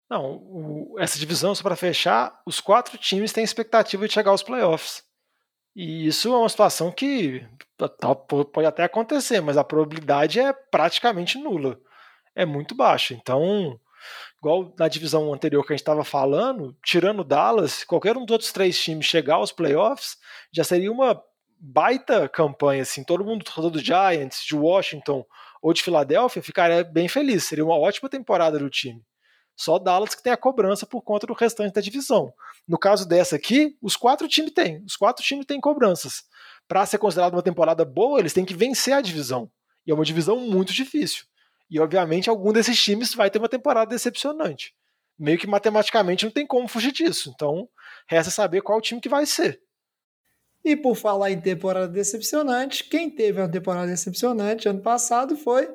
Não, 0.10 0.38
o, 0.38 0.96
essa 0.98 1.20
divisão, 1.20 1.54
só 1.54 1.62
para 1.62 1.76
fechar, 1.76 2.42
os 2.46 2.60
quatro 2.60 2.98
times 2.98 3.32
têm 3.32 3.44
expectativa 3.44 4.08
de 4.08 4.14
chegar 4.14 4.32
aos 4.32 4.42
playoffs. 4.42 5.04
E 5.76 6.08
isso 6.08 6.34
é 6.34 6.38
uma 6.38 6.50
situação 6.50 6.92
que 6.92 7.46
pode 8.52 8.68
até 8.68 8.84
acontecer, 8.84 9.40
mas 9.40 9.56
a 9.56 9.64
probabilidade 9.64 10.40
é 10.40 10.52
praticamente 10.52 11.38
nula. 11.38 11.80
É 12.36 12.44
muito 12.46 12.74
baixa. 12.74 13.14
Então, 13.14 13.80
igual 14.40 14.74
na 14.78 14.88
divisão 14.88 15.32
anterior 15.32 15.64
que 15.66 15.74
a 15.74 15.76
gente 15.76 15.82
estava 15.82 16.04
falando, 16.04 16.76
tirando 16.84 17.24
Dallas, 17.24 17.84
qualquer 17.84 18.18
um 18.18 18.26
dos 18.26 18.34
outros 18.34 18.52
três 18.52 18.82
times 18.82 19.06
chegar 19.06 19.36
aos 19.36 19.52
playoffs 19.52 20.18
já 20.52 20.64
seria 20.64 20.92
uma 20.92 21.22
baita 21.60 22.28
campanha. 22.28 22.82
Assim, 22.82 23.04
todo 23.04 23.24
mundo 23.24 23.46
do 23.70 23.80
Giants, 23.80 24.44
de 24.44 24.56
Washington 24.56 25.24
ou 25.62 25.72
de 25.72 25.84
Filadélfia 25.84 26.42
ficaria 26.42 26.84
bem 26.84 27.08
feliz. 27.08 27.46
Seria 27.46 27.64
uma 27.64 27.78
ótima 27.78 28.10
temporada 28.10 28.58
do 28.58 28.70
time. 28.70 29.02
Só 29.60 29.78
Dallas 29.78 30.16
que 30.16 30.24
tem 30.24 30.32
a 30.32 30.38
cobrança 30.38 30.86
por 30.86 31.02
conta 31.02 31.28
do 31.28 31.34
restante 31.34 31.74
da 31.74 31.82
divisão. 31.82 32.34
No 32.66 32.78
caso 32.78 33.06
dessa 33.06 33.36
aqui, 33.36 33.76
os 33.82 33.98
quatro 33.98 34.26
times 34.26 34.54
têm. 34.54 34.82
Os 34.86 34.96
quatro 34.96 35.22
times 35.22 35.46
têm 35.46 35.60
cobranças. 35.60 36.24
Para 36.66 36.86
ser 36.86 36.98
considerado 36.98 37.34
uma 37.34 37.44
temporada 37.44 37.84
boa, 37.84 38.22
eles 38.22 38.32
têm 38.32 38.46
que 38.46 38.54
vencer 38.54 38.94
a 38.94 39.02
divisão. 39.02 39.52
E 39.86 39.92
é 39.92 39.94
uma 39.94 40.06
divisão 40.06 40.40
muito 40.40 40.72
difícil. 40.72 41.26
E 41.70 41.78
obviamente 41.78 42.30
algum 42.30 42.54
desses 42.54 42.82
times 42.82 43.14
vai 43.14 43.30
ter 43.30 43.38
uma 43.38 43.50
temporada 43.50 43.90
decepcionante. 43.90 44.74
Meio 45.20 45.38
que 45.38 45.46
matematicamente 45.46 46.24
não 46.24 46.32
tem 46.32 46.48
como 46.48 46.66
fugir 46.70 46.94
disso. 46.94 47.30
Então, 47.36 47.68
resta 48.08 48.32
saber 48.32 48.62
qual 48.62 48.80
time 48.80 49.02
que 49.02 49.10
vai 49.10 49.26
ser. 49.26 49.60
E 50.64 50.74
por 50.74 50.96
falar 50.96 51.32
em 51.32 51.42
temporada 51.42 51.90
decepcionante, 51.90 52.86
quem 52.86 53.10
teve 53.10 53.42
uma 53.42 53.52
temporada 53.52 53.88
decepcionante 53.88 54.70
ano 54.70 54.82
passado 54.82 55.36
foi 55.36 55.70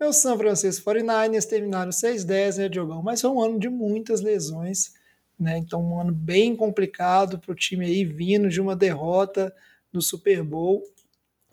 o 0.00 0.12
São 0.12 0.36
Francisco 0.36 0.90
49ers 0.90 1.46
terminaram 1.46 1.90
6-10, 1.90 2.58
né, 2.58 2.68
Diogão? 2.68 3.02
Mas 3.02 3.20
foi 3.20 3.30
um 3.30 3.40
ano 3.40 3.58
de 3.58 3.68
muitas 3.68 4.20
lesões, 4.20 4.92
né? 5.38 5.58
Então, 5.58 5.82
um 5.82 6.00
ano 6.00 6.12
bem 6.12 6.56
complicado 6.56 7.38
para 7.38 7.52
o 7.52 7.54
time 7.54 7.86
aí, 7.86 8.04
vindo 8.04 8.48
de 8.48 8.60
uma 8.60 8.74
derrota 8.74 9.54
no 9.92 10.02
Super 10.02 10.42
Bowl, 10.42 10.82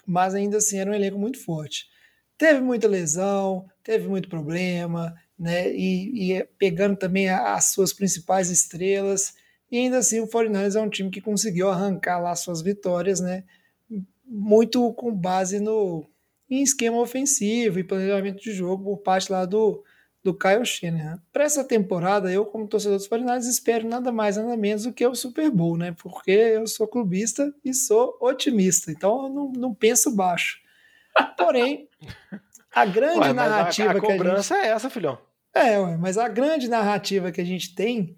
mas 0.06 0.34
ainda 0.34 0.58
assim 0.58 0.80
era 0.80 0.90
um 0.90 0.94
elenco 0.94 1.20
muito 1.20 1.40
forte. 1.44 1.86
Teve 2.38 2.60
muita 2.62 2.88
lesão, 2.88 3.68
teve 3.84 4.08
muito 4.08 4.28
problema, 4.28 5.14
né? 5.38 5.72
E, 5.72 6.34
e 6.34 6.44
pegando 6.58 6.96
também 6.98 7.30
as 7.30 7.66
suas 7.66 7.94
principais 7.94 8.50
estrelas. 8.50 9.34
E 9.72 9.78
ainda 9.78 10.00
assim, 10.00 10.20
o 10.20 10.28
49ers 10.28 10.76
é 10.76 10.82
um 10.82 10.90
time 10.90 11.12
que 11.12 11.22
conseguiu 11.22 11.70
arrancar 11.70 12.20
lá 12.20 12.36
suas 12.36 12.62
vitórias, 12.62 13.20
né? 13.20 13.44
Muito 14.26 14.92
com 14.94 15.14
base 15.14 15.60
no, 15.60 16.10
em 16.52 16.62
esquema 16.62 17.00
ofensivo 17.00 17.80
e 17.80 17.84
planejamento 17.84 18.44
de 18.44 18.52
jogo 18.52 18.84
por 18.84 18.98
parte 18.98 19.32
lá 19.32 19.46
do, 19.46 19.82
do 20.22 20.38
Kyle 20.38 20.66
Shanahan. 20.66 21.18
Para 21.32 21.46
essa 21.46 21.64
temporada, 21.64 22.30
eu, 22.30 22.46
como 22.46 22.68
torcedor 22.68 22.98
dos 22.98 23.08
49 23.08 23.48
espero 23.48 23.88
nada 23.88 24.12
mais, 24.12 24.36
nada 24.36 24.58
menos 24.58 24.84
do 24.84 24.92
que 24.92 25.08
o 25.08 25.16
Super 25.16 25.50
Bowl, 25.50 25.78
né? 25.78 25.96
Porque 25.98 26.32
eu 26.32 26.68
sou 26.68 26.88
clubista 26.88 27.54
e 27.64 27.74
sou 27.74 28.18
otimista, 28.20 28.92
então 28.92 29.24
eu 29.24 29.30
não, 29.30 29.52
não 29.54 29.74
penso 29.74 30.14
baixo. 30.14 30.60
Porém, 31.38 31.88
a 32.76 32.86
grande 32.86 33.28
Ué, 33.28 33.34
narrativa 33.34 33.94
a, 33.94 33.98
a 33.98 34.00
que 34.02 34.06
a 34.06 34.10
gente 34.10 34.18
cobrança 34.20 34.58
é 34.58 34.68
essa, 34.68 34.90
filhão. 34.90 35.18
é, 35.56 35.80
ué, 35.80 35.96
mas 35.96 36.18
a 36.18 36.28
grande 36.28 36.68
narrativa 36.68 37.32
que 37.32 37.40
a 37.40 37.46
gente 37.46 37.74
tem 37.74 38.18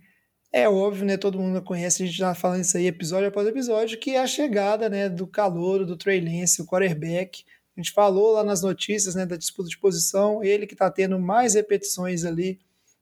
é 0.52 0.68
óbvio, 0.68 1.06
né? 1.06 1.18
Todo 1.18 1.40
mundo 1.40 1.62
conhece, 1.62 2.02
a 2.02 2.06
gente 2.06 2.18
já 2.18 2.34
falando 2.34 2.62
isso 2.62 2.78
aí 2.78 2.88
episódio 2.88 3.28
após 3.28 3.48
episódio, 3.48 4.00
que 4.00 4.12
é 4.12 4.20
a 4.20 4.28
chegada, 4.28 4.90
né, 4.90 5.10
do 5.10 5.26
calor 5.26 5.86
do 5.86 5.96
Trey 5.96 6.20
Lance, 6.20 6.62
o 6.62 6.66
quarterback. 6.66 7.44
A 7.76 7.80
gente 7.80 7.92
falou 7.92 8.34
lá 8.34 8.44
nas 8.44 8.62
notícias, 8.62 9.16
né, 9.16 9.26
da 9.26 9.36
disputa 9.36 9.68
de 9.68 9.78
posição, 9.78 10.44
ele 10.44 10.68
que 10.68 10.74
está 10.74 10.92
tendo 10.92 11.20
mais 11.20 11.56
repetições 11.56 12.24
ali, 12.24 12.60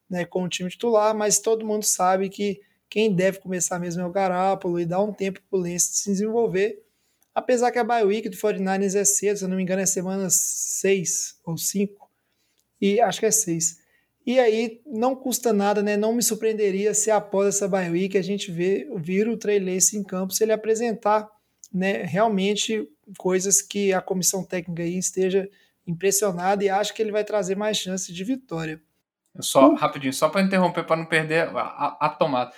né, 0.09 0.25
com 0.25 0.43
o 0.43 0.49
time 0.49 0.69
titular, 0.69 1.15
mas 1.15 1.39
todo 1.39 1.65
mundo 1.65 1.83
sabe 1.83 2.29
que 2.29 2.61
quem 2.89 3.13
deve 3.13 3.39
começar 3.39 3.79
mesmo 3.79 4.01
é 4.01 4.05
o 4.05 4.11
Garápolo 4.11 4.79
e 4.79 4.85
dar 4.85 5.01
um 5.01 5.13
tempo 5.13 5.41
para 5.49 5.57
o 5.57 5.61
Lance 5.61 5.93
se 5.93 6.09
desenvolver. 6.09 6.83
Apesar 7.33 7.71
que 7.71 7.79
a 7.79 7.83
bye 7.83 8.03
week 8.03 8.27
do 8.27 8.35
49ers 8.35 8.95
é 8.95 9.05
cedo, 9.05 9.37
se 9.37 9.43
eu 9.45 9.47
não 9.47 9.55
me 9.55 9.63
engano 9.63 9.81
é 9.81 9.85
semana 9.85 10.27
6 10.29 11.39
ou 11.45 11.57
5, 11.57 12.09
e 12.81 12.99
acho 12.99 13.19
que 13.19 13.25
é 13.25 13.31
6. 13.31 13.79
E 14.25 14.39
aí 14.39 14.81
não 14.85 15.15
custa 15.15 15.53
nada, 15.53 15.81
né? 15.81 15.97
Não 15.97 16.13
me 16.13 16.21
surpreenderia 16.21 16.93
se 16.93 17.09
após 17.09 17.55
essa 17.55 17.67
bye 17.67 17.89
week 17.89 18.17
a 18.17 18.21
gente 18.21 18.51
vê, 18.51 18.87
vir 18.97 19.27
o 19.27 19.37
Trey 19.37 19.59
Lance 19.59 19.97
em 19.97 20.03
campo, 20.03 20.33
se 20.33 20.43
ele 20.43 20.51
apresentar 20.51 21.29
né, 21.73 22.03
realmente 22.03 22.87
coisas 23.17 23.61
que 23.61 23.93
a 23.93 24.01
comissão 24.01 24.43
técnica 24.43 24.83
aí 24.83 24.97
esteja 24.97 25.49
impressionada 25.85 26.63
e 26.63 26.69
acha 26.69 26.93
que 26.93 27.01
ele 27.01 27.11
vai 27.11 27.23
trazer 27.23 27.55
mais 27.55 27.77
chances 27.77 28.13
de 28.15 28.23
vitória. 28.23 28.81
Só, 29.39 29.73
rapidinho, 29.73 30.13
só 30.13 30.29
para 30.29 30.41
interromper, 30.41 30.83
para 30.83 30.97
não 30.97 31.05
perder 31.05 31.47
a, 31.49 31.61
a, 31.61 31.97
a, 32.01 32.09
tomada. 32.09 32.51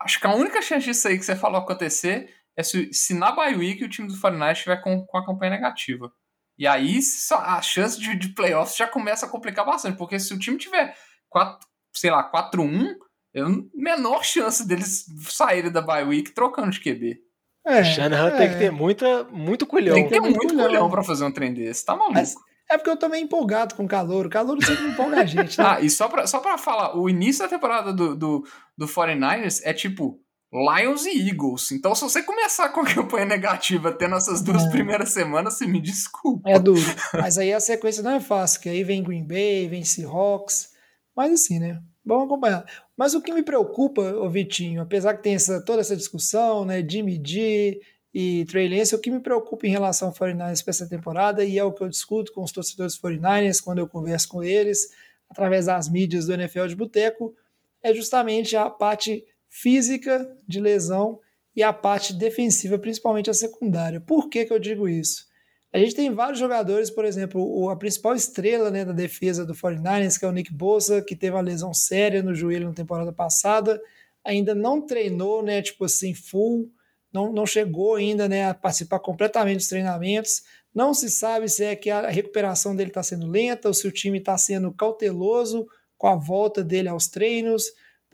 Acho 0.00 0.20
que 0.20 0.26
a 0.26 0.34
única 0.34 0.62
chance 0.62 0.86
disso 0.86 1.08
aí 1.08 1.18
que 1.18 1.24
você 1.24 1.34
falou 1.34 1.60
acontecer 1.60 2.32
é 2.56 2.62
se, 2.62 2.92
se 2.92 3.14
na 3.14 3.32
bye 3.32 3.56
week 3.56 3.82
o 3.82 3.88
time 3.88 4.06
do 4.06 4.18
49 4.18 4.52
estiver 4.52 4.76
com, 4.80 5.04
com 5.04 5.18
a 5.18 5.26
campanha 5.26 5.52
negativa. 5.52 6.12
E 6.56 6.68
aí 6.68 7.00
a 7.32 7.60
chance 7.60 7.98
de, 7.98 8.16
de 8.16 8.28
playoffs 8.28 8.76
já 8.76 8.86
começa 8.86 9.26
a 9.26 9.28
complicar 9.28 9.66
bastante, 9.66 9.98
porque 9.98 10.20
se 10.20 10.32
o 10.32 10.38
time 10.38 10.56
tiver 10.56 10.96
4, 11.28 11.66
sei 11.92 12.10
lá, 12.12 12.30
4-1, 12.30 12.94
é 13.34 13.40
a 13.40 13.48
menor 13.74 14.24
chance 14.24 14.66
deles 14.66 15.06
saírem 15.22 15.72
da 15.72 15.82
bye 15.82 16.04
week 16.04 16.30
trocando 16.30 16.70
de 16.70 16.80
QB. 16.80 17.23
É, 17.66 17.82
Shanahan 17.82 18.28
é. 18.28 18.36
tem 18.36 18.48
que 18.50 18.58
ter 18.58 18.70
muita, 18.70 19.24
muito 19.24 19.66
culhão. 19.66 19.94
Tem 19.94 20.04
que 20.04 20.10
ter 20.10 20.20
muito, 20.20 20.36
muito 20.36 20.54
culhão 20.54 20.90
para 20.90 21.02
fazer 21.02 21.24
um 21.24 21.32
trem 21.32 21.54
desse, 21.54 21.84
tá 21.84 21.96
maluco. 21.96 22.14
Mas 22.14 22.34
é 22.70 22.76
porque 22.76 22.90
eu 22.90 22.96
tô 22.96 23.08
meio 23.08 23.24
empolgado 23.24 23.74
com 23.74 23.84
o 23.84 23.88
calor. 23.88 24.26
O 24.26 24.30
calor 24.30 24.62
sempre 24.62 24.86
empolga 24.88 25.20
a 25.20 25.26
gente. 25.26 25.58
Né? 25.58 25.64
ah, 25.66 25.80
e 25.80 25.88
só 25.88 26.08
pra, 26.08 26.26
só 26.26 26.40
pra 26.40 26.58
falar, 26.58 26.96
o 26.96 27.08
início 27.08 27.42
da 27.42 27.48
temporada 27.48 27.92
do, 27.92 28.14
do, 28.14 28.44
do 28.76 28.86
49ers 28.86 29.60
é 29.64 29.72
tipo 29.72 30.20
Lions 30.52 31.04
e 31.04 31.28
Eagles. 31.28 31.72
Então, 31.72 31.94
se 31.94 32.02
você 32.02 32.22
começar 32.22 32.68
com 32.68 32.80
a 32.80 32.94
campanha 32.94 33.26
negativa 33.26 33.92
tendo 33.92 34.14
essas 34.14 34.40
duas 34.40 34.64
é. 34.64 34.70
primeiras 34.70 35.10
semanas, 35.10 35.54
você 35.54 35.66
me 35.66 35.80
desculpa. 35.80 36.48
É 36.48 36.58
duro. 36.58 36.80
Mas 37.12 37.36
aí 37.38 37.52
a 37.52 37.60
sequência 37.60 38.02
não 38.02 38.12
é 38.12 38.20
fácil, 38.20 38.60
que 38.60 38.68
aí 38.68 38.84
vem 38.84 39.02
Green 39.02 39.26
Bay, 39.26 39.68
vem 39.68 39.84
Seahawks. 39.84 40.68
Mas 41.16 41.32
assim, 41.32 41.58
né? 41.58 41.80
Vamos 42.04 42.26
acompanhar. 42.26 42.64
Mas 42.96 43.14
o 43.14 43.22
que 43.22 43.32
me 43.32 43.42
preocupa, 43.42 44.02
ô 44.02 44.28
Vitinho, 44.28 44.82
apesar 44.82 45.14
que 45.14 45.22
tem 45.22 45.34
essa, 45.34 45.60
toda 45.62 45.80
essa 45.80 45.96
discussão, 45.96 46.64
né? 46.64 46.84
Jimmy 46.86 47.20
G 47.24 47.80
e 48.12 48.44
Trey 48.44 48.68
Lance, 48.68 48.94
o 48.94 49.00
que 49.00 49.10
me 49.10 49.20
preocupa 49.20 49.66
em 49.66 49.70
relação 49.70 50.08
ao 50.08 50.14
49ers 50.14 50.62
para 50.62 50.70
essa 50.70 50.88
temporada, 50.88 51.44
e 51.44 51.58
é 51.58 51.64
o 51.64 51.72
que 51.72 51.82
eu 51.82 51.88
discuto 51.88 52.32
com 52.32 52.42
os 52.42 52.52
torcedores 52.52 52.98
49ers 52.98 53.60
quando 53.62 53.78
eu 53.78 53.88
converso 53.88 54.28
com 54.28 54.44
eles, 54.44 54.90
através 55.28 55.66
das 55.66 55.88
mídias 55.88 56.26
do 56.26 56.34
NFL 56.34 56.66
de 56.66 56.76
Boteco, 56.76 57.34
é 57.82 57.92
justamente 57.92 58.56
a 58.56 58.70
parte 58.70 59.24
física 59.48 60.30
de 60.46 60.60
lesão 60.60 61.18
e 61.56 61.62
a 61.62 61.72
parte 61.72 62.12
defensiva, 62.12 62.78
principalmente 62.78 63.30
a 63.30 63.34
secundária. 63.34 64.00
Por 64.00 64.28
que, 64.28 64.44
que 64.44 64.52
eu 64.52 64.58
digo 64.58 64.88
isso? 64.88 65.26
A 65.74 65.78
gente 65.78 65.94
tem 65.94 66.14
vários 66.14 66.38
jogadores, 66.38 66.88
por 66.88 67.04
exemplo, 67.04 67.68
a 67.68 67.76
principal 67.76 68.14
estrela 68.14 68.70
né, 68.70 68.84
da 68.84 68.92
defesa 68.92 69.44
do 69.44 69.54
49ers, 69.54 70.18
que 70.18 70.24
é 70.24 70.28
o 70.28 70.32
Nick 70.32 70.52
Bosa, 70.52 71.02
que 71.02 71.16
teve 71.16 71.34
uma 71.34 71.42
lesão 71.42 71.74
séria 71.74 72.22
no 72.22 72.32
joelho 72.32 72.68
na 72.68 72.74
temporada 72.74 73.12
passada, 73.12 73.82
ainda 74.24 74.54
não 74.54 74.80
treinou, 74.80 75.42
né, 75.42 75.60
tipo 75.60 75.84
assim, 75.84 76.14
full, 76.14 76.70
não, 77.12 77.32
não 77.32 77.44
chegou 77.44 77.96
ainda 77.96 78.28
né, 78.28 78.48
a 78.48 78.54
participar 78.54 79.00
completamente 79.00 79.56
dos 79.56 79.68
treinamentos. 79.68 80.44
Não 80.72 80.94
se 80.94 81.10
sabe 81.10 81.48
se 81.48 81.64
é 81.64 81.74
que 81.74 81.90
a 81.90 82.08
recuperação 82.08 82.76
dele 82.76 82.90
está 82.90 83.02
sendo 83.02 83.26
lenta 83.26 83.66
ou 83.66 83.74
se 83.74 83.88
o 83.88 83.92
time 83.92 84.18
está 84.18 84.38
sendo 84.38 84.72
cauteloso 84.72 85.66
com 85.98 86.06
a 86.06 86.14
volta 86.14 86.62
dele 86.62 86.88
aos 86.88 87.08
treinos 87.08 87.64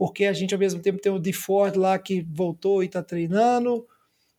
porque 0.01 0.25
a 0.25 0.33
gente 0.33 0.55
ao 0.55 0.59
mesmo 0.59 0.81
tempo 0.81 0.99
tem 0.99 1.13
o 1.13 1.19
DeFord 1.19 1.79
lá 1.79 1.99
que 1.99 2.23
voltou 2.23 2.83
e 2.83 2.87
está 2.87 3.03
treinando, 3.03 3.87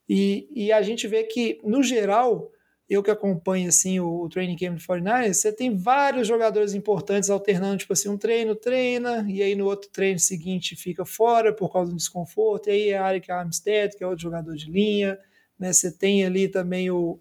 e, 0.09 0.49
e 0.55 0.72
a 0.72 0.82
gente 0.82 1.07
vê 1.07 1.24
que, 1.24 1.61
no 1.63 1.84
geral, 1.84 2.51
eu 2.93 3.01
que 3.01 3.09
acompanho 3.09 3.69
assim 3.69 4.01
o, 4.01 4.23
o 4.23 4.27
training 4.29 4.57
camp 4.57 4.75
do 4.75 4.81
49ers, 4.81 5.35
você 5.35 5.51
tem 5.53 5.77
vários 5.77 6.27
jogadores 6.27 6.73
importantes 6.73 7.29
alternando, 7.29 7.77
tipo 7.77 7.93
assim, 7.93 8.09
um 8.09 8.17
treino 8.17 8.53
treina, 8.53 9.25
e 9.29 9.41
aí 9.41 9.55
no 9.55 9.65
outro 9.65 9.89
treino 9.89 10.19
seguinte 10.19 10.75
fica 10.75 11.05
fora 11.05 11.53
por 11.53 11.71
causa 11.71 11.91
do 11.91 11.97
desconforto, 11.97 12.67
e 12.67 12.71
aí 12.71 12.89
é 12.89 12.97
a 12.97 13.05
Arik 13.05 13.31
Armstead, 13.31 13.95
que 13.95 14.03
é 14.03 14.07
outro 14.07 14.23
jogador 14.23 14.55
de 14.57 14.69
linha, 14.69 15.17
né? 15.57 15.71
Você 15.71 15.89
tem 15.89 16.25
ali 16.25 16.49
também 16.49 16.91
o 16.91 17.17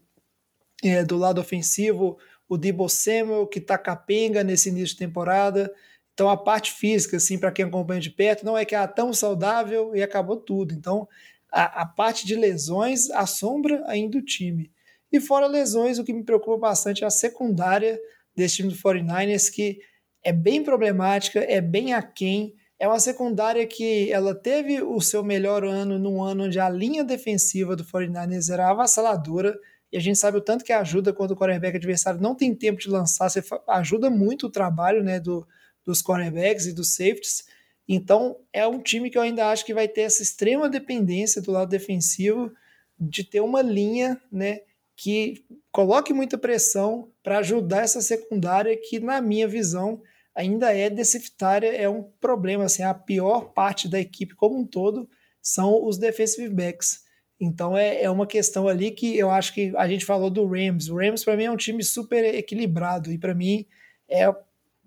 é, 0.82 1.04
do 1.04 1.16
lado 1.16 1.40
ofensivo 1.40 2.18
o 2.48 2.58
Debo 2.58 2.88
Samuel, 2.88 3.46
que 3.46 3.60
tá 3.60 3.78
capenga 3.78 4.42
nesse 4.42 4.70
início 4.70 4.88
de 4.88 4.96
temporada. 4.96 5.72
Então 6.12 6.28
a 6.28 6.36
parte 6.36 6.72
física, 6.72 7.16
assim, 7.16 7.38
para 7.38 7.52
quem 7.52 7.64
acompanha 7.64 8.00
de 8.00 8.10
perto, 8.10 8.44
não 8.44 8.58
é 8.58 8.64
que 8.64 8.74
é 8.74 8.86
tão 8.88 9.12
saudável 9.12 9.94
e 9.94 10.02
acabou 10.02 10.36
tudo. 10.36 10.74
Então 10.74 11.08
a, 11.52 11.82
a 11.82 11.86
parte 11.86 12.26
de 12.26 12.34
lesões 12.34 13.08
assombra 13.10 13.84
ainda 13.86 14.18
o 14.18 14.22
time. 14.22 14.68
E 15.12 15.20
fora 15.20 15.46
lesões, 15.46 15.98
o 15.98 16.04
que 16.04 16.12
me 16.12 16.22
preocupa 16.22 16.56
bastante 16.68 17.02
é 17.02 17.06
a 17.06 17.10
secundária 17.10 17.98
desse 18.34 18.56
time 18.56 18.68
do 18.68 18.76
49ers, 18.76 19.50
que 19.50 19.80
é 20.22 20.32
bem 20.32 20.62
problemática, 20.62 21.40
é 21.40 21.60
bem 21.60 21.94
aquém. 21.94 22.54
É 22.78 22.86
uma 22.86 23.00
secundária 23.00 23.66
que 23.66 24.10
ela 24.10 24.34
teve 24.34 24.82
o 24.82 25.00
seu 25.00 25.22
melhor 25.22 25.64
ano 25.64 25.98
num 25.98 26.22
ano 26.22 26.44
onde 26.44 26.58
a 26.58 26.68
linha 26.68 27.04
defensiva 27.04 27.76
do 27.76 27.84
49ers 27.84 28.52
era 28.52 28.70
avassaladora. 28.70 29.58
E 29.92 29.96
a 29.96 30.00
gente 30.00 30.18
sabe 30.18 30.38
o 30.38 30.40
tanto 30.40 30.64
que 30.64 30.72
ajuda 30.72 31.12
quando 31.12 31.32
o 31.32 31.36
quarterback 31.36 31.76
adversário 31.76 32.20
não 32.20 32.34
tem 32.34 32.54
tempo 32.54 32.80
de 32.80 32.88
lançar. 32.88 33.28
Você 33.28 33.42
ajuda 33.68 34.08
muito 34.08 34.46
o 34.46 34.50
trabalho 34.50 35.02
né, 35.02 35.18
do, 35.18 35.46
dos 35.84 36.00
cornerbacks 36.00 36.66
e 36.66 36.72
dos 36.72 36.94
safeties. 36.94 37.44
Então, 37.88 38.36
é 38.52 38.66
um 38.66 38.80
time 38.80 39.10
que 39.10 39.18
eu 39.18 39.22
ainda 39.22 39.48
acho 39.50 39.66
que 39.66 39.74
vai 39.74 39.88
ter 39.88 40.02
essa 40.02 40.22
extrema 40.22 40.68
dependência 40.68 41.42
do 41.42 41.50
lado 41.50 41.68
defensivo 41.68 42.52
de 42.98 43.24
ter 43.24 43.40
uma 43.40 43.62
linha, 43.62 44.20
né, 44.30 44.60
que 45.02 45.46
coloque 45.72 46.12
muita 46.12 46.36
pressão 46.36 47.10
para 47.22 47.38
ajudar 47.38 47.84
essa 47.84 48.02
secundária 48.02 48.76
que, 48.76 49.00
na 49.00 49.18
minha 49.18 49.48
visão, 49.48 50.02
ainda 50.34 50.76
é 50.76 50.90
deficitária, 50.90 51.68
é 51.68 51.88
um 51.88 52.02
problema, 52.20 52.64
assim, 52.64 52.82
a 52.82 52.92
pior 52.92 53.54
parte 53.54 53.88
da 53.88 53.98
equipe 53.98 54.34
como 54.34 54.58
um 54.58 54.66
todo 54.66 55.08
são 55.40 55.86
os 55.86 55.96
defensive 55.96 56.52
backs. 56.52 57.02
Então 57.40 57.74
é, 57.74 58.02
é 58.02 58.10
uma 58.10 58.26
questão 58.26 58.68
ali 58.68 58.90
que 58.90 59.16
eu 59.16 59.30
acho 59.30 59.54
que 59.54 59.72
a 59.74 59.88
gente 59.88 60.04
falou 60.04 60.28
do 60.28 60.46
Rams. 60.46 60.90
O 60.90 60.96
Rams 60.98 61.24
para 61.24 61.34
mim 61.34 61.44
é 61.44 61.50
um 61.50 61.56
time 61.56 61.82
super 61.82 62.22
equilibrado 62.34 63.10
e 63.10 63.16
para 63.16 63.34
mim 63.34 63.64
é 64.06 64.30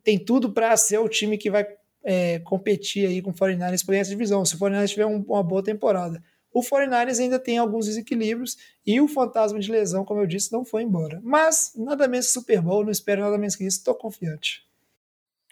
tem 0.04 0.20
tudo 0.20 0.52
para 0.52 0.78
ser 0.78 1.00
o 1.00 1.10
time 1.10 1.40
que 1.40 1.50
vai 1.50 1.66
é, 2.04 2.38
competir 2.40 3.08
aí 3.08 3.20
com 3.20 3.32
o 3.32 3.34
49ers 3.34 3.84
por 3.84 3.96
essa 3.96 4.12
divisão, 4.12 4.46
se 4.46 4.54
o 4.54 4.60
49ers 4.60 4.90
tiver 4.90 5.08
um, 5.08 5.24
uma 5.28 5.42
boa 5.42 5.64
temporada. 5.64 6.22
O 6.54 6.62
49ers 6.62 7.20
ainda 7.20 7.40
tem 7.40 7.58
alguns 7.58 7.88
desequilíbrios 7.88 8.58
e 8.86 9.02
o 9.02 9.08
fantasma 9.08 9.60
de 9.60 9.72
lesão, 9.72 10.06
como 10.06 10.22
eu 10.22 10.28
disse, 10.28 10.54
não 10.54 10.64
foi 10.64 10.84
embora. 10.84 11.20
Mas 11.24 11.74
nada 11.76 12.08
menos 12.08 12.32
Super 12.32 12.62
Bowl, 12.62 12.84
não 12.84 12.92
espero 12.92 13.22
nada 13.22 13.38
menos 13.38 13.56
que 13.56 13.66
isso, 13.66 13.80
estou 13.80 13.96
confiante. 13.96 14.64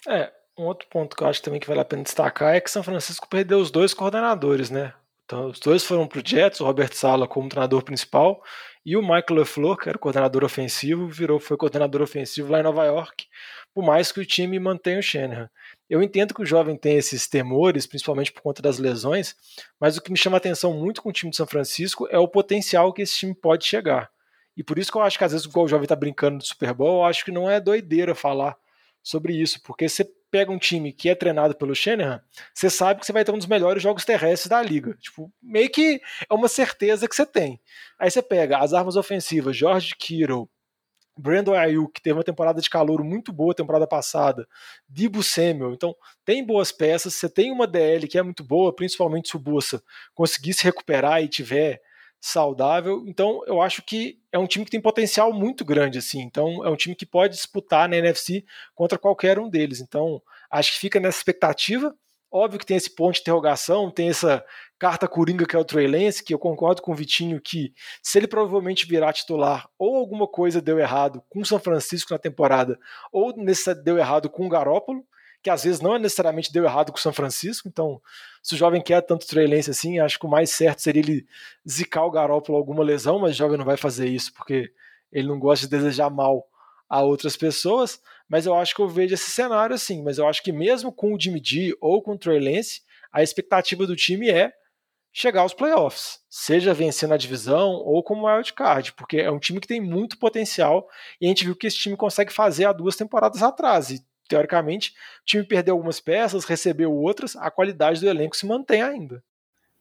É, 0.07 0.31
um 0.57 0.63
outro 0.63 0.87
ponto 0.89 1.15
que 1.15 1.23
eu 1.23 1.27
acho 1.27 1.41
também 1.41 1.59
que 1.59 1.67
vale 1.67 1.79
a 1.79 1.85
pena 1.85 2.03
destacar 2.03 2.55
é 2.55 2.61
que 2.61 2.69
São 2.69 2.83
Francisco 2.83 3.27
perdeu 3.27 3.59
os 3.59 3.71
dois 3.71 3.93
coordenadores, 3.93 4.69
né? 4.69 4.93
Então, 5.25 5.47
os 5.47 5.59
dois 5.59 5.83
foram 5.83 6.07
para 6.07 6.19
o 6.19 6.23
Jets, 6.25 6.59
o 6.59 6.65
Robert 6.65 6.93
Sala 6.93 7.27
como 7.27 7.49
treinador 7.49 7.83
principal 7.83 8.43
e 8.85 8.97
o 8.97 9.01
Michael 9.01 9.25
LeFleur, 9.29 9.77
que 9.77 9.87
era 9.87 9.97
coordenador 9.97 10.43
ofensivo, 10.43 11.07
virou 11.07 11.39
foi 11.39 11.55
coordenador 11.55 12.01
ofensivo 12.01 12.51
lá 12.51 12.59
em 12.59 12.63
Nova 12.63 12.83
York 12.85 13.27
por 13.73 13.83
mais 13.83 14.11
que 14.11 14.19
o 14.19 14.25
time 14.25 14.59
mantenha 14.59 14.99
o 14.99 15.03
Shanahan. 15.03 15.49
Eu 15.91 16.01
entendo 16.01 16.33
que 16.33 16.41
o 16.41 16.45
jovem 16.45 16.77
tem 16.77 16.95
esses 16.95 17.27
temores, 17.27 17.85
principalmente 17.85 18.31
por 18.31 18.41
conta 18.41 18.61
das 18.61 18.77
lesões, 18.77 19.35
mas 19.77 19.97
o 19.97 20.01
que 20.01 20.09
me 20.09 20.17
chama 20.17 20.37
atenção 20.37 20.71
muito 20.73 21.01
com 21.01 21.09
o 21.09 21.11
time 21.11 21.29
de 21.29 21.35
São 21.35 21.45
Francisco 21.45 22.07
é 22.09 22.17
o 22.17 22.29
potencial 22.29 22.93
que 22.93 23.01
esse 23.01 23.17
time 23.17 23.35
pode 23.35 23.65
chegar. 23.65 24.09
E 24.55 24.63
por 24.63 24.79
isso 24.79 24.89
que 24.89 24.97
eu 24.97 25.01
acho 25.01 25.17
que 25.17 25.25
às 25.25 25.33
vezes 25.33 25.45
o 25.45 25.67
jovem 25.67 25.83
está 25.83 25.93
brincando 25.93 26.37
do 26.37 26.45
Super 26.45 26.73
Bowl, 26.73 27.01
eu 27.01 27.03
acho 27.03 27.25
que 27.25 27.31
não 27.31 27.49
é 27.49 27.59
doideira 27.59 28.15
falar 28.15 28.55
sobre 29.03 29.33
isso, 29.33 29.61
porque 29.63 29.89
você 29.89 30.09
pega 30.31 30.49
um 30.49 30.57
time 30.57 30.93
que 30.93 31.09
é 31.09 31.15
treinado 31.15 31.55
pelo 31.55 31.75
Shanahan, 31.75 32.23
você 32.53 32.69
sabe 32.69 33.01
que 33.01 33.05
você 33.05 33.11
vai 33.11 33.25
ter 33.25 33.33
um 33.33 33.37
dos 33.37 33.47
melhores 33.47 33.83
jogos 33.83 34.05
terrestres 34.05 34.49
da 34.49 34.61
liga. 34.61 34.93
Tipo, 34.93 35.29
meio 35.43 35.69
que 35.69 35.99
é 36.29 36.33
uma 36.33 36.47
certeza 36.47 37.05
que 37.05 37.13
você 37.13 37.25
tem. 37.25 37.59
Aí 37.99 38.09
você 38.09 38.21
pega 38.21 38.59
as 38.59 38.71
armas 38.71 38.95
ofensivas, 38.95 39.57
George 39.57 39.93
Kittle, 39.99 40.49
Brandon 41.17 41.53
Ayuk, 41.53 41.93
que 41.93 42.01
teve 42.01 42.17
uma 42.17 42.23
temporada 42.23 42.61
de 42.61 42.69
calor 42.69 43.03
muito 43.03 43.31
boa 43.33 43.53
temporada 43.53 43.85
passada, 43.85 44.47
Dibu 44.87 45.21
Samuel, 45.21 45.73
então 45.73 45.95
tem 46.23 46.45
boas 46.45 46.71
peças, 46.71 47.13
você 47.13 47.29
tem 47.29 47.51
uma 47.51 47.67
DL 47.67 48.07
que 48.07 48.17
é 48.17 48.23
muito 48.23 48.43
boa, 48.43 48.73
principalmente 48.75 49.29
se 49.29 49.35
o 49.35 49.39
Bossa 49.39 49.83
conseguir 50.13 50.53
se 50.53 50.63
recuperar 50.63 51.21
e 51.21 51.27
tiver 51.27 51.81
saudável, 52.19 53.03
então 53.07 53.41
eu 53.47 53.61
acho 53.61 53.81
que 53.81 54.19
é 54.31 54.37
um 54.37 54.45
time 54.45 54.63
que 54.63 54.71
tem 54.71 54.79
potencial 54.79 55.33
muito 55.33 55.65
grande, 55.65 55.97
assim, 55.97 56.21
então 56.21 56.63
é 56.63 56.69
um 56.69 56.75
time 56.75 56.95
que 56.95 57.05
pode 57.05 57.35
disputar 57.35 57.89
na 57.89 57.97
NFC 57.97 58.45
contra 58.75 58.97
qualquer 58.97 59.39
um 59.39 59.49
deles, 59.49 59.81
então 59.81 60.21
acho 60.49 60.73
que 60.73 60.79
fica 60.79 60.99
nessa 60.99 61.17
expectativa, 61.17 61.95
Óbvio 62.33 62.59
que 62.59 62.65
tem 62.65 62.77
esse 62.77 62.95
ponto 62.95 63.15
de 63.15 63.19
interrogação, 63.19 63.91
tem 63.91 64.07
essa 64.07 64.43
carta 64.81 65.07
coringa 65.07 65.45
que 65.45 65.55
é 65.55 65.59
o 65.59 65.63
Trey 65.63 65.85
Lance, 65.85 66.23
que 66.23 66.33
eu 66.33 66.39
concordo 66.39 66.81
com 66.81 66.91
o 66.91 66.95
Vitinho 66.95 67.39
que 67.39 67.71
se 68.01 68.17
ele 68.17 68.25
provavelmente 68.25 68.87
virar 68.87 69.13
titular 69.13 69.69
ou 69.77 69.95
alguma 69.95 70.27
coisa 70.27 70.59
deu 70.59 70.79
errado 70.79 71.21
com 71.29 71.41
o 71.41 71.45
São 71.45 71.59
Francisco 71.59 72.11
na 72.11 72.17
temporada, 72.17 72.79
ou 73.11 73.31
nesse 73.37 73.75
deu 73.75 73.99
errado 73.99 74.27
com 74.27 74.43
o 74.43 74.49
Garópolo, 74.49 75.05
que 75.43 75.51
às 75.51 75.65
vezes 75.65 75.81
não 75.81 75.95
é 75.95 75.99
necessariamente 75.99 76.51
deu 76.51 76.63
errado 76.63 76.91
com 76.91 76.97
o 76.97 77.01
São 77.01 77.13
Francisco, 77.13 77.67
então 77.67 78.01
se 78.41 78.55
o 78.55 78.57
jovem 78.57 78.81
quer 78.81 79.01
tanto 79.01 79.27
Trey 79.27 79.45
Lance 79.45 79.69
assim, 79.69 79.99
acho 79.99 80.17
que 80.17 80.25
o 80.25 80.29
mais 80.29 80.49
certo 80.49 80.81
seria 80.81 81.03
ele 81.03 81.27
zicar 81.69 82.03
o 82.03 82.09
Garópolo 82.09 82.57
alguma 82.57 82.83
lesão, 82.83 83.19
mas 83.19 83.35
o 83.35 83.37
jovem 83.37 83.59
não 83.59 83.65
vai 83.65 83.77
fazer 83.77 84.07
isso 84.07 84.33
porque 84.33 84.73
ele 85.11 85.27
não 85.27 85.37
gosta 85.37 85.67
de 85.67 85.77
desejar 85.77 86.09
mal 86.09 86.43
a 86.89 87.03
outras 87.03 87.37
pessoas, 87.37 88.01
mas 88.27 88.47
eu 88.47 88.55
acho 88.55 88.75
que 88.75 88.81
eu 88.81 88.89
vejo 88.89 89.13
esse 89.13 89.29
cenário 89.29 89.75
assim. 89.75 90.01
Mas 90.01 90.17
eu 90.17 90.27
acho 90.27 90.41
que 90.41 90.51
mesmo 90.51 90.91
com 90.91 91.13
o 91.13 91.19
Jimmy 91.19 91.39
G 91.43 91.77
ou 91.79 92.01
com 92.01 92.13
o 92.13 92.17
Trey 92.17 92.39
Lance, 92.39 92.81
a 93.13 93.21
expectativa 93.21 93.85
do 93.85 93.95
time 93.95 94.29
é 94.29 94.51
chegar 95.13 95.41
aos 95.41 95.53
playoffs, 95.53 96.19
seja 96.29 96.73
vencendo 96.73 97.13
a 97.13 97.17
divisão 97.17 97.71
ou 97.71 98.01
como 98.01 98.27
wild 98.27 98.53
card, 98.53 98.93
porque 98.93 99.17
é 99.17 99.29
um 99.29 99.39
time 99.39 99.59
que 99.59 99.67
tem 99.67 99.81
muito 99.81 100.17
potencial 100.17 100.87
e 101.19 101.25
a 101.25 101.29
gente 101.29 101.43
viu 101.43 101.55
que 101.55 101.67
esse 101.67 101.77
time 101.77 101.97
consegue 101.97 102.31
fazer 102.31 102.65
há 102.65 102.71
duas 102.71 102.95
temporadas 102.95 103.43
atrás. 103.43 103.89
E 103.89 104.05
teoricamente, 104.27 104.91
o 105.21 105.25
time 105.25 105.43
perdeu 105.43 105.75
algumas 105.75 105.99
peças, 105.99 106.45
recebeu 106.45 106.93
outras, 106.93 107.35
a 107.35 107.51
qualidade 107.51 107.99
do 107.99 108.07
elenco 108.07 108.37
se 108.37 108.45
mantém 108.45 108.81
ainda. 108.81 109.21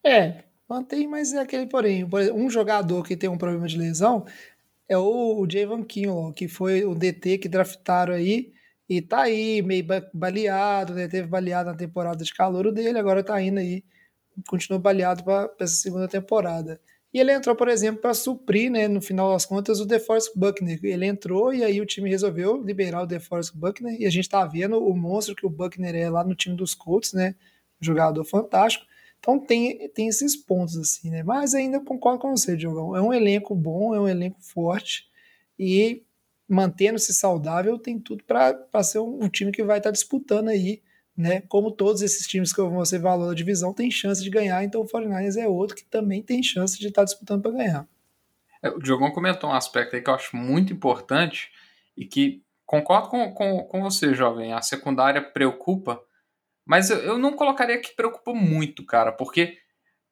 É, 0.05 0.45
mantém, 0.69 1.07
mas 1.07 1.33
é 1.33 1.41
aquele 1.41 1.67
porém. 1.67 2.09
Um 2.35 2.51
jogador 2.51 3.05
que 3.05 3.17
tem 3.17 3.31
um 3.31 3.39
problema 3.39 3.69
de 3.69 3.79
lesão 3.79 4.27
é 4.89 4.99
o, 4.99 5.41
o 5.41 5.49
Javon 5.49 5.85
Kinlaw, 5.85 6.33
que 6.33 6.49
foi 6.49 6.85
o 6.85 6.97
DT 6.97 7.39
que 7.39 7.49
draftaram 7.49 8.15
aí 8.15 8.53
e 8.89 9.01
tá 9.01 9.23
aí 9.23 9.63
meio 9.63 9.87
baleado, 10.13 10.95
né? 10.95 11.07
Teve 11.07 11.29
baleado 11.29 11.71
na 11.71 11.77
temporada 11.77 12.25
de 12.25 12.35
calor 12.35 12.73
dele, 12.73 12.99
agora 12.99 13.23
tá 13.23 13.41
indo 13.41 13.61
aí, 13.61 13.85
continua 14.49 14.79
baleado 14.79 15.25
para 15.25 15.51
essa 15.61 15.75
segunda 15.75 16.09
temporada. 16.09 16.81
E 17.13 17.19
ele 17.19 17.33
entrou, 17.33 17.57
por 17.57 17.69
exemplo, 17.69 18.01
para 18.01 18.15
suprir, 18.15 18.71
né, 18.71 18.87
no 18.87 19.03
final 19.03 19.33
das 19.33 19.45
contas, 19.45 19.81
o 19.81 19.85
DeForest 19.85 20.31
Buckner. 20.37 20.79
Ele 20.83 21.07
entrou 21.07 21.53
e 21.53 21.65
aí 21.65 21.81
o 21.81 21.87
time 21.87 22.09
resolveu 22.09 22.63
liberar 22.63 23.03
o 23.03 23.07
DeForest 23.07 23.57
Buckner 23.57 24.01
e 24.01 24.07
a 24.07 24.11
gente 24.11 24.29
tá 24.29 24.45
vendo 24.47 24.79
o 24.79 24.97
monstro 24.97 25.35
que 25.35 25.45
o 25.45 25.51
Buckner 25.51 25.95
é 25.97 26.09
lá 26.09 26.23
no 26.23 26.37
time 26.37 26.55
dos 26.57 26.73
Colts, 26.73 27.13
né? 27.13 27.35
Jogador 27.81 28.25
fantástico. 28.25 28.87
Então 29.19 29.39
tem, 29.39 29.89
tem 29.91 30.09
esses 30.09 30.37
pontos 30.37 30.77
assim, 30.77 31.11
né? 31.11 31.23
Mas 31.25 31.53
ainda 31.53 31.81
concordo 31.81 32.21
com 32.21 32.37
você, 32.37 32.57
Diogão. 32.57 32.95
É 32.95 33.03
um 33.03 33.13
elenco 33.13 33.55
bom, 33.57 33.95
é 33.95 34.01
um 34.01 34.09
elenco 34.09 34.41
forte 34.41 35.05
e 35.59 36.03
mantendo-se 36.49 37.13
saudável 37.15 37.79
tem 37.79 37.99
tudo 38.01 38.25
para 38.25 38.83
ser 38.83 38.99
um, 38.99 39.25
um, 39.25 39.29
time 39.29 39.53
que 39.53 39.63
vai 39.63 39.79
estar 39.79 39.91
tá 39.91 39.93
disputando 39.93 40.49
aí, 40.49 40.83
né? 41.21 41.43
Como 41.43 41.71
todos 41.71 42.03
esses 42.03 42.27
times 42.27 42.53
que 42.53 42.61
você 42.63 42.99
falou 42.99 43.29
da 43.29 43.35
divisão 43.35 43.73
tem 43.73 43.91
chance 43.91 44.23
de 44.23 44.31
ganhar, 44.31 44.65
então 44.65 44.81
o 44.81 44.87
49ers 44.87 45.37
é 45.37 45.47
outro 45.47 45.77
que 45.77 45.85
também 45.85 46.23
tem 46.23 46.43
chance 46.43 46.79
de 46.79 46.89
estar 46.89 47.03
tá 47.03 47.05
disputando 47.05 47.43
para 47.43 47.53
ganhar. 47.53 47.87
É, 48.63 48.71
o 48.71 48.79
Diogão 48.79 49.11
comentou 49.11 49.51
um 49.51 49.55
aspecto 49.55 49.95
aí 49.95 50.03
que 50.03 50.09
eu 50.09 50.15
acho 50.15 50.37
muito 50.37 50.73
importante 50.73 51.51
e 51.97 52.05
que 52.05 52.43
concordo 52.65 53.09
com, 53.09 53.33
com, 53.33 53.65
com 53.65 53.83
você, 53.83 54.15
jovem. 54.15 54.53
A 54.53 54.63
secundária 54.63 55.23
preocupa, 55.23 56.01
mas 56.65 56.91
eu, 56.91 56.99
eu 56.99 57.19
não 57.19 57.33
colocaria 57.33 57.81
que 57.81 57.95
preocupa 57.95 58.33
muito, 58.33 58.85
cara, 58.85 59.13
porque, 59.13 59.59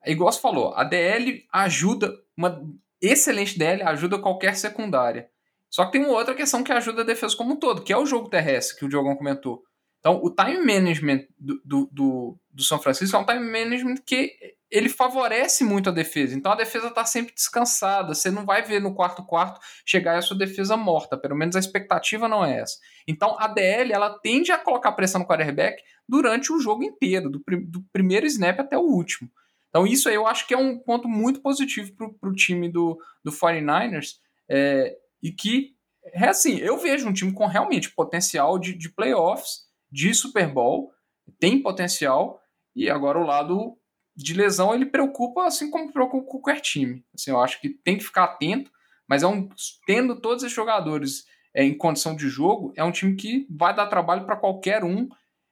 igual 0.06 0.30
você 0.30 0.40
falou, 0.40 0.74
a 0.74 0.84
DL 0.84 1.46
ajuda, 1.52 2.14
uma 2.36 2.62
excelente 3.00 3.58
DL 3.58 3.82
ajuda 3.82 4.18
qualquer 4.18 4.56
secundária. 4.56 5.30
Só 5.70 5.84
que 5.84 5.92
tem 5.92 6.04
uma 6.04 6.14
outra 6.14 6.34
questão 6.34 6.64
que 6.64 6.72
ajuda 6.72 7.02
a 7.02 7.04
defesa 7.04 7.36
como 7.36 7.52
um 7.52 7.56
todo, 7.56 7.82
que 7.82 7.92
é 7.92 7.96
o 7.96 8.06
jogo 8.06 8.30
terrestre, 8.30 8.78
que 8.78 8.84
o 8.84 8.88
Diogão 8.88 9.16
comentou. 9.16 9.62
Então, 10.08 10.20
o 10.22 10.30
time 10.30 10.64
management 10.64 11.26
do, 11.38 11.60
do, 11.62 11.90
do, 11.92 12.38
do 12.50 12.62
São 12.62 12.78
Francisco 12.78 13.14
é 13.14 13.20
um 13.20 13.26
time 13.26 13.44
management 13.44 13.96
que 14.06 14.32
ele 14.70 14.88
favorece 14.88 15.62
muito 15.62 15.90
a 15.90 15.92
defesa. 15.92 16.34
Então, 16.34 16.50
a 16.50 16.54
defesa 16.54 16.88
está 16.88 17.04
sempre 17.04 17.34
descansada. 17.34 18.14
Você 18.14 18.30
não 18.30 18.46
vai 18.46 18.62
ver 18.62 18.80
no 18.80 18.94
quarto 18.94 19.22
quarto 19.22 19.60
chegar 19.84 20.16
a 20.16 20.22
sua 20.22 20.38
defesa 20.38 20.78
morta. 20.78 21.18
Pelo 21.18 21.36
menos 21.36 21.56
a 21.56 21.58
expectativa 21.58 22.26
não 22.26 22.42
é 22.42 22.60
essa. 22.60 22.78
Então, 23.06 23.36
a 23.38 23.48
DL 23.48 23.92
ela 23.92 24.18
tende 24.18 24.50
a 24.50 24.56
colocar 24.56 24.92
pressão 24.92 25.20
no 25.20 25.26
quarterback 25.26 25.82
durante 26.08 26.50
o 26.54 26.58
jogo 26.58 26.82
inteiro, 26.82 27.28
do, 27.28 27.44
do 27.66 27.84
primeiro 27.92 28.24
snap 28.24 28.60
até 28.60 28.78
o 28.78 28.82
último. 28.82 29.30
Então, 29.68 29.86
isso 29.86 30.08
aí 30.08 30.14
eu 30.14 30.26
acho 30.26 30.46
que 30.46 30.54
é 30.54 30.58
um 30.58 30.78
ponto 30.78 31.06
muito 31.06 31.42
positivo 31.42 31.92
para 32.18 32.30
o 32.30 32.34
time 32.34 32.72
do, 32.72 32.98
do 33.22 33.30
49ers. 33.30 34.14
É, 34.48 34.96
e 35.22 35.30
que, 35.30 35.74
é 36.14 36.28
assim, 36.28 36.56
eu 36.60 36.78
vejo 36.78 37.06
um 37.06 37.12
time 37.12 37.30
com 37.34 37.44
realmente 37.44 37.90
potencial 37.90 38.58
de, 38.58 38.72
de 38.72 38.88
playoffs 38.88 39.67
de 39.90 40.12
Super 40.14 40.52
Bowl, 40.52 40.92
tem 41.38 41.62
potencial, 41.62 42.40
e 42.74 42.88
agora 42.88 43.18
o 43.18 43.26
lado 43.26 43.76
de 44.14 44.34
lesão 44.34 44.74
ele 44.74 44.86
preocupa, 44.86 45.46
assim 45.46 45.70
como 45.70 45.92
preocupa 45.92 46.26
qualquer 46.28 46.60
time. 46.60 47.04
Assim, 47.14 47.30
eu 47.30 47.40
acho 47.40 47.60
que 47.60 47.68
tem 47.68 47.96
que 47.96 48.04
ficar 48.04 48.24
atento, 48.24 48.70
mas 49.06 49.22
é 49.22 49.26
um, 49.26 49.48
tendo 49.86 50.20
todos 50.20 50.42
esses 50.42 50.54
jogadores 50.54 51.24
é, 51.54 51.64
em 51.64 51.76
condição 51.76 52.14
de 52.14 52.28
jogo, 52.28 52.72
é 52.76 52.84
um 52.84 52.92
time 52.92 53.14
que 53.16 53.46
vai 53.48 53.74
dar 53.74 53.86
trabalho 53.86 54.26
para 54.26 54.36
qualquer 54.36 54.84
um, 54.84 55.08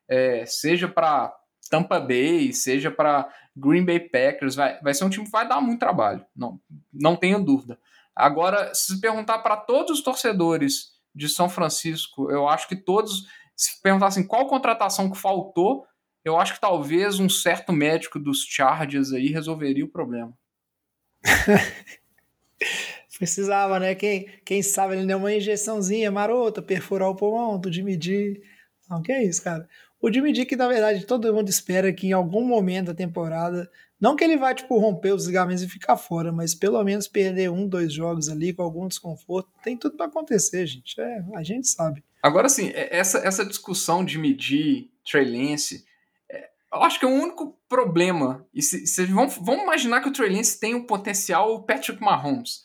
é, 0.08 0.44
seja 0.46 0.88
para 0.88 1.34
Tampa 1.70 1.98
Bay, 1.98 2.52
seja 2.52 2.90
para 2.90 3.28
Green 3.56 3.84
Bay 3.84 4.00
Packers, 4.00 4.54
vai, 4.54 4.80
vai 4.80 4.94
ser 4.94 5.04
um 5.04 5.10
time 5.10 5.24
que 5.24 5.32
vai 5.32 5.48
dar 5.48 5.60
muito 5.60 5.80
trabalho, 5.80 6.24
não, 6.34 6.60
não 6.92 7.16
tenha 7.16 7.38
dúvida. 7.38 7.78
Agora, 8.14 8.74
se 8.74 9.00
perguntar 9.00 9.38
para 9.38 9.56
todos 9.56 9.98
os 9.98 10.02
torcedores 10.02 10.92
de 11.14 11.28
São 11.28 11.48
Francisco, 11.48 12.30
eu 12.30 12.48
acho 12.48 12.68
que 12.68 12.76
todos 12.76 13.26
se 13.56 13.80
perguntar 13.80 14.08
assim, 14.08 14.26
qual 14.26 14.46
contratação 14.46 15.10
que 15.10 15.18
faltou, 15.18 15.86
eu 16.24 16.36
acho 16.36 16.54
que 16.54 16.60
talvez 16.60 17.18
um 17.18 17.28
certo 17.28 17.72
médico 17.72 18.18
dos 18.18 18.44
Chargers 18.44 19.12
aí 19.12 19.28
resolveria 19.28 19.84
o 19.84 19.88
problema. 19.88 20.36
Precisava, 23.18 23.80
né? 23.80 23.94
Quem, 23.94 24.28
quem 24.44 24.62
sabe 24.62 24.94
ele 24.94 25.06
deu 25.06 25.18
uma 25.18 25.32
injeçãozinha 25.32 26.10
marota, 26.10 26.60
perfurar 26.60 27.08
o 27.08 27.16
pulmão 27.16 27.58
do 27.58 27.72
Jimmy 27.72 27.98
G. 28.00 28.42
Não, 28.90 29.00
que 29.00 29.10
é 29.10 29.24
isso, 29.24 29.42
cara. 29.42 29.66
O 30.00 30.12
Jimmy 30.12 30.34
G, 30.34 30.44
que 30.44 30.56
na 30.56 30.68
verdade 30.68 31.06
todo 31.06 31.32
mundo 31.32 31.48
espera 31.48 31.92
que 31.92 32.08
em 32.08 32.12
algum 32.12 32.44
momento 32.44 32.88
da 32.88 32.94
temporada, 32.94 33.70
não 33.98 34.14
que 34.14 34.22
ele 34.22 34.36
vai 34.36 34.54
tipo 34.54 34.78
romper 34.78 35.12
os 35.14 35.26
ligamentos 35.26 35.62
e 35.62 35.68
ficar 35.68 35.96
fora, 35.96 36.30
mas 36.30 36.54
pelo 36.54 36.82
menos 36.84 37.08
perder 37.08 37.50
um, 37.50 37.66
dois 37.66 37.92
jogos 37.92 38.28
ali 38.28 38.52
com 38.52 38.62
algum 38.62 38.86
desconforto, 38.86 39.48
tem 39.62 39.76
tudo 39.76 39.96
para 39.96 40.06
acontecer, 40.06 40.66
gente. 40.66 41.00
É, 41.00 41.24
a 41.34 41.42
gente 41.42 41.66
sabe. 41.68 42.04
Agora, 42.26 42.48
sim, 42.48 42.70
é, 42.74 42.88
essa, 42.90 43.18
essa 43.18 43.44
discussão 43.44 44.04
de 44.04 44.18
medir 44.18 44.90
Trey 45.08 45.24
Lance, 45.24 45.84
é, 46.28 46.48
eu 46.72 46.82
acho 46.82 46.98
que 46.98 47.04
é 47.04 47.08
o 47.08 47.12
único 47.12 47.56
problema. 47.68 48.44
E 48.52 48.60
se, 48.60 48.84
se 48.84 49.04
vamos, 49.04 49.36
vamos 49.36 49.62
imaginar 49.62 50.00
que 50.00 50.08
o 50.08 50.12
Trey 50.12 50.34
Lance 50.34 50.58
tem 50.58 50.74
o 50.74 50.88
potencial 50.88 51.54
o 51.54 51.62
Patrick 51.62 52.02
Mahomes. 52.02 52.64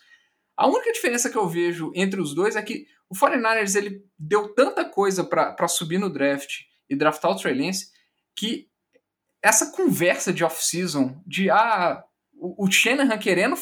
A 0.58 0.68
única 0.68 0.92
diferença 0.92 1.30
que 1.30 1.38
eu 1.38 1.48
vejo 1.48 1.92
entre 1.94 2.20
os 2.20 2.34
dois 2.34 2.56
é 2.56 2.62
que 2.64 2.88
o 3.08 3.16
49ers 3.16 3.76
ele 3.76 4.04
deu 4.18 4.52
tanta 4.56 4.84
coisa 4.84 5.24
para 5.24 5.68
subir 5.68 6.00
no 6.00 6.12
draft 6.12 6.62
e 6.90 6.96
draftar 6.96 7.30
o 7.30 7.36
Trey 7.36 7.54
Lance 7.54 7.92
que 8.36 8.68
essa 9.44 9.72
conversa 9.72 10.34
de 10.34 10.44
off-season, 10.44 11.22
de 11.24 11.52
ah, 11.52 12.04
o, 12.34 12.66
o 12.66 12.72
Shanahan 12.72 13.20
querendo 13.20 13.56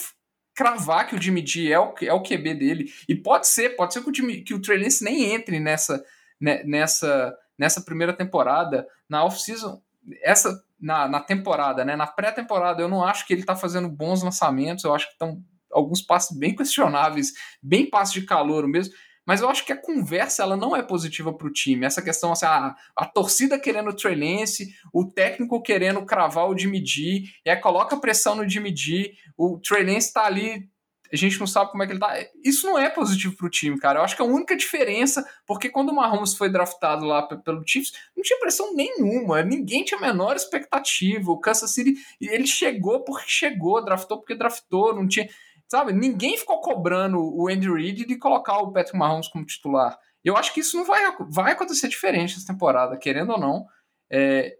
cravar 0.59 1.07
que 1.07 1.15
o 1.15 1.21
Jimmy 1.21 1.45
G 1.47 1.71
é 1.71 1.79
o, 1.79 1.93
é 2.01 2.11
o 2.11 2.21
QB 2.21 2.53
dele. 2.55 2.91
E 3.07 3.15
pode 3.15 3.47
ser, 3.47 3.77
pode 3.77 3.93
ser 3.93 4.03
que 4.03 4.09
o, 4.09 4.13
Jimmy, 4.13 4.41
que 4.41 4.53
o 4.53 4.61
Trey 4.61 4.77
Lance 4.77 5.01
nem 5.01 5.33
entre 5.33 5.57
nessa, 5.57 6.03
né, 6.39 6.61
nessa, 6.65 7.33
nessa 7.57 7.79
primeira 7.79 8.11
temporada. 8.11 8.85
Na 9.07 9.23
off-season, 9.23 9.81
essa 10.21 10.61
na, 10.77 11.07
na 11.07 11.21
temporada, 11.21 11.85
né? 11.85 11.95
Na 11.95 12.05
pré-temporada, 12.05 12.81
eu 12.81 12.89
não 12.89 13.05
acho 13.05 13.25
que 13.25 13.33
ele 13.33 13.39
está 13.39 13.55
fazendo 13.55 13.87
bons 13.87 14.21
lançamentos, 14.21 14.83
eu 14.83 14.93
acho 14.93 15.05
que 15.05 15.13
estão 15.13 15.41
alguns 15.71 16.01
passos 16.01 16.37
bem 16.37 16.53
questionáveis, 16.55 17.31
bem 17.63 17.89
passos 17.89 18.15
de 18.15 18.25
calor 18.25 18.67
mesmo. 18.67 18.93
Mas 19.29 19.41
eu 19.41 19.47
acho 19.47 19.63
que 19.63 19.71
a 19.71 19.79
conversa 19.79 20.41
ela 20.41 20.57
não 20.57 20.75
é 20.75 20.81
positiva 20.81 21.31
para 21.31 21.45
o 21.45 21.53
time. 21.53 21.85
Essa 21.85 22.01
questão, 22.01 22.31
assim, 22.31 22.47
a, 22.47 22.75
a 22.95 23.05
torcida 23.05 23.59
querendo 23.59 23.91
o 23.91 23.95
Trey 23.95 24.15
Lance, 24.15 24.73
o 24.91 25.05
técnico 25.05 25.61
querendo 25.61 26.03
cravar 26.03 26.49
o 26.49 26.57
Jimmy 26.57 26.83
G, 26.83 27.25
e 27.45 27.49
aí 27.51 27.55
coloca 27.57 27.95
pressão 27.97 28.33
no 28.33 28.49
Jimmy 28.49 28.75
G, 28.75 29.13
o 29.37 29.59
Trey 29.59 29.83
Lance 29.83 30.07
está 30.07 30.25
ali, 30.25 30.67
a 31.13 31.15
gente 31.15 31.39
não 31.39 31.45
sabe 31.45 31.69
como 31.69 31.83
é 31.83 31.85
que 31.85 31.93
ele 31.93 31.99
tá. 31.99 32.11
Isso 32.43 32.65
não 32.65 32.79
é 32.79 32.89
positivo 32.89 33.37
para 33.37 33.45
o 33.45 33.51
time, 33.51 33.77
cara. 33.77 33.99
Eu 33.99 34.03
acho 34.03 34.15
que 34.15 34.21
a 34.23 34.25
única 34.25 34.57
diferença, 34.57 35.23
porque 35.45 35.69
quando 35.69 35.89
o 35.89 35.95
Mahomes 35.95 36.33
foi 36.33 36.51
draftado 36.51 37.05
lá 37.05 37.21
pelo 37.21 37.61
Chiefs, 37.63 37.93
não 38.17 38.23
tinha 38.23 38.39
pressão 38.39 38.73
nenhuma, 38.73 39.43
ninguém 39.43 39.83
tinha 39.83 39.99
a 39.99 40.01
menor 40.01 40.35
expectativa. 40.35 41.31
O 41.31 41.39
Kansas 41.39 41.71
City, 41.71 41.93
ele 42.19 42.47
chegou 42.47 43.03
porque 43.03 43.25
chegou, 43.27 43.85
draftou 43.85 44.17
porque 44.17 44.33
draftou, 44.33 44.95
não 44.95 45.07
tinha 45.07 45.29
sabe, 45.69 45.93
ninguém 45.93 46.37
ficou 46.37 46.59
cobrando 46.61 47.19
o 47.19 47.47
Andy 47.47 47.71
Reid 47.71 48.05
de 48.05 48.17
colocar 48.17 48.57
o 48.57 48.71
Patrick 48.71 48.97
Mahomes 48.97 49.27
como 49.27 49.45
titular. 49.45 49.97
Eu 50.23 50.35
acho 50.35 50.53
que 50.53 50.59
isso 50.59 50.75
não 50.75 50.83
vai, 50.83 51.01
vai 51.29 51.53
acontecer 51.53 51.87
diferente 51.87 52.35
essa 52.35 52.47
temporada, 52.47 52.97
querendo 52.97 53.31
ou 53.31 53.39
não. 53.39 53.65
É, 54.11 54.57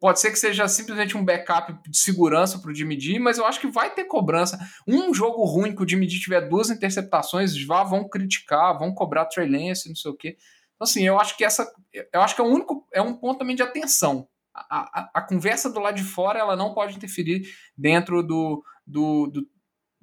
pode 0.00 0.20
ser 0.20 0.30
que 0.30 0.38
seja 0.38 0.66
simplesmente 0.68 1.16
um 1.16 1.24
backup 1.24 1.90
de 1.90 1.98
segurança 1.98 2.58
para 2.58 2.70
o 2.70 2.74
Jimmy 2.74 2.98
G, 2.98 3.18
mas 3.18 3.38
eu 3.38 3.46
acho 3.46 3.60
que 3.60 3.66
vai 3.66 3.92
ter 3.92 4.04
cobrança. 4.04 4.58
Um 4.86 5.12
jogo 5.12 5.44
ruim 5.44 5.74
que 5.74 5.82
o 5.82 5.88
Jimmy 5.88 6.08
G 6.08 6.20
tiver 6.20 6.48
duas 6.48 6.70
interceptações, 6.70 7.56
já 7.56 7.82
vão 7.82 8.08
criticar, 8.08 8.78
vão 8.78 8.94
cobrar 8.94 9.26
Trey 9.26 9.48
Lance, 9.48 9.88
não 9.88 9.96
sei 9.96 10.10
o 10.10 10.16
quê. 10.16 10.36
Então, 10.74 10.84
assim, 10.84 11.06
eu 11.06 11.18
acho 11.18 11.36
que 11.36 11.44
essa. 11.44 11.70
Eu 12.12 12.20
acho 12.22 12.34
que 12.34 12.40
é, 12.40 12.44
o 12.44 12.48
único, 12.48 12.86
é 12.92 13.02
um 13.02 13.14
ponto 13.14 13.38
também 13.38 13.56
de 13.56 13.62
atenção. 13.62 14.28
A, 14.54 15.00
a, 15.00 15.10
a 15.14 15.22
conversa 15.22 15.68
do 15.68 15.80
lado 15.80 15.96
de 15.96 16.04
fora 16.04 16.38
ela 16.38 16.54
não 16.54 16.74
pode 16.74 16.96
interferir 16.96 17.42
dentro 17.76 18.22
do, 18.22 18.62
do, 18.86 19.26
do 19.26 19.48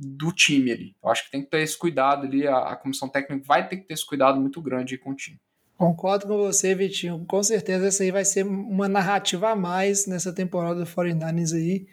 do 0.02 0.32
time 0.32 0.72
ali. 0.72 0.96
Eu 1.04 1.10
acho 1.10 1.26
que 1.26 1.32
tem 1.32 1.44
que 1.44 1.50
ter 1.50 1.62
esse 1.62 1.78
cuidado 1.78 2.26
ali, 2.26 2.48
a, 2.48 2.58
a 2.58 2.76
comissão 2.76 3.08
técnica 3.08 3.44
vai 3.46 3.68
ter 3.68 3.78
que 3.78 3.88
ter 3.88 3.94
esse 3.94 4.06
cuidado 4.06 4.40
muito 4.42 4.60
grande 4.62 4.98
com 4.98 5.12
o 5.12 5.16
time. 5.16 5.38
Concordo 5.78 6.28
com 6.28 6.38
você, 6.38 6.74
Vitinho. 6.76 7.24
Com 7.28 7.42
certeza 7.42 7.88
essa 7.88 8.04
aí 8.04 8.12
vai 8.12 8.26
ser 8.26 8.44
uma 8.44 8.88
narrativa 8.88 9.52
a 9.52 9.56
mais 9.56 10.08
nessa 10.08 10.34
temporada 10.34 10.80
do 10.80 10.86
49ers 10.86 11.56
aí, 11.56 11.88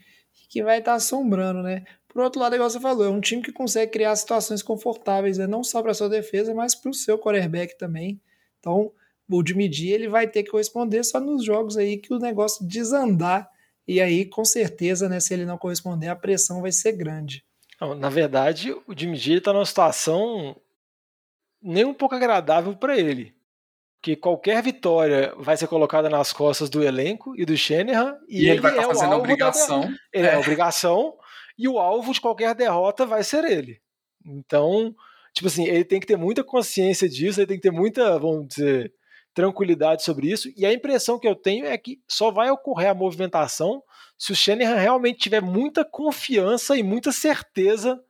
que 0.50 0.62
vai 0.62 0.78
estar 0.78 0.92
tá 0.92 0.96
assombrando, 0.96 1.62
né? 1.62 1.84
Por 2.08 2.22
outro 2.22 2.40
lado, 2.40 2.54
igual 2.54 2.68
você 2.68 2.80
falou, 2.80 3.04
é 3.04 3.08
um 3.08 3.20
time 3.20 3.42
que 3.42 3.52
consegue 3.52 3.92
criar 3.92 4.16
situações 4.16 4.62
confortáveis, 4.62 5.36
né? 5.38 5.46
não 5.46 5.62
só 5.62 5.82
para 5.82 5.94
sua 5.94 6.08
defesa, 6.08 6.54
mas 6.54 6.74
para 6.74 6.90
o 6.90 6.94
seu 6.94 7.18
quarterback 7.18 7.76
também. 7.78 8.20
Então, 8.58 8.90
o 9.30 9.42
de 9.42 9.54
medir 9.54 9.92
ele 9.92 10.08
vai 10.08 10.26
ter 10.26 10.42
que 10.42 10.50
corresponder 10.50 11.04
só 11.04 11.20
nos 11.20 11.44
jogos 11.44 11.76
aí 11.76 11.98
que 11.98 12.12
o 12.12 12.18
negócio 12.18 12.66
desandar. 12.66 13.48
E 13.86 14.00
aí, 14.00 14.24
com 14.24 14.44
certeza, 14.44 15.08
né, 15.08 15.20
se 15.20 15.32
ele 15.32 15.44
não 15.44 15.58
corresponder, 15.58 16.08
a 16.08 16.16
pressão 16.16 16.62
vai 16.62 16.72
ser 16.72 16.92
grande. 16.92 17.44
Não, 17.80 17.94
na 17.94 18.08
verdade, 18.08 18.72
o 18.72 18.94
Jimmy 18.96 19.16
G 19.16 19.34
está 19.34 19.52
numa 19.52 19.64
situação 19.64 20.56
nem 21.62 21.84
um 21.84 21.94
pouco 21.94 22.14
agradável 22.14 22.76
para 22.76 22.96
ele. 22.96 23.34
Que 24.00 24.14
qualquer 24.14 24.62
vitória 24.62 25.34
vai 25.36 25.56
ser 25.56 25.66
colocada 25.66 26.08
nas 26.08 26.32
costas 26.32 26.70
do 26.70 26.82
elenco 26.82 27.34
e 27.36 27.44
do 27.44 27.56
Shanahan. 27.56 28.16
E, 28.28 28.36
e 28.36 28.40
ele, 28.42 28.50
ele, 28.50 28.60
vai 28.60 28.70
estar 28.72 28.82
é 28.82 28.86
tá 28.86 28.94
fazendo 28.94 29.16
obrigação. 29.16 29.80
Da... 29.80 29.96
Ele 30.12 30.26
é. 30.26 30.34
é 30.34 30.38
obrigação. 30.38 31.16
E 31.56 31.68
o 31.68 31.78
alvo 31.78 32.12
de 32.12 32.20
qualquer 32.20 32.54
derrota 32.54 33.04
vai 33.04 33.24
ser 33.24 33.44
ele. 33.44 33.80
Então, 34.24 34.94
tipo 35.32 35.48
assim, 35.48 35.66
ele 35.66 35.84
tem 35.84 35.98
que 35.98 36.06
ter 36.06 36.16
muita 36.16 36.44
consciência 36.44 37.08
disso, 37.08 37.40
ele 37.40 37.46
tem 37.46 37.56
que 37.56 37.62
ter 37.62 37.72
muita, 37.72 38.18
vamos 38.18 38.46
dizer, 38.48 38.92
tranquilidade 39.34 40.04
sobre 40.04 40.30
isso. 40.30 40.48
E 40.56 40.64
a 40.64 40.72
impressão 40.72 41.18
que 41.18 41.26
eu 41.26 41.34
tenho 41.34 41.66
é 41.66 41.76
que 41.76 42.00
só 42.08 42.30
vai 42.30 42.50
ocorrer 42.50 42.90
a 42.90 42.94
movimentação 42.94 43.82
se 44.18 44.32
o 44.32 44.36
Shanahan 44.36 44.74
realmente 44.74 45.20
tiver 45.20 45.40
muita 45.40 45.84
confiança 45.84 46.76
e 46.76 46.82
muita 46.82 47.12
certeza 47.12 48.02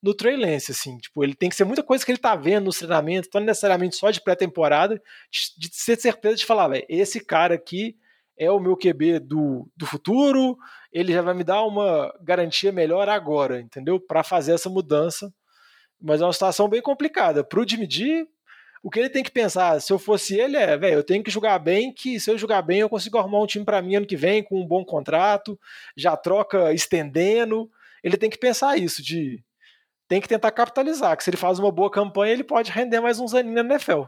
no 0.00 0.14
Trey 0.14 0.36
Lance, 0.36 0.70
assim, 0.70 0.96
tipo, 0.98 1.24
ele 1.24 1.34
tem 1.34 1.48
que 1.48 1.56
ser 1.56 1.64
muita 1.64 1.82
coisa 1.82 2.04
que 2.04 2.12
ele 2.12 2.18
tá 2.18 2.36
vendo 2.36 2.66
no 2.66 2.72
treinamento, 2.72 3.28
não 3.34 3.40
necessariamente 3.40 3.96
só 3.96 4.12
de 4.12 4.20
pré-temporada, 4.20 4.94
de, 4.94 5.40
de 5.58 5.70
ter 5.70 6.00
certeza 6.00 6.36
de 6.36 6.46
falar, 6.46 6.68
velho, 6.68 6.86
esse 6.88 7.18
cara 7.18 7.56
aqui 7.56 7.96
é 8.38 8.48
o 8.48 8.60
meu 8.60 8.76
QB 8.76 9.18
do, 9.18 9.68
do 9.76 9.84
futuro, 9.84 10.56
ele 10.92 11.12
já 11.12 11.20
vai 11.20 11.34
me 11.34 11.42
dar 11.42 11.64
uma 11.64 12.14
garantia 12.22 12.70
melhor 12.70 13.08
agora, 13.08 13.60
entendeu? 13.60 13.98
Para 13.98 14.22
fazer 14.22 14.52
essa 14.52 14.70
mudança. 14.70 15.34
Mas 16.00 16.20
é 16.20 16.24
uma 16.24 16.32
situação 16.32 16.68
bem 16.68 16.80
complicada. 16.80 17.42
Pro 17.42 17.68
Jimmy 17.68 17.90
G, 17.90 18.24
o 18.82 18.90
que 18.90 18.98
ele 18.98 19.10
tem 19.10 19.22
que 19.22 19.30
pensar, 19.30 19.80
se 19.80 19.92
eu 19.92 19.98
fosse 19.98 20.38
ele, 20.38 20.56
é, 20.56 20.76
velho, 20.76 20.94
eu 20.94 21.04
tenho 21.04 21.22
que 21.22 21.30
jogar 21.30 21.58
bem, 21.58 21.92
que 21.92 22.18
se 22.20 22.30
eu 22.30 22.38
jogar 22.38 22.62
bem, 22.62 22.80
eu 22.80 22.88
consigo 22.88 23.18
arrumar 23.18 23.40
um 23.40 23.46
time 23.46 23.64
para 23.64 23.82
mim 23.82 23.96
ano 23.96 24.06
que 24.06 24.16
vem 24.16 24.42
com 24.42 24.60
um 24.60 24.66
bom 24.66 24.84
contrato, 24.84 25.58
já 25.96 26.16
troca 26.16 26.72
estendendo. 26.72 27.70
Ele 28.02 28.16
tem 28.16 28.30
que 28.30 28.38
pensar 28.38 28.76
isso, 28.76 29.02
de 29.02 29.42
tem 30.08 30.20
que 30.20 30.28
tentar 30.28 30.50
capitalizar, 30.52 31.16
que 31.16 31.22
se 31.22 31.28
ele 31.28 31.36
faz 31.36 31.58
uma 31.58 31.70
boa 31.70 31.90
campanha, 31.90 32.32
ele 32.32 32.44
pode 32.44 32.70
render 32.70 33.00
mais 33.00 33.20
uns 33.20 33.34
aninhos 33.34 33.62
na 33.62 33.74
NFL. 33.74 34.04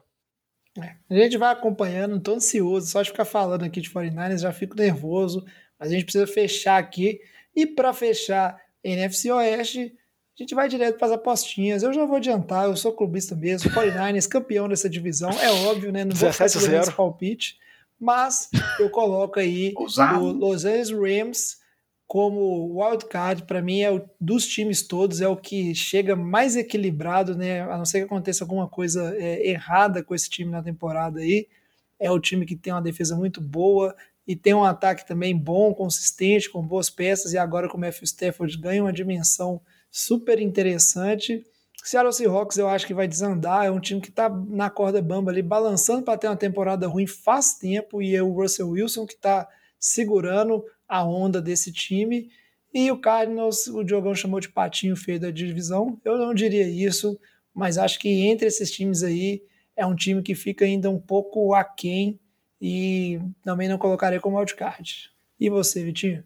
É, 0.79 0.95
a 1.11 1.15
gente 1.15 1.37
vai 1.37 1.53
acompanhando, 1.53 2.21
tô 2.21 2.35
ansioso, 2.35 2.87
só 2.87 3.03
de 3.03 3.11
ficar 3.11 3.25
falando 3.25 3.65
aqui 3.65 3.81
de 3.81 3.91
49ers, 3.91 4.39
já 4.39 4.53
fico 4.53 4.77
nervoso, 4.77 5.45
mas 5.79 5.91
a 5.91 5.93
gente 5.93 6.05
precisa 6.05 6.27
fechar 6.27 6.79
aqui. 6.79 7.21
E 7.55 7.67
para 7.67 7.93
fechar, 7.93 8.59
NFC 8.83 9.31
Oeste, 9.31 9.95
a 10.41 10.45
gente 10.45 10.55
vai 10.55 10.69
direto 10.69 10.97
para 10.97 11.09
as 11.09 11.13
apostinhas. 11.13 11.83
Eu 11.83 11.93
já 11.93 12.05
vou 12.07 12.17
adiantar, 12.17 12.65
eu 12.65 12.77
sou 12.77 12.93
clubista 12.93 13.37
mesmo, 13.37 13.71
49ers 13.71 14.27
campeão 14.27 14.69
dessa 14.69 14.89
divisão, 14.89 15.31
é 15.31 15.51
óbvio, 15.69 15.93
né? 15.93 16.05
Não 16.05 16.17
vou 16.17 16.33
fazer 16.33 16.75
esse 16.75 16.93
palpite, 16.93 17.59
mas 17.99 18.49
eu 18.79 18.89
coloco 18.89 19.39
aí 19.39 19.75
o 19.77 20.33
Los 20.33 20.65
Angeles 20.65 20.91
Rams 20.91 21.61
como 22.07 22.81
wildcard, 22.83 23.45
para 23.45 23.63
mim, 23.63 23.83
é 23.83 23.91
o, 23.93 24.03
dos 24.21 24.45
times 24.45 24.83
todos, 24.83 25.21
é 25.21 25.29
o 25.29 25.37
que 25.37 25.75
chega 25.77 26.17
mais 26.17 26.57
equilibrado, 26.57 27.37
né? 27.37 27.61
A 27.63 27.79
não 27.79 27.85
ser 27.85 28.01
que 28.01 28.07
aconteça 28.07 28.43
alguma 28.43 28.67
coisa 28.67 29.15
é, 29.17 29.47
errada 29.47 30.03
com 30.03 30.13
esse 30.13 30.29
time 30.29 30.51
na 30.51 30.63
temporada 30.63 31.21
aí. 31.21 31.47
É 32.01 32.11
o 32.11 32.19
time 32.19 32.45
que 32.45 32.57
tem 32.57 32.73
uma 32.73 32.83
defesa 32.83 33.15
muito 33.15 33.41
boa 33.41 33.95
e 34.27 34.35
tem 34.35 34.55
um 34.55 34.65
ataque 34.65 35.07
também 35.07 35.37
bom, 35.37 35.73
consistente, 35.73 36.51
com 36.51 36.67
boas 36.67 36.91
peças, 36.91 37.33
e 37.33 37.39
agora 37.39 37.69
com 37.69 37.77
o 37.77 37.81
Matthew 37.81 38.05
Stafford 38.05 38.59
ganha 38.59 38.83
uma 38.83 38.93
dimensão 38.93 39.61
super 39.91 40.41
interessante. 40.41 41.45
Seattle 41.83 42.13
Seahawks 42.13 42.59
eu 42.59 42.69
acho 42.69 42.87
que 42.87 42.95
vai 42.95 43.09
desandar, 43.09 43.65
é 43.65 43.71
um 43.71 43.81
time 43.81 44.01
que 44.01 44.11
está 44.11 44.29
na 44.29 44.69
corda 44.69 45.01
bamba 45.01 45.31
ali, 45.31 45.43
balançando 45.43 46.03
para 46.03 46.19
ter 46.19 46.27
uma 46.29 46.37
temporada 46.37 46.87
ruim 46.87 47.07
faz 47.07 47.55
tempo, 47.55 48.03
e 48.03 48.15
é 48.15 48.23
o 48.23 48.33
Russell 48.33 48.69
Wilson 48.69 49.07
que 49.07 49.15
está 49.15 49.49
segurando 49.79 50.63
a 50.87 51.03
onda 51.05 51.41
desse 51.41 51.73
time. 51.73 52.29
E 52.73 52.91
o 52.91 53.01
Cardinals, 53.01 53.67
o 53.67 53.83
Diogão 53.83 54.15
chamou 54.15 54.39
de 54.39 54.49
patinho 54.49 54.95
feio 54.95 55.19
da 55.19 55.31
divisão. 55.31 55.99
Eu 56.05 56.19
não 56.19 56.33
diria 56.35 56.69
isso, 56.69 57.19
mas 57.53 57.79
acho 57.79 57.99
que 57.99 58.09
entre 58.27 58.47
esses 58.47 58.71
times 58.71 59.03
aí 59.03 59.43
é 59.77 59.85
um 59.85 59.97
time 59.97 60.23
que 60.23 60.35
fica 60.35 60.65
ainda 60.65 60.91
um 60.91 61.01
pouco 61.01 61.55
aquém 61.55 62.21
e 62.61 63.19
também 63.43 63.69
não 63.69 63.79
colocaria 63.79 64.21
como 64.21 64.37
wildcard. 64.37 65.11
E 65.39 65.49
você, 65.49 65.83
Vitinho? 65.83 66.23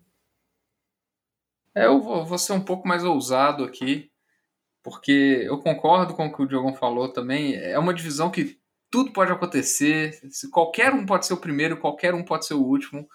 É, 1.74 1.86
eu 1.86 2.01
vou, 2.01 2.24
vou, 2.24 2.38
ser 2.38 2.52
um 2.52 2.60
pouco 2.60 2.86
mais 2.86 3.05
ousado 3.05 3.64
aqui, 3.64 4.10
porque 4.82 5.42
eu 5.44 5.59
concordo 5.59 6.14
com 6.14 6.26
o 6.26 6.32
que 6.32 6.42
o 6.42 6.46
Diogão 6.46 6.74
falou 6.74 7.12
também. 7.12 7.55
É 7.55 7.78
uma 7.78 7.94
divisão 7.94 8.30
que 8.30 8.59
tudo 8.90 9.12
pode 9.12 9.32
acontecer, 9.32 10.20
qualquer 10.52 10.92
um 10.92 11.05
pode 11.05 11.26
ser 11.26 11.34
o 11.34 11.40
primeiro, 11.40 11.80
qualquer 11.80 12.14
um 12.14 12.24
pode 12.24 12.46
ser 12.46 12.55
o 12.55 12.62
último. 12.62 13.09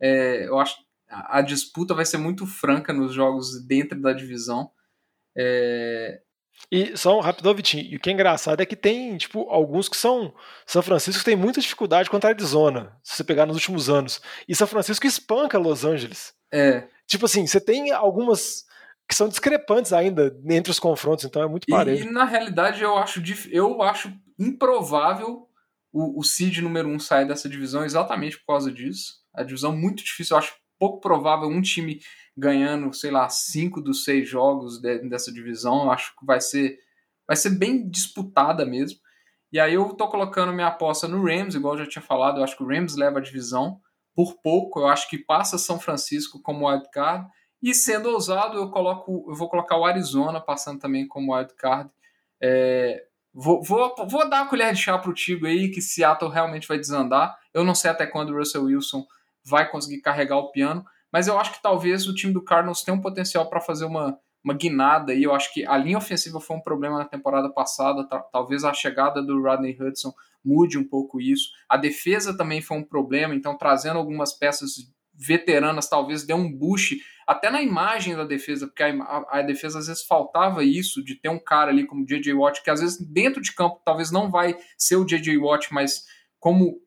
É, 0.00 0.46
eu 0.46 0.58
acho 0.58 0.76
a, 1.08 1.38
a, 1.38 1.42
disputa 1.42 1.94
vai 1.94 2.04
ser 2.04 2.16
muito 2.16 2.46
franca 2.46 2.92
nos 2.92 3.12
jogos 3.12 3.64
dentro 3.66 4.00
da 4.00 4.12
divisão. 4.12 4.70
É... 5.36 6.20
E 6.70 6.96
só 6.96 7.16
um 7.16 7.20
rapidão, 7.20 7.54
Vitinho. 7.54 7.84
E 7.84 7.96
o 7.96 8.00
que 8.00 8.10
é 8.10 8.12
engraçado 8.12 8.60
é 8.60 8.66
que 8.66 8.76
tem, 8.76 9.16
tipo, 9.16 9.48
alguns 9.50 9.88
que 9.88 9.96
são. 9.96 10.34
São 10.66 10.82
Francisco 10.82 11.24
tem 11.24 11.36
muita 11.36 11.60
dificuldade 11.60 12.08
contra 12.08 12.30
a 12.30 12.32
Arizona, 12.32 12.96
se 13.02 13.16
você 13.16 13.24
pegar 13.24 13.46
nos 13.46 13.56
últimos 13.56 13.90
anos. 13.90 14.20
E 14.48 14.54
São 14.54 14.66
Francisco 14.66 15.06
espanca 15.06 15.58
Los 15.58 15.84
Angeles. 15.84 16.34
É. 16.52 16.88
Tipo 17.06 17.26
assim, 17.26 17.46
você 17.46 17.60
tem 17.60 17.90
algumas 17.92 18.64
que 19.08 19.14
são 19.14 19.28
discrepantes 19.28 19.92
ainda 19.92 20.34
entre 20.48 20.70
os 20.70 20.80
confrontos, 20.80 21.24
então 21.24 21.42
é 21.42 21.48
muito 21.48 21.66
parelho. 21.68 22.04
E, 22.04 22.08
e 22.08 22.10
na 22.10 22.24
realidade 22.24 22.82
eu 22.82 22.96
acho, 22.96 23.22
eu 23.50 23.82
acho 23.82 24.12
improvável 24.38 25.48
o, 25.92 26.20
o 26.20 26.22
seed 26.22 26.58
número 26.58 26.88
um 26.88 26.98
sair 26.98 27.26
dessa 27.26 27.48
divisão 27.48 27.84
exatamente 27.84 28.38
por 28.38 28.46
causa 28.46 28.72
disso. 28.72 29.20
A 29.34 29.42
divisão 29.42 29.76
muito 29.76 30.02
difícil, 30.02 30.34
eu 30.34 30.38
acho 30.38 30.54
pouco 30.78 31.00
provável 31.00 31.48
um 31.48 31.60
time 31.60 32.00
ganhando, 32.36 32.92
sei 32.92 33.10
lá, 33.10 33.28
cinco 33.28 33.80
dos 33.80 34.04
seis 34.04 34.28
jogos 34.28 34.80
de, 34.80 35.08
dessa 35.08 35.30
divisão. 35.30 35.84
Eu 35.84 35.90
acho 35.90 36.16
que 36.18 36.24
vai 36.24 36.40
ser, 36.40 36.78
vai 37.26 37.36
ser 37.36 37.50
bem 37.50 37.88
disputada 37.88 38.64
mesmo. 38.64 38.98
E 39.52 39.60
aí 39.60 39.74
eu 39.74 39.90
tô 39.90 40.08
colocando 40.08 40.52
minha 40.52 40.68
aposta 40.68 41.06
no 41.06 41.22
Rams, 41.22 41.54
igual 41.54 41.74
eu 41.74 41.84
já 41.84 41.90
tinha 41.90 42.02
falado, 42.02 42.38
eu 42.38 42.44
acho 42.44 42.56
que 42.56 42.62
o 42.62 42.66
Rams 42.66 42.96
leva 42.96 43.18
a 43.18 43.22
divisão 43.22 43.78
por 44.14 44.40
pouco, 44.42 44.80
eu 44.80 44.88
acho 44.88 45.08
que 45.08 45.18
passa 45.18 45.58
São 45.58 45.78
Francisco 45.78 46.40
como 46.42 46.68
wildcard. 46.68 47.26
E 47.62 47.74
sendo 47.74 48.10
ousado, 48.10 48.58
eu 48.58 48.70
coloco, 48.70 49.24
eu 49.28 49.34
vou 49.34 49.48
colocar 49.48 49.76
o 49.76 49.84
Arizona 49.84 50.40
passando 50.40 50.80
também 50.80 51.06
como 51.06 51.34
wildcard. 51.34 51.90
É, 52.40 53.04
vou, 53.32 53.62
vou, 53.62 53.94
vou 54.08 54.28
dar 54.28 54.42
a 54.42 54.46
colher 54.46 54.72
de 54.72 54.80
chá 54.80 54.98
pro 54.98 55.14
Tigo 55.14 55.46
aí, 55.46 55.70
que 55.70 55.80
Seattle 55.80 56.30
realmente 56.30 56.66
vai 56.66 56.78
desandar. 56.78 57.36
Eu 57.54 57.64
não 57.64 57.74
sei 57.74 57.90
até 57.90 58.06
quando 58.06 58.30
o 58.30 58.36
Russell 58.36 58.64
Wilson 58.64 59.06
vai 59.44 59.70
conseguir 59.70 60.00
carregar 60.00 60.38
o 60.38 60.50
piano, 60.50 60.84
mas 61.12 61.28
eu 61.28 61.38
acho 61.38 61.52
que 61.52 61.62
talvez 61.62 62.06
o 62.06 62.14
time 62.14 62.32
do 62.32 62.42
Cardinals 62.42 62.82
tenha 62.82 62.96
um 62.96 63.00
potencial 63.00 63.48
para 63.48 63.60
fazer 63.60 63.84
uma, 63.84 64.18
uma 64.42 64.54
guinada 64.54 65.12
aí. 65.12 65.22
Eu 65.22 65.34
acho 65.34 65.52
que 65.52 65.64
a 65.66 65.76
linha 65.76 65.98
ofensiva 65.98 66.40
foi 66.40 66.56
um 66.56 66.60
problema 66.60 66.98
na 66.98 67.04
temporada 67.04 67.50
passada, 67.50 68.06
talvez 68.32 68.64
a 68.64 68.72
chegada 68.72 69.22
do 69.22 69.40
Rodney 69.40 69.76
Hudson 69.80 70.12
mude 70.44 70.78
um 70.78 70.86
pouco 70.86 71.20
isso. 71.20 71.50
A 71.68 71.76
defesa 71.76 72.36
também 72.36 72.60
foi 72.60 72.76
um 72.76 72.84
problema, 72.84 73.34
então 73.34 73.56
trazendo 73.56 73.98
algumas 73.98 74.32
peças 74.32 74.92
veteranas 75.14 75.88
talvez 75.88 76.24
dê 76.24 76.32
um 76.32 76.50
boost 76.50 76.98
até 77.26 77.50
na 77.50 77.62
imagem 77.62 78.16
da 78.16 78.24
defesa, 78.24 78.66
porque 78.66 78.82
a, 78.82 78.92
a, 78.94 79.38
a, 79.38 79.42
defesa 79.42 79.78
às 79.78 79.86
vezes 79.86 80.04
faltava 80.04 80.64
isso, 80.64 81.04
de 81.04 81.14
ter 81.14 81.28
um 81.28 81.38
cara 81.38 81.70
ali 81.70 81.86
como 81.86 82.02
o 82.02 82.06
J.J. 82.06 82.34
Watt, 82.34 82.62
que 82.62 82.70
às 82.70 82.80
vezes 82.80 82.98
dentro 82.98 83.40
de 83.40 83.54
campo 83.54 83.80
talvez 83.84 84.10
não 84.10 84.30
vai 84.30 84.56
ser 84.76 84.96
o 84.96 85.04
J.J. 85.04 85.38
Watt, 85.38 85.72
mas 85.72 86.04
como 86.40 86.80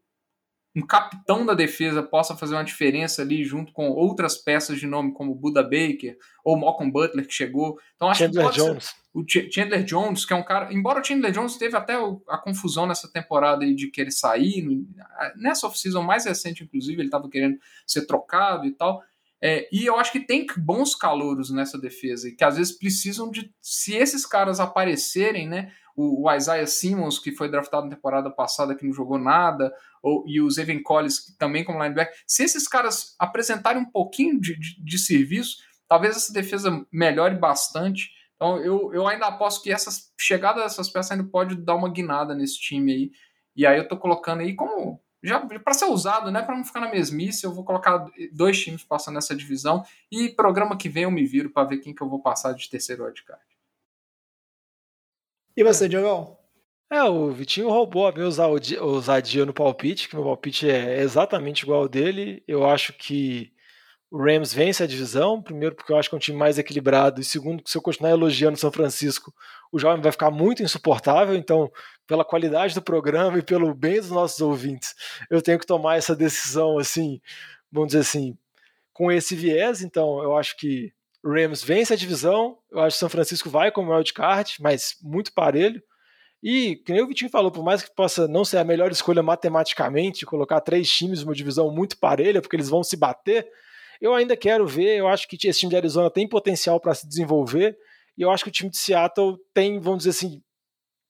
um 0.76 0.86
capitão 0.86 1.46
da 1.46 1.54
defesa 1.54 2.04
possa 2.04 2.36
fazer 2.36 2.56
uma 2.56 2.64
diferença 2.64 3.22
ali 3.22 3.46
junto 3.46 3.72
com 3.72 3.90
outras 3.90 4.38
peças 4.38 4.78
de 4.78 4.86
nome 4.86 5.14
como 5.14 5.34
Buda 5.34 5.64
Baker 5.64 6.18
ou 6.44 6.58
Malcolm 6.58 6.92
Butler 6.92 7.26
que 7.26 7.34
chegou. 7.34 7.80
Então 7.96 8.10
acho 8.10 8.26
Chandler 8.26 8.50
que 8.50 8.56
Jones. 8.58 8.94
O 9.14 9.24
Chandler 9.26 9.84
Jones, 9.86 10.26
que 10.26 10.34
é 10.34 10.36
um 10.36 10.44
cara. 10.44 10.74
Embora 10.74 11.00
o 11.00 11.04
Chandler 11.04 11.32
Jones 11.32 11.56
teve 11.56 11.78
até 11.78 11.96
a 12.28 12.38
confusão 12.38 12.86
nessa 12.86 13.10
temporada 13.10 13.64
aí 13.64 13.74
de 13.74 13.88
querer 13.88 14.12
sair, 14.12 14.68
nessa 15.38 15.68
off-season 15.68 16.04
mais 16.04 16.26
recente, 16.26 16.66
inclusive, 16.66 17.00
ele 17.00 17.08
estava 17.08 17.30
querendo 17.30 17.58
ser 17.88 18.06
trocado 18.06 18.66
e 18.66 18.72
tal. 18.72 19.02
É, 19.42 19.70
e 19.72 19.86
eu 19.86 19.98
acho 19.98 20.12
que 20.12 20.20
tem 20.20 20.46
bons 20.58 20.96
calouros 20.96 21.50
nessa 21.50 21.78
defesa, 21.78 22.30
que 22.32 22.44
às 22.44 22.58
vezes 22.58 22.78
precisam 22.78 23.32
de. 23.32 23.54
Se 23.62 23.96
esses 23.96 24.26
caras 24.26 24.60
aparecerem, 24.60 25.48
né? 25.48 25.72
O, 25.96 26.28
o 26.28 26.34
Isaiah 26.34 26.68
Simmons, 26.68 27.18
que 27.20 27.32
foi 27.32 27.50
draftado 27.50 27.88
na 27.88 27.96
temporada 27.96 28.30
passada, 28.30 28.76
que 28.76 28.86
não 28.86 28.94
jogou 28.94 29.18
nada, 29.18 29.74
ou, 30.04 30.24
e 30.28 30.42
o 30.42 30.48
Evan 30.60 30.82
Collins, 30.84 31.36
também 31.38 31.64
como 31.64 31.82
linebacker, 31.82 32.14
se 32.28 32.44
esses 32.44 32.68
caras 32.68 33.16
apresentarem 33.18 33.82
um 33.82 33.90
pouquinho 33.90 34.40
de, 34.40 34.60
de, 34.60 34.84
de 34.84 35.00
serviço, 35.00 35.58
talvez 35.88 36.16
essa 36.16 36.34
defesa 36.34 36.86
melhore 36.92 37.36
bastante. 37.36 38.12
Então 38.36 38.58
eu, 38.58 38.94
eu 38.94 39.08
ainda 39.08 39.28
aposto 39.28 39.64
que 39.64 39.72
essa 39.72 39.90
chegada 40.18 40.62
dessas 40.62 40.90
peças 40.90 41.12
ainda 41.12 41.24
pode 41.24 41.56
dar 41.56 41.76
uma 41.76 41.90
guinada 41.90 42.36
nesse 42.36 42.60
time 42.60 42.92
aí. 42.92 43.12
E 43.56 43.66
aí 43.66 43.78
eu 43.78 43.88
tô 43.88 43.98
colocando 43.98 44.42
aí 44.42 44.54
como 44.54 45.02
já 45.24 45.40
para 45.40 45.74
ser 45.74 45.86
usado, 45.86 46.30
né, 46.30 46.42
para 46.44 46.56
não 46.56 46.64
ficar 46.64 46.80
na 46.80 46.92
mesmice, 46.92 47.46
eu 47.46 47.52
vou 47.52 47.64
colocar 47.64 48.06
dois 48.32 48.62
times 48.62 48.84
passando 48.84 49.16
nessa 49.16 49.36
divisão 49.36 49.84
e 50.12 50.30
programa 50.30 50.78
que 50.78 50.88
vem 50.88 51.04
eu 51.04 51.12
me 51.12 51.26
viro 51.26 51.50
para 51.50 51.68
ver 51.68 51.78
quem 51.78 51.96
que 51.96 52.04
eu 52.04 52.10
vou 52.10 52.22
passar 52.22 52.54
de 52.54 52.70
terceiro 52.70 53.06
wildcard. 53.06 53.44
E 55.58 55.64
você, 55.64 55.88
Diogão? 55.88 56.38
É, 56.92 57.02
o 57.04 57.32
Vitinho 57.32 57.70
roubou 57.70 58.08
a 58.08 58.12
minha 58.12 58.28
ousadia 58.82 59.46
no 59.46 59.54
palpite, 59.54 60.10
que 60.10 60.16
meu 60.16 60.26
palpite 60.26 60.70
é 60.70 61.02
exatamente 61.02 61.64
igual 61.64 61.82
ao 61.82 61.88
dele. 61.88 62.44
Eu 62.48 62.68
acho 62.68 62.94
que 62.94 63.52
o 64.12 64.18
Rams 64.18 64.54
vence 64.54 64.84
a 64.84 64.88
divisão, 64.88 65.42
primeiro 65.42 65.76
porque 65.76 65.92
eu 65.92 65.98
acho 65.98 66.10
que 66.10 66.16
é 66.16 66.18
um 66.18 66.20
time 66.20 66.38
mais 66.38 66.58
equilibrado, 66.60 67.20
e 67.20 67.24
segundo 67.24 67.64
que 67.64 67.72
se 67.72 67.78
eu 67.78 67.82
continuar 67.82 68.12
elogiando 68.12 68.58
São 68.58 68.72
Francisco, 68.72 69.34
o 69.72 69.80
jovem 69.80 70.02
vai 70.02 70.12
ficar 70.12 70.30
muito 70.30 70.62
insuportável, 70.62 71.36
então, 71.36 71.72
pela 72.06 72.24
qualidade 72.24 72.76
do 72.76 72.82
programa 72.82 73.40
e 73.40 73.42
pelo 73.42 73.74
bem 73.74 74.00
dos 74.00 74.12
nossos 74.12 74.40
ouvintes, 74.42 74.94
eu 75.30 75.42
tenho 75.42 75.60
que 75.60 75.66
tomar 75.66 75.98
essa 75.98 76.16
decisão, 76.16 76.78
assim, 76.78 77.20
vamos 77.72 77.88
dizer 77.88 78.02
assim, 78.02 78.38
com 78.94 79.12
esse 79.12 79.36
viés, 79.36 79.82
então 79.82 80.22
eu 80.22 80.38
acho 80.38 80.56
que 80.56 80.88
o 80.88 81.05
Rams 81.26 81.64
vence 81.64 81.94
a 81.94 81.98
divisão, 81.98 82.58
eu 82.72 82.80
acho 82.80 82.96
que 82.96 83.00
São 83.00 83.10
Francisco 83.10 83.50
vai 83.50 83.72
como 83.72 83.92
wildcard, 83.92 84.58
mas 84.60 84.96
muito 85.02 85.34
parelho, 85.34 85.82
e, 86.44 86.84
nem 86.88 87.02
o 87.02 87.08
Vitinho 87.08 87.32
falou, 87.32 87.52
por 87.52 87.64
mais 87.64 87.82
que 87.82 87.94
possa 87.96 88.28
não 88.28 88.46
ser 88.46 88.58
a 88.58 88.64
melhor 88.64 88.92
escolha 88.92 89.24
matematicamente, 89.24 90.26
colocar 90.26 90.62
três 90.62 90.88
times 90.90 91.24
numa 91.24 91.34
divisão 91.34 91.74
muito 91.74 91.98
parelha, 91.98 92.42
porque 92.42 92.56
eles 92.56 92.70
vão 92.70 92.84
se 92.84 92.96
bater, 92.96 93.48
eu 94.00 94.14
ainda 94.14 94.38
quero 94.38 94.68
ver, 94.68 94.98
eu 94.98 95.08
acho 95.08 95.28
que 95.28 95.36
esse 95.48 95.60
time 95.60 95.72
de 95.72 95.78
Arizona 95.78 96.12
tem 96.12 96.28
potencial 96.28 96.80
para 96.80 96.94
se 96.94 97.08
desenvolver, 97.08 97.76
e 98.18 98.22
eu 98.22 98.30
acho 98.30 98.44
que 98.44 98.50
o 98.50 98.54
time 98.54 98.70
de 98.70 98.78
Seattle 98.78 99.38
tem, 99.54 99.80
vamos 99.80 100.04
dizer 100.04 100.12
assim, 100.12 100.42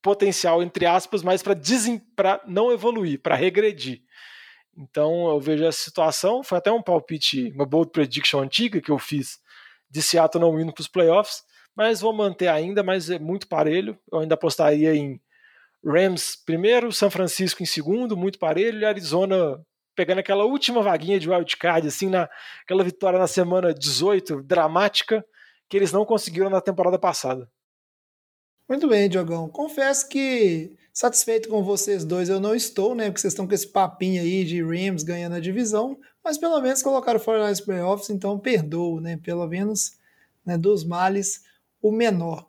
potencial, 0.01 0.63
entre 0.63 0.85
aspas, 0.85 1.23
mas 1.23 1.43
para 1.43 2.41
não 2.47 2.71
evoluir, 2.71 3.19
para 3.21 3.35
regredir. 3.35 4.01
Então 4.77 5.29
eu 5.29 5.39
vejo 5.39 5.65
essa 5.65 5.83
situação, 5.83 6.43
foi 6.43 6.57
até 6.57 6.71
um 6.71 6.81
palpite, 6.81 7.51
uma 7.51 7.65
bold 7.65 7.91
prediction 7.91 8.39
antiga 8.39 8.79
que 8.79 8.91
eu 8.91 8.99
fiz 8.99 9.39
de 9.89 10.01
Seattle 10.01 10.43
não 10.43 10.59
indo 10.59 10.73
para 10.73 10.81
os 10.81 10.87
playoffs, 10.87 11.43
mas 11.75 12.01
vou 12.01 12.13
manter 12.13 12.47
ainda, 12.47 12.83
mas 12.83 13.09
é 13.09 13.19
muito 13.19 13.47
parelho. 13.47 13.97
Eu 14.11 14.19
ainda 14.19 14.35
apostaria 14.35 14.95
em 14.95 15.19
Rams 15.85 16.35
primeiro, 16.35 16.91
São 16.91 17.11
Francisco 17.11 17.61
em 17.61 17.65
segundo, 17.65 18.17
muito 18.17 18.39
parelho, 18.39 18.79
e 18.79 18.85
Arizona 18.85 19.59
pegando 19.95 20.19
aquela 20.19 20.43
última 20.43 20.81
vaguinha 20.81 21.19
de 21.19 21.29
wildcard, 21.29 21.87
assim, 21.87 22.09
na, 22.09 22.29
aquela 22.63 22.83
vitória 22.83 23.17
na 23.17 23.27
semana 23.27 23.73
18, 23.73 24.43
dramática, 24.43 25.25
que 25.69 25.77
eles 25.77 25.91
não 25.91 26.05
conseguiram 26.05 26.49
na 26.49 26.59
temporada 26.59 26.99
passada. 26.99 27.49
Muito 28.67 28.87
bem, 28.87 29.07
Diogão. 29.07 29.47
Confesso 29.47 30.09
que 30.09 30.75
satisfeito 30.95 31.49
com 31.49 31.61
vocês 31.61 32.05
dois 32.05 32.29
eu 32.29 32.39
não 32.39 32.55
estou, 32.55 32.95
né? 32.95 33.07
Porque 33.07 33.19
vocês 33.19 33.33
estão 33.33 33.45
com 33.45 33.53
esse 33.53 33.67
papinho 33.67 34.21
aí 34.21 34.45
de 34.45 34.63
Rams 34.63 35.03
ganhando 35.03 35.35
a 35.35 35.41
divisão, 35.41 35.97
mas 36.23 36.37
pelo 36.37 36.59
menos 36.61 36.81
colocaram 36.81 37.19
fora 37.19 37.43
nas 37.43 37.59
playoffs, 37.59 38.09
então 38.09 38.39
perdoo, 38.39 39.01
né? 39.01 39.19
Pelo 39.21 39.45
menos 39.45 39.97
né, 40.45 40.57
dos 40.57 40.85
males, 40.85 41.43
o 41.81 41.91
menor. 41.91 42.47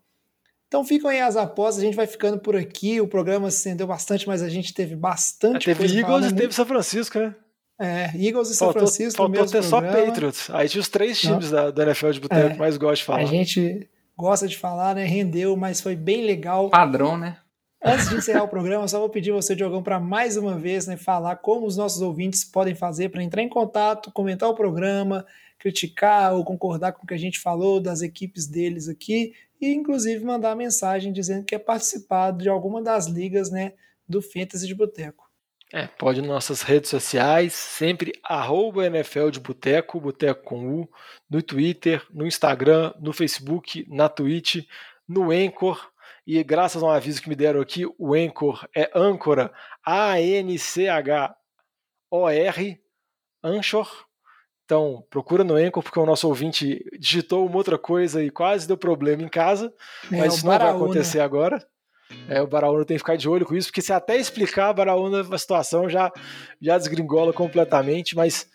Então 0.68 0.84
ficam 0.84 1.10
aí 1.10 1.20
as 1.20 1.36
apostas, 1.36 1.82
a 1.82 1.86
gente 1.86 1.96
vai 1.96 2.06
ficando 2.06 2.38
por 2.38 2.54
aqui. 2.54 3.00
O 3.00 3.08
programa 3.08 3.50
se 3.50 3.58
estendeu 3.58 3.86
bastante, 3.86 4.26
mas 4.28 4.42
a 4.42 4.48
gente 4.48 4.72
teve 4.72 4.94
bastante 4.94 5.64
teve 5.64 5.78
coisa. 5.78 5.94
Teve 5.94 6.06
Eagles 6.06 6.30
e 6.30 6.34
teve 6.34 6.54
São 6.54 6.66
Francisco, 6.66 7.18
né? 7.18 7.34
É, 7.78 8.10
Eagles 8.14 8.50
e 8.50 8.54
São 8.54 8.68
faltou, 8.68 8.82
Francisco. 8.82 9.16
Faltou 9.16 9.46
ter 9.46 9.62
só 9.62 9.80
Patriots. 9.80 10.50
Aí 10.50 10.68
tinha 10.68 10.80
os 10.80 10.88
três 10.88 11.20
times 11.20 11.50
da, 11.50 11.70
da, 11.70 11.82
NFL 11.82 12.10
de 12.10 12.20
boteco 12.20 12.48
é, 12.48 12.52
que 12.52 12.58
mais 12.58 12.76
gosto 12.76 13.00
de 13.00 13.04
falar. 13.04 13.20
A 13.20 13.24
gente 13.24 13.88
gosta 14.16 14.46
de 14.46 14.56
falar, 14.56 14.94
né? 14.94 15.04
Rendeu, 15.04 15.56
mas 15.56 15.80
foi 15.80 15.96
bem 15.96 16.24
legal. 16.24 16.70
Padrão, 16.70 17.18
né? 17.18 17.36
Antes 17.84 18.08
de 18.08 18.16
encerrar 18.16 18.42
o 18.42 18.48
programa, 18.48 18.88
só 18.88 18.98
vou 18.98 19.08
pedir 19.08 19.32
você, 19.32 19.54
Diogão, 19.54 19.82
para 19.82 20.00
mais 20.00 20.36
uma 20.36 20.58
vez 20.58 20.86
né, 20.86 20.96
falar 20.96 21.36
como 21.36 21.66
os 21.66 21.76
nossos 21.76 22.00
ouvintes 22.00 22.44
podem 22.44 22.74
fazer 22.74 23.10
para 23.10 23.22
entrar 23.22 23.42
em 23.42 23.48
contato, 23.48 24.10
comentar 24.12 24.48
o 24.48 24.54
programa, 24.54 25.26
criticar 25.58 26.34
ou 26.34 26.44
concordar 26.44 26.92
com 26.92 27.04
o 27.04 27.06
que 27.06 27.14
a 27.14 27.18
gente 27.18 27.38
falou 27.38 27.80
das 27.80 28.02
equipes 28.02 28.46
deles 28.46 28.88
aqui 28.88 29.34
e 29.60 29.72
inclusive 29.72 30.24
mandar 30.24 30.54
mensagem 30.56 31.12
dizendo 31.12 31.44
que 31.44 31.54
é 31.54 31.58
participado 31.58 32.42
de 32.42 32.48
alguma 32.48 32.82
das 32.82 33.06
ligas 33.06 33.50
né, 33.50 33.72
do 34.08 34.20
Fantasy 34.20 34.66
de 34.66 34.74
Boteco. 34.74 35.26
É, 35.72 35.86
pode 35.86 36.20
nas 36.20 36.30
nossas 36.30 36.62
redes 36.62 36.88
sociais, 36.88 37.52
sempre 37.52 38.12
arroba 38.22 38.86
NFL 38.86 39.30
de 39.30 39.40
Boteco, 39.40 40.00
Boteco 40.00 40.44
com 40.44 40.80
U, 40.82 40.88
no 41.28 41.42
Twitter, 41.42 42.04
no 42.12 42.26
Instagram, 42.26 42.94
no 43.00 43.12
Facebook, 43.12 43.84
na 43.88 44.08
Twitch, 44.08 44.64
no 45.08 45.32
Anchor, 45.32 45.90
e 46.26 46.42
graças 46.42 46.82
a 46.82 46.86
um 46.86 46.90
aviso 46.90 47.22
que 47.22 47.28
me 47.28 47.36
deram 47.36 47.60
aqui, 47.60 47.86
o 47.98 48.14
Anchor 48.14 48.66
é 48.74 48.90
âncora, 48.94 49.52
A-N-C-H-O-R, 49.84 51.36
Anchor, 53.44 54.06
então, 54.66 55.06
procura 55.08 55.44
no 55.44 55.54
Anchor, 55.54 55.80
porque 55.80 55.98
o 55.98 56.04
nosso 56.04 56.26
ouvinte 56.26 56.84
digitou 56.98 57.46
uma 57.46 57.56
outra 57.56 57.78
coisa 57.78 58.20
e 58.22 58.30
quase 58.30 58.66
deu 58.66 58.76
problema 58.76 59.22
em 59.22 59.28
casa, 59.28 59.72
é, 60.10 60.16
mas 60.18 60.34
isso 60.34 60.46
não 60.46 60.58
vai 60.58 60.70
acontecer 60.70 61.20
agora. 61.20 61.64
É, 62.28 62.42
o 62.42 62.48
Baraúna 62.48 62.84
tem 62.84 62.96
que 62.96 63.00
ficar 63.00 63.16
de 63.16 63.28
olho 63.28 63.46
com 63.46 63.54
isso, 63.54 63.68
porque 63.68 63.80
se 63.80 63.92
até 63.92 64.16
explicar, 64.16 64.72
Baraúna, 64.72 65.20
a 65.32 65.38
situação 65.38 65.88
já, 65.88 66.12
já 66.60 66.76
desgringola 66.76 67.32
completamente, 67.32 68.16
mas 68.16 68.48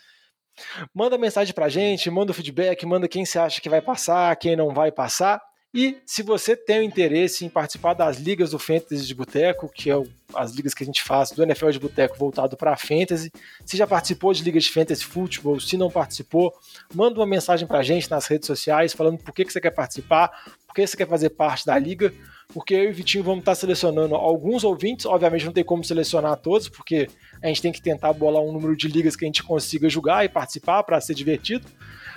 manda 0.93 1.17
mensagem 1.17 1.53
pra 1.53 1.69
gente, 1.69 2.09
manda 2.09 2.31
o 2.31 2.35
feedback, 2.35 2.85
manda 2.85 3.07
quem 3.07 3.25
você 3.25 3.39
acha 3.39 3.61
que 3.61 3.69
vai 3.69 3.81
passar, 3.81 4.35
quem 4.35 4.55
não 4.55 4.73
vai 4.73 4.91
passar. 4.91 5.41
E 5.73 5.97
se 6.05 6.21
você 6.21 6.53
tem 6.53 6.79
o 6.81 6.83
interesse 6.83 7.45
em 7.45 7.49
participar 7.49 7.93
das 7.93 8.17
ligas 8.17 8.51
do 8.51 8.59
Fantasy 8.59 9.07
de 9.07 9.15
Boteco, 9.15 9.69
que 9.73 9.89
é 9.89 9.93
as 10.35 10.51
ligas 10.51 10.73
que 10.73 10.83
a 10.83 10.85
gente 10.85 11.01
faz 11.01 11.31
do 11.31 11.41
NFL 11.41 11.69
de 11.69 11.79
Boteco 11.79 12.17
voltado 12.17 12.57
para 12.57 12.75
Fantasy, 12.75 13.31
se 13.65 13.77
já 13.77 13.87
participou 13.87 14.33
de 14.33 14.43
ligas 14.43 14.65
de 14.65 14.71
Fantasy 14.71 15.05
Football, 15.05 15.61
se 15.61 15.77
não 15.77 15.89
participou, 15.89 16.53
manda 16.93 17.17
uma 17.19 17.25
mensagem 17.25 17.65
para 17.65 17.79
a 17.79 17.83
gente 17.83 18.11
nas 18.11 18.27
redes 18.27 18.47
sociais 18.47 18.91
falando 18.91 19.17
por 19.19 19.33
que, 19.33 19.45
que 19.45 19.53
você 19.53 19.61
quer 19.61 19.71
participar, 19.71 20.29
por 20.67 20.75
que 20.75 20.85
você 20.85 20.97
quer 20.97 21.07
fazer 21.07 21.29
parte 21.29 21.65
da 21.65 21.79
liga, 21.79 22.13
porque 22.53 22.73
eu 22.73 22.83
e 22.83 22.87
o 22.89 22.93
Vitinho 22.93 23.23
vamos 23.23 23.39
estar 23.39 23.55
selecionando 23.55 24.15
alguns 24.15 24.65
ouvintes, 24.65 25.05
obviamente 25.05 25.45
não 25.45 25.53
tem 25.53 25.63
como 25.63 25.85
selecionar 25.85 26.35
todos, 26.35 26.67
porque 26.67 27.07
a 27.41 27.47
gente 27.47 27.61
tem 27.61 27.71
que 27.71 27.81
tentar 27.81 28.11
bolar 28.11 28.41
um 28.41 28.51
número 28.51 28.75
de 28.75 28.89
ligas 28.89 29.15
que 29.15 29.23
a 29.23 29.27
gente 29.27 29.41
consiga 29.41 29.87
jogar 29.89 30.25
e 30.25 30.29
participar 30.29 30.83
para 30.83 30.99
ser 30.99 31.13
divertido, 31.13 31.65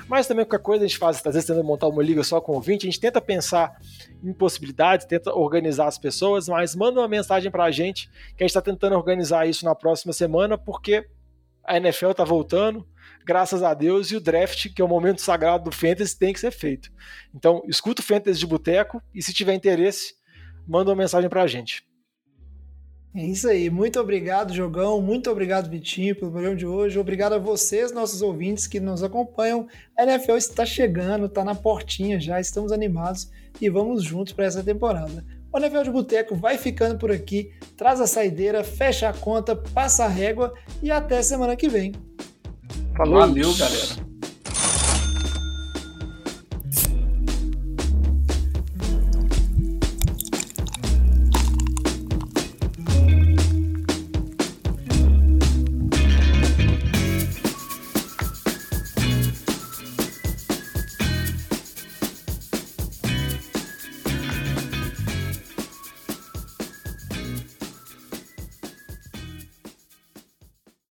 mas 0.09 0.27
também 0.27 0.45
qualquer 0.45 0.63
coisa 0.63 0.85
a 0.85 0.87
gente 0.87 0.99
faz, 0.99 1.17
às 1.25 1.35
vezes 1.35 1.47
tenta 1.47 1.63
montar 1.63 1.89
uma 1.89 2.03
liga 2.03 2.23
só 2.23 2.41
com 2.41 2.53
ouvinte, 2.53 2.87
a 2.87 2.91
gente 2.91 3.01
tenta 3.01 3.21
pensar 3.21 3.77
em 4.23 4.33
possibilidades, 4.33 5.07
tenta 5.07 5.35
organizar 5.35 5.87
as 5.87 5.99
pessoas, 5.99 6.49
mas 6.49 6.75
manda 6.75 7.01
uma 7.01 7.09
mensagem 7.09 7.51
para 7.51 7.65
a 7.65 7.71
gente 7.71 8.09
que 8.37 8.43
a 8.43 8.47
gente 8.47 8.51
está 8.51 8.63
tentando 8.63 8.97
organizar 8.97 9.49
isso 9.49 9.65
na 9.65 9.75
próxima 9.75 10.13
semana, 10.13 10.59
porque 10.59 11.07
a 11.65 11.77
NFL 11.77 12.11
está 12.11 12.25
voltando, 12.25 12.87
graças 13.25 13.63
a 13.63 13.73
Deus, 13.73 14.11
e 14.11 14.17
o 14.17 14.21
draft, 14.21 14.73
que 14.75 14.83
é 14.83 14.85
o 14.85 14.89
momento 14.89 15.23
sagrado 15.23 15.65
do 15.65 15.75
Fantasy, 15.75 16.19
tem 16.19 16.33
que 16.33 16.41
ser 16.41 16.51
feito. 16.51 16.91
Então, 17.35 17.63
escuta 17.67 18.03
o 18.03 18.05
Fantasy 18.05 18.39
de 18.39 18.47
Boteco 18.47 19.01
e 19.15 19.23
se 19.23 19.33
tiver 19.33 19.55
interesse, 19.55 20.15
manda 20.69 20.91
uma 20.91 20.97
mensagem 20.97 21.31
para 21.31 21.43
a 21.43 21.47
gente. 21.47 21.85
É 23.17 23.25
isso 23.25 23.49
aí. 23.49 23.71
Muito 23.71 24.01
obrigado, 24.01 24.53
Jogão. 24.53 25.01
Muito 25.01 25.31
obrigado, 25.31 25.71
Vitinho, 25.71 26.17
pelo 26.17 26.33
programa 26.33 26.57
de 26.57 26.67
hoje. 26.67 26.99
Obrigado 26.99 27.35
a 27.35 27.39
vocês, 27.39 27.93
nossos 27.93 28.23
ouvintes 28.23 28.67
que 28.67 28.81
nos 28.81 29.05
acompanham. 29.05 29.69
A 29.97 30.03
NFL 30.03 30.33
está 30.37 30.67
chegando, 30.67 31.27
está 31.27 31.45
na 31.45 31.55
portinha 31.55 32.21
já, 32.21 32.41
estamos 32.41 32.73
animados 32.73 33.31
e 33.61 33.71
vamos 33.71 34.03
juntos 34.03 34.33
para 34.33 34.47
essa 34.47 34.65
temporada. 34.65 35.25
O 35.53 35.59
NFL 35.59 35.83
de 35.83 35.91
Boteco 35.93 36.35
vai 36.35 36.59
ficando 36.59 36.99
por 36.99 37.13
aqui. 37.13 37.53
Traz 37.77 38.01
a 38.01 38.07
saideira, 38.09 38.65
fecha 38.65 39.09
a 39.09 39.13
conta, 39.13 39.55
passa 39.55 40.05
a 40.05 40.09
régua 40.09 40.53
e 40.83 40.91
até 40.91 41.23
semana 41.23 41.55
que 41.55 41.69
vem. 41.69 41.93
Falou. 42.97 43.21
Valeu, 43.21 43.55
galera. 43.55 44.05